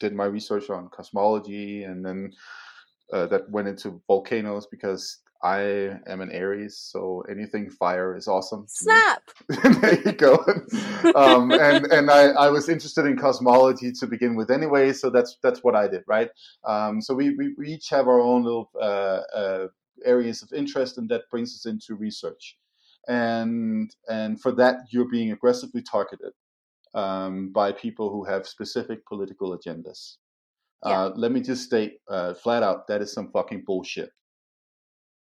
did 0.00 0.14
my 0.14 0.24
research 0.24 0.70
on 0.70 0.88
cosmology, 0.88 1.84
and 1.84 2.04
then 2.04 2.32
uh, 3.12 3.26
that 3.26 3.48
went 3.50 3.68
into 3.68 4.00
volcanoes 4.06 4.66
because 4.66 5.18
I 5.42 5.98
am 6.06 6.20
an 6.20 6.30
Aries, 6.30 6.76
so 6.76 7.24
anything 7.28 7.68
fire 7.68 8.16
is 8.16 8.28
awesome. 8.28 8.66
Snap. 8.68 9.22
there 9.48 10.00
you 10.00 10.12
go. 10.12 10.34
um, 11.16 11.50
and 11.50 11.86
and 11.86 12.10
I, 12.10 12.28
I 12.28 12.48
was 12.48 12.68
interested 12.68 13.06
in 13.06 13.16
cosmology 13.16 13.90
to 13.92 14.06
begin 14.06 14.36
with 14.36 14.50
anyway, 14.50 14.92
so 14.92 15.10
that's 15.10 15.38
that's 15.42 15.64
what 15.64 15.74
I 15.74 15.88
did, 15.88 16.04
right? 16.06 16.30
Um, 16.64 17.00
so 17.00 17.14
we, 17.14 17.34
we, 17.34 17.54
we 17.58 17.68
each 17.68 17.88
have 17.88 18.06
our 18.06 18.20
own 18.20 18.44
little 18.44 18.70
uh, 18.80 19.22
uh, 19.34 19.66
areas 20.04 20.42
of 20.42 20.52
interest, 20.52 20.98
and 20.98 21.08
that 21.08 21.28
brings 21.30 21.54
us 21.54 21.66
into 21.66 21.94
research 21.94 22.56
and 23.08 23.94
and 24.08 24.40
for 24.40 24.52
that 24.52 24.76
you're 24.90 25.08
being 25.08 25.32
aggressively 25.32 25.82
targeted 25.82 26.32
um, 26.94 27.50
by 27.50 27.72
people 27.72 28.10
who 28.10 28.24
have 28.24 28.46
specific 28.46 29.04
political 29.06 29.56
agendas. 29.56 30.16
Yeah. 30.84 31.04
Uh, 31.04 31.12
let 31.16 31.32
me 31.32 31.40
just 31.40 31.64
state 31.64 31.98
uh, 32.08 32.34
flat 32.34 32.62
out 32.62 32.86
that 32.88 33.00
is 33.02 33.12
some 33.12 33.30
fucking 33.30 33.62
bullshit. 33.66 34.10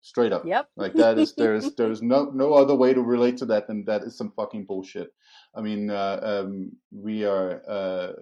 Straight 0.01 0.31
up, 0.31 0.45
yep. 0.45 0.69
like 0.77 0.93
that 0.93 1.19
is 1.19 1.33
there's 1.35 1.75
there's 1.75 2.01
no 2.13 2.31
no 2.33 2.53
other 2.53 2.73
way 2.73 2.93
to 2.93 3.01
relate 3.01 3.37
to 3.37 3.45
that 3.47 3.67
than 3.67 3.83
that 3.85 4.01
is 4.03 4.17
some 4.17 4.31
fucking 4.31 4.65
bullshit. 4.65 5.11
I 5.55 5.61
mean, 5.61 5.89
uh, 5.89 6.19
um, 6.21 6.71
we 6.91 7.25
are 7.25 7.61
uh, 7.67 8.13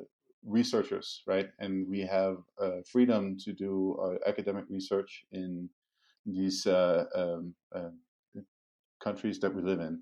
researchers, 0.44 1.22
right, 1.28 1.50
and 1.60 1.88
we 1.88 2.02
have 2.02 2.38
uh, 2.60 2.82
freedom 2.92 3.38
to 3.46 3.54
do 3.54 4.18
academic 4.26 4.66
research 4.70 5.24
in 5.32 5.70
these 6.26 6.66
uh, 6.66 7.06
um, 7.16 7.54
um 7.74 8.00
countries 9.04 9.40
that 9.40 9.54
we 9.54 9.62
live 9.62 9.80
in, 9.80 10.02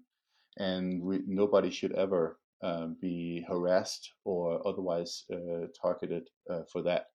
and 0.58 1.02
we, 1.02 1.20
nobody 1.28 1.70
should 1.70 1.92
ever 1.94 2.40
uh, 2.62 2.88
be 3.02 3.46
harassed 3.48 4.14
or 4.24 4.66
otherwise 4.68 5.26
uh, 5.32 5.68
targeted 5.80 6.30
uh, 6.50 6.62
for 6.72 6.82
that. 6.82 7.08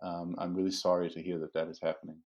Um, 0.00 0.36
I'm 0.38 0.54
really 0.54 0.70
sorry 0.70 1.10
to 1.10 1.22
hear 1.22 1.38
that 1.40 1.52
that 1.54 1.68
is 1.68 1.80
happening, 1.82 2.18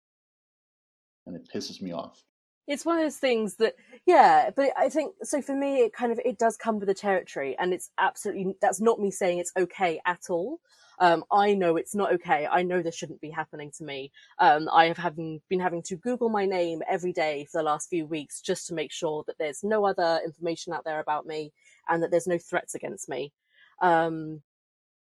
and 1.27 1.37
it 1.37 1.49
pisses 1.55 1.81
me 1.81 1.93
off. 1.93 2.25
it's 2.67 2.85
one 2.85 2.97
of 2.97 3.03
those 3.03 3.17
things 3.17 3.57
that 3.57 3.75
yeah 4.07 4.51
but 4.55 4.71
i 4.77 4.89
think 4.89 5.15
so 5.23 5.43
for 5.43 5.55
me 5.55 5.81
it 5.81 5.93
kind 5.93 6.13
of 6.13 6.21
it 6.25 6.39
does 6.39 6.57
come 6.57 6.79
with 6.79 6.89
the 6.89 6.95
territory 6.95 7.57
and 7.59 7.73
it's 7.73 7.91
absolutely 7.99 8.55
that's 8.61 8.81
not 8.81 9.01
me 9.01 9.11
saying 9.11 9.39
it's 9.39 9.53
okay 9.57 10.01
at 10.07 10.23
all 10.31 10.61
um, 11.03 11.25
I 11.33 11.55
know 11.55 11.77
it's 11.77 11.97
not 11.97 12.13
okay. 12.13 12.47
I 12.47 12.63
know 12.63 12.81
this 12.81 12.95
shouldn't 12.95 13.21
be 13.21 13.31
happening 13.31 13.73
to 13.79 13.85
me. 13.85 14.13
Um, 14.39 14.69
I 14.73 14.87
have 14.87 14.97
having, 14.97 15.41
been 15.49 15.59
having 15.59 15.83
to 15.85 15.97
Google 15.97 16.29
my 16.29 16.47
name 16.47 16.81
every 16.89 17.13
day 17.13 17.47
for 17.51 17.59
the 17.59 17.65
last 17.65 17.89
few 17.89 18.07
weeks 18.07 18.41
just 18.41 18.69
to 18.69 18.75
make 18.75 18.93
sure 18.93 19.25
that 19.27 19.37
there's 19.37 19.65
no 19.65 19.85
other 19.85 20.21
information 20.25 20.73
out 20.73 20.85
there 20.85 21.01
about 21.01 21.27
me 21.27 21.53
and 21.89 22.03
that 22.03 22.13
there's 22.13 22.29
no 22.29 22.39
threats 22.39 22.77
against 22.77 23.09
me. 23.09 23.33
Um, 23.81 24.43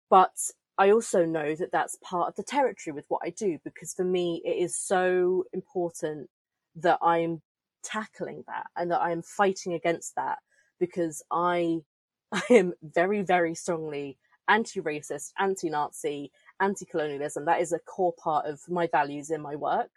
but 0.10 0.36
I 0.78 0.91
also 0.91 1.26
know 1.26 1.56
that 1.56 1.72
that's 1.72 1.98
part 2.04 2.30
of 2.30 2.36
the 2.36 2.44
territory 2.44 2.94
with 2.94 3.06
what 3.08 3.22
I 3.24 3.32
do 3.32 3.58
because 3.64 3.94
for 3.94 4.04
me 4.04 4.41
it 4.45 4.58
is 4.64 4.76
so 4.76 5.45
important 5.54 6.30
that 6.76 6.99
I'm 7.02 7.41
tackling 7.84 8.44
that 8.48 8.68
and 8.76 8.91
that 8.91 9.02
I 9.02 9.12
am 9.12 9.24
fighting 9.24 9.74
against 9.74 10.16
that 10.16 10.40
because 10.80 11.24
I 11.32 11.80
I 12.32 12.44
am 12.49 12.74
very 12.84 13.22
very 13.22 13.56
strongly 13.56 14.18
anti-racist, 14.48 15.32
anti-Nazi, 15.38 16.32
anti-colonialism. 16.60 17.45
That 17.45 17.62
is 17.62 17.74
a 17.74 17.80
core 17.80 18.14
part 18.14 18.45
of 18.45 18.62
my 18.70 18.88
values 18.88 19.30
in 19.30 19.41
my 19.41 19.56
work. 19.56 19.90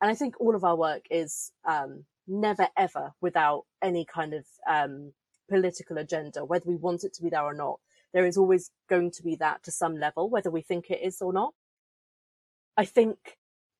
And 0.00 0.10
I 0.10 0.14
think 0.14 0.40
all 0.40 0.54
of 0.54 0.64
our 0.64 0.76
work 0.76 1.02
is 1.10 1.52
um, 1.64 2.04
never 2.26 2.68
ever 2.76 3.12
without 3.20 3.64
any 3.82 4.04
kind 4.04 4.34
of 4.34 4.44
um, 4.68 5.12
political 5.48 5.98
agenda, 5.98 6.44
whether 6.44 6.68
we 6.68 6.76
want 6.76 7.04
it 7.04 7.14
to 7.14 7.22
be 7.22 7.30
there 7.30 7.42
or 7.42 7.54
not. 7.54 7.80
There 8.14 8.24
is 8.24 8.38
always 8.38 8.70
going 8.88 9.10
to 9.10 9.22
be 9.22 9.36
that 9.36 9.62
to 9.64 9.70
some 9.70 9.96
level, 9.96 10.30
whether 10.30 10.50
we 10.50 10.62
think 10.62 10.90
it 10.90 11.02
is 11.02 11.20
or 11.20 11.32
not. 11.32 11.52
I 12.76 12.86
think 12.86 13.18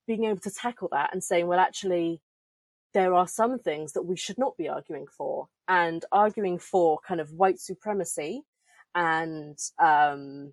being 0.06 0.24
able 0.24 0.40
to 0.40 0.50
tackle 0.50 0.88
that 0.92 1.10
and 1.12 1.24
saying, 1.24 1.46
well, 1.46 1.58
actually, 1.58 2.20
there 2.92 3.14
are 3.14 3.26
some 3.26 3.58
things 3.58 3.92
that 3.92 4.02
we 4.02 4.16
should 4.16 4.38
not 4.38 4.56
be 4.56 4.68
arguing 4.68 5.06
for 5.06 5.48
and 5.66 6.04
arguing 6.12 6.58
for 6.58 6.98
kind 7.06 7.20
of 7.20 7.32
white 7.32 7.58
supremacy 7.58 8.42
and 8.94 9.58
um, 9.78 10.52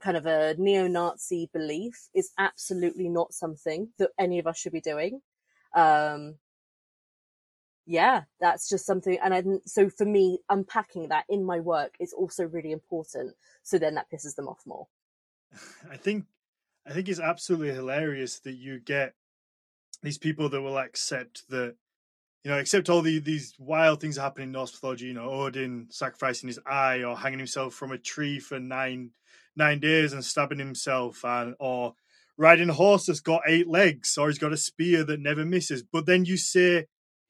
kind 0.00 0.16
of 0.16 0.26
a 0.26 0.54
neo-Nazi 0.58 1.48
belief 1.52 2.08
is 2.14 2.30
absolutely 2.38 3.08
not 3.08 3.32
something 3.32 3.88
that 3.98 4.10
any 4.18 4.38
of 4.38 4.46
us 4.46 4.58
should 4.58 4.72
be 4.72 4.80
doing. 4.80 5.20
Um, 5.74 6.36
yeah, 7.86 8.22
that's 8.40 8.68
just 8.68 8.84
something. 8.84 9.18
And 9.22 9.32
I, 9.32 9.42
so 9.64 9.88
for 9.88 10.04
me, 10.04 10.40
unpacking 10.48 11.08
that 11.08 11.24
in 11.28 11.44
my 11.44 11.60
work 11.60 11.94
is 12.00 12.12
also 12.12 12.44
really 12.44 12.72
important. 12.72 13.34
So 13.62 13.78
then 13.78 13.94
that 13.94 14.10
pisses 14.12 14.34
them 14.34 14.48
off 14.48 14.60
more. 14.66 14.88
I 15.90 15.96
think, 15.96 16.24
I 16.86 16.92
think 16.92 17.08
it's 17.08 17.20
absolutely 17.20 17.72
hilarious 17.72 18.40
that 18.40 18.54
you 18.54 18.80
get 18.80 19.14
these 20.02 20.18
people 20.18 20.48
that 20.48 20.60
will 20.60 20.78
accept 20.78 21.48
that 21.48 21.76
you 22.44 22.52
know, 22.52 22.60
accept 22.60 22.88
all 22.88 23.02
the, 23.02 23.18
these 23.18 23.54
wild 23.58 24.00
things 24.00 24.16
happening 24.16 24.46
in 24.46 24.52
Norse 24.52 24.72
mythology, 24.72 25.06
you 25.06 25.14
know, 25.14 25.28
Odin 25.28 25.88
sacrificing 25.90 26.46
his 26.46 26.60
eye 26.64 27.02
or 27.02 27.18
hanging 27.18 27.40
himself 27.40 27.74
from 27.74 27.90
a 27.90 27.98
tree 27.98 28.38
for 28.38 28.60
nine 28.60 29.10
nine 29.56 29.80
days 29.80 30.12
and 30.12 30.24
stabbing 30.24 30.60
himself, 30.60 31.24
and 31.24 31.56
or 31.58 31.94
riding 32.36 32.68
a 32.68 32.74
horse 32.74 33.06
that's 33.06 33.18
got 33.18 33.42
eight 33.48 33.66
legs, 33.66 34.16
or 34.16 34.28
he's 34.28 34.38
got 34.38 34.52
a 34.52 34.56
spear 34.56 35.02
that 35.02 35.18
never 35.18 35.44
misses. 35.44 35.82
But 35.82 36.06
then 36.06 36.24
you 36.24 36.36
say 36.36 36.86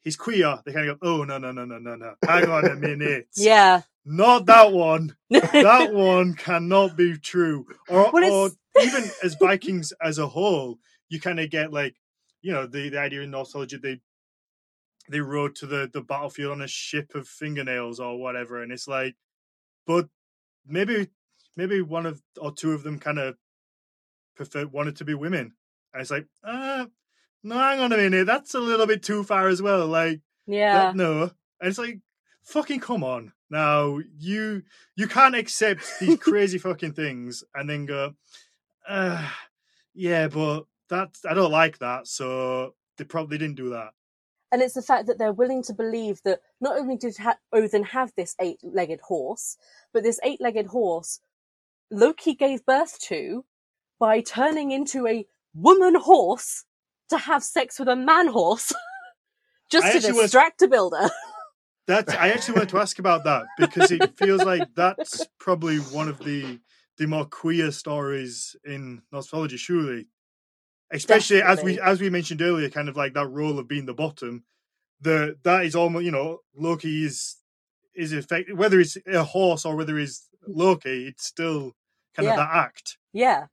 he's 0.07 0.17
queer, 0.17 0.61
they 0.65 0.73
kind 0.73 0.89
of 0.89 1.01
go, 1.01 1.07
"Oh 1.07 1.25
no, 1.25 1.37
no, 1.37 1.51
no, 1.51 1.65
no, 1.65 1.79
no, 1.79 1.97
no! 1.97 2.15
Hang 2.25 2.49
on 2.49 2.65
a 2.65 2.77
minute, 2.77 3.27
yeah, 3.37 3.83
not 4.05 4.47
that 4.47 4.73
one. 4.73 5.17
that 5.31 5.93
one 5.93 6.35
cannot 6.35 6.97
be 6.97 7.19
true." 7.19 7.67
Or, 7.89 8.15
or 8.15 8.51
even 8.81 9.11
as 9.23 9.35
Vikings 9.35 9.93
as 10.03 10.19
a 10.19 10.29
whole, 10.29 10.79
you 11.09 11.21
kind 11.21 11.41
of 11.41 11.51
get 11.51 11.73
like, 11.73 11.97
you 12.41 12.53
know, 12.53 12.67
the 12.67 12.89
the 12.89 13.01
idea 13.01 13.23
in 13.23 13.33
Norse 13.33 13.49
mythology 13.49 13.77
they 13.77 14.01
they 15.11 15.21
rode 15.21 15.57
to 15.57 15.67
the 15.67 15.91
the 15.93 16.01
battlefield 16.01 16.53
on 16.53 16.63
a 16.63 16.69
ship 16.69 17.15
of 17.17 17.29
fingernails 17.29 17.99
or 17.99 18.17
whatever, 18.19 18.63
and 18.63 18.73
it's 18.73 18.87
like, 18.87 19.17
but 19.87 20.09
maybe 20.65 21.09
maybe 21.57 21.83
one 21.83 22.07
of 22.07 22.23
or 22.41 22.53
two 22.53 22.73
of 22.73 22.85
them 22.85 23.01
kind 23.01 23.19
of 23.19 23.37
prefer 24.37 24.67
wanted 24.67 24.95
to 24.97 25.05
be 25.05 25.15
women, 25.15 25.55
and 25.93 26.01
it's 26.01 26.13
like, 26.13 26.27
uh 26.45 26.87
no, 27.47 27.57
hang 27.57 27.81
on 27.81 27.93
a 27.93 27.97
minute, 27.97 28.27
that's 28.27 28.55
a 28.55 28.61
little 28.61 28.87
bit 28.87 29.03
too 29.03 29.23
far 29.23 29.49
as 29.49 29.63
well. 29.63 29.87
Like, 29.87 30.21
yeah, 30.47 30.75
that, 30.75 30.97
no, 30.97 31.23
and 31.23 31.69
it's 31.69 31.79
like, 31.79 32.01
fucking 32.43 32.81
come 32.81 33.05
on 33.05 33.33
now, 33.51 34.01
you 34.19 34.63
you 34.97 35.07
can't 35.07 35.37
accept 35.37 35.85
these 36.01 36.19
crazy 36.21 36.59
fucking 36.59 36.93
things 36.93 37.45
and 37.55 37.71
then 37.71 37.87
go, 37.87 38.15
uh, 38.89 39.29
yeah, 39.95 40.29
but 40.29 40.65
that 40.89 41.11
I 41.29 41.35
don't 41.35 41.53
like 41.53 41.79
that, 41.79 42.07
so 42.09 42.75
they 42.99 43.05
probably 43.05 43.39
didn't 43.39 43.57
do 43.57 43.71
that. 43.71 43.91
And 44.53 44.63
it's 44.63 44.75
the 44.75 44.83
fact 44.83 45.07
that 45.07 45.19
they're 45.19 45.33
willing 45.33 45.63
to 45.65 45.75
believe 45.75 46.21
that 46.25 46.41
not 46.61 46.79
only 46.79 46.97
did 46.97 47.17
ha- 47.19 47.39
Odin 47.53 47.83
have 47.85 48.13
this 48.17 48.35
eight 48.41 48.59
legged 48.63 49.01
horse, 49.01 49.57
but 49.93 50.03
this 50.03 50.21
eight 50.25 50.41
legged 50.41 50.67
horse 50.67 51.21
Loki 51.91 52.35
gave 52.35 52.67
birth 52.67 52.99
to 53.03 53.45
by 53.99 54.21
turning 54.21 54.71
into 54.73 55.07
a 55.07 55.27
woman 55.55 55.95
horse 55.95 56.65
to 57.11 57.19
have 57.19 57.43
sex 57.43 57.79
with 57.79 57.89
a 57.89 57.97
man 57.97 58.29
horse 58.29 58.73
just 59.71 59.93
to 59.93 60.01
distract 60.01 60.61
was, 60.61 60.67
a 60.67 60.71
builder. 60.71 61.11
That's 61.87 62.13
I 62.15 62.29
actually 62.31 62.55
wanted 62.55 62.71
to 62.71 62.79
ask 62.79 62.99
about 62.99 63.25
that 63.25 63.45
because 63.59 63.93
it 63.93 64.19
feels 64.19 64.43
like 64.43 64.75
that's 64.75 65.25
probably 65.39 65.77
one 65.79 66.09
of 66.09 66.19
the 66.19 66.59
the 66.99 67.07
more 67.07 67.27
queer 67.27 67.71
stories 67.71 68.57
in 68.65 69.03
mythology, 69.13 69.57
surely 69.57 70.09
especially 70.91 71.39
Definitely. 71.39 71.73
as 71.73 71.79
we 71.79 71.91
as 71.91 72.01
we 72.01 72.11
mentioned 72.11 72.43
earlier, 72.43 72.69
kind 72.69 72.89
of 72.89 72.97
like 72.97 73.15
that 73.15 73.29
role 73.29 73.59
of 73.59 73.69
being 73.69 73.87
the 73.87 73.95
bottom. 73.95 74.45
The 75.01 75.37
that 75.43 75.65
is 75.65 75.77
almost 75.77 76.05
you 76.05 76.11
know 76.11 76.41
Loki 76.55 77.05
is 77.05 77.37
is 77.95 78.13
effect 78.13 78.53
whether 78.55 78.81
it's 78.81 78.97
a 79.07 79.25
horse 79.25 79.65
or 79.65 79.77
whether 79.77 79.99
it's 79.99 80.29
Loki, 80.47 81.07
it's 81.09 81.27
still 81.27 81.73
kind 82.15 82.27
yeah. 82.27 82.33
of 82.33 82.37
that 82.37 82.51
act. 82.53 82.99
Yeah. 83.13 83.47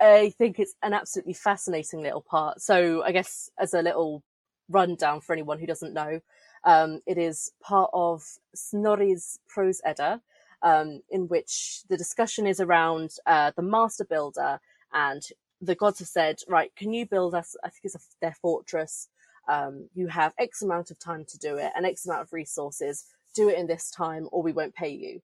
I 0.00 0.30
think 0.30 0.58
it's 0.58 0.74
an 0.82 0.94
absolutely 0.94 1.34
fascinating 1.34 2.02
little 2.02 2.22
part. 2.22 2.60
So 2.60 3.02
I 3.02 3.12
guess 3.12 3.50
as 3.58 3.74
a 3.74 3.82
little 3.82 4.22
rundown 4.68 5.20
for 5.20 5.32
anyone 5.32 5.58
who 5.58 5.66
doesn't 5.66 5.94
know, 5.94 6.20
um, 6.64 7.00
it 7.06 7.18
is 7.18 7.52
part 7.62 7.90
of 7.92 8.22
Snorri's 8.54 9.38
Prose 9.48 9.80
Edda, 9.84 10.20
um, 10.62 11.02
in 11.10 11.28
which 11.28 11.82
the 11.88 11.96
discussion 11.96 12.46
is 12.46 12.60
around 12.60 13.10
uh, 13.26 13.52
the 13.56 13.62
master 13.62 14.04
builder 14.04 14.60
and 14.92 15.22
the 15.60 15.74
gods 15.74 15.98
have 15.98 16.08
said, 16.08 16.36
right, 16.48 16.70
can 16.76 16.92
you 16.92 17.06
build 17.06 17.34
us, 17.34 17.56
I 17.64 17.68
think 17.68 17.80
it's 17.84 17.94
a, 17.96 18.00
their 18.20 18.36
fortress. 18.40 19.08
Um, 19.48 19.88
you 19.94 20.08
have 20.08 20.34
X 20.38 20.62
amount 20.62 20.90
of 20.90 20.98
time 20.98 21.24
to 21.28 21.38
do 21.38 21.56
it 21.56 21.72
and 21.74 21.86
X 21.86 22.06
amount 22.06 22.22
of 22.22 22.32
resources. 22.32 23.06
Do 23.34 23.48
it 23.48 23.58
in 23.58 23.66
this 23.66 23.90
time 23.90 24.28
or 24.30 24.42
we 24.42 24.52
won't 24.52 24.74
pay 24.74 24.90
you. 24.90 25.20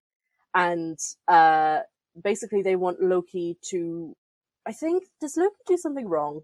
And, 0.55 0.99
uh, 1.29 1.81
basically 2.23 2.63
they 2.63 2.77
want 2.77 3.03
Loki 3.03 3.59
to, 3.71 4.17
I 4.67 4.73
think, 4.73 5.05
does 5.21 5.37
Loki 5.37 5.55
do 5.67 5.77
something 5.77 6.09
wrong? 6.09 6.41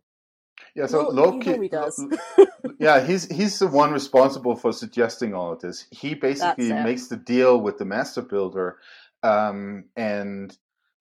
Yeah, 0.74 0.86
so 0.86 1.08
Loki, 1.08 1.52
Loki 1.52 1.68
does. 1.68 2.04
yeah, 2.78 3.04
he's 3.04 3.26
he's 3.34 3.58
the 3.58 3.66
one 3.66 3.92
responsible 3.92 4.56
for 4.56 4.72
suggesting 4.72 5.32
all 5.32 5.52
of 5.52 5.60
this. 5.60 5.86
He 5.90 6.14
basically 6.14 6.70
makes 6.70 7.06
the 7.06 7.16
deal 7.16 7.60
with 7.60 7.78
the 7.78 7.86
master 7.86 8.20
builder, 8.20 8.76
um, 9.22 9.84
and 9.96 10.54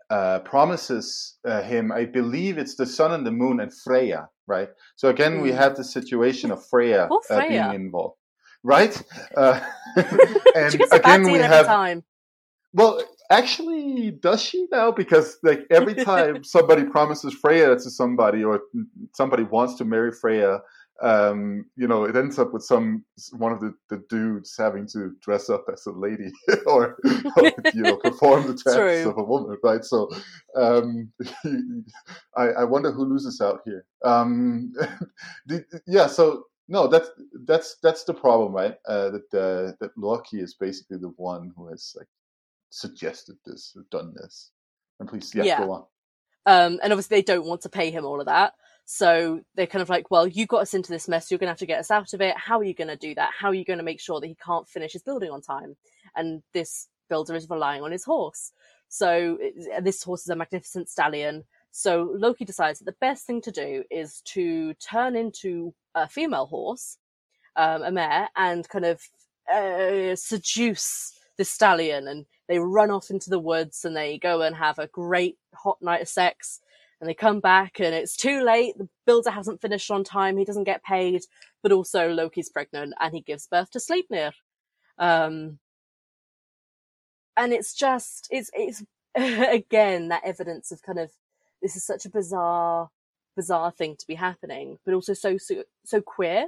uh, 0.10 0.40
promises 0.40 1.38
uh, 1.46 1.62
him, 1.62 1.92
I 1.92 2.06
believe 2.06 2.58
it's 2.58 2.76
the 2.76 2.86
sun 2.86 3.12
and 3.12 3.26
the 3.26 3.32
moon 3.32 3.60
and 3.60 3.72
Freya, 3.74 4.30
right? 4.48 4.70
So 4.96 5.10
again, 5.10 5.38
mm. 5.38 5.44
we 5.44 5.52
have 5.52 5.76
the 5.76 5.84
situation 5.84 6.52
of 6.52 6.66
Freya, 6.66 7.08
oh, 7.12 7.22
Freya. 7.28 7.42
Uh, 7.44 7.70
being 7.72 7.86
involved, 7.86 8.18
right? 8.64 9.02
Uh, 9.38 9.60
and 10.56 10.82
again, 10.92 11.24
we 11.24 11.34
have. 11.40 11.66
Time. 11.68 12.04
Well, 12.74 13.04
actually, 13.30 14.12
does 14.12 14.42
she 14.42 14.68
now? 14.72 14.92
Because 14.92 15.38
like 15.44 15.66
every 15.72 15.96
time 16.06 16.44
somebody 16.44 16.84
promises 16.84 17.34
Freya 17.34 17.76
to 17.76 17.90
somebody, 17.90 18.44
or 18.44 18.62
somebody 19.14 19.44
wants 19.44 19.76
to 19.76 19.86
marry 19.86 20.12
Freya, 20.12 20.62
um, 21.02 21.66
you 21.76 21.88
know, 21.88 22.04
it 22.04 22.16
ends 22.16 22.38
up 22.40 22.54
with 22.54 22.64
some 22.64 23.06
one 23.32 23.52
of 23.52 23.62
the, 23.62 23.74
the 23.90 24.04
dudes 24.10 24.56
having 24.58 24.86
to 24.88 25.16
dress 25.22 25.50
up 25.50 25.66
as 25.72 25.86
a 25.86 25.92
lady 25.92 26.32
or, 26.66 26.98
or 27.38 27.52
you 27.74 27.84
know 27.84 27.98
perform 27.98 28.48
the 28.48 28.54
tasks 28.66 29.06
of 29.06 29.18
a 29.18 29.24
woman, 29.24 29.58
right? 29.64 29.84
So, 29.86 30.10
um, 30.56 31.12
I, 32.36 32.48
I 32.50 32.64
wonder 32.66 32.92
who 32.92 33.06
loses 33.06 33.40
out 33.40 33.62
here. 33.66 33.86
Um, 34.04 34.74
the, 35.46 35.64
yeah, 35.88 36.08
so 36.08 36.46
no, 36.68 36.88
that's 36.88 37.10
that's 37.46 37.78
that's 37.82 38.04
the 38.04 38.14
problem, 38.14 38.54
right? 38.54 38.76
Uh, 38.88 39.10
that 39.12 39.34
uh, 39.34 39.72
that 39.80 39.92
Loki 39.98 40.40
is 40.40 40.56
basically 40.56 40.98
the 40.98 41.14
one 41.16 41.52
who 41.56 41.68
has 41.70 41.94
like 41.98 42.08
suggested 42.70 43.36
this 43.46 43.74
or 43.76 43.84
done 43.92 44.14
this. 44.16 44.52
And 45.00 45.08
please, 45.08 45.32
yeah, 45.34 45.44
yeah. 45.44 45.60
go 45.60 45.72
on. 45.72 45.84
Um, 46.46 46.80
and 46.84 46.92
obviously 46.92 47.18
they 47.18 47.24
don't 47.24 47.46
want 47.46 47.62
to 47.62 47.70
pay 47.70 47.92
him 47.92 48.06
all 48.06 48.20
of 48.20 48.26
that. 48.26 48.54
So 48.86 49.42
they're 49.56 49.68
kind 49.68 49.84
of 49.84 49.90
like, 49.90 50.10
well, 50.10 50.28
you 50.28 50.48
got 50.48 50.62
us 50.62 50.74
into 50.74 50.92
this 50.92 51.08
mess. 51.08 51.30
You're 51.30 51.38
going 51.38 51.48
to 51.48 51.52
have 51.52 51.60
to 51.60 51.68
get 51.68 51.80
us 51.80 51.92
out 51.92 52.14
of 52.14 52.22
it. 52.22 52.36
How 52.38 52.58
are 52.58 52.64
you 52.64 52.74
going 52.74 52.88
to 52.88 52.96
do 52.96 53.14
that? 53.16 53.32
How 53.38 53.50
are 53.50 53.54
you 53.54 53.66
going 53.66 53.78
to 53.78 53.84
make 53.84 54.00
sure 54.00 54.20
that 54.20 54.28
he 54.28 54.36
can't 54.44 54.68
finish 54.68 54.94
his 54.94 55.04
building 55.04 55.30
on 55.30 55.42
time? 55.42 55.76
And 56.16 56.42
this 56.54 56.88
builder 57.08 57.36
is 57.36 57.50
relying 57.50 57.84
on 57.84 57.92
his 57.92 58.04
horse. 58.04 58.52
So 58.88 59.38
this 59.82 60.02
horse 60.02 60.24
is 60.24 60.30
a 60.30 60.36
magnificent 60.36 60.90
stallion. 60.90 61.44
So 61.72 62.16
Loki 62.16 62.46
decides 62.46 62.80
that 62.80 62.86
the 62.86 62.96
best 63.00 63.28
thing 63.28 63.42
to 63.42 63.52
do 63.52 63.84
is 63.92 64.22
to 64.26 64.74
turn 64.76 65.16
into 65.16 65.74
a 65.94 66.08
female 66.08 66.48
horse, 66.48 66.98
um, 67.56 67.84
a 67.84 67.92
mare, 67.92 68.30
and 68.36 68.68
kind 68.68 68.86
of 68.86 69.02
uh, 69.54 70.16
seduce 70.16 71.19
the 71.40 71.46
stallion. 71.46 72.08
And 72.08 72.28
they 72.48 72.60
run 72.60 72.92
off 72.92 73.10
into 73.10 73.32
the 73.32 73.40
woods 73.40 73.86
and 73.86 73.96
they 73.96 74.20
go 74.20 74.42
and 74.42 74.56
have 74.56 74.78
a 74.78 74.88
great 74.88 75.38
hot 75.56 75.82
night 75.82 76.02
of 76.02 76.08
sex. 76.08 76.60
And 77.02 77.10
they 77.10 77.14
come 77.16 77.40
back 77.40 77.80
and 77.80 77.96
it's 77.96 78.18
too 78.18 78.44
late. 78.44 78.78
The 78.78 78.90
builder 79.08 79.32
hasn't 79.32 79.62
finished 79.62 79.90
on 79.90 80.04
time. 80.04 80.38
He 80.38 80.46
doesn't 80.46 80.66
get 80.66 80.84
paid, 80.84 81.22
but 81.64 81.72
also 81.72 82.10
Loki's 82.10 82.50
pregnant 82.50 82.94
and 83.00 83.16
he 83.16 83.22
gives 83.22 83.48
birth 83.48 83.72
to 83.72 83.80
Sleipnir. 83.80 84.34
Um, 85.00 85.60
and 87.38 87.54
it's 87.54 87.74
just, 87.74 88.28
it's, 88.30 88.52
it's 88.54 88.84
again, 89.16 90.10
that 90.10 90.24
evidence 90.26 90.74
of 90.74 90.84
kind 90.84 91.00
of, 91.00 91.10
this 91.62 91.78
is 91.78 91.86
such 91.86 92.06
a 92.06 92.10
bizarre, 92.10 92.90
bizarre 93.38 93.72
thing 93.72 93.96
to 93.98 94.08
be 94.08 94.16
happening, 94.16 94.78
but 94.86 94.94
also 94.94 95.14
so, 95.14 95.38
so, 95.38 95.64
so 95.86 96.02
queer. 96.02 96.48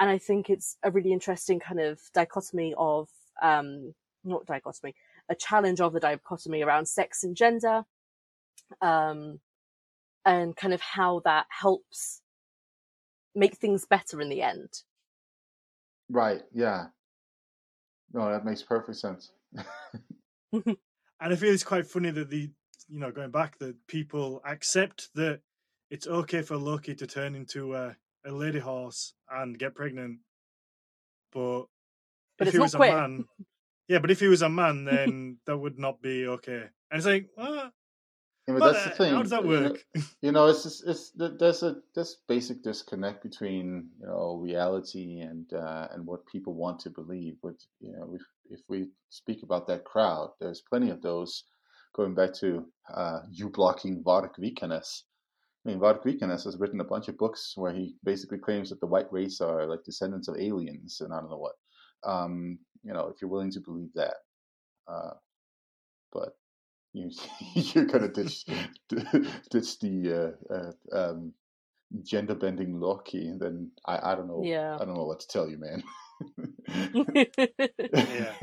And 0.00 0.08
I 0.08 0.16
think 0.16 0.48
it's 0.48 0.78
a 0.82 0.90
really 0.90 1.12
interesting 1.12 1.60
kind 1.60 1.80
of 1.80 2.00
dichotomy 2.14 2.74
of, 2.78 3.10
um, 3.42 3.94
not 4.26 4.46
dichotomy, 4.46 4.94
a 5.28 5.34
challenge 5.34 5.80
of 5.80 5.92
the 5.92 6.00
dichotomy 6.00 6.62
around 6.62 6.86
sex 6.86 7.24
and 7.24 7.36
gender, 7.36 7.84
um, 8.80 9.40
and 10.24 10.56
kind 10.56 10.74
of 10.74 10.80
how 10.80 11.20
that 11.24 11.46
helps 11.48 12.22
make 13.34 13.56
things 13.56 13.86
better 13.86 14.20
in 14.20 14.28
the 14.28 14.42
end. 14.42 14.82
Right. 16.08 16.42
Yeah. 16.52 16.86
No, 18.12 18.30
that 18.30 18.44
makes 18.44 18.62
perfect 18.62 18.98
sense. 18.98 19.32
and 20.52 20.76
I 21.20 21.36
feel 21.36 21.52
it's 21.52 21.64
quite 21.64 21.86
funny 21.86 22.10
that 22.10 22.30
the 22.30 22.50
you 22.88 23.00
know 23.00 23.10
going 23.10 23.30
back 23.30 23.58
that 23.58 23.74
people 23.88 24.40
accept 24.44 25.08
that 25.14 25.40
it's 25.90 26.06
okay 26.06 26.42
for 26.42 26.56
Loki 26.56 26.94
to 26.94 27.06
turn 27.06 27.34
into 27.34 27.74
a, 27.74 27.96
a 28.24 28.32
lady 28.32 28.58
horse 28.58 29.14
and 29.30 29.58
get 29.58 29.74
pregnant, 29.74 30.18
but, 31.32 31.64
but 32.38 32.48
if 32.48 32.54
he 32.54 32.58
was 32.58 32.74
quick. 32.74 32.92
a 32.92 32.94
man, 32.94 33.24
yeah, 33.88 33.98
but 33.98 34.10
if 34.10 34.20
he 34.20 34.28
was 34.28 34.42
a 34.42 34.48
man, 34.48 34.84
then 34.90 35.38
that 35.46 35.56
would 35.56 35.78
not 35.78 36.02
be 36.02 36.26
okay. 36.26 36.64
And 36.90 36.98
it's 36.98 37.06
like, 37.06 37.28
what? 37.34 37.72
Yeah, 38.48 38.58
but 38.58 38.72
that's 38.72 38.84
the 38.84 38.90
thing. 38.90 39.12
How 39.12 39.22
does 39.22 39.30
that 39.30 39.44
work? 39.44 39.84
You 40.22 40.32
know, 40.32 40.46
it's 40.46 40.62
just, 40.62 40.86
it's 40.86 41.12
there's 41.16 41.62
a 41.62 41.76
this 41.94 42.18
basic 42.28 42.62
disconnect 42.62 43.22
between 43.22 43.88
you 44.00 44.06
know 44.06 44.40
reality 44.40 45.20
and 45.20 45.52
uh, 45.52 45.88
and 45.90 46.06
what 46.06 46.26
people 46.26 46.54
want 46.54 46.78
to 46.80 46.90
believe. 46.90 47.36
Which 47.40 47.60
you 47.80 47.92
know, 47.92 48.14
if 48.14 48.22
if 48.50 48.60
we 48.68 48.88
speak 49.10 49.42
about 49.42 49.66
that 49.66 49.84
crowd, 49.84 50.30
there's 50.40 50.62
plenty 50.68 50.90
of 50.90 51.02
those. 51.02 51.44
Going 51.94 52.14
back 52.14 52.34
to 52.34 52.66
uh, 52.94 53.20
you 53.30 53.48
blocking 53.48 54.04
Varg 54.04 54.30
Vikernes. 54.38 55.02
I 55.64 55.70
mean, 55.70 55.80
Varg 55.80 56.04
Vikernes 56.04 56.44
has 56.44 56.56
written 56.58 56.80
a 56.80 56.84
bunch 56.84 57.08
of 57.08 57.18
books 57.18 57.54
where 57.56 57.72
he 57.72 57.96
basically 58.04 58.38
claims 58.38 58.70
that 58.70 58.80
the 58.80 58.86
white 58.86 59.10
race 59.12 59.40
are 59.40 59.66
like 59.66 59.82
descendants 59.82 60.28
of 60.28 60.36
aliens 60.38 61.00
and 61.00 61.12
I 61.12 61.20
don't 61.20 61.30
know 61.30 61.38
what. 61.38 61.54
Um, 62.04 62.58
you 62.86 62.92
know, 62.92 63.08
if 63.08 63.20
you're 63.20 63.30
willing 63.30 63.50
to 63.50 63.60
believe 63.60 63.92
that, 63.94 64.14
uh, 64.86 65.14
but 66.12 66.36
you 66.92 67.10
you're 67.54 67.84
gonna 67.84 68.08
ditch 68.08 68.44
ditch 69.50 69.78
the 69.80 70.34
uh, 70.50 70.54
uh, 70.54 71.10
um, 71.10 71.32
gender 72.02 72.34
bending 72.34 72.80
Loki, 72.80 73.32
then 73.38 73.72
I, 73.84 74.12
I 74.12 74.14
don't 74.14 74.28
know. 74.28 74.42
Yeah. 74.44 74.76
I 74.80 74.84
don't 74.84 74.94
know 74.94 75.04
what 75.04 75.20
to 75.20 75.28
tell 75.28 75.48
you, 75.48 75.58
man. 75.58 75.82
yeah. 77.92 78.34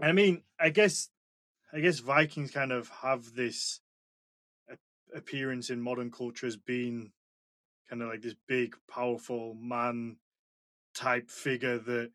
I 0.00 0.12
mean, 0.12 0.42
I 0.60 0.70
guess, 0.70 1.08
I 1.72 1.80
guess 1.80 2.00
Vikings 2.00 2.50
kind 2.50 2.72
of 2.72 2.88
have 2.88 3.34
this 3.34 3.80
appearance 5.14 5.70
in 5.70 5.80
modern 5.80 6.10
culture 6.10 6.46
as 6.46 6.56
being 6.56 7.12
kind 7.88 8.02
of 8.02 8.08
like 8.08 8.22
this 8.22 8.34
big, 8.48 8.74
powerful 8.90 9.54
man 9.60 10.16
type 10.94 11.30
figure 11.30 11.78
that 11.78 12.10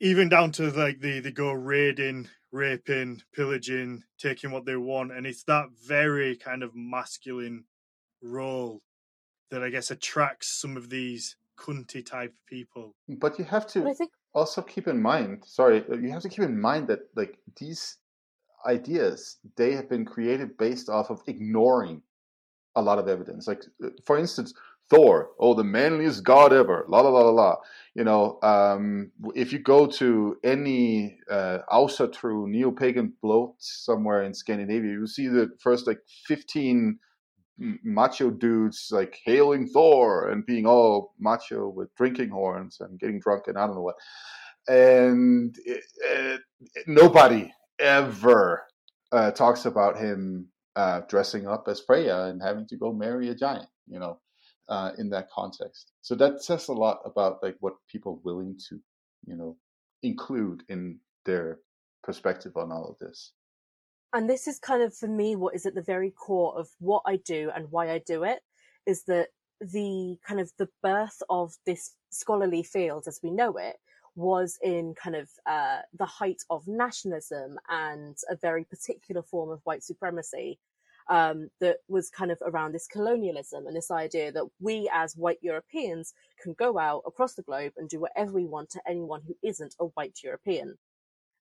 even 0.00 0.28
down 0.28 0.52
to 0.52 0.70
like 0.70 1.00
the 1.00 1.20
they 1.20 1.30
go 1.30 1.52
raiding, 1.52 2.28
raping, 2.52 3.22
pillaging, 3.34 4.02
taking 4.18 4.50
what 4.50 4.66
they 4.66 4.76
want, 4.76 5.12
and 5.12 5.26
it's 5.26 5.44
that 5.44 5.66
very 5.86 6.36
kind 6.36 6.62
of 6.62 6.74
masculine 6.74 7.64
role 8.22 8.82
that 9.50 9.62
I 9.62 9.70
guess 9.70 9.90
attracts 9.90 10.60
some 10.60 10.76
of 10.76 10.90
these 10.90 11.36
cunty 11.58 12.04
type 12.04 12.34
people. 12.46 12.94
But 13.08 13.38
you 13.38 13.44
have 13.44 13.66
to 13.68 13.94
think... 13.94 14.10
also 14.34 14.62
keep 14.62 14.88
in 14.88 15.00
mind. 15.00 15.44
Sorry, 15.46 15.84
uh, 15.90 15.96
you 15.96 16.10
have 16.10 16.22
to 16.22 16.28
keep 16.28 16.44
in 16.44 16.60
mind 16.60 16.88
that 16.88 17.00
like 17.14 17.38
these 17.58 17.96
ideas 18.66 19.38
they 19.56 19.72
have 19.72 19.88
been 19.88 20.04
created 20.04 20.56
based 20.58 20.88
off 20.88 21.10
of 21.10 21.22
ignoring 21.26 22.02
a 22.74 22.82
lot 22.82 22.98
of 22.98 23.08
evidence. 23.08 23.46
Like 23.46 23.64
uh, 23.82 23.88
for 24.04 24.18
instance, 24.18 24.52
Thor, 24.88 25.30
oh, 25.40 25.54
the 25.54 25.64
manliest 25.64 26.22
god 26.22 26.52
ever, 26.52 26.84
la 26.88 27.00
la 27.00 27.08
la 27.08 27.20
la 27.22 27.30
la. 27.30 27.56
You 27.94 28.04
know, 28.04 28.38
um, 28.42 29.10
if 29.34 29.52
you 29.52 29.58
go 29.58 29.86
to 29.86 30.36
any 30.44 31.18
uh, 31.30 31.58
true 32.12 32.48
neo-pagan 32.48 33.14
blót 33.22 33.54
somewhere 33.58 34.22
in 34.22 34.34
Scandinavia, 34.34 34.92
you 34.92 35.06
see 35.06 35.28
the 35.28 35.50
first 35.60 35.86
like 35.86 36.00
15 36.26 36.98
macho 37.58 38.30
dudes 38.30 38.88
like 38.90 39.18
hailing 39.24 39.66
Thor 39.66 40.28
and 40.28 40.44
being 40.44 40.66
all 40.66 41.14
macho 41.18 41.68
with 41.68 41.94
drinking 41.96 42.30
horns 42.30 42.78
and 42.80 42.98
getting 43.00 43.18
drunk 43.18 43.44
and 43.46 43.56
I 43.56 43.66
don't 43.66 43.76
know 43.76 43.82
what. 43.82 43.96
And 44.68 45.56
it, 45.64 45.82
it, 46.04 46.40
nobody 46.86 47.52
ever 47.78 48.66
uh, 49.12 49.30
talks 49.30 49.64
about 49.64 49.96
him 49.96 50.48
uh, 50.74 51.02
dressing 51.08 51.46
up 51.46 51.66
as 51.68 51.80
Freya 51.80 52.24
and 52.24 52.42
having 52.42 52.66
to 52.68 52.76
go 52.76 52.92
marry 52.92 53.30
a 53.30 53.34
giant, 53.34 53.68
you 53.88 53.98
know, 53.98 54.20
uh, 54.68 54.92
in 54.98 55.10
that 55.10 55.30
context. 55.30 55.92
So 56.02 56.14
that 56.16 56.42
says 56.42 56.68
a 56.68 56.72
lot 56.72 57.00
about 57.04 57.42
like 57.42 57.56
what 57.60 57.74
people 57.88 58.14
are 58.14 58.24
willing 58.24 58.58
to, 58.68 58.80
you 59.26 59.36
know, 59.36 59.56
include 60.02 60.62
in 60.68 60.98
their 61.24 61.58
perspective 62.02 62.56
on 62.56 62.72
all 62.72 62.88
of 62.88 62.98
this. 62.98 63.32
And 64.12 64.30
this 64.30 64.46
is 64.46 64.58
kind 64.58 64.82
of 64.82 64.96
for 64.96 65.08
me 65.08 65.36
what 65.36 65.54
is 65.54 65.66
at 65.66 65.74
the 65.74 65.82
very 65.82 66.10
core 66.10 66.56
of 66.56 66.68
what 66.78 67.02
I 67.06 67.16
do 67.16 67.50
and 67.54 67.70
why 67.70 67.90
I 67.90 67.98
do 67.98 68.24
it 68.24 68.40
is 68.86 69.02
that 69.04 69.28
the 69.60 70.16
kind 70.26 70.40
of 70.40 70.52
the 70.58 70.68
birth 70.82 71.22
of 71.28 71.54
this 71.66 71.94
scholarly 72.10 72.62
field 72.62 73.04
as 73.08 73.20
we 73.22 73.30
know 73.30 73.56
it 73.56 73.76
was 74.14 74.58
in 74.62 74.94
kind 74.94 75.16
of 75.16 75.28
uh, 75.46 75.80
the 75.98 76.06
height 76.06 76.42
of 76.48 76.66
nationalism 76.66 77.58
and 77.68 78.16
a 78.30 78.36
very 78.36 78.64
particular 78.64 79.22
form 79.22 79.50
of 79.50 79.60
white 79.64 79.82
supremacy 79.82 80.58
um, 81.08 81.48
that 81.60 81.78
was 81.88 82.10
kind 82.10 82.30
of 82.30 82.38
around 82.44 82.72
this 82.72 82.88
colonialism 82.88 83.66
and 83.66 83.76
this 83.76 83.90
idea 83.90 84.32
that 84.32 84.46
we 84.60 84.90
as 84.92 85.14
white 85.16 85.38
Europeans 85.40 86.12
can 86.42 86.54
go 86.54 86.78
out 86.78 87.02
across 87.06 87.34
the 87.34 87.42
globe 87.42 87.72
and 87.76 87.88
do 87.88 88.00
whatever 88.00 88.32
we 88.32 88.46
want 88.46 88.70
to 88.70 88.80
anyone 88.88 89.22
who 89.26 89.36
isn't 89.42 89.74
a 89.80 89.84
white 89.84 90.18
European. 90.22 90.76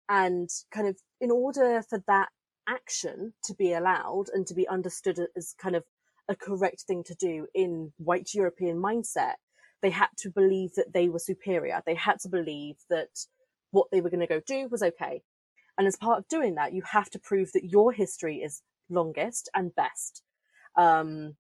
And 0.08 0.50
kind 0.72 0.88
of 0.88 0.98
in 1.20 1.32
order 1.32 1.82
for 1.90 2.04
that 2.08 2.30
action 2.68 3.34
to 3.46 3.56
be 3.56 3.74
allowed 3.74 4.26
and 4.34 4.46
to 4.48 4.54
be 4.54 4.68
understood 4.68 5.20
as 5.36 5.56
kind 5.60 5.76
of 5.76 5.84
a 6.28 6.36
correct 6.36 6.84
thing 6.88 7.04
to 7.04 7.16
do 7.16 7.48
in 7.54 7.92
white 7.98 8.34
European 8.34 8.78
mindset, 8.78 9.36
they 9.82 9.90
had 9.90 10.10
to 10.18 10.30
believe 10.30 10.72
that 10.76 10.94
they 10.94 11.10
were 11.10 11.20
superior. 11.20 11.82
They 11.86 11.96
had 11.96 12.20
to 12.22 12.30
believe 12.30 12.76
that 12.90 13.10
what 13.72 13.88
they 13.92 14.02
were 14.02 14.10
going 14.10 14.22
to 14.22 14.28
go 14.28 14.42
do 14.46 14.68
was 14.70 14.82
okay. 14.82 15.22
And 15.78 15.88
as 15.88 15.96
part 15.96 16.20
of 16.20 16.28
doing 16.28 16.56
that, 16.56 16.74
you 16.74 16.84
have 16.92 17.10
to 17.12 17.20
prove 17.20 17.52
that 17.54 17.66
your 17.66 17.92
history 17.92 18.38
is 18.38 18.62
longest 18.90 19.50
and 19.54 19.76
best. 19.76 20.24
Um, 20.76 21.36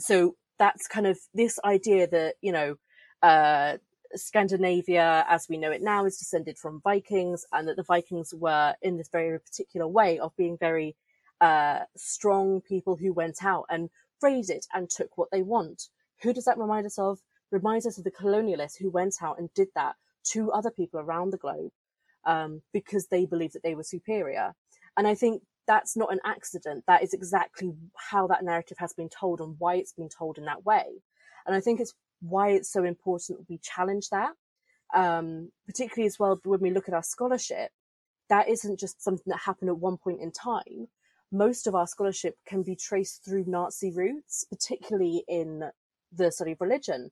so 0.00 0.36
that's 0.58 0.86
kind 0.86 1.06
of 1.06 1.18
this 1.34 1.58
idea 1.64 2.06
that, 2.08 2.34
you 2.40 2.52
know, 2.52 2.76
uh, 3.22 3.78
Scandinavia, 4.14 5.24
as 5.28 5.46
we 5.48 5.56
know 5.56 5.70
it 5.70 5.82
now, 5.82 6.04
is 6.04 6.18
descended 6.18 6.58
from 6.58 6.82
Vikings, 6.82 7.46
and 7.52 7.66
that 7.68 7.76
the 7.76 7.82
Vikings 7.82 8.34
were 8.34 8.74
in 8.82 8.96
this 8.98 9.08
very 9.10 9.38
particular 9.40 9.88
way 9.88 10.18
of 10.18 10.36
being 10.36 10.58
very 10.58 10.96
uh, 11.40 11.80
strong 11.96 12.60
people 12.60 12.96
who 12.96 13.12
went 13.12 13.42
out 13.42 13.64
and 13.70 13.90
raided 14.20 14.64
and 14.74 14.88
took 14.88 15.16
what 15.16 15.30
they 15.30 15.42
want. 15.42 15.88
Who 16.22 16.32
does 16.32 16.44
that 16.44 16.58
remind 16.58 16.86
us 16.86 16.98
of? 16.98 17.20
Reminds 17.50 17.86
us 17.86 17.98
of 17.98 18.04
the 18.04 18.10
colonialists 18.10 18.78
who 18.78 18.90
went 18.90 19.16
out 19.22 19.38
and 19.38 19.52
did 19.54 19.68
that 19.74 19.96
to 20.32 20.52
other 20.52 20.70
people 20.70 21.00
around 21.00 21.30
the 21.30 21.38
globe 21.38 21.72
um, 22.24 22.62
because 22.72 23.06
they 23.06 23.26
believed 23.26 23.54
that 23.54 23.62
they 23.62 23.74
were 23.74 23.82
superior. 23.82 24.54
And 24.96 25.08
I 25.08 25.14
think 25.14 25.42
that's 25.66 25.96
not 25.96 26.12
an 26.12 26.20
accident. 26.24 26.84
That 26.86 27.02
is 27.02 27.14
exactly 27.14 27.72
how 27.96 28.26
that 28.28 28.44
narrative 28.44 28.78
has 28.78 28.92
been 28.92 29.08
told 29.08 29.40
and 29.40 29.56
why 29.58 29.76
it's 29.76 29.92
been 29.92 30.08
told 30.08 30.38
in 30.38 30.44
that 30.46 30.64
way. 30.64 31.02
And 31.46 31.54
I 31.54 31.60
think 31.60 31.80
it's 31.80 31.94
why 32.20 32.50
it's 32.50 32.72
so 32.72 32.84
important 32.84 33.46
we 33.48 33.58
challenge 33.58 34.08
that. 34.10 34.32
Um, 34.94 35.50
particularly 35.66 36.06
as 36.06 36.18
well 36.18 36.38
when 36.44 36.60
we 36.60 36.70
look 36.70 36.88
at 36.88 36.94
our 36.94 37.02
scholarship, 37.02 37.70
that 38.28 38.48
isn't 38.48 38.78
just 38.78 39.02
something 39.02 39.24
that 39.26 39.40
happened 39.40 39.70
at 39.70 39.78
one 39.78 39.96
point 39.96 40.20
in 40.20 40.32
time. 40.32 40.88
Most 41.30 41.66
of 41.66 41.74
our 41.74 41.86
scholarship 41.86 42.36
can 42.46 42.62
be 42.62 42.76
traced 42.76 43.24
through 43.24 43.44
Nazi 43.46 43.90
roots, 43.90 44.44
particularly 44.50 45.24
in 45.28 45.64
the 46.12 46.30
study 46.30 46.52
of 46.52 46.60
religion. 46.60 47.10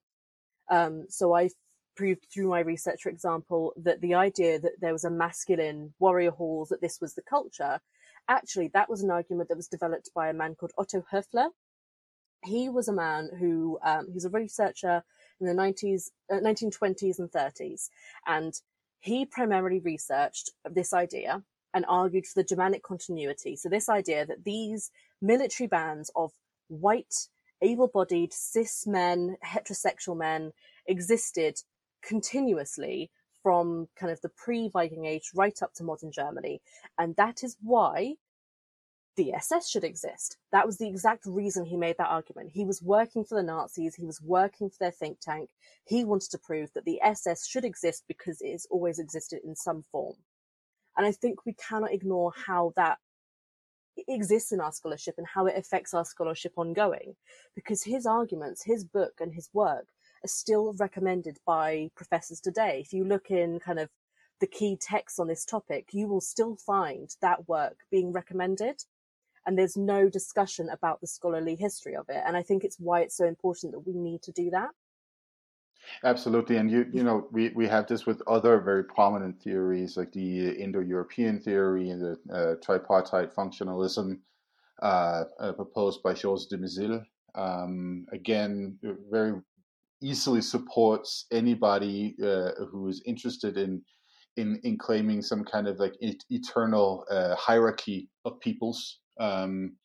Um, 0.70 1.06
so 1.09 1.32
I've 1.32 1.55
proved 1.97 2.27
through 2.32 2.48
my 2.48 2.60
research, 2.60 3.02
for 3.02 3.09
example, 3.09 3.72
that 3.82 4.01
the 4.01 4.14
idea 4.14 4.59
that 4.60 4.81
there 4.81 4.93
was 4.93 5.05
a 5.05 5.10
masculine 5.10 5.94
warrior 5.98 6.31
halls, 6.31 6.68
that 6.68 6.81
this 6.81 6.98
was 7.01 7.14
the 7.14 7.22
culture, 7.22 7.81
actually, 8.31 8.69
that 8.69 8.89
was 8.89 9.02
an 9.02 9.11
argument 9.11 9.48
that 9.48 9.57
was 9.57 9.69
developed 9.69 10.11
by 10.15 10.28
a 10.28 10.35
man 10.35 10.55
called 10.55 10.73
Otto 10.78 11.05
Höfler. 11.12 11.48
He 12.44 12.70
was 12.70 12.89
a 12.89 12.93
man 12.93 13.28
who 13.39 13.78
um, 13.82 14.07
he's 14.11 14.24
a 14.24 14.31
researcher 14.31 15.02
in 15.40 15.47
the 15.47 15.52
90s, 15.52 16.11
uh, 16.32 16.36
1920s 16.36 17.19
and 17.19 17.31
30s, 17.31 17.90
and 18.27 18.55
he 19.01 19.27
primarily 19.27 19.81
researched 19.81 20.51
this 20.65 20.93
idea 20.94 21.43
and 21.74 21.85
argued 21.89 22.27
for 22.27 22.40
the 22.40 22.47
Germanic 22.47 22.82
continuity. 22.82 23.57
So 23.57 23.69
this 23.69 23.89
idea 23.89 24.27
that 24.27 24.44
these 24.44 24.90
military 25.20 25.66
bands 25.66 26.11
of 26.16 26.32
white, 26.69 27.28
able-bodied, 27.62 28.32
cis 28.32 28.86
men, 28.86 29.36
heterosexual 29.44 30.16
men 30.16 30.52
existed 30.86 31.61
continuously 32.02 33.11
from 33.43 33.89
kind 33.97 34.12
of 34.12 34.21
the 34.21 34.29
pre-Viking 34.31 35.07
age 35.07 35.31
right 35.35 35.62
up 35.62 35.73
to 35.75 35.85
modern 35.85 36.12
Germany. 36.12 36.61
And 36.99 37.17
that 37.17 37.43
is 37.43 37.57
why 37.62 38.17
the 39.17 39.33
SS 39.35 39.69
should 39.69 39.85
exist. 39.85 40.39
That 40.53 40.67
was 40.67 40.79
the 40.79 40.89
exact 40.89 41.27
reason 41.27 41.65
he 41.65 41.77
made 41.77 41.97
that 41.99 42.09
argument. 42.09 42.51
He 42.53 42.65
was 42.65 42.83
working 42.83 43.25
for 43.25 43.35
the 43.35 43.43
Nazis. 43.43 43.95
He 43.95 44.07
was 44.07 44.21
working 44.23 44.71
for 44.71 44.77
their 44.81 44.91
think 44.91 45.19
tank. 45.21 45.51
He 45.85 46.05
wanted 46.05 46.31
to 46.31 46.39
prove 46.39 46.71
that 46.75 46.85
the 46.85 47.01
SS 47.03 47.47
should 47.47 47.65
exist 47.65 48.05
because 48.09 48.41
it 48.41 48.53
has 48.53 48.67
always 48.71 48.99
existed 48.99 49.41
in 49.45 49.55
some 49.57 49.85
form. 49.91 50.17
And 50.97 51.07
I 51.07 51.12
think 51.12 51.45
we 51.45 51.55
cannot 51.55 51.93
ignore 51.93 52.33
how 52.35 52.73
that 52.77 52.99
exists 54.09 54.53
in 54.53 54.61
our 54.61 54.73
scholarship 54.73 55.17
and 55.19 55.27
how 55.27 55.47
it 55.47 55.57
affects 55.57 55.93
our 55.93 56.05
scholarship 56.05 56.53
ongoing. 56.57 57.17
Because 57.55 57.83
his 57.83 58.07
arguments, 58.07 58.62
his 58.65 58.85
book 58.85 59.15
and 59.21 59.35
his 59.35 59.51
work 59.53 59.87
are 60.24 60.28
still 60.28 60.74
recommended 60.78 61.38
by 61.47 61.90
professors 61.97 62.40
today. 62.40 62.80
If 62.84 62.92
you 62.92 63.05
look 63.05 63.30
in 63.30 63.60
kind 63.60 63.78
of 63.78 63.88
the 64.40 64.47
key 64.47 64.76
texts 64.80 65.18
on 65.18 65.28
this 65.28 65.44
topic, 65.44 65.88
you 65.92 66.09
will 66.09 66.20
still 66.20 66.56
find 66.56 67.09
that 67.20 67.48
work 67.48 67.78
being 67.90 68.12
recommended. 68.12 68.84
And 69.47 69.59
there's 69.59 69.76
no 69.76 70.09
discussion 70.09 70.68
about 70.68 71.01
the 71.01 71.06
scholarly 71.06 71.56
history 71.56 71.97
of 71.97 72.06
it. 72.09 72.22
And 72.26 72.36
I 72.36 72.42
think 72.42 72.64
it's 72.64 72.78
why 72.78 73.01
it's 73.01 73.16
so 73.16 73.26
important 73.26 73.72
that 73.72 73.86
we 73.86 73.94
need 73.94 74.22
to 74.22 74.32
do 74.32 74.51
that. 74.51 74.70
Absolutely, 76.05 76.56
and 76.56 76.70
you 76.70 76.86
you 76.92 77.02
know 77.02 77.26
we, 77.32 77.48
we 77.55 77.66
have 77.66 77.86
this 77.86 78.05
with 78.05 78.22
other 78.26 78.60
very 78.60 78.84
prominent 78.84 79.40
theories 79.42 79.97
like 79.97 80.12
the 80.12 80.51
Indo-European 80.51 81.40
theory 81.40 81.88
and 81.88 82.02
the 82.02 82.18
uh, 82.32 82.55
tripartite 82.62 83.34
functionalism 83.34 84.18
uh, 84.82 85.24
uh, 85.40 85.52
proposed 85.52 86.02
by 86.02 86.12
Georges 86.14 86.48
Dumézil. 86.52 87.05
Um, 87.34 88.06
again, 88.12 88.78
very 89.10 89.40
easily 90.02 90.40
supports 90.40 91.27
anybody 91.31 92.16
uh, 92.22 92.51
who 92.70 92.89
is 92.89 93.02
interested 93.06 93.56
in 93.56 93.82
in 94.36 94.60
in 94.62 94.78
claiming 94.78 95.22
some 95.22 95.44
kind 95.44 95.66
of 95.66 95.78
like 95.78 95.94
eternal 96.31 97.05
uh, 97.10 97.35
hierarchy 97.36 98.09
of 98.24 98.39
peoples 98.40 99.01
um, 99.18 99.77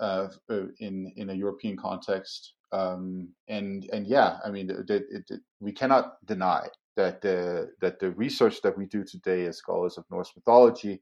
uh, 0.00 0.28
uh, 0.50 0.66
in 0.80 1.12
in 1.16 1.30
a 1.30 1.34
European 1.34 1.76
context. 1.76 2.54
Um, 2.70 3.30
and 3.48 3.88
and 3.92 4.06
yeah, 4.06 4.38
I 4.44 4.50
mean, 4.50 4.70
it, 4.70 4.90
it, 4.90 5.24
it, 5.30 5.40
we 5.60 5.72
cannot 5.72 6.24
deny 6.26 6.68
that 6.96 7.22
the 7.22 7.70
that 7.80 7.98
the 7.98 8.10
research 8.12 8.60
that 8.62 8.76
we 8.76 8.86
do 8.86 9.04
today 9.04 9.46
as 9.46 9.56
scholars 9.56 9.96
of 9.96 10.04
Norse 10.10 10.32
mythology 10.36 11.00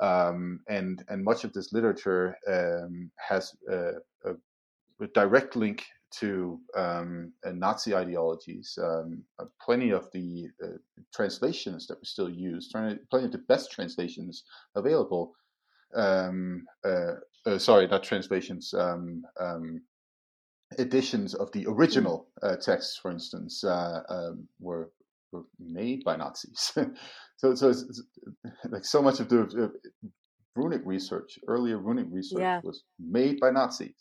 um, 0.00 0.60
and 0.68 1.04
and 1.08 1.22
much 1.22 1.44
of 1.44 1.52
this 1.52 1.72
literature 1.72 2.36
um, 2.48 3.10
has 3.16 3.52
a, 3.70 3.92
a, 4.24 4.32
a, 5.00 5.06
direct 5.14 5.56
link 5.56 5.84
to 6.18 6.60
um, 6.76 7.32
uh, 7.44 7.52
Nazi 7.52 7.94
ideologies. 7.94 8.78
Um, 8.82 9.22
uh, 9.38 9.44
plenty 9.64 9.90
of 9.90 10.10
the 10.12 10.48
uh, 10.62 10.78
translations 11.14 11.86
that 11.86 11.98
we 11.98 12.04
still 12.04 12.28
use, 12.28 12.68
plenty 12.70 12.98
of 13.12 13.32
the 13.32 13.44
best 13.48 13.70
translations 13.70 14.44
available. 14.74 15.34
Um, 15.94 16.64
uh, 16.84 17.14
uh, 17.46 17.58
sorry, 17.58 17.86
not 17.86 18.02
translations. 18.02 18.74
Um, 18.74 19.22
um, 19.38 19.82
editions 20.78 21.34
of 21.34 21.50
the 21.52 21.66
original 21.66 22.28
uh, 22.42 22.56
texts, 22.56 22.98
for 23.00 23.10
instance, 23.10 23.64
um, 23.64 24.48
were 24.60 24.90
were 25.32 25.44
made 25.60 26.02
by 26.04 26.16
Nazis. 26.16 26.72
so, 27.36 27.54
so 27.54 27.68
it's, 27.68 27.82
it's, 27.82 28.02
like 28.68 28.84
so 28.84 29.00
much 29.00 29.20
of 29.20 29.28
the 29.28 29.72
runic 30.56 30.82
research, 30.84 31.38
earlier 31.46 31.78
runic 31.78 32.06
research, 32.10 32.40
yeah. 32.40 32.60
was 32.64 32.82
made 32.98 33.38
by 33.38 33.50
Nazis. 33.50 33.94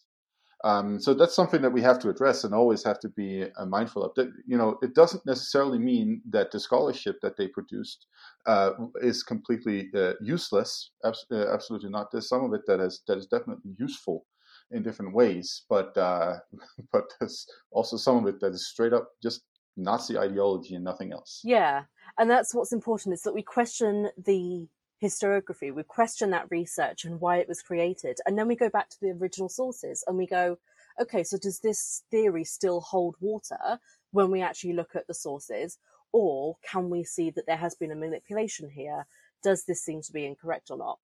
Um, 0.64 0.99
so 0.99 1.14
that's 1.14 1.36
something 1.36 1.61
that 1.61 1.72
we 1.72 1.81
have 1.81 1.99
to 1.99 2.10
address 2.10 2.44
and 2.44 2.53
always 2.53 2.84
have 2.84 2.99
to 2.99 3.10
be 3.10 3.45
uh, 3.57 3.65
mindful 3.65 4.03
of. 4.03 4.14
That 4.15 4.30
you 4.45 4.57
know, 4.57 4.77
it 4.81 4.94
doesn't 4.94 5.26
necessarily 5.26 5.80
mean 5.80 6.22
that 6.30 6.52
the 6.52 6.60
scholarship 6.60 7.18
that 7.22 7.38
they 7.38 7.48
produced 7.48 8.07
uh, 8.45 8.72
is 9.02 9.23
completely 9.23 9.90
uh, 9.95 10.14
useless. 10.22 10.91
Abs- 11.06 11.26
uh, 11.31 11.53
absolutely 11.53 11.90
not. 11.90 12.11
There's 12.11 12.27
some 12.27 12.44
of 12.44 12.53
it 12.53 12.61
that 12.68 12.80
is 12.81 13.02
that 13.07 13.18
is 13.18 13.27
definitely 13.27 13.73
useful 13.77 14.26
in 14.72 14.84
different 14.84 15.14
ways, 15.14 15.64
but 15.69 15.98
uh, 15.98 16.36
but 16.91 17.06
there's 17.19 17.48
also 17.72 17.95
some 17.95 18.18
of 18.18 18.27
it 18.27 18.40
that 18.41 18.53
is 18.53 18.68
straight 18.68 18.94
up 18.94 19.10
just 19.23 19.44
Nazi 19.77 20.18
ideology 20.18 20.76
and 20.76 20.84
nothing 20.84 21.14
else. 21.14 21.41
Yeah, 21.44 21.84
and 22.18 22.30
that's 22.30 22.53
what's 22.53 22.73
important 22.73 23.14
is 23.14 23.22
that 23.22 23.34
we 23.34 23.44
question 23.44 24.10
the 24.18 24.68
historiography, 25.02 25.74
we 25.74 25.84
question 25.84 26.30
that 26.32 26.50
research 26.50 27.06
and 27.06 27.20
why 27.20 27.38
it 27.38 27.48
was 27.48 27.62
created. 27.62 28.18
And 28.26 28.38
then 28.38 28.48
we 28.48 28.56
go 28.56 28.70
back 28.70 28.90
to 28.90 28.98
the 29.02 29.12
original 29.12 29.50
sources 29.50 30.04
and 30.08 30.18
we 30.18 30.28
go, 30.28 30.58
okay, 31.02 31.24
so 31.24 31.38
does 31.38 31.60
this 31.60 32.04
theory 32.12 32.44
still 32.44 32.82
hold 32.82 33.16
water 33.20 33.80
when 34.12 34.32
we 34.32 34.42
actually 34.42 34.74
look 34.74 34.96
at 34.96 35.08
the 35.08 35.14
sources? 35.14 35.78
Or 36.12 36.58
can 36.70 36.90
we 36.90 37.04
see 37.04 37.30
that 37.32 37.46
there 37.46 37.58
has 37.58 37.76
been 37.76 37.92
a 37.92 37.96
manipulation 37.96 38.70
here? 38.70 39.06
Does 39.44 39.64
this 39.66 39.84
seem 39.84 40.02
to 40.02 40.12
be 40.12 40.26
incorrect 40.26 40.70
or 40.70 40.78
not? 40.78 41.00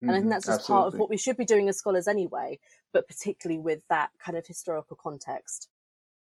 And 0.00 0.10
I 0.10 0.14
think 0.14 0.24
mm-hmm. 0.24 0.30
that's 0.30 0.46
just 0.46 0.60
Absolutely. 0.60 0.82
part 0.82 0.94
of 0.94 1.00
what 1.00 1.10
we 1.10 1.16
should 1.16 1.36
be 1.36 1.44
doing 1.44 1.68
as 1.68 1.76
scholars 1.76 2.06
anyway, 2.06 2.60
but 2.92 3.08
particularly 3.08 3.58
with 3.60 3.82
that 3.90 4.10
kind 4.24 4.38
of 4.38 4.46
historical 4.46 4.96
context. 4.96 5.68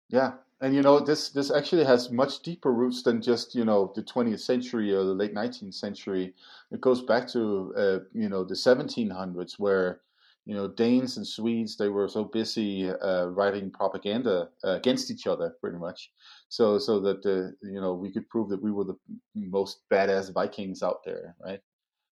Yeah, 0.09 0.35
and 0.61 0.75
you 0.75 0.83
know 0.83 1.01
this 1.01 1.31
this 1.31 1.51
actually 1.51 1.85
has 1.85 2.11
much 2.11 2.41
deeper 2.43 2.73
roots 2.73 3.03
than 3.03 3.21
just 3.23 3.55
you 3.55 3.65
know 3.65 3.93
the 3.95 4.03
20th 4.03 4.41
century 4.41 4.93
or 4.93 5.05
the 5.05 5.15
late 5.15 5.33
19th 5.33 5.75
century. 5.75 6.35
It 6.71 6.81
goes 6.81 7.03
back 7.03 7.27
to 7.29 7.75
uh, 7.77 7.99
you 8.13 8.29
know 8.29 8.45
the 8.45 8.57
1700s 8.57 9.59
where 9.59 10.01
you 10.45 10.55
know 10.55 10.69
Danes 10.69 11.17
and 11.17 11.27
Swedes 11.27 11.77
they 11.77 11.89
were 11.89 12.09
so 12.09 12.25
busy 12.25 12.89
uh, 12.91 13.27
writing 13.27 13.71
propaganda 13.71 14.49
uh, 14.65 14.71
against 14.77 15.11
each 15.11 15.27
other 15.27 15.57
pretty 15.61 15.79
much, 15.79 16.13
so 16.49 16.79
so 16.79 17.01
that 17.01 17.25
you 17.63 17.81
know 17.81 17.95
we 17.95 18.13
could 18.13 18.29
prove 18.29 18.49
that 18.51 18.63
we 18.63 18.71
were 18.73 18.85
the 18.85 18.97
most 19.35 19.81
badass 19.91 20.33
Vikings 20.33 20.83
out 20.83 21.03
there, 21.05 21.35
right? 21.45 21.61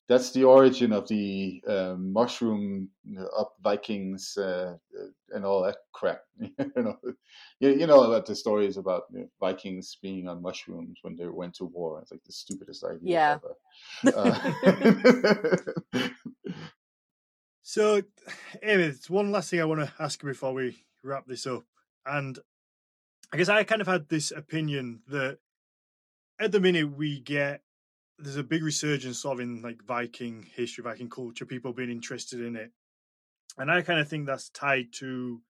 That's 0.08 0.30
the 0.30 0.42
origin 0.42 0.92
of 0.92 1.06
the 1.06 1.62
uh, 1.68 1.94
mushroom 1.98 2.88
up 3.36 3.52
Vikings 3.62 4.38
uh, 4.38 4.74
and 5.30 5.44
all 5.44 5.62
that 5.62 5.76
crap. 5.92 6.22
you 6.40 6.56
know, 6.76 6.96
you, 7.60 7.68
you, 7.70 7.86
know 7.86 8.04
about 8.04 8.24
the 8.24 8.34
stories 8.34 8.78
about 8.78 9.02
you 9.12 9.20
know, 9.20 9.28
Vikings 9.38 9.98
being 10.00 10.26
on 10.26 10.40
mushrooms 10.40 10.98
when 11.02 11.14
they 11.14 11.26
went 11.26 11.54
to 11.56 11.66
war. 11.66 12.00
It's 12.00 12.10
like 12.10 12.24
the 12.24 12.32
stupidest 12.32 12.84
idea 12.84 13.00
yeah. 13.02 13.38
ever. 14.04 14.24
Uh, 15.92 16.08
so, 17.62 18.02
Amy, 18.62 18.94
one 19.08 19.30
last 19.30 19.50
thing 19.50 19.60
I 19.60 19.66
want 19.66 19.80
to 19.80 19.92
ask 19.98 20.22
you 20.22 20.30
before 20.30 20.54
we 20.54 20.84
wrap 21.04 21.26
this 21.26 21.46
up, 21.46 21.64
and 22.06 22.38
I 23.30 23.36
guess 23.36 23.50
I 23.50 23.62
kind 23.64 23.82
of 23.82 23.88
had 23.88 24.08
this 24.08 24.30
opinion 24.30 25.00
that 25.08 25.38
at 26.40 26.52
the 26.52 26.60
minute 26.60 26.96
we 26.96 27.20
get 27.20 27.60
there's 28.18 28.36
a 28.36 28.42
big 28.42 28.62
resurgence 28.62 29.24
of 29.24 29.40
in 29.40 29.62
like 29.62 29.82
Viking 29.84 30.46
history, 30.54 30.82
Viking 30.82 31.08
culture, 31.08 31.46
people 31.46 31.72
being 31.72 31.90
interested 31.90 32.40
in 32.40 32.56
it. 32.56 32.72
And 33.56 33.70
I 33.70 33.82
kind 33.82 34.00
of 34.00 34.08
think 34.08 34.26
that's 34.26 34.50
tied 34.50 34.92
to 34.94 35.40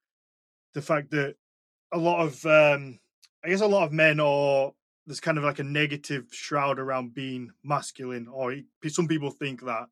the 0.74 0.82
fact 0.82 1.10
that 1.10 1.36
a 1.92 1.98
lot 1.98 2.20
of, 2.20 2.44
um, 2.44 2.98
I 3.44 3.48
guess, 3.48 3.60
a 3.60 3.66
lot 3.66 3.84
of 3.84 3.92
men 3.92 4.20
or 4.20 4.74
there's 5.06 5.20
kind 5.20 5.38
of 5.38 5.44
like 5.44 5.58
a 5.58 5.64
negative 5.64 6.26
shroud 6.30 6.78
around 6.78 7.14
being 7.14 7.50
masculine, 7.64 8.28
or 8.30 8.54
some 8.88 9.08
people 9.08 9.30
think 9.30 9.62
that. 9.64 9.86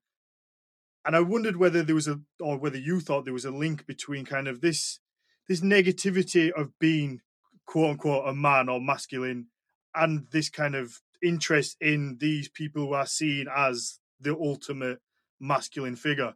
And 1.07 1.16
I 1.16 1.20
wondered 1.20 1.57
whether 1.57 1.82
there 1.82 1.94
was 1.94 2.09
a, 2.09 2.20
or 2.39 2.59
whether 2.59 2.77
you 2.77 3.01
thought 3.01 3.24
there 3.24 3.32
was 3.32 3.47
a 3.47 3.51
link 3.51 3.86
between 3.86 4.27
kind 4.27 4.47
of 4.47 4.61
this, 4.61 5.01
this 5.48 5.62
negativity 5.62 6.51
of 6.51 6.78
being 6.78 7.23
quote 7.65 7.93
unquote 7.93 8.28
a 8.28 8.35
man 8.35 8.69
or 8.69 8.81
masculine, 8.81 9.47
and 9.94 10.27
this 10.32 10.51
kind 10.51 10.74
of 10.74 11.01
interest 11.22 11.76
in 11.80 12.16
these 12.18 12.48
people 12.48 12.86
who 12.86 12.93
are 12.94 13.06
seen 13.06 13.47
as 13.55 13.98
the 14.20 14.34
ultimate 14.34 14.98
masculine 15.40 15.97
figure. 15.97 16.34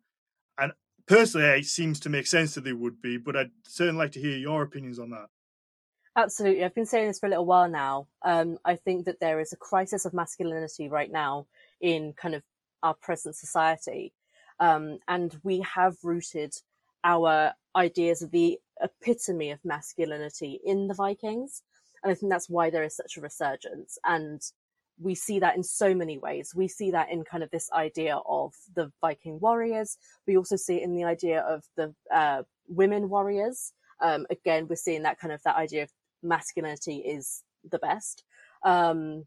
And 0.58 0.72
personally, 1.06 1.46
it 1.46 1.66
seems 1.66 2.00
to 2.00 2.08
make 2.08 2.26
sense 2.26 2.54
that 2.54 2.64
they 2.64 2.72
would 2.72 3.00
be, 3.00 3.16
but 3.16 3.36
I'd 3.36 3.50
certainly 3.66 3.98
like 3.98 4.12
to 4.12 4.20
hear 4.20 4.36
your 4.36 4.62
opinions 4.62 4.98
on 4.98 5.10
that. 5.10 5.26
Absolutely. 6.16 6.64
I've 6.64 6.74
been 6.74 6.86
saying 6.86 7.06
this 7.06 7.20
for 7.20 7.26
a 7.26 7.30
little 7.30 7.46
while 7.46 7.68
now. 7.68 8.08
Um, 8.22 8.58
I 8.64 8.76
think 8.76 9.04
that 9.06 9.20
there 9.20 9.40
is 9.40 9.52
a 9.52 9.56
crisis 9.56 10.04
of 10.04 10.12
masculinity 10.12 10.88
right 10.88 11.10
now 11.10 11.46
in 11.80 12.12
kind 12.14 12.34
of 12.34 12.42
our 12.82 12.94
present 12.94 13.36
society. 13.36 14.12
Um, 14.58 14.98
and 15.08 15.38
we 15.42 15.60
have 15.60 15.96
rooted 16.02 16.54
our 17.04 17.52
ideas 17.76 18.22
of 18.22 18.30
the 18.30 18.58
epitome 18.82 19.50
of 19.50 19.64
masculinity 19.64 20.60
in 20.64 20.88
the 20.88 20.94
Vikings. 20.94 21.62
And 22.02 22.10
I 22.10 22.14
think 22.14 22.30
that's 22.30 22.50
why 22.50 22.70
there 22.70 22.82
is 22.82 22.96
such 22.96 23.16
a 23.16 23.20
resurgence. 23.20 23.98
And 24.04 24.42
we 25.00 25.14
see 25.14 25.38
that 25.40 25.56
in 25.56 25.62
so 25.62 25.94
many 25.94 26.18
ways. 26.18 26.52
We 26.54 26.68
see 26.68 26.90
that 26.90 27.10
in 27.10 27.24
kind 27.24 27.42
of 27.42 27.50
this 27.50 27.70
idea 27.72 28.20
of 28.28 28.52
the 28.74 28.92
Viking 29.00 29.40
warriors. 29.40 29.96
We 30.26 30.36
also 30.36 30.56
see 30.56 30.76
it 30.76 30.82
in 30.82 30.94
the 30.94 31.04
idea 31.04 31.40
of 31.40 31.64
the 31.76 31.94
uh, 32.14 32.42
women 32.68 33.08
warriors. 33.08 33.72
Um, 34.00 34.26
again, 34.30 34.66
we're 34.68 34.76
seeing 34.76 35.02
that 35.04 35.18
kind 35.18 35.32
of 35.32 35.42
that 35.44 35.56
idea 35.56 35.84
of 35.84 35.90
masculinity 36.22 36.96
is 36.98 37.42
the 37.68 37.78
best. 37.78 38.24
Um, 38.64 39.24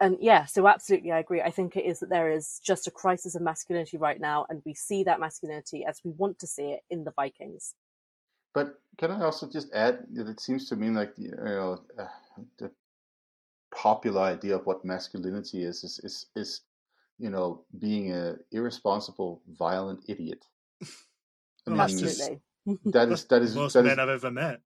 and 0.00 0.16
yeah, 0.20 0.46
so 0.46 0.66
absolutely, 0.66 1.12
I 1.12 1.18
agree. 1.18 1.42
I 1.42 1.50
think 1.50 1.76
it 1.76 1.84
is 1.84 2.00
that 2.00 2.08
there 2.08 2.30
is 2.30 2.60
just 2.64 2.86
a 2.86 2.90
crisis 2.90 3.34
of 3.34 3.42
masculinity 3.42 3.98
right 3.98 4.18
now, 4.18 4.46
and 4.48 4.62
we 4.64 4.74
see 4.74 5.04
that 5.04 5.20
masculinity 5.20 5.84
as 5.84 6.00
we 6.02 6.12
want 6.12 6.38
to 6.38 6.46
see 6.46 6.72
it 6.72 6.80
in 6.88 7.04
the 7.04 7.12
Vikings. 7.12 7.74
But 8.54 8.80
can 8.98 9.10
I 9.10 9.22
also 9.22 9.48
just 9.48 9.72
add 9.74 10.06
that 10.14 10.28
it 10.28 10.40
seems 10.40 10.68
to 10.70 10.76
me 10.76 10.88
like 10.88 11.12
you 11.16 11.32
know 11.36 11.80
uh, 11.98 12.06
the 12.58 12.70
popular 13.74 14.22
idea 14.22 14.56
of 14.56 14.66
what 14.66 14.84
masculinity 14.84 15.64
is 15.64 15.84
is 15.84 16.00
is, 16.02 16.26
is 16.36 16.60
you 17.18 17.30
know 17.30 17.64
being 17.78 18.12
a 18.12 18.36
irresponsible, 18.52 19.42
violent 19.48 20.04
idiot. 20.08 20.44
I 21.66 21.70
mean, 21.70 21.80
Absolutely. 21.80 22.40
That 22.86 23.08
is 23.12 23.24
that 23.26 23.42
is 23.42 23.54
most 23.54 23.74
that 23.74 23.84
men 23.84 23.92
is, 23.92 23.98
I've 23.98 24.08
ever 24.08 24.30
met. 24.30 24.60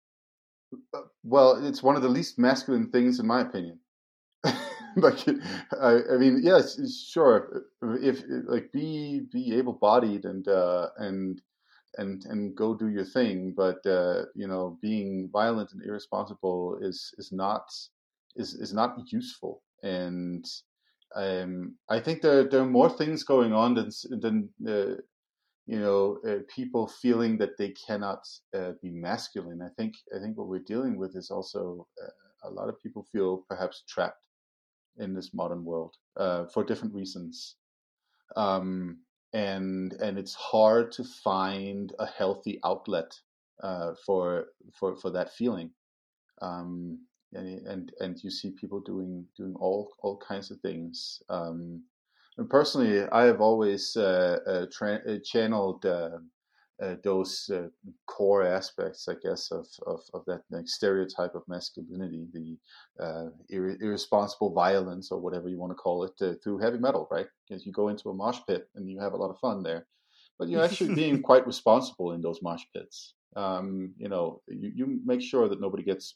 well, 1.22 1.64
it's 1.64 1.82
one 1.82 1.96
of 1.96 2.02
the 2.02 2.08
least 2.08 2.38
masculine 2.38 2.90
things 2.90 3.20
in 3.20 3.26
my 3.26 3.40
opinion. 3.40 3.78
like 4.96 5.26
I, 5.80 6.00
I 6.12 6.16
mean 6.18 6.40
yes 6.42 6.78
sure 7.00 7.64
if 7.82 8.22
like 8.46 8.70
be 8.72 9.22
be 9.32 9.54
able-bodied 9.54 10.24
and 10.24 10.46
uh 10.48 10.88
and 10.98 11.40
and 11.96 12.24
and 12.26 12.54
go 12.54 12.74
do 12.74 12.88
your 12.88 13.04
thing 13.04 13.54
but 13.56 13.84
uh 13.86 14.24
you 14.34 14.46
know 14.46 14.78
being 14.82 15.30
violent 15.32 15.72
and 15.72 15.82
irresponsible 15.82 16.78
is 16.82 17.14
is 17.18 17.32
not 17.32 17.72
is 18.36 18.54
is 18.54 18.72
not 18.72 18.96
useful 19.06 19.62
and 19.82 20.44
um 21.16 21.76
i 21.90 21.98
think 22.00 22.22
there 22.22 22.44
there 22.48 22.62
are 22.62 22.78
more 22.78 22.90
things 22.90 23.22
going 23.24 23.52
on 23.52 23.74
than 23.74 23.90
than 24.20 24.48
uh, 24.66 24.94
you 25.66 25.78
know 25.78 26.18
uh, 26.28 26.38
people 26.48 26.86
feeling 26.86 27.36
that 27.38 27.56
they 27.58 27.70
cannot 27.86 28.26
uh, 28.54 28.72
be 28.82 28.90
masculine 28.90 29.60
i 29.62 29.68
think 29.76 29.94
i 30.16 30.18
think 30.18 30.36
what 30.36 30.48
we're 30.48 30.70
dealing 30.74 30.96
with 30.96 31.14
is 31.16 31.30
also 31.30 31.86
uh, 32.02 32.48
a 32.48 32.50
lot 32.50 32.68
of 32.68 32.80
people 32.80 33.06
feel 33.12 33.44
perhaps 33.48 33.84
trapped 33.88 34.22
in 34.98 35.14
this 35.14 35.32
modern 35.32 35.64
world 35.64 35.94
uh, 36.16 36.44
for 36.46 36.64
different 36.64 36.94
reasons. 36.94 37.56
Um, 38.36 38.98
and 39.34 39.94
and 39.94 40.18
it's 40.18 40.34
hard 40.34 40.92
to 40.92 41.04
find 41.04 41.92
a 41.98 42.06
healthy 42.06 42.60
outlet 42.64 43.10
uh, 43.62 43.92
for 44.04 44.46
for 44.78 44.96
for 44.96 45.10
that 45.10 45.32
feeling. 45.32 45.70
Um, 46.42 46.98
and, 47.34 47.66
and 47.66 47.92
and 48.00 48.22
you 48.22 48.30
see 48.30 48.50
people 48.50 48.80
doing 48.80 49.26
doing 49.36 49.54
all 49.56 49.92
all 50.02 50.16
kinds 50.16 50.50
of 50.50 50.60
things. 50.60 51.22
Um, 51.28 51.82
and 52.38 52.48
personally, 52.48 53.06
I 53.12 53.24
have 53.24 53.40
always 53.40 53.96
uh, 53.96 54.38
uh, 54.46 54.66
tra- 54.72 55.02
uh, 55.06 55.18
channeled 55.24 55.84
uh, 55.84 56.18
uh, 56.82 56.96
those 57.04 57.50
uh, 57.54 57.68
core 58.06 58.44
aspects, 58.44 59.06
I 59.08 59.14
guess, 59.22 59.50
of, 59.52 59.66
of, 59.86 60.00
of 60.14 60.24
that 60.26 60.42
like, 60.50 60.68
stereotype 60.68 61.34
of 61.34 61.46
masculinity, 61.46 62.26
the 62.32 62.58
uh, 62.98 63.28
ir- 63.50 63.76
irresponsible 63.80 64.52
violence 64.52 65.12
or 65.12 65.20
whatever 65.20 65.48
you 65.48 65.58
want 65.58 65.70
to 65.70 65.76
call 65.76 66.04
it, 66.04 66.12
uh, 66.20 66.34
through 66.42 66.58
heavy 66.58 66.78
metal, 66.78 67.06
right? 67.10 67.26
Because 67.46 67.64
you 67.64 67.72
go 67.72 67.88
into 67.88 68.10
a 68.10 68.14
mosh 68.14 68.40
pit 68.48 68.68
and 68.74 68.90
you 68.90 68.98
have 68.98 69.12
a 69.12 69.16
lot 69.16 69.30
of 69.30 69.38
fun 69.38 69.62
there, 69.62 69.86
but 70.38 70.48
you're 70.48 70.64
actually 70.64 70.94
being 71.02 71.22
quite 71.22 71.46
responsible 71.46 72.12
in 72.12 72.20
those 72.20 72.42
mosh 72.42 72.64
pits. 72.74 73.14
Um, 73.36 73.94
you 73.96 74.08
know, 74.08 74.42
you, 74.48 74.72
you 74.74 75.00
make 75.04 75.22
sure 75.22 75.48
that 75.48 75.60
nobody 75.60 75.84
gets 75.84 76.14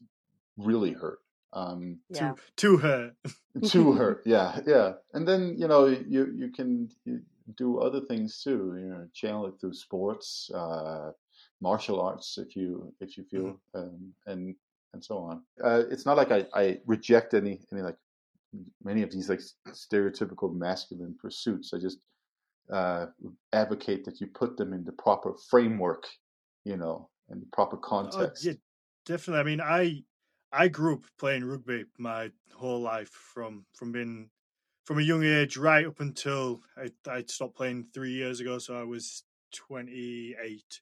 really 0.56 0.92
hurt. 0.92 1.20
Um, 1.52 2.00
Yeah. 2.10 2.34
To 2.34 2.36
to 2.56 2.76
her. 2.78 3.16
to 3.64 3.92
her, 3.92 4.22
yeah, 4.26 4.60
yeah, 4.66 4.92
and 5.14 5.26
then 5.26 5.56
you 5.58 5.66
know 5.66 5.86
you 5.86 6.32
you 6.36 6.50
can 6.50 6.90
you 7.04 7.22
do 7.56 7.78
other 7.78 8.00
things 8.00 8.42
too. 8.42 8.74
You 8.78 8.88
know, 8.90 9.08
channel 9.14 9.46
it 9.46 9.54
through 9.60 9.72
sports, 9.74 10.50
uh, 10.54 11.12
martial 11.60 12.00
arts, 12.00 12.36
if 12.38 12.54
you 12.56 12.92
if 13.00 13.16
you 13.16 13.24
feel, 13.24 13.58
um, 13.74 14.12
and 14.26 14.54
and 14.92 15.02
so 15.04 15.18
on. 15.18 15.42
Uh, 15.64 15.84
it's 15.90 16.04
not 16.04 16.16
like 16.18 16.30
I, 16.32 16.46
I 16.52 16.80
reject 16.86 17.32
any 17.32 17.60
any 17.72 17.80
like 17.82 17.96
many 18.82 19.02
of 19.02 19.10
these 19.10 19.28
like 19.28 19.40
stereotypical 19.68 20.54
masculine 20.54 21.14
pursuits. 21.18 21.72
I 21.72 21.78
just 21.78 21.98
uh, 22.70 23.06
advocate 23.52 24.04
that 24.04 24.20
you 24.20 24.26
put 24.26 24.56
them 24.56 24.72
in 24.72 24.84
the 24.84 24.92
proper 24.92 25.34
framework, 25.48 26.06
you 26.64 26.76
know, 26.76 27.08
in 27.30 27.40
the 27.40 27.46
proper 27.52 27.76
Oh, 27.76 27.80
context. 27.80 28.44
yeah, 28.44 28.54
definitely. 29.06 29.40
I 29.40 29.44
mean, 29.44 29.60
I 29.60 30.04
I 30.52 30.68
grew 30.68 30.94
up 30.94 31.04
playing 31.18 31.44
rugby 31.44 31.84
my 31.98 32.30
whole 32.54 32.80
life 32.80 33.10
from 33.10 33.66
from 33.74 33.92
being 33.92 34.30
from 34.84 34.98
a 34.98 35.02
young 35.02 35.24
age 35.24 35.56
right 35.56 35.86
up 35.86 36.00
until 36.00 36.62
I 36.76 36.90
I 37.08 37.24
stopped 37.26 37.56
playing 37.56 37.88
three 37.92 38.12
years 38.12 38.40
ago, 38.40 38.58
so 38.58 38.78
I 38.78 38.84
was 38.84 39.24
twenty 39.52 40.34
eight, 40.40 40.80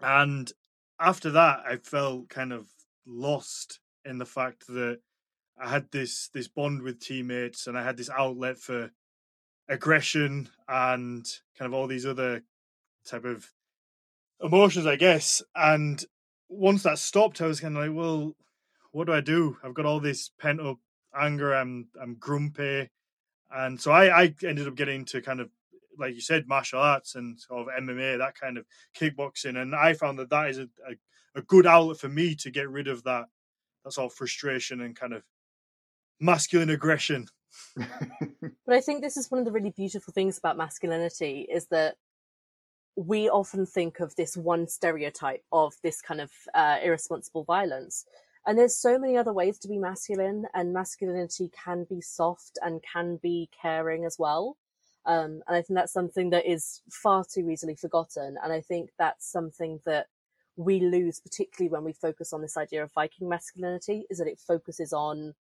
and 0.00 0.50
after 0.98 1.30
that, 1.30 1.60
I 1.66 1.76
felt 1.76 2.28
kind 2.28 2.52
of 2.52 2.68
lost 3.06 3.80
in 4.04 4.18
the 4.18 4.26
fact 4.26 4.66
that 4.68 5.00
I 5.58 5.68
had 5.68 5.90
this 5.90 6.28
this 6.32 6.48
bond 6.48 6.82
with 6.82 7.00
teammates 7.00 7.66
and 7.66 7.76
I 7.76 7.82
had 7.84 7.96
this 7.96 8.10
outlet 8.10 8.58
for 8.58 8.90
aggression 9.68 10.48
and 10.68 11.26
kind 11.58 11.66
of 11.66 11.74
all 11.74 11.86
these 11.86 12.06
other 12.06 12.42
type 13.04 13.24
of 13.24 13.52
emotions, 14.42 14.86
I 14.86 14.96
guess. 14.96 15.42
And 15.54 16.04
once 16.50 16.82
that 16.82 16.98
stopped, 16.98 17.40
I 17.40 17.46
was 17.46 17.60
kind 17.60 17.76
of 17.76 17.82
like, 17.82 17.96
well, 17.96 18.36
what 18.92 19.06
do 19.06 19.14
I 19.14 19.20
do? 19.20 19.56
I've 19.62 19.74
got 19.74 19.86
all 19.86 20.00
this 20.00 20.30
pent 20.38 20.60
up 20.60 20.78
anger. 21.18 21.54
I'm 21.54 21.88
I'm 22.00 22.16
grumpy, 22.16 22.90
and 23.50 23.80
so 23.80 23.92
I 23.92 24.22
I 24.22 24.34
ended 24.44 24.66
up 24.68 24.74
getting 24.74 24.96
into 24.96 25.22
kind 25.22 25.40
of 25.40 25.48
like 25.98 26.14
you 26.14 26.20
said, 26.20 26.48
martial 26.48 26.80
arts 26.80 27.14
and 27.14 27.38
sort 27.38 27.68
of 27.68 27.82
MMA, 27.82 28.18
that 28.18 28.34
kind 28.34 28.58
of 28.58 28.64
kickboxing, 28.98 29.60
and 29.60 29.74
I 29.74 29.92
found 29.92 30.18
that 30.18 30.30
that 30.30 30.50
is 30.50 30.58
a, 30.58 30.68
a, 30.88 30.94
a 31.36 31.42
good 31.42 31.66
outlet 31.66 31.98
for 31.98 32.08
me 32.08 32.34
to 32.36 32.50
get 32.50 32.68
rid 32.68 32.88
of 32.88 33.04
that 33.04 33.26
that 33.84 33.92
sort 33.92 34.10
of 34.10 34.16
frustration 34.16 34.80
and 34.80 34.96
kind 34.96 35.14
of 35.14 35.22
masculine 36.18 36.70
aggression. 36.70 37.26
But 38.66 38.76
I 38.76 38.80
think 38.80 39.02
this 39.02 39.16
is 39.16 39.28
one 39.28 39.40
of 39.40 39.44
the 39.44 39.50
really 39.50 39.70
beautiful 39.70 40.12
things 40.12 40.38
about 40.38 40.56
masculinity 40.56 41.48
is 41.52 41.66
that 41.72 41.96
we 42.96 43.28
often 43.28 43.66
think 43.66 44.00
of 44.00 44.14
this 44.16 44.36
one 44.36 44.68
stereotype 44.68 45.44
of 45.52 45.74
this 45.82 46.00
kind 46.02 46.20
of 46.20 46.30
uh, 46.54 46.78
irresponsible 46.82 47.44
violence. 47.44 48.04
And 48.46 48.58
there's 48.58 48.76
so 48.76 48.98
many 48.98 49.16
other 49.16 49.32
ways 49.32 49.58
to 49.60 49.68
be 49.68 49.78
masculine, 49.78 50.46
and 50.54 50.72
masculinity 50.72 51.50
can 51.64 51.84
be 51.84 52.00
soft 52.00 52.58
and 52.62 52.82
can 52.82 53.16
be 53.16 53.48
caring 53.60 54.04
as 54.04 54.18
well. 54.18 54.56
Um, 55.06 55.42
and 55.46 55.56
I 55.56 55.62
think 55.62 55.78
that's 55.78 55.92
something 55.92 56.30
that 56.30 56.50
is 56.50 56.82
far 56.90 57.24
too 57.24 57.48
easily 57.50 57.74
forgotten. 57.74 58.36
And 58.42 58.52
I 58.52 58.60
think 58.60 58.90
that's 58.98 59.30
something 59.30 59.80
that 59.84 60.06
we 60.56 60.80
lose, 60.80 61.20
particularly 61.20 61.70
when 61.70 61.84
we 61.84 61.92
focus 61.92 62.32
on 62.32 62.42
this 62.42 62.56
idea 62.56 62.82
of 62.82 62.92
Viking 62.92 63.28
masculinity, 63.28 64.04
is 64.10 64.18
that 64.18 64.26
it 64.26 64.38
focuses 64.38 64.92
on 64.92 65.34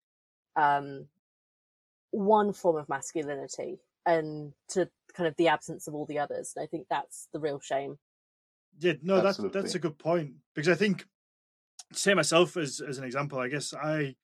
um, 0.55 1.05
one 2.11 2.53
form 2.53 2.77
of 2.77 2.89
masculinity 2.89 3.79
and 4.05 4.53
to 4.69 4.89
kind 5.19 5.27
of 5.27 5.35
the 5.35 5.49
absence 5.49 5.85
of 5.85 5.93
all 5.93 6.05
the 6.05 6.17
others. 6.17 6.53
And 6.55 6.63
I 6.63 6.65
think 6.65 6.87
that's 6.89 7.27
the 7.33 7.39
real 7.39 7.59
shame. 7.59 7.97
Yeah, 8.79 8.93
no, 9.01 9.19
that's 9.19 9.37
that's 9.37 9.75
a 9.75 9.79
good 9.79 9.97
point 9.97 10.35
because 10.55 10.69
I 10.69 10.75
think, 10.75 11.05
say 11.91 12.13
myself 12.13 12.55
as 12.55 12.79
as 12.79 12.97
an 12.97 13.03
example, 13.03 13.37
I 13.37 13.49
guess 13.49 13.73
I, 13.73 14.15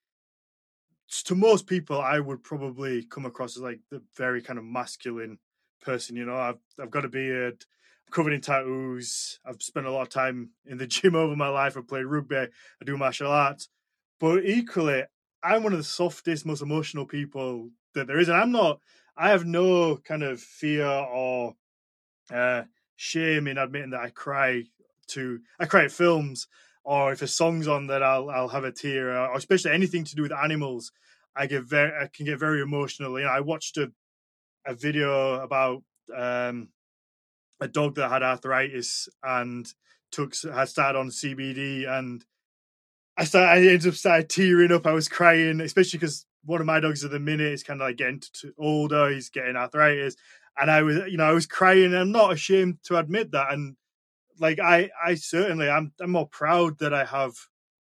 to 1.25 1.35
most 1.35 1.67
people, 1.67 1.99
I 1.99 2.19
would 2.19 2.41
probably 2.43 3.03
come 3.03 3.25
across 3.25 3.57
as 3.57 3.63
like 3.63 3.81
the 3.91 4.01
very 4.15 4.41
kind 4.41 4.57
of 4.57 4.63
masculine 4.63 5.39
person. 5.81 6.15
You 6.15 6.25
know, 6.25 6.37
I've 6.37 6.59
I've 6.81 6.91
got 6.91 7.03
a 7.03 7.09
beard, 7.09 7.65
I'm 8.07 8.11
covered 8.11 8.31
in 8.31 8.39
tattoos. 8.39 9.39
I've 9.45 9.61
spent 9.61 9.87
a 9.87 9.91
lot 9.91 10.03
of 10.03 10.09
time 10.09 10.51
in 10.65 10.77
the 10.77 10.87
gym 10.95 11.15
over 11.15 11.35
my 11.35 11.49
life. 11.49 11.75
I 11.75 11.81
played 11.81 12.05
rugby. 12.05 12.37
I 12.37 12.85
do 12.85 12.95
martial 12.95 13.31
arts, 13.31 13.67
but 14.21 14.45
equally, 14.45 15.03
I'm 15.43 15.63
one 15.63 15.73
of 15.73 15.79
the 15.79 15.83
softest, 15.83 16.45
most 16.45 16.61
emotional 16.61 17.05
people 17.05 17.71
that 17.93 18.07
there 18.07 18.19
is, 18.19 18.29
and 18.29 18.37
I'm 18.37 18.53
not. 18.53 18.79
I 19.17 19.29
have 19.29 19.45
no 19.45 19.97
kind 19.97 20.23
of 20.23 20.41
fear 20.41 20.87
or 20.87 21.55
uh, 22.33 22.63
shame 22.95 23.47
in 23.47 23.57
admitting 23.57 23.91
that 23.91 24.01
I 24.01 24.09
cry 24.09 24.63
to 25.07 25.39
I 25.59 25.65
cry 25.65 25.85
at 25.85 25.91
films 25.91 26.47
or 26.83 27.11
if 27.11 27.21
a 27.21 27.27
song's 27.27 27.67
on 27.67 27.87
that 27.87 28.03
I'll 28.03 28.29
I'll 28.29 28.49
have 28.49 28.63
a 28.63 28.71
tear 28.71 29.17
or 29.17 29.35
especially 29.35 29.71
anything 29.71 30.03
to 30.05 30.15
do 30.15 30.23
with 30.23 30.31
animals. 30.31 30.91
I 31.35 31.47
get 31.47 31.63
very 31.63 31.91
I 32.03 32.07
can 32.07 32.25
get 32.25 32.39
very 32.39 32.61
emotional. 32.61 33.17
You 33.19 33.25
know, 33.25 33.31
I 33.31 33.41
watched 33.41 33.77
a 33.77 33.91
a 34.65 34.73
video 34.73 35.41
about 35.41 35.83
um, 36.15 36.69
a 37.61 37.67
dog 37.67 37.95
that 37.95 38.09
had 38.09 38.23
arthritis 38.23 39.07
and 39.23 39.71
took 40.11 40.33
had 40.43 40.69
started 40.69 40.99
on 40.99 41.09
CBD 41.09 41.87
and 41.87 42.23
I 43.17 43.23
started 43.25 43.49
I 43.49 43.57
ended 43.57 43.87
up 43.87 43.93
started 43.93 44.29
tearing 44.29 44.71
up. 44.71 44.85
I 44.85 44.93
was 44.93 45.07
crying, 45.07 45.61
especially 45.61 45.99
because 45.99 46.25
one 46.45 46.61
of 46.61 46.67
my 46.67 46.79
dogs 46.79 47.03
at 47.03 47.11
the 47.11 47.19
minute 47.19 47.51
is 47.51 47.63
kind 47.63 47.81
of 47.81 47.87
like 47.87 47.97
getting 47.97 48.21
to 48.33 48.53
older. 48.57 49.09
He's 49.09 49.29
getting 49.29 49.55
arthritis, 49.55 50.15
and 50.57 50.71
I 50.71 50.83
was, 50.83 50.97
you 51.07 51.17
know, 51.17 51.25
I 51.25 51.33
was 51.33 51.45
crying. 51.47 51.93
I'm 51.93 52.11
not 52.11 52.33
ashamed 52.33 52.79
to 52.85 52.97
admit 52.97 53.31
that. 53.31 53.51
And 53.51 53.75
like 54.39 54.59
I, 54.59 54.89
I 55.03 55.15
certainly, 55.15 55.69
I'm, 55.69 55.91
I'm 55.99 56.11
more 56.11 56.27
proud 56.27 56.79
that 56.79 56.93
I 56.93 57.05
have 57.05 57.35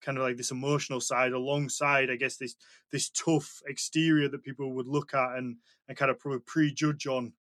kind 0.01 0.17
of 0.17 0.23
like 0.23 0.37
this 0.37 0.51
emotional 0.51 0.99
side 0.99 1.31
alongside, 1.31 2.09
I 2.09 2.15
guess, 2.15 2.37
this 2.37 2.55
this 2.91 3.09
tough 3.09 3.61
exterior 3.67 4.29
that 4.29 4.43
people 4.43 4.71
would 4.73 4.87
look 4.87 5.13
at 5.13 5.37
and 5.37 5.57
and 5.87 5.97
kind 5.97 6.11
of 6.11 6.19
probably 6.19 6.39
prejudge 6.39 7.07
on. 7.07 7.33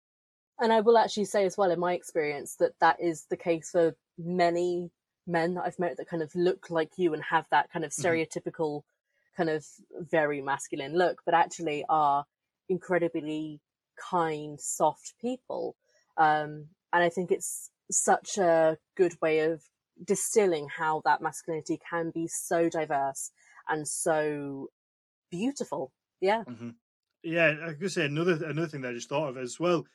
And 0.58 0.72
I 0.72 0.80
will 0.80 0.98
actually 0.98 1.24
say 1.24 1.46
as 1.46 1.56
well, 1.56 1.70
in 1.70 1.80
my 1.80 1.94
experience, 1.94 2.56
that 2.56 2.72
that 2.80 3.00
is 3.00 3.26
the 3.30 3.36
case 3.36 3.70
for 3.70 3.94
many 4.18 4.90
men 5.26 5.54
that 5.54 5.64
I've 5.64 5.78
met 5.78 5.96
that 5.96 6.08
kind 6.08 6.22
of 6.22 6.34
look 6.34 6.70
like 6.70 6.90
you 6.96 7.14
and 7.14 7.22
have 7.22 7.46
that 7.50 7.70
kind 7.72 7.84
of 7.84 7.92
Mm-hmm. 7.92 8.02
Kind 9.40 9.56
of 9.56 9.64
very 10.10 10.42
masculine 10.42 10.96
look, 10.96 11.22
but 11.24 11.34
actually 11.34 11.82
are 11.88 12.24
incredibly 12.68 13.60
kind, 14.10 14.60
soft 14.60 15.14
people. 15.18 15.76
Um, 16.18 16.66
and 16.92 17.02
I 17.02 17.08
think 17.08 17.30
it's 17.30 17.70
such 17.90 18.36
a 18.36 18.76
good 18.96 19.14
way 19.22 19.40
of 19.40 19.62
distilling 20.04 20.68
how 20.68 21.00
that 21.06 21.22
masculinity 21.22 21.80
can 21.88 22.10
be 22.10 22.26
so 22.26 22.68
diverse 22.68 23.30
and 23.66 23.88
so 23.88 24.68
beautiful. 25.30 25.92
Yeah. 26.20 26.42
Mm-hmm. 26.46 26.70
Yeah, 27.22 27.54
I 27.66 27.72
could 27.72 27.92
say 27.92 28.06
another 28.06 28.44
another 28.44 28.66
thing 28.66 28.82
that 28.82 28.90
I 28.90 28.94
just 28.94 29.08
thought 29.08 29.30
of 29.30 29.38
as 29.38 29.58
well. 29.58 29.86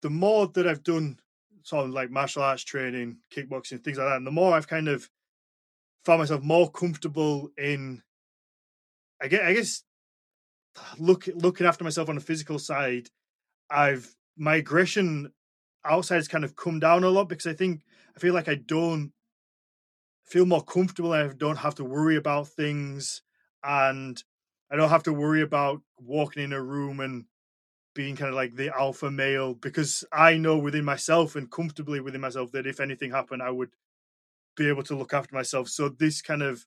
The 0.00 0.10
more 0.10 0.46
that 0.48 0.66
I've 0.66 0.82
done 0.82 1.18
sort 1.62 1.86
of 1.86 1.90
like 1.90 2.10
martial 2.10 2.42
arts 2.42 2.64
training, 2.64 3.18
kickboxing, 3.34 3.82
things 3.82 3.98
like 3.98 4.06
that, 4.06 4.16
and 4.16 4.26
the 4.26 4.30
more 4.30 4.54
I've 4.54 4.68
kind 4.68 4.88
of 4.88 5.10
found 6.04 6.20
myself 6.20 6.42
more 6.42 6.70
comfortable 6.70 7.50
in, 7.58 8.02
I 9.20 9.28
guess, 9.28 9.40
I 9.42 9.52
guess 9.54 9.82
look 10.98 11.28
looking 11.34 11.66
after 11.66 11.84
myself 11.84 12.08
on 12.08 12.14
the 12.14 12.20
physical 12.20 12.58
side. 12.58 13.08
I've 13.70 14.14
my 14.36 14.56
aggression 14.56 15.32
outside 15.84 16.16
has 16.16 16.28
kind 16.28 16.44
of 16.44 16.56
come 16.56 16.80
down 16.80 17.04
a 17.04 17.10
lot 17.10 17.28
because 17.28 17.46
I 17.46 17.54
think 17.54 17.82
I 18.16 18.20
feel 18.20 18.34
like 18.34 18.48
I 18.48 18.56
don't 18.56 19.12
feel 20.24 20.46
more 20.46 20.62
comfortable 20.62 21.12
I 21.12 21.28
don't 21.28 21.56
have 21.56 21.74
to 21.76 21.84
worry 21.84 22.16
about 22.16 22.48
things 22.48 23.22
and 23.64 24.22
I 24.70 24.76
don't 24.76 24.90
have 24.90 25.02
to 25.04 25.12
worry 25.12 25.42
about 25.42 25.80
walking 25.98 26.42
in 26.42 26.52
a 26.52 26.62
room 26.62 27.00
and 27.00 27.24
being 27.94 28.16
kind 28.16 28.30
of 28.30 28.36
like 28.36 28.56
the 28.56 28.74
alpha 28.76 29.10
male 29.10 29.54
because 29.54 30.04
I 30.12 30.36
know 30.36 30.58
within 30.58 30.84
myself 30.84 31.36
and 31.36 31.50
comfortably 31.50 32.00
within 32.00 32.20
myself 32.20 32.52
that 32.52 32.66
if 32.66 32.80
anything 32.80 33.10
happened, 33.10 33.42
I 33.42 33.50
would 33.50 33.70
be 34.56 34.68
able 34.68 34.84
to 34.84 34.96
look 34.96 35.14
after 35.14 35.34
myself. 35.34 35.68
So 35.68 35.88
this 35.88 36.22
kind 36.22 36.42
of 36.42 36.66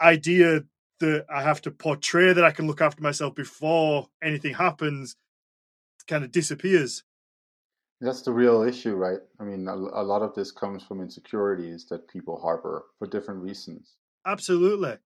idea 0.00 0.62
that 1.00 1.26
I 1.28 1.42
have 1.42 1.60
to 1.62 1.70
portray 1.70 2.32
that 2.32 2.44
I 2.44 2.52
can 2.52 2.66
look 2.66 2.80
after 2.80 3.02
myself 3.02 3.34
before 3.34 4.08
anything 4.22 4.54
happens 4.54 5.16
kind 6.06 6.24
of 6.24 6.32
disappears. 6.32 7.04
That's 8.00 8.22
the 8.22 8.32
real 8.32 8.62
issue, 8.62 8.94
right? 8.96 9.20
I 9.38 9.44
mean, 9.44 9.68
a, 9.68 9.74
a 9.74 10.02
lot 10.02 10.22
of 10.22 10.34
this 10.34 10.50
comes 10.50 10.82
from 10.84 11.00
insecurities 11.00 11.86
that 11.88 12.08
people 12.08 12.40
harbor 12.40 12.86
for 12.98 13.06
different 13.06 13.42
reasons. 13.42 13.96
Absolutely. 14.26 14.98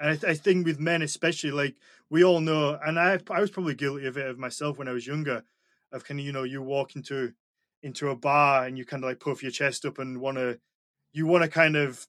And 0.00 0.10
I, 0.10 0.16
th- 0.16 0.24
I 0.24 0.34
think 0.34 0.66
with 0.66 0.80
men, 0.80 1.02
especially, 1.02 1.50
like 1.50 1.76
we 2.10 2.24
all 2.24 2.40
know, 2.40 2.78
and 2.84 2.98
I 2.98 3.20
I 3.30 3.40
was 3.40 3.50
probably 3.50 3.74
guilty 3.74 4.06
of 4.06 4.16
it 4.16 4.26
of 4.26 4.38
myself 4.38 4.78
when 4.78 4.88
I 4.88 4.92
was 4.92 5.06
younger, 5.06 5.44
of 5.92 6.04
kind 6.04 6.20
of 6.20 6.26
you 6.26 6.32
know 6.32 6.44
you 6.44 6.62
walk 6.62 6.96
into 6.96 7.34
into 7.82 8.08
a 8.08 8.16
bar 8.16 8.66
and 8.66 8.78
you 8.78 8.84
kind 8.86 9.04
of 9.04 9.08
like 9.08 9.20
puff 9.20 9.42
your 9.42 9.52
chest 9.52 9.84
up 9.84 9.98
and 9.98 10.20
want 10.20 10.38
to 10.38 10.60
you 11.12 11.26
want 11.26 11.44
to 11.44 11.50
kind 11.50 11.76
of 11.76 12.06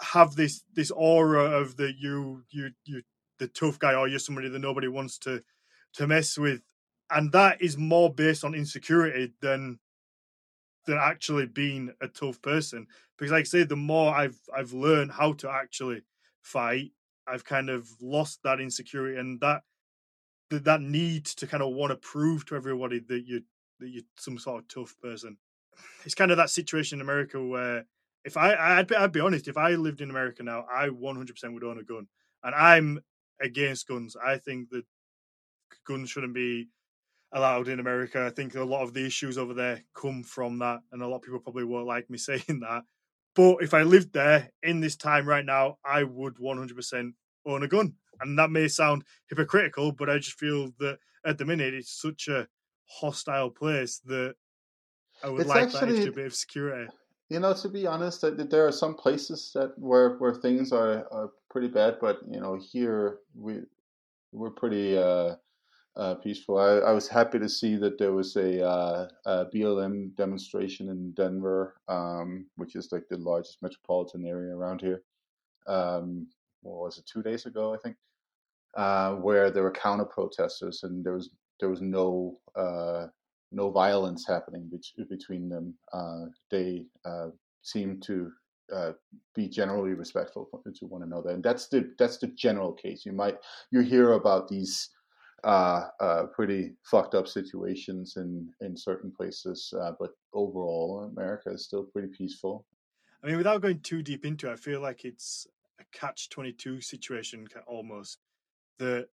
have 0.00 0.36
this 0.36 0.62
this 0.74 0.90
aura 0.90 1.44
of 1.44 1.76
that 1.76 1.94
you 1.98 2.42
you 2.50 2.70
you 2.84 3.02
the 3.38 3.48
tough 3.48 3.78
guy 3.78 3.94
or 3.94 4.08
you're 4.08 4.18
somebody 4.18 4.48
that 4.48 4.58
nobody 4.58 4.88
wants 4.88 5.18
to 5.18 5.42
to 5.94 6.06
mess 6.06 6.36
with, 6.36 6.62
and 7.10 7.32
that 7.32 7.62
is 7.62 7.76
more 7.76 8.12
based 8.12 8.44
on 8.44 8.54
insecurity 8.54 9.32
than 9.40 9.78
than 10.86 10.98
actually 10.98 11.46
being 11.46 11.92
a 12.00 12.08
tough 12.08 12.40
person. 12.42 12.86
Because 13.16 13.32
like 13.32 13.40
I 13.40 13.44
say, 13.44 13.62
the 13.62 13.76
more 13.76 14.14
I've 14.14 14.38
I've 14.54 14.72
learned 14.72 15.12
how 15.12 15.32
to 15.34 15.50
actually 15.50 16.02
fight, 16.42 16.92
I've 17.26 17.44
kind 17.44 17.70
of 17.70 17.88
lost 18.00 18.40
that 18.42 18.60
insecurity 18.60 19.18
and 19.18 19.40
that 19.40 19.62
that, 20.50 20.64
that 20.64 20.80
need 20.80 21.24
to 21.26 21.46
kind 21.46 21.62
of 21.62 21.72
want 21.72 21.90
to 21.90 21.96
prove 21.96 22.44
to 22.46 22.56
everybody 22.56 22.98
that 23.08 23.24
you 23.26 23.42
that 23.80 23.88
you're 23.88 24.02
some 24.16 24.38
sort 24.38 24.62
of 24.62 24.68
tough 24.68 24.94
person. 25.02 25.36
It's 26.04 26.14
kind 26.14 26.30
of 26.30 26.36
that 26.36 26.50
situation 26.50 26.98
in 26.98 27.02
America 27.02 27.42
where 27.42 27.86
if 28.24 28.36
I 28.36 28.54
I'd 28.78 28.86
be, 28.86 28.96
I'd 28.96 29.12
be 29.12 29.20
honest, 29.20 29.48
if 29.48 29.56
I 29.56 29.70
lived 29.70 30.00
in 30.00 30.10
America 30.10 30.42
now, 30.42 30.64
I 30.72 30.88
100% 30.88 31.52
would 31.54 31.64
own 31.64 31.78
a 31.78 31.82
gun, 31.84 32.06
and 32.42 32.54
I'm 32.54 33.00
against 33.40 33.86
guns. 33.88 34.16
I 34.16 34.38
think 34.38 34.70
that 34.70 34.84
guns 35.86 36.10
shouldn't 36.10 36.34
be 36.34 36.68
allowed 37.32 37.68
in 37.68 37.80
America. 37.80 38.24
I 38.24 38.30
think 38.30 38.54
a 38.54 38.62
lot 38.64 38.82
of 38.82 38.94
the 38.94 39.04
issues 39.04 39.36
over 39.38 39.54
there 39.54 39.82
come 39.94 40.22
from 40.22 40.58
that, 40.60 40.80
and 40.92 41.02
a 41.02 41.06
lot 41.06 41.16
of 41.16 41.22
people 41.22 41.40
probably 41.40 41.64
won't 41.64 41.86
like 41.86 42.08
me 42.08 42.18
saying 42.30 42.60
that. 42.60 42.84
But 43.34 43.56
if 43.62 43.74
I 43.74 43.82
lived 43.82 44.12
there 44.12 44.50
in 44.62 44.80
this 44.80 44.96
time 44.96 45.26
right 45.28 45.44
now, 45.44 45.78
I 45.84 46.04
would 46.04 46.36
100% 46.36 47.12
own 47.46 47.62
a 47.64 47.68
gun. 47.68 47.94
And 48.20 48.38
that 48.38 48.50
may 48.52 48.68
sound 48.68 49.02
hypocritical, 49.28 49.90
but 49.90 50.08
I 50.08 50.18
just 50.18 50.38
feel 50.38 50.70
that 50.78 50.98
at 51.26 51.36
the 51.38 51.44
minute 51.44 51.74
it's 51.74 52.00
such 52.00 52.28
a 52.28 52.46
hostile 52.86 53.50
place 53.50 54.00
that 54.04 54.36
I 55.24 55.30
would 55.30 55.40
It's 55.40 55.48
like 55.50 55.72
that 55.72 55.82
actually- 55.82 55.96
extra 55.96 56.12
bit 56.12 56.26
of 56.26 56.34
security. 56.34 56.92
You 57.30 57.40
know, 57.40 57.54
to 57.54 57.68
be 57.68 57.86
honest, 57.86 58.22
there 58.22 58.66
are 58.66 58.72
some 58.72 58.94
places 58.94 59.50
that 59.54 59.78
where 59.78 60.16
where 60.18 60.34
things 60.34 60.72
are, 60.72 61.06
are 61.10 61.30
pretty 61.50 61.68
bad, 61.68 61.96
but 62.00 62.18
you 62.30 62.40
know, 62.40 62.58
here 62.60 63.18
we 63.34 63.60
we're 64.32 64.50
pretty 64.50 64.98
uh, 64.98 65.36
uh, 65.96 66.14
peaceful. 66.16 66.58
I, 66.58 66.88
I 66.88 66.92
was 66.92 67.08
happy 67.08 67.38
to 67.38 67.48
see 67.48 67.76
that 67.76 67.98
there 67.98 68.12
was 68.12 68.36
a, 68.36 68.66
uh, 68.66 69.08
a 69.26 69.46
BLM 69.46 70.14
demonstration 70.16 70.88
in 70.88 71.12
Denver, 71.12 71.76
um, 71.88 72.46
which 72.56 72.74
is 72.74 72.90
like 72.90 73.04
the 73.08 73.16
largest 73.18 73.62
metropolitan 73.62 74.26
area 74.26 74.54
around 74.54 74.80
here. 74.80 75.02
Um, 75.66 76.26
what 76.62 76.80
was 76.80 76.98
it? 76.98 77.06
Two 77.06 77.22
days 77.22 77.46
ago, 77.46 77.74
I 77.74 77.78
think, 77.78 77.96
uh, 78.76 79.14
where 79.14 79.50
there 79.50 79.62
were 79.62 79.70
counter 79.70 80.04
protesters, 80.04 80.82
and 80.82 81.04
there 81.04 81.14
was 81.14 81.30
there 81.60 81.68
was 81.68 81.80
no 81.80 82.38
uh, 82.56 83.06
no 83.52 83.70
violence 83.70 84.26
happening 84.26 84.68
bet- 84.70 85.08
between 85.08 85.48
them. 85.48 85.74
Uh, 85.92 86.26
they 86.50 86.86
uh, 87.04 87.28
seemed 87.62 88.02
to 88.04 88.32
uh, 88.74 88.92
be 89.34 89.48
generally 89.48 89.94
respectful 89.94 90.48
to 90.74 90.86
one 90.86 91.02
another, 91.02 91.30
and 91.30 91.42
that's 91.42 91.68
the 91.68 91.92
that's 91.98 92.18
the 92.18 92.28
general 92.28 92.72
case. 92.72 93.04
You 93.04 93.12
might 93.12 93.38
you 93.70 93.80
hear 93.80 94.12
about 94.12 94.48
these 94.48 94.90
uh, 95.44 95.88
pretty 96.32 96.72
fucked 96.84 97.14
up 97.14 97.28
situations 97.28 98.16
in 98.16 98.50
in 98.60 98.76
certain 98.76 99.12
places, 99.12 99.72
but 100.00 100.12
overall, 100.32 101.10
America 101.12 101.50
is 101.50 101.64
still 101.64 101.84
pretty 101.84 102.08
peaceful. 102.08 102.64
I 103.22 103.28
mean, 103.28 103.38
without 103.38 103.62
going 103.62 103.80
too 103.80 104.02
deep 104.02 104.26
into 104.26 104.48
it, 104.48 104.52
I 104.52 104.56
feel 104.56 104.80
like 104.80 105.04
it's 105.06 105.46
a 105.80 105.84
catch 105.92 106.28
22 106.28 106.80
situation 106.82 107.46
almost. 107.66 108.18
That, 108.78 109.08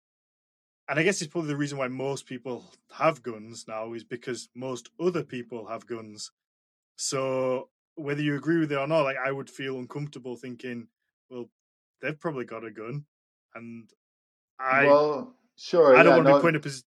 and 0.88 0.98
I 0.98 1.02
guess 1.02 1.20
it's 1.20 1.30
probably 1.30 1.48
the 1.48 1.56
reason 1.56 1.78
why 1.78 1.88
most 1.88 2.26
people 2.26 2.64
have 2.92 3.22
guns 3.22 3.66
now 3.68 3.92
is 3.92 4.04
because 4.04 4.48
most 4.54 4.90
other 4.98 5.22
people 5.22 5.66
have 5.66 5.86
guns. 5.86 6.30
So 6.96 7.68
whether 7.96 8.22
you 8.22 8.36
agree 8.36 8.58
with 8.58 8.72
it 8.72 8.78
or 8.78 8.86
not, 8.86 9.02
like 9.02 9.16
I 9.16 9.30
would 9.30 9.50
feel 9.50 9.78
uncomfortable 9.78 10.36
thinking, 10.36 10.88
well, 11.30 11.50
they've 12.00 12.18
probably 12.18 12.44
got 12.44 12.64
a 12.64 12.70
gun, 12.70 13.04
and 13.54 13.90
I 14.58 14.86
well, 14.86 15.34
sure. 15.56 15.96
I 15.96 16.02
don't 16.02 16.12
yeah, 16.12 16.16
want 16.16 16.26
to 16.26 16.32
no, 16.32 16.38
be 16.38 16.42
put 16.42 16.48
in 16.48 16.56
a 16.56 16.60
position. 16.60 16.86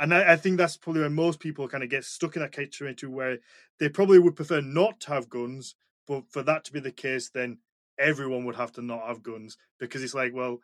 And 0.00 0.14
I, 0.14 0.34
I 0.34 0.36
think 0.36 0.58
that's 0.58 0.76
probably 0.76 1.00
where 1.00 1.10
most 1.10 1.40
people 1.40 1.66
kind 1.68 1.82
of 1.82 1.90
get 1.90 2.04
stuck 2.04 2.36
in 2.36 2.42
that 2.42 2.52
catch 2.52 2.78
twenty-two, 2.78 3.10
where 3.10 3.38
they 3.80 3.88
probably 3.88 4.18
would 4.18 4.36
prefer 4.36 4.60
not 4.60 5.00
to 5.00 5.08
have 5.10 5.28
guns, 5.28 5.74
but 6.06 6.30
for 6.30 6.42
that 6.42 6.64
to 6.64 6.72
be 6.72 6.80
the 6.80 6.92
case, 6.92 7.30
then 7.30 7.58
everyone 7.98 8.44
would 8.44 8.56
have 8.56 8.72
to 8.72 8.82
not 8.82 9.06
have 9.08 9.24
guns 9.24 9.56
because 9.80 10.02
it's 10.04 10.14
like, 10.14 10.32
well, 10.32 10.60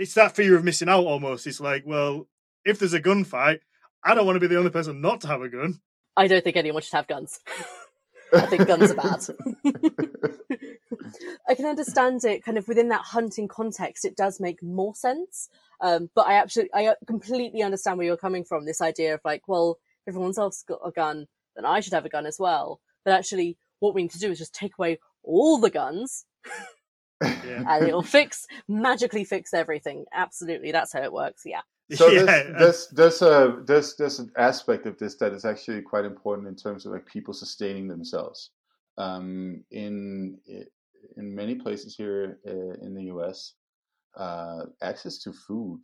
it's 0.00 0.14
that 0.14 0.34
fear 0.34 0.56
of 0.56 0.64
missing 0.64 0.88
out 0.88 1.04
almost. 1.04 1.46
It's 1.46 1.60
like, 1.60 1.84
well, 1.86 2.26
if 2.64 2.78
there's 2.78 2.94
a 2.94 3.00
gunfight, 3.00 3.60
I 4.02 4.14
don't 4.14 4.24
want 4.24 4.36
to 4.36 4.40
be 4.40 4.46
the 4.46 4.56
only 4.56 4.70
person 4.70 5.02
not 5.02 5.20
to 5.20 5.28
have 5.28 5.42
a 5.42 5.48
gun. 5.48 5.80
I 6.16 6.26
don't 6.26 6.42
think 6.42 6.56
anyone 6.56 6.80
should 6.80 6.94
have 6.94 7.06
guns. 7.06 7.38
I 8.32 8.46
think 8.46 8.66
guns 8.66 8.90
are 8.90 8.94
bad. 8.94 9.26
I 11.48 11.54
can 11.54 11.66
understand 11.66 12.24
it 12.24 12.42
kind 12.42 12.56
of 12.56 12.66
within 12.66 12.88
that 12.88 13.02
hunting 13.02 13.46
context. 13.46 14.06
It 14.06 14.16
does 14.16 14.40
make 14.40 14.62
more 14.62 14.94
sense. 14.94 15.50
Um, 15.82 16.08
but 16.14 16.26
I 16.26 16.34
absolutely, 16.34 16.72
I 16.74 16.94
completely 17.06 17.62
understand 17.62 17.98
where 17.98 18.06
you're 18.06 18.16
coming 18.16 18.44
from. 18.44 18.64
This 18.64 18.80
idea 18.80 19.14
of 19.14 19.20
like, 19.22 19.48
well, 19.48 19.78
if 20.06 20.12
everyone 20.12 20.32
else 20.38 20.64
got 20.66 20.80
a 20.82 20.90
gun, 20.90 21.26
then 21.56 21.66
I 21.66 21.80
should 21.80 21.92
have 21.92 22.06
a 22.06 22.10
gun 22.10 22.24
as 22.24 22.38
well. 22.38 22.80
But 23.04 23.12
actually, 23.12 23.58
what 23.80 23.94
we 23.94 24.02
need 24.02 24.12
to 24.12 24.18
do 24.18 24.30
is 24.30 24.38
just 24.38 24.54
take 24.54 24.78
away 24.78 24.98
all 25.22 25.58
the 25.58 25.70
guns, 25.70 26.24
Yeah. 27.20 27.64
and 27.68 27.88
it'll 27.88 28.02
fix 28.02 28.46
magically 28.68 29.24
fix 29.24 29.52
everything. 29.54 30.04
Absolutely, 30.12 30.72
that's 30.72 30.92
how 30.92 31.02
it 31.02 31.12
works. 31.12 31.42
Yeah. 31.44 31.60
so 31.94 32.08
yeah, 32.08 32.22
there's, 32.22 32.46
and- 32.46 32.58
there's 32.58 32.88
there's 32.88 33.22
a 33.22 33.62
there's 33.66 33.96
there's 33.96 34.18
an 34.18 34.30
aspect 34.36 34.86
of 34.86 34.98
this 34.98 35.16
that 35.16 35.32
is 35.32 35.44
actually 35.44 35.82
quite 35.82 36.04
important 36.04 36.48
in 36.48 36.56
terms 36.56 36.86
of 36.86 36.92
like 36.92 37.06
people 37.06 37.34
sustaining 37.34 37.88
themselves. 37.88 38.50
Um, 38.98 39.64
in 39.70 40.38
in 41.16 41.34
many 41.34 41.54
places 41.54 41.96
here 41.96 42.38
uh, 42.46 42.84
in 42.84 42.94
the 42.94 43.04
U.S., 43.04 43.54
uh, 44.16 44.64
access 44.82 45.18
to 45.18 45.32
food 45.32 45.80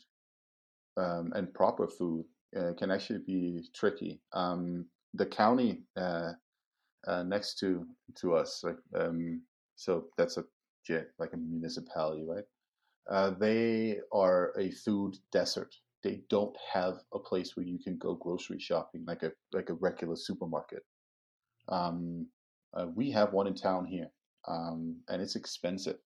um, 0.97 1.33
and 1.35 1.53
proper 1.55 1.87
food 1.87 2.25
uh, 2.59 2.73
can 2.79 2.91
actually 2.91 3.21
be 3.27 3.65
tricky. 3.75 4.21
Um, 4.33 4.87
the 5.15 5.27
county 5.27 5.83
uh, 5.97 6.33
uh, 7.07 7.23
next 7.23 7.59
to 7.59 7.87
to 8.17 8.35
us, 8.35 8.63
like 8.65 8.77
um, 8.95 9.43
so 9.77 10.07
that's 10.17 10.37
a 10.37 10.45
like 11.19 11.33
a 11.33 11.37
municipality, 11.37 12.25
right? 12.27 12.45
Uh, 13.11 13.31
they 13.31 13.99
are 14.13 14.53
a 14.59 14.71
food 14.71 15.17
desert. 15.33 15.75
They 16.03 16.23
don't 16.31 16.57
have 16.73 16.99
a 17.13 17.19
place 17.19 17.57
where 17.57 17.67
you 17.67 17.79
can 17.79 17.99
go 17.99 18.15
grocery 18.15 18.59
shopping 18.61 19.05
like 19.07 19.23
a 19.23 19.33
like 19.53 19.71
a 19.71 19.75
regular 19.75 20.17
supermarket. 20.17 20.85
Um, 21.69 22.27
uh, 22.75 22.87
we 22.95 23.11
have 23.13 23.33
one 23.33 23.47
in 23.47 23.55
town 23.55 23.87
here, 23.87 24.09
um, 24.49 24.97
and 25.09 25.23
it's 25.23 25.37
expensive. 25.37 25.99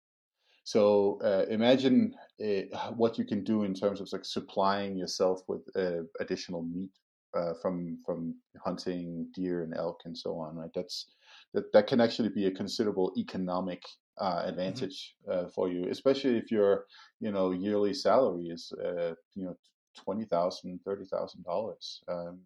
So 0.64 1.18
uh, 1.24 1.46
imagine 1.50 2.14
uh, 2.42 2.92
what 2.92 3.18
you 3.18 3.24
can 3.24 3.44
do 3.44 3.64
in 3.64 3.74
terms 3.74 4.00
of 4.00 4.08
like 4.12 4.24
supplying 4.24 4.96
yourself 4.96 5.42
with 5.48 5.62
uh, 5.76 6.02
additional 6.20 6.62
meat 6.62 6.90
uh, 7.34 7.54
from 7.60 7.98
from 8.06 8.36
hunting 8.64 9.28
deer 9.34 9.62
and 9.62 9.74
elk 9.74 10.00
and 10.04 10.16
so 10.16 10.38
on. 10.38 10.56
Right, 10.56 10.70
that's 10.74 11.06
that 11.54 11.72
that 11.72 11.86
can 11.86 12.00
actually 12.00 12.30
be 12.30 12.46
a 12.46 12.50
considerable 12.50 13.12
economic 13.16 13.82
uh, 14.18 14.40
mm-hmm. 14.40 14.48
advantage 14.48 15.14
mm-hmm. 15.28 15.48
for 15.48 15.68
you, 15.68 15.88
especially 15.90 16.36
if 16.36 16.50
your 16.50 16.86
you 17.20 17.30
know 17.30 17.50
yearly 17.50 17.94
salary 17.94 18.48
is 18.48 18.72
uh, 18.84 19.14
you 19.34 19.44
know 19.44 19.56
twenty 19.96 20.24
thousand, 20.24 20.80
thirty 20.84 21.04
thousand 21.04 21.44
dollars. 21.44 22.02
Um, 22.08 22.40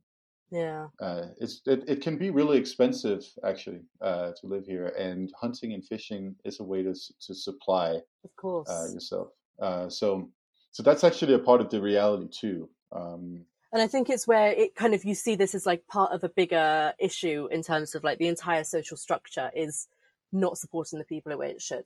yeah. 0.51 0.89
Uh, 1.01 1.27
it's 1.39 1.63
it, 1.67 1.85
it 1.89 2.01
can 2.01 2.17
be 2.17 2.31
really 2.31 2.59
expensive 2.59 3.25
actually 3.45 3.81
uh, 4.01 4.33
to 4.41 4.47
live 4.47 4.67
here, 4.67 4.89
and 4.99 5.33
hunting 5.41 5.73
and 5.73 5.85
fishing 5.85 6.37
is 6.45 6.61
a 6.61 6.65
way 6.65 6.83
to 6.83 6.95
to 7.27 7.35
supply 7.35 8.01
of 8.25 8.37
course 8.37 8.69
uh, 8.69 8.93
yourself. 8.93 9.29
Uh, 9.61 9.89
so 9.89 10.31
so 10.71 10.83
that's 10.83 11.05
actually 11.05 11.35
a 11.35 11.39
part 11.39 11.61
of 11.61 11.71
the 11.71 11.81
reality 11.81 12.29
too. 12.29 12.69
Um, 12.93 13.45
and 13.73 13.83
I 13.83 13.89
think 13.89 14.09
it's 14.09 14.29
where 14.29 14.53
it 14.53 14.77
kind 14.77 14.95
of 14.95 15.05
you 15.05 15.15
see 15.15 15.35
this 15.35 15.55
as 15.55 15.67
like 15.67 15.87
part 15.89 16.13
of 16.13 16.23
a 16.23 16.29
bigger 16.29 16.93
issue 17.01 17.49
in 17.51 17.63
terms 17.63 17.97
of 17.97 18.05
like 18.05 18.19
the 18.19 18.29
entire 18.29 18.63
social 18.63 18.97
structure 18.97 19.51
is 19.57 19.89
not 20.35 20.59
supporting 20.59 20.99
the 20.99 21.05
people 21.05 21.31
the 21.31 21.39
way 21.39 21.51
it 21.51 21.63
should. 21.63 21.85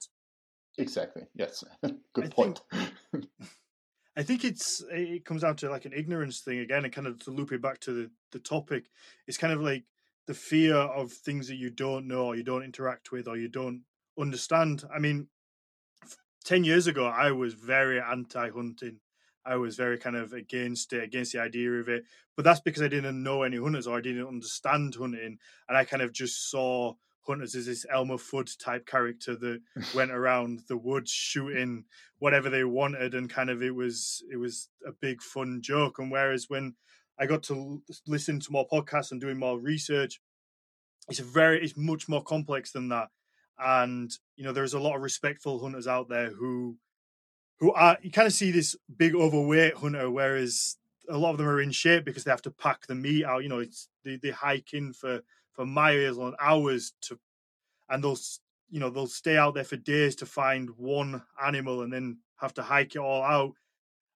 Exactly. 0.78 1.22
Yes. 1.34 1.64
Good 2.14 2.24
I 2.24 2.28
point. 2.28 2.60
Think, 2.72 3.26
I 4.16 4.22
think 4.22 4.44
it's 4.44 4.82
it 4.90 5.24
comes 5.24 5.42
down 5.42 5.56
to 5.56 5.70
like 5.70 5.84
an 5.84 5.92
ignorance 5.92 6.40
thing 6.40 6.58
again, 6.58 6.84
and 6.84 6.92
kind 6.92 7.06
of 7.06 7.18
to 7.24 7.30
loop 7.30 7.52
it 7.52 7.62
back 7.62 7.80
to 7.80 7.92
the 7.92 8.10
the 8.32 8.38
topic. 8.38 8.86
It's 9.26 9.38
kind 9.38 9.52
of 9.52 9.60
like 9.60 9.84
the 10.26 10.34
fear 10.34 10.76
of 10.76 11.12
things 11.12 11.48
that 11.48 11.56
you 11.56 11.70
don't 11.70 12.06
know, 12.06 12.26
or 12.26 12.36
you 12.36 12.42
don't 12.42 12.64
interact 12.64 13.12
with, 13.12 13.28
or 13.28 13.36
you 13.36 13.48
don't 13.48 13.82
understand. 14.18 14.84
I 14.94 14.98
mean, 14.98 15.28
ten 16.44 16.64
years 16.64 16.86
ago, 16.86 17.06
I 17.06 17.32
was 17.32 17.54
very 17.54 18.00
anti-hunting. 18.00 19.00
I 19.44 19.56
was 19.56 19.76
very 19.76 19.98
kind 19.98 20.16
of 20.16 20.32
against 20.32 20.92
it, 20.92 21.02
against 21.02 21.32
the 21.32 21.40
idea 21.40 21.70
of 21.72 21.88
it. 21.88 22.04
But 22.36 22.44
that's 22.44 22.60
because 22.60 22.82
I 22.82 22.88
didn't 22.88 23.22
know 23.22 23.42
any 23.42 23.56
hunters 23.56 23.86
or 23.86 23.98
I 23.98 24.02
didn't 24.02 24.26
understand 24.26 24.94
hunting, 24.94 25.38
and 25.68 25.78
I 25.78 25.84
kind 25.84 26.02
of 26.02 26.12
just 26.12 26.50
saw 26.50 26.94
hunters 27.28 27.55
is 27.55 27.66
this 27.66 27.86
Elmer 27.90 28.16
Fudd 28.16 28.50
type 28.59 28.86
character 28.86 29.36
that 29.36 29.60
went 29.94 30.10
around 30.10 30.62
the 30.68 30.76
woods 30.76 31.10
shooting 31.10 31.84
whatever 32.18 32.50
they 32.50 32.64
wanted, 32.64 33.14
and 33.14 33.30
kind 33.30 33.50
of 33.50 33.62
it 33.62 33.74
was 33.74 34.22
it 34.32 34.36
was 34.36 34.68
a 34.86 34.92
big 34.92 35.22
fun 35.22 35.60
joke. 35.62 35.98
And 35.98 36.10
whereas 36.10 36.46
when 36.48 36.74
I 37.18 37.26
got 37.26 37.42
to 37.44 37.82
listen 38.06 38.40
to 38.40 38.52
more 38.52 38.66
podcasts 38.66 39.12
and 39.12 39.20
doing 39.20 39.38
more 39.38 39.59
research, 39.59 40.20
it's 41.09 41.20
a 41.20 41.24
very 41.24 41.62
it's 41.62 41.76
much 41.76 42.09
more 42.09 42.22
complex 42.22 42.72
than 42.72 42.88
that. 42.88 43.09
And 43.59 44.10
you 44.36 44.44
know, 44.44 44.52
there's 44.52 44.74
a 44.74 44.80
lot 44.80 44.96
of 44.96 45.02
respectful 45.02 45.60
hunters 45.60 45.86
out 45.86 46.09
there 46.09 46.30
who 46.30 46.76
who 47.60 47.72
are 47.72 47.98
you 48.02 48.10
kind 48.10 48.26
of 48.26 48.32
see 48.32 48.50
this 48.50 48.76
big 48.96 49.14
overweight 49.14 49.74
hunter, 49.74 50.10
whereas 50.10 50.76
a 51.09 51.18
lot 51.18 51.30
of 51.30 51.38
them 51.38 51.48
are 51.48 51.60
in 51.60 51.72
shape 51.72 52.05
because 52.05 52.24
they 52.24 52.30
have 52.30 52.42
to 52.42 52.50
pack 52.50 52.86
the 52.86 52.94
meat 52.94 53.24
out. 53.24 53.42
You 53.42 53.48
know, 53.48 53.59
it's 53.59 53.88
they, 54.05 54.16
they 54.16 54.30
hike 54.30 54.72
in 54.72 54.92
for 54.92 55.22
for 55.59 55.66
miles 55.66 56.18
and 56.18 56.36
hours 56.40 56.93
to, 57.01 57.18
and 57.89 58.05
they'll 58.05 58.16
you 58.70 58.78
know 58.78 58.90
they'll 58.90 59.09
stay 59.09 59.36
out 59.36 59.55
there 59.55 59.64
for 59.64 59.74
days 59.74 60.14
to 60.14 60.24
find 60.24 60.70
one 60.76 61.20
animal 61.44 61.82
and 61.82 61.93
then 61.93 62.18
have 62.36 62.55
to 62.55 62.62
hike 62.62 62.94
it 62.94 63.01
all 63.01 63.24
out. 63.24 63.55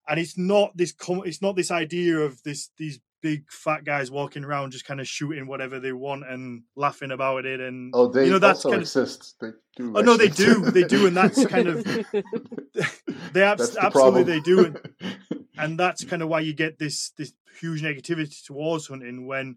And 0.09 0.21
it's 0.21 0.39
not 0.39 0.77
this 0.77 0.95
it's 1.01 1.43
not 1.43 1.57
this 1.57 1.73
idea 1.73 2.19
of 2.19 2.41
this 2.45 2.71
these 2.79 3.01
big 3.23 3.51
fat 3.51 3.85
guys 3.85 4.09
walking 4.09 4.45
around 4.45 4.71
just 4.71 4.85
kind 4.85 5.01
of 5.01 5.09
shooting 5.09 5.49
whatever 5.49 5.81
they 5.81 5.93
want 5.93 6.25
and 6.29 6.63
laughing 6.77 7.11
about 7.11 7.45
it 7.45 7.61
and 7.61 7.93
oh 7.95 8.09
they 8.09 8.25
you 8.25 8.33
know 8.33 8.39
that's 8.39 8.65
kind 8.65 8.81
exist. 8.81 9.37
of, 9.41 9.49
they 9.49 9.57
do 9.77 9.93
oh 9.97 10.01
no 10.01 10.17
they 10.17 10.29
do 10.29 10.61
they 10.73 10.83
do 10.83 11.07
and 11.07 11.17
that's 11.17 11.47
kind 11.47 11.69
of 11.69 11.85
they 13.33 13.43
abs- 13.45 13.71
the 13.71 13.79
absolutely 13.81 14.25
they 14.25 14.41
do 14.41 14.65
and, 14.65 15.25
and 15.57 15.79
that's 15.79 16.05
kind 16.11 16.21
of 16.21 16.29
why 16.29 16.41
you 16.41 16.53
get 16.53 16.81
this 16.81 17.13
this 17.17 17.33
huge 17.61 17.81
negativity 17.81 18.45
towards 18.45 18.89
hunting 18.89 19.25
when 19.25 19.57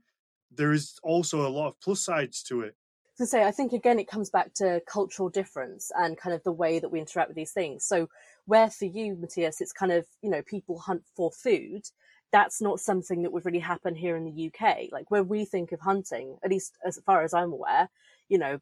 there 0.52 0.72
is 0.72 0.98
also 1.04 1.48
a 1.48 1.50
lot 1.50 1.68
of 1.68 1.80
plus 1.82 2.02
sides 2.02 2.44
to 2.44 2.62
it. 2.62 2.76
To 3.18 3.26
say, 3.26 3.44
I 3.44 3.52
think 3.52 3.72
again 3.72 4.00
it 4.00 4.10
comes 4.10 4.30
back 4.30 4.54
to 4.56 4.82
cultural 4.88 5.30
difference 5.30 5.92
and 5.96 6.18
kind 6.18 6.36
of 6.36 6.44
the 6.44 6.52
way 6.52 6.80
that 6.80 6.90
we 6.90 7.00
interact 7.00 7.30
with 7.30 7.38
these 7.38 7.54
things. 7.54 7.86
So, 7.86 8.10
where 8.46 8.70
for 8.70 8.86
you, 8.86 9.16
Matthias, 9.16 9.62
it's 9.62 9.72
kind 9.72 9.92
of 9.92 10.06
you 10.22 10.30
know 10.30 10.42
people 10.42 10.80
hunt 10.80 11.04
for 11.16 11.32
food. 11.32 11.84
That's 12.32 12.62
not 12.62 12.82
something 12.82 13.22
that 13.22 13.32
would 13.32 13.46
really 13.46 13.60
happen 13.60 13.96
here 13.96 14.18
in 14.18 14.26
the 14.26 14.52
UK. 14.52 14.92
Like 14.92 15.10
where 15.10 15.24
we 15.24 15.46
think 15.46 15.72
of 15.72 15.80
hunting, 15.80 16.38
at 16.44 16.52
least 16.52 16.78
as 16.86 17.00
far 17.06 17.24
as 17.24 17.34
I'm 17.34 17.54
aware, 17.54 17.90
you 18.28 18.38
know, 18.38 18.60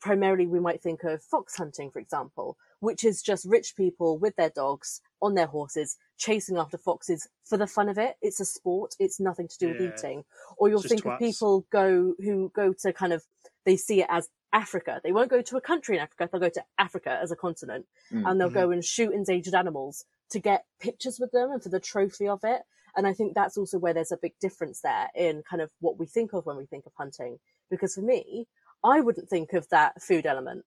primarily 0.00 0.46
we 0.46 0.60
might 0.60 0.82
think 0.82 1.04
of 1.04 1.22
fox 1.22 1.56
hunting, 1.56 1.90
for 1.90 2.00
example, 2.00 2.56
which 2.80 3.04
is 3.04 3.22
just 3.22 3.44
rich 3.44 3.74
people 3.76 4.18
with 4.18 4.34
their 4.36 4.50
dogs 4.50 5.00
on 5.20 5.34
their 5.34 5.46
horses 5.46 5.96
chasing 6.18 6.58
after 6.58 6.76
foxes 6.76 7.28
for 7.44 7.56
the 7.56 7.66
fun 7.66 7.88
of 7.88 7.96
it. 7.96 8.16
It's 8.20 8.40
a 8.40 8.44
sport. 8.44 8.94
It's 8.98 9.20
nothing 9.20 9.48
to 9.48 9.58
do 9.58 9.68
yeah. 9.68 9.72
with 9.72 9.98
eating. 9.98 10.24
Or 10.58 10.68
you'll 10.68 10.82
think 10.82 11.02
twats. 11.02 11.14
of 11.14 11.18
people 11.18 11.66
go 11.70 12.14
who 12.18 12.52
go 12.54 12.74
to 12.80 12.92
kind 12.92 13.12
of 13.12 13.24
they 13.64 13.76
see 13.76 14.02
it 14.02 14.08
as 14.10 14.28
Africa. 14.52 15.00
They 15.02 15.12
won't 15.12 15.30
go 15.30 15.42
to 15.42 15.56
a 15.56 15.60
country 15.60 15.96
in 15.96 16.02
Africa. 16.02 16.28
They'll 16.30 16.40
go 16.40 16.48
to 16.48 16.64
Africa 16.78 17.18
as 17.22 17.30
a 17.30 17.36
continent 17.36 17.86
mm-hmm. 18.12 18.26
and 18.26 18.40
they'll 18.40 18.50
go 18.50 18.64
mm-hmm. 18.64 18.74
and 18.74 18.84
shoot 18.84 19.12
endangered 19.12 19.54
animals 19.54 20.04
to 20.30 20.38
get 20.38 20.64
pictures 20.80 21.18
with 21.18 21.30
them 21.32 21.50
and 21.50 21.62
for 21.62 21.68
the 21.68 21.80
trophy 21.80 22.28
of 22.28 22.40
it. 22.44 22.62
And 22.96 23.06
I 23.06 23.12
think 23.12 23.34
that's 23.34 23.56
also 23.56 23.78
where 23.78 23.94
there's 23.94 24.12
a 24.12 24.18
big 24.20 24.32
difference 24.40 24.80
there 24.80 25.08
in 25.14 25.42
kind 25.48 25.62
of 25.62 25.70
what 25.80 25.98
we 25.98 26.06
think 26.06 26.32
of 26.32 26.46
when 26.46 26.56
we 26.56 26.66
think 26.66 26.86
of 26.86 26.92
hunting. 26.96 27.38
Because 27.70 27.94
for 27.94 28.00
me, 28.00 28.48
I 28.82 29.00
wouldn't 29.00 29.28
think 29.28 29.52
of 29.52 29.68
that 29.68 30.02
food 30.02 30.26
element. 30.26 30.64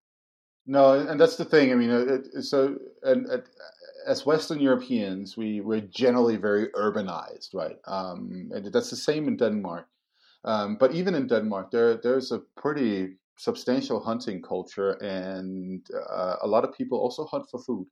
No, 0.67 0.93
and 0.93 1.19
that's 1.19 1.37
the 1.37 1.45
thing. 1.45 1.71
I 1.71 1.75
mean, 1.75 1.89
it, 1.89 2.43
so 2.43 2.77
and, 3.03 3.25
and, 3.25 3.43
as 4.07 4.25
Western 4.25 4.59
Europeans, 4.59 5.37
we 5.37 5.61
we're 5.61 5.81
generally 5.81 6.37
very 6.37 6.67
urbanized, 6.69 7.53
right? 7.53 7.77
Um, 7.85 8.49
and 8.53 8.71
that's 8.73 8.89
the 8.89 8.95
same 8.95 9.27
in 9.27 9.37
Denmark. 9.37 9.87
Um, 10.43 10.77
but 10.79 10.93
even 10.93 11.15
in 11.15 11.27
Denmark, 11.27 11.71
there 11.71 11.97
there's 11.97 12.31
a 12.31 12.39
pretty 12.57 13.17
substantial 13.37 13.99
hunting 13.99 14.41
culture, 14.41 14.91
and 15.01 15.85
uh, 16.09 16.35
a 16.41 16.47
lot 16.47 16.63
of 16.63 16.73
people 16.73 16.99
also 16.99 17.25
hunt 17.25 17.45
for 17.49 17.59
food. 17.59 17.87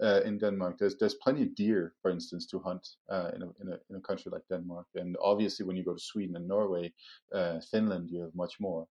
Uh, 0.00 0.20
in 0.24 0.38
Denmark, 0.38 0.78
there's 0.78 0.96
there's 0.96 1.14
plenty 1.24 1.42
of 1.42 1.54
deer, 1.56 1.94
for 2.02 2.10
instance, 2.10 2.46
to 2.46 2.60
hunt 2.60 2.86
uh, 3.10 3.30
in, 3.34 3.42
a, 3.42 3.46
in, 3.60 3.68
a, 3.72 3.78
in 3.90 3.96
a 3.96 4.00
country 4.00 4.30
like 4.30 4.46
Denmark, 4.48 4.86
and 4.94 5.16
obviously 5.20 5.66
when 5.66 5.76
you 5.76 5.84
go 5.84 5.94
to 5.94 6.00
Sweden 6.00 6.36
and 6.36 6.46
Norway, 6.46 6.92
uh, 7.34 7.58
Finland, 7.70 8.10
you 8.10 8.20
have 8.20 8.34
much 8.34 8.60
more. 8.60 8.86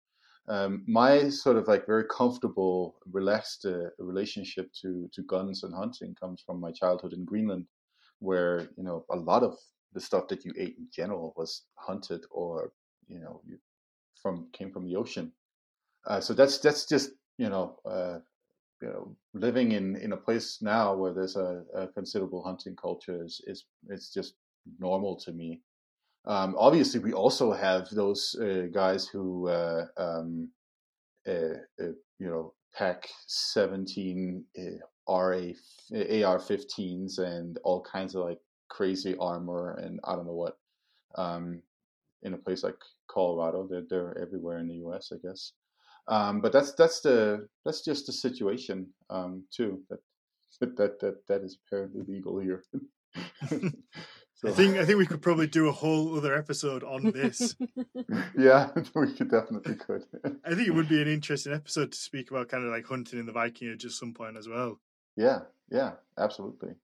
Um, 0.49 0.83
my 0.87 1.29
sort 1.29 1.55
of 1.57 1.67
like 1.67 1.85
very 1.85 2.03
comfortable, 2.05 2.95
relaxed 3.11 3.65
uh, 3.65 3.89
relationship 3.97 4.71
to 4.81 5.09
to 5.13 5.23
guns 5.23 5.63
and 5.63 5.73
hunting 5.73 6.15
comes 6.15 6.41
from 6.45 6.59
my 6.59 6.71
childhood 6.71 7.13
in 7.13 7.23
Greenland, 7.23 7.65
where 8.19 8.67
you 8.77 8.83
know 8.83 9.05
a 9.09 9.15
lot 9.15 9.43
of 9.43 9.57
the 9.93 10.01
stuff 10.01 10.27
that 10.27 10.43
you 10.43 10.51
ate 10.57 10.75
in 10.77 10.87
general 10.91 11.33
was 11.37 11.63
hunted 11.75 12.25
or 12.29 12.73
you 13.07 13.19
know 13.19 13.41
you, 13.45 13.57
from 14.21 14.49
came 14.51 14.71
from 14.71 14.85
the 14.85 14.95
ocean. 14.97 15.31
Uh, 16.07 16.19
so 16.19 16.33
that's 16.33 16.57
that's 16.59 16.85
just 16.85 17.11
you 17.37 17.49
know 17.49 17.77
uh, 17.85 18.19
you 18.81 18.89
know 18.89 19.15
living 19.33 19.71
in 19.71 19.95
in 19.95 20.11
a 20.11 20.17
place 20.17 20.61
now 20.61 20.93
where 20.95 21.13
there's 21.13 21.37
a, 21.37 21.63
a 21.73 21.87
considerable 21.87 22.43
hunting 22.43 22.75
culture 22.75 23.23
is 23.23 23.41
is 23.47 23.65
it's 23.87 24.13
just 24.13 24.35
normal 24.79 25.15
to 25.15 25.31
me. 25.31 25.61
Um, 26.25 26.55
obviously, 26.57 26.99
we 26.99 27.13
also 27.13 27.51
have 27.51 27.89
those 27.89 28.35
uh, 28.41 28.67
guys 28.71 29.07
who, 29.07 29.49
uh, 29.49 29.85
um, 29.97 30.49
uh, 31.27 31.59
uh 31.81 31.93
you 32.19 32.27
know, 32.27 32.53
pack 32.73 33.09
17 33.27 34.43
uh, 34.57 34.61
RA, 35.13 35.51
AR-15s 35.91 37.19
and 37.19 37.59
all 37.63 37.81
kinds 37.81 38.15
of 38.15 38.23
like 38.23 38.39
crazy 38.69 39.15
armor 39.19 39.75
and 39.75 39.99
I 40.03 40.15
don't 40.15 40.25
know 40.25 40.33
what. 40.33 40.57
Um, 41.15 41.61
in 42.23 42.33
a 42.33 42.37
place 42.37 42.63
like 42.63 42.77
Colorado, 43.07 43.67
they're 43.69 43.83
they're 43.89 44.17
everywhere 44.17 44.59
in 44.59 44.67
the 44.67 44.75
U.S. 44.75 45.11
I 45.13 45.17
guess. 45.25 45.51
Um, 46.07 46.41
but 46.41 46.51
that's 46.51 46.73
that's 46.73 47.01
the 47.01 47.47
that's 47.65 47.83
just 47.83 48.07
the 48.07 48.13
situation 48.13 48.87
um, 49.09 49.43
too. 49.51 49.81
That 49.89 50.77
that 50.77 50.99
that 50.99 51.27
that 51.27 51.41
is 51.41 51.57
apparently 51.67 52.01
legal 52.07 52.39
here. 52.39 52.63
So. 54.43 54.49
I 54.49 54.51
think 54.51 54.77
I 54.77 54.85
think 54.85 54.97
we 54.97 55.05
could 55.05 55.21
probably 55.21 55.47
do 55.47 55.69
a 55.69 55.71
whole 55.71 56.17
other 56.17 56.35
episode 56.35 56.83
on 56.83 57.11
this. 57.11 57.55
yeah, 58.37 58.69
we 58.95 59.13
could 59.13 59.31
definitely 59.31 59.75
could. 59.75 60.05
I 60.45 60.53
think 60.53 60.67
it 60.67 60.75
would 60.75 60.89
be 60.89 61.01
an 61.01 61.07
interesting 61.07 61.53
episode 61.53 61.93
to 61.93 61.97
speak 61.97 62.29
about 62.29 62.49
kind 62.49 62.65
of 62.65 62.71
like 62.71 62.85
hunting 62.85 63.19
in 63.19 63.25
the 63.25 63.31
Viking 63.31 63.71
Age 63.71 63.85
at 63.85 63.91
some 63.91 64.13
point 64.13 64.35
as 64.35 64.49
well. 64.49 64.79
Yeah, 65.15 65.41
yeah, 65.71 65.93
absolutely. 66.17 66.75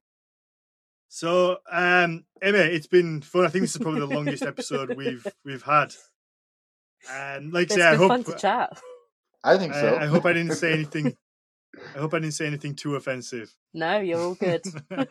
So, 1.10 1.58
um, 1.70 2.24
Emma, 2.42 2.60
it's 2.60 2.88
been 2.88 3.22
fun. 3.22 3.46
I 3.46 3.50
think 3.50 3.64
this 3.64 3.76
is 3.76 3.82
probably 3.82 4.02
the 4.02 4.16
longest 4.16 4.44
episode 4.44 4.96
we've 4.96 5.28
we've 5.44 5.64
had. 5.64 5.94
And 7.12 7.52
like 7.52 7.72
I 7.74 7.76
say, 7.76 7.82
I 7.82 7.96
hope 7.96 8.10
fun 8.10 8.24
to 8.24 8.38
chat. 8.38 8.80
I 9.44 9.58
think 9.58 9.74
so. 9.74 9.96
I, 9.96 10.04
I 10.04 10.06
hope 10.08 10.26
I 10.26 10.34
didn't 10.34 10.56
say 10.56 10.72
anything 10.72 11.16
I 11.96 12.00
hope 12.00 12.14
I 12.14 12.20
didn't 12.20 12.34
say 12.34 12.48
anything 12.48 12.76
too 12.76 12.96
offensive. 12.96 13.54
No, 13.74 14.00
you're 14.00 14.20
all 14.20 14.36
good. 14.36 14.62
yeah, 14.90 15.06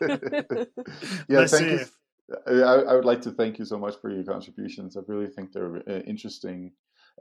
Let's 1.29 1.51
thank 1.51 1.65
see 1.65 1.71
you. 1.71 1.85
I, 2.47 2.51
I 2.51 2.95
would 2.95 3.05
like 3.05 3.21
to 3.21 3.31
thank 3.31 3.59
you 3.59 3.65
so 3.65 3.77
much 3.77 3.95
for 4.01 4.09
your 4.09 4.23
contributions. 4.23 4.97
I 4.97 5.01
really 5.07 5.27
think 5.27 5.51
they're 5.51 5.77
uh, 5.87 6.01
interesting 6.05 6.71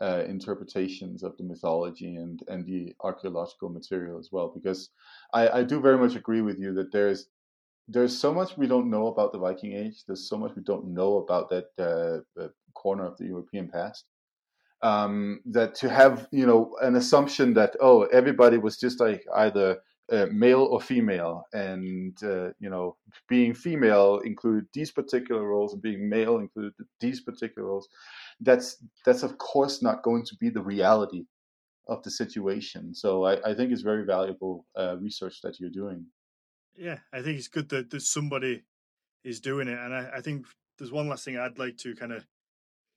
uh, 0.00 0.22
interpretations 0.26 1.22
of 1.22 1.36
the 1.36 1.44
mythology 1.44 2.16
and, 2.16 2.42
and 2.48 2.64
the 2.64 2.94
archaeological 3.00 3.68
material 3.68 4.18
as 4.18 4.30
well. 4.30 4.48
Because 4.48 4.90
I, 5.32 5.48
I 5.48 5.62
do 5.62 5.80
very 5.80 5.98
much 5.98 6.14
agree 6.14 6.42
with 6.42 6.58
you 6.58 6.72
that 6.74 6.92
there's 6.92 7.28
there's 7.90 8.16
so 8.16 8.34
much 8.34 8.56
we 8.58 8.66
don't 8.66 8.90
know 8.90 9.06
about 9.06 9.32
the 9.32 9.38
Viking 9.38 9.72
Age. 9.72 10.04
There's 10.06 10.28
so 10.28 10.36
much 10.36 10.52
we 10.54 10.62
don't 10.62 10.88
know 10.88 11.18
about 11.18 11.48
that 11.48 12.24
uh, 12.38 12.48
corner 12.74 13.06
of 13.06 13.16
the 13.16 13.24
European 13.24 13.68
past. 13.68 14.04
Um, 14.82 15.40
that 15.46 15.74
to 15.76 15.88
have 15.88 16.28
you 16.30 16.46
know 16.46 16.76
an 16.82 16.94
assumption 16.94 17.54
that 17.54 17.74
oh 17.80 18.04
everybody 18.12 18.58
was 18.58 18.76
just 18.76 19.00
like 19.00 19.24
either 19.36 19.78
uh, 20.10 20.26
male 20.32 20.62
or 20.62 20.80
female, 20.80 21.44
and 21.52 22.16
uh, 22.22 22.48
you 22.58 22.70
know 22.70 22.96
being 23.28 23.54
female 23.54 24.20
included 24.24 24.66
these 24.72 24.90
particular 24.90 25.42
roles, 25.46 25.72
and 25.72 25.82
being 25.82 26.08
male 26.08 26.38
included 26.38 26.72
these 27.00 27.20
particular 27.20 27.68
roles. 27.68 27.88
That's 28.40 28.82
that's 29.04 29.22
of 29.22 29.38
course 29.38 29.82
not 29.82 30.02
going 30.02 30.24
to 30.26 30.36
be 30.36 30.48
the 30.48 30.62
reality 30.62 31.24
of 31.88 32.02
the 32.02 32.10
situation. 32.10 32.94
So 32.94 33.24
I, 33.24 33.50
I 33.50 33.54
think 33.54 33.72
it's 33.72 33.82
very 33.82 34.04
valuable 34.04 34.66
uh, 34.76 34.96
research 34.98 35.40
that 35.42 35.58
you're 35.58 35.70
doing. 35.70 36.06
Yeah, 36.76 36.98
I 37.12 37.22
think 37.22 37.38
it's 37.38 37.48
good 37.48 37.68
that, 37.70 37.90
that 37.90 38.02
somebody 38.02 38.62
is 39.24 39.40
doing 39.40 39.68
it, 39.68 39.78
and 39.78 39.94
I, 39.94 40.10
I 40.16 40.20
think 40.20 40.46
there's 40.78 40.92
one 40.92 41.08
last 41.08 41.24
thing 41.24 41.36
I'd 41.36 41.58
like 41.58 41.76
to 41.78 41.94
kind 41.94 42.12
of 42.12 42.26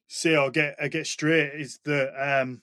say 0.07 0.35
or 0.35 0.51
get 0.51 0.75
I 0.79 0.87
get 0.87 1.07
straight 1.07 1.53
is 1.55 1.79
that 1.85 2.41
um, 2.41 2.61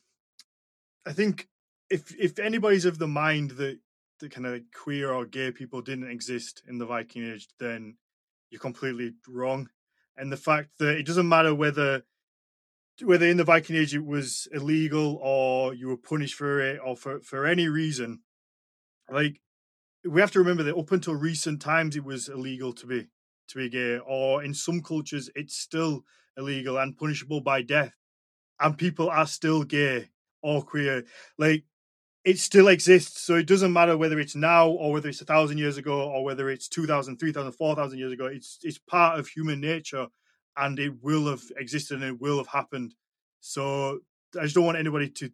I 1.06 1.12
think 1.12 1.48
if 1.90 2.14
if 2.14 2.38
anybody's 2.38 2.84
of 2.84 2.98
the 2.98 3.08
mind 3.08 3.52
that 3.52 3.78
the 4.20 4.28
kind 4.28 4.46
of 4.46 4.60
queer 4.74 5.12
or 5.12 5.24
gay 5.24 5.50
people 5.50 5.80
didn't 5.80 6.10
exist 6.10 6.62
in 6.66 6.78
the 6.78 6.86
Viking 6.86 7.24
Age, 7.24 7.48
then 7.58 7.96
you're 8.50 8.60
completely 8.60 9.14
wrong. 9.28 9.68
And 10.16 10.32
the 10.32 10.36
fact 10.36 10.78
that 10.78 10.96
it 10.96 11.06
doesn't 11.06 11.28
matter 11.28 11.54
whether 11.54 12.02
whether 13.02 13.26
in 13.26 13.36
the 13.36 13.44
Viking 13.44 13.76
Age 13.76 13.94
it 13.94 14.04
was 14.04 14.48
illegal 14.52 15.20
or 15.22 15.72
you 15.72 15.88
were 15.88 15.96
punished 15.96 16.34
for 16.34 16.60
it 16.60 16.80
or 16.84 16.96
for, 16.96 17.20
for 17.20 17.46
any 17.46 17.68
reason, 17.68 18.22
like 19.08 19.40
we 20.04 20.20
have 20.20 20.32
to 20.32 20.38
remember 20.38 20.62
that 20.64 20.76
up 20.76 20.90
until 20.90 21.14
recent 21.14 21.60
times 21.60 21.96
it 21.96 22.04
was 22.04 22.28
illegal 22.28 22.72
to 22.72 22.86
be 22.86 23.08
to 23.48 23.58
be 23.58 23.68
gay, 23.68 23.98
or 23.98 24.42
in 24.42 24.52
some 24.54 24.82
cultures 24.82 25.30
it's 25.34 25.56
still 25.56 26.04
illegal 26.36 26.76
and 26.76 26.96
punishable 26.96 27.40
by 27.40 27.62
death, 27.62 27.94
and 28.60 28.76
people 28.78 29.08
are 29.08 29.26
still 29.26 29.62
gay 29.62 30.10
or 30.42 30.62
queer. 30.62 31.04
Like 31.38 31.64
it 32.28 32.38
still 32.38 32.68
exists, 32.68 33.22
so 33.22 33.36
it 33.36 33.46
doesn't 33.46 33.72
matter 33.72 33.96
whether 33.96 34.20
it's 34.20 34.36
now 34.36 34.68
or 34.68 34.92
whether 34.92 35.08
it's 35.08 35.22
a 35.22 35.24
thousand 35.24 35.56
years 35.56 35.78
ago 35.78 36.02
or 36.10 36.22
whether 36.22 36.50
it's 36.50 36.68
2,000, 36.68 37.16
3,000, 37.16 37.52
4,000 37.52 37.98
years 37.98 38.12
ago. 38.12 38.26
It's 38.26 38.58
it's 38.62 38.76
part 38.76 39.18
of 39.18 39.28
human 39.28 39.62
nature, 39.62 40.08
and 40.54 40.78
it 40.78 40.92
will 41.02 41.26
have 41.28 41.40
existed 41.56 41.94
and 41.94 42.04
it 42.04 42.20
will 42.20 42.36
have 42.36 42.48
happened. 42.48 42.94
So 43.40 44.00
I 44.38 44.42
just 44.42 44.54
don't 44.54 44.66
want 44.66 44.76
anybody 44.76 45.08
to 45.08 45.30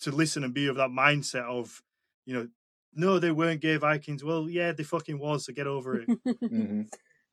to 0.00 0.10
listen 0.10 0.42
and 0.42 0.52
be 0.52 0.66
of 0.66 0.74
that 0.74 0.90
mindset 0.90 1.44
of, 1.44 1.80
you 2.26 2.34
know, 2.34 2.48
no, 2.94 3.20
they 3.20 3.30
weren't 3.30 3.60
gay 3.60 3.76
Vikings. 3.76 4.24
Well, 4.24 4.50
yeah, 4.50 4.72
they 4.72 4.82
fucking 4.82 5.20
was. 5.20 5.44
So 5.44 5.52
get 5.52 5.68
over 5.68 6.00
it. 6.00 6.08
hmm 6.48 6.82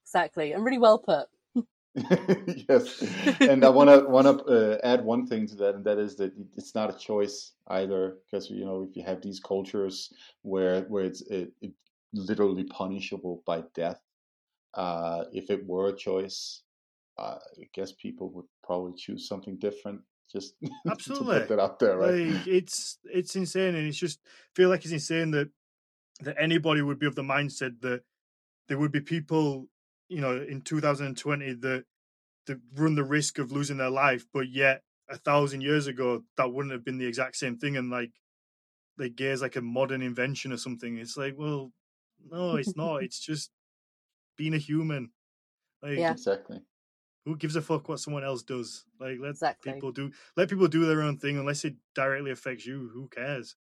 exactly, 0.05 0.51
and 0.51 0.63
really 0.63 0.77
well 0.77 0.99
put. 0.99 1.25
yes, 2.69 3.01
and 3.41 3.65
I 3.65 3.69
want 3.69 3.89
to 3.89 4.07
want 4.07 4.27
to 4.27 4.43
uh, 4.45 4.77
add 4.83 5.03
one 5.03 5.25
thing 5.25 5.47
to 5.47 5.55
that, 5.55 5.75
and 5.75 5.83
that 5.85 5.97
is 5.97 6.15
that 6.17 6.33
it's 6.55 6.75
not 6.75 6.93
a 6.93 6.97
choice 6.97 7.53
either, 7.67 8.17
because 8.25 8.49
you 8.49 8.63
know 8.63 8.87
if 8.87 8.95
you 8.95 9.03
have 9.03 9.21
these 9.21 9.39
cultures 9.39 10.13
where 10.43 10.81
where 10.83 11.03
it's 11.03 11.21
it, 11.21 11.51
it 11.61 11.71
literally 12.13 12.63
punishable 12.65 13.41
by 13.45 13.63
death, 13.73 13.99
uh, 14.75 15.23
if 15.33 15.49
it 15.49 15.65
were 15.65 15.89
a 15.89 15.95
choice, 15.95 16.61
uh, 17.17 17.37
I 17.59 17.67
guess 17.73 17.91
people 17.93 18.29
would 18.31 18.45
probably 18.63 18.93
choose 18.95 19.27
something 19.27 19.57
different. 19.57 20.01
Just 20.31 20.53
Absolutely. 20.89 21.39
put 21.39 21.47
that 21.49 21.59
out 21.59 21.79
there, 21.79 21.97
right? 21.97 22.27
Like 22.27 22.47
it's 22.47 22.99
it's 23.03 23.35
insane, 23.35 23.75
and 23.75 23.87
it's 23.87 23.97
just 23.97 24.19
feel 24.53 24.69
like 24.69 24.83
it's 24.83 24.93
insane 24.93 25.31
that 25.31 25.49
that 26.21 26.35
anybody 26.39 26.81
would 26.81 26.99
be 26.99 27.07
of 27.07 27.15
the 27.15 27.23
mindset 27.23 27.81
that 27.81 28.03
there 28.67 28.77
would 28.77 28.91
be 28.91 29.01
people, 29.01 29.67
you 30.09 30.19
know, 30.21 30.35
in 30.41 30.61
2020 30.61 31.53
that 31.53 31.85
that 32.47 32.59
run 32.75 32.95
the 32.95 33.03
risk 33.03 33.37
of 33.39 33.51
losing 33.51 33.77
their 33.77 33.89
life, 33.91 34.25
but 34.33 34.49
yet 34.49 34.81
a 35.07 35.17
thousand 35.17 35.61
years 35.61 35.87
ago 35.87 36.23
that 36.37 36.51
wouldn't 36.51 36.73
have 36.73 36.83
been 36.83 36.97
the 36.97 37.05
exact 37.05 37.35
same 37.37 37.57
thing, 37.57 37.77
and 37.77 37.89
like 37.89 38.11
like 38.97 39.15
gay 39.15 39.27
is 39.27 39.41
like 39.41 39.55
a 39.55 39.61
modern 39.61 40.01
invention 40.01 40.51
or 40.51 40.57
something. 40.57 40.97
It's 40.97 41.15
like, 41.15 41.35
well, 41.37 41.71
no, 42.29 42.57
it's 42.57 42.75
not. 42.75 42.97
it's 43.03 43.19
just 43.19 43.51
being 44.37 44.53
a 44.53 44.57
human. 44.57 45.11
Like, 45.81 45.97
Yeah. 45.99 46.11
Exactly. 46.11 46.59
who 47.25 47.37
gives 47.37 47.55
a 47.55 47.61
fuck 47.61 47.87
what 47.87 47.99
someone 47.99 48.23
else 48.23 48.43
does? 48.43 48.85
Like, 48.99 49.19
let 49.19 49.31
Exactly. 49.31 49.73
people 49.73 49.91
do 49.91 50.11
let 50.35 50.49
people 50.49 50.67
do 50.67 50.85
their 50.85 51.01
own 51.01 51.17
thing 51.17 51.37
unless 51.37 51.63
it 51.65 51.75
directly 51.95 52.31
affects 52.31 52.65
you. 52.65 52.89
Who 52.93 53.07
cares? 53.07 53.55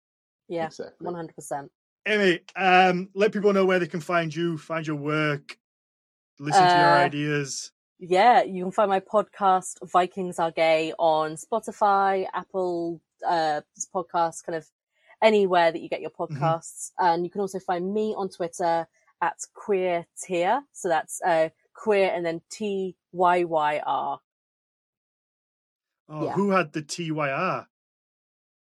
Yeah, 0.47 0.67
Exactly. 0.67 1.05
one 1.05 1.15
hundred 1.15 1.35
percent. 1.35 1.71
Amy, 2.07 2.41
um, 2.55 3.09
let 3.15 3.31
people 3.31 3.51
know 3.51 3.65
where 3.65 3.79
they 3.79 3.87
can 3.87 3.99
find 3.99 4.33
you, 4.33 4.59
find 4.59 4.85
your 4.85 4.95
work, 4.95 5.57
listen 6.39 6.61
to 6.63 6.67
your 6.69 6.89
Uh, 6.89 7.05
ideas. 7.05 7.71
Yeah, 7.99 8.43
you 8.43 8.63
can 8.63 8.71
find 8.71 8.89
my 8.89 8.99
podcast 8.99 9.77
Vikings 9.89 10.37
Are 10.39 10.51
Gay 10.51 10.93
on 10.99 11.35
Spotify, 11.35 12.27
Apple 12.33 13.01
uh, 13.25 13.61
podcast, 13.93 14.43
kind 14.45 14.57
of 14.57 14.67
anywhere 15.21 15.71
that 15.71 15.81
you 15.81 15.87
get 15.89 16.01
your 16.01 16.09
podcasts. 16.11 16.91
And 16.99 17.23
you 17.23 17.31
can 17.31 17.41
also 17.41 17.59
find 17.59 17.93
me 17.93 18.13
on 18.17 18.27
Twitter 18.29 18.87
at 19.21 19.37
Queer 19.53 20.05
Tyyr. 20.17 20.61
So 20.73 20.89
that's 20.89 21.21
uh, 21.21 21.49
queer 21.73 22.11
and 22.13 22.25
then 22.25 22.41
T 22.49 22.95
Y 23.13 23.43
Y 23.45 23.81
R. 23.85 24.19
Oh, 26.09 26.25
yeah. 26.25 26.33
who 26.33 26.51
had 26.51 26.73
the 26.73 26.81
TYR? 26.83 27.65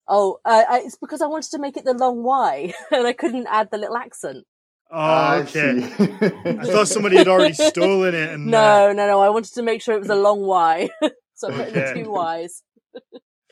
Oh, 0.07 0.39
uh, 0.45 0.63
I- 0.69 0.79
it's 0.85 0.95
because 0.97 1.21
I 1.21 1.27
wanted 1.27 1.51
to 1.51 1.59
make 1.59 1.75
it 1.75 1.85
the 1.85 1.93
long 1.93 2.23
Y 2.23 2.73
and 2.91 3.07
I 3.07 3.13
couldn't 3.13 3.47
add 3.49 3.71
the 3.71 3.77
little 3.77 3.97
accent. 3.97 4.45
Oh, 4.95 4.99
I 4.99 5.39
okay. 5.39 5.81
see. 5.81 6.03
I 6.45 6.65
thought 6.65 6.87
somebody 6.87 7.17
had 7.17 7.27
already 7.27 7.55
stolen 7.55 8.13
it. 8.13 8.29
And 8.29 8.53
uh, 8.53 8.91
No, 8.91 8.93
no, 8.93 9.07
no. 9.07 9.21
I 9.21 9.29
wanted 9.29 9.51
to 9.55 9.63
make 9.63 9.81
sure 9.81 9.95
it 9.95 9.99
was 9.99 10.09
a 10.09 10.15
long 10.15 10.41
Y. 10.41 10.87
so 11.33 11.47
I 11.49 11.51
put 11.51 11.67
in 11.69 11.73
the 11.73 12.03
two 12.03 12.43
Ys. 12.43 12.63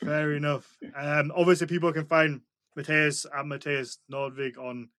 fair 0.00 0.34
enough. 0.34 0.76
Um, 0.96 1.32
obviously, 1.34 1.66
people 1.66 1.92
can 1.92 2.06
find 2.06 2.42
Matthias 2.76 3.26
at 3.36 3.44
Matthias 3.44 3.98
Nordvig 4.10 4.56
on 4.56 4.90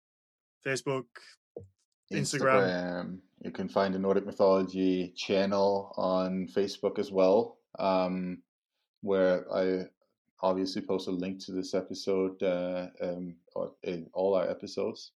Facebook. 0.65 1.05
Instagram. 2.11 3.19
You 3.41 3.51
can 3.51 3.69
find 3.69 3.93
the 3.93 3.99
Nordic 3.99 4.25
Mythology 4.25 5.13
channel 5.15 5.93
on 5.95 6.47
Facebook 6.53 6.99
as 6.99 7.09
well, 7.09 7.57
um, 7.79 8.41
where 9.01 9.45
I 9.51 9.85
obviously 10.41 10.81
post 10.81 11.07
a 11.07 11.11
link 11.11 11.43
to 11.45 11.53
this 11.53 11.73
episode 11.73 12.43
uh, 12.43 12.87
um, 13.01 13.37
or 13.55 13.71
in 13.83 14.09
all 14.13 14.35
our 14.35 14.49
episodes. 14.49 15.11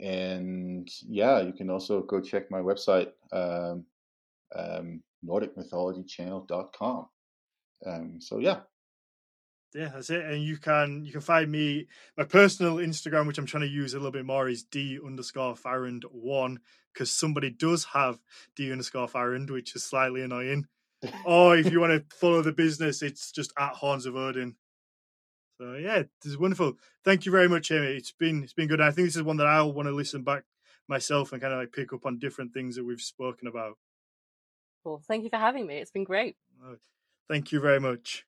And 0.00 0.90
yeah, 1.06 1.40
you 1.40 1.52
can 1.52 1.68
also 1.70 2.02
go 2.02 2.20
check 2.20 2.50
my 2.50 2.60
website, 2.60 3.08
um, 3.32 3.84
um, 4.54 5.02
NordicMythologyChannel.com. 5.24 7.06
Um, 7.86 8.20
so 8.20 8.38
yeah, 8.38 8.60
Yeah, 9.74 9.90
that's 9.94 10.10
it. 10.10 10.24
And 10.24 10.42
you 10.42 10.56
can 10.56 11.04
you 11.04 11.12
can 11.12 11.20
find 11.20 11.50
me 11.50 11.86
my 12.16 12.24
personal 12.24 12.76
Instagram, 12.76 13.26
which 13.26 13.38
I'm 13.38 13.46
trying 13.46 13.62
to 13.62 13.68
use 13.68 13.94
a 13.94 13.98
little 13.98 14.10
bit 14.10 14.26
more, 14.26 14.48
is 14.48 14.62
d 14.62 14.98
underscore 15.04 15.56
farrand 15.56 16.04
one 16.10 16.60
because 16.92 17.12
somebody 17.12 17.50
does 17.50 17.84
have 17.84 18.18
d 18.56 18.72
underscore 18.72 19.08
farrand, 19.08 19.50
which 19.50 19.76
is 19.76 19.84
slightly 19.84 20.22
annoying. 20.22 20.66
or 21.24 21.56
if 21.56 21.70
you 21.70 21.80
want 21.80 21.92
to 21.92 22.16
follow 22.16 22.42
the 22.42 22.52
business, 22.52 23.02
it's 23.02 23.32
just 23.32 23.52
at 23.58 23.72
Horns 23.72 24.06
of 24.06 24.16
Odin. 24.16 24.56
So 25.60 25.74
yeah, 25.74 26.04
this 26.22 26.32
is 26.32 26.38
wonderful. 26.38 26.78
Thank 27.04 27.26
you 27.26 27.32
very 27.32 27.46
much, 27.46 27.70
Amy. 27.70 27.88
It's 27.88 28.12
been 28.12 28.42
it's 28.42 28.54
been 28.54 28.66
good. 28.66 28.80
I 28.80 28.92
think 28.92 29.08
this 29.08 29.16
is 29.16 29.22
one 29.22 29.36
that 29.36 29.46
I'll 29.46 29.74
want 29.74 29.88
to 29.88 29.94
listen 29.94 30.22
back 30.22 30.44
myself 30.88 31.32
and 31.32 31.42
kind 31.42 31.52
of 31.52 31.60
like 31.60 31.72
pick 31.72 31.92
up 31.92 32.06
on 32.06 32.18
different 32.18 32.54
things 32.54 32.76
that 32.76 32.84
we've 32.84 33.00
spoken 33.00 33.46
about. 33.46 33.76
Well, 34.84 35.02
Thank 35.06 35.24
you 35.24 35.28
for 35.28 35.36
having 35.36 35.66
me. 35.66 35.76
It's 35.76 35.90
been 35.90 36.04
great. 36.04 36.36
Thank 37.28 37.52
you 37.52 37.60
very 37.60 37.78
much. 37.78 38.24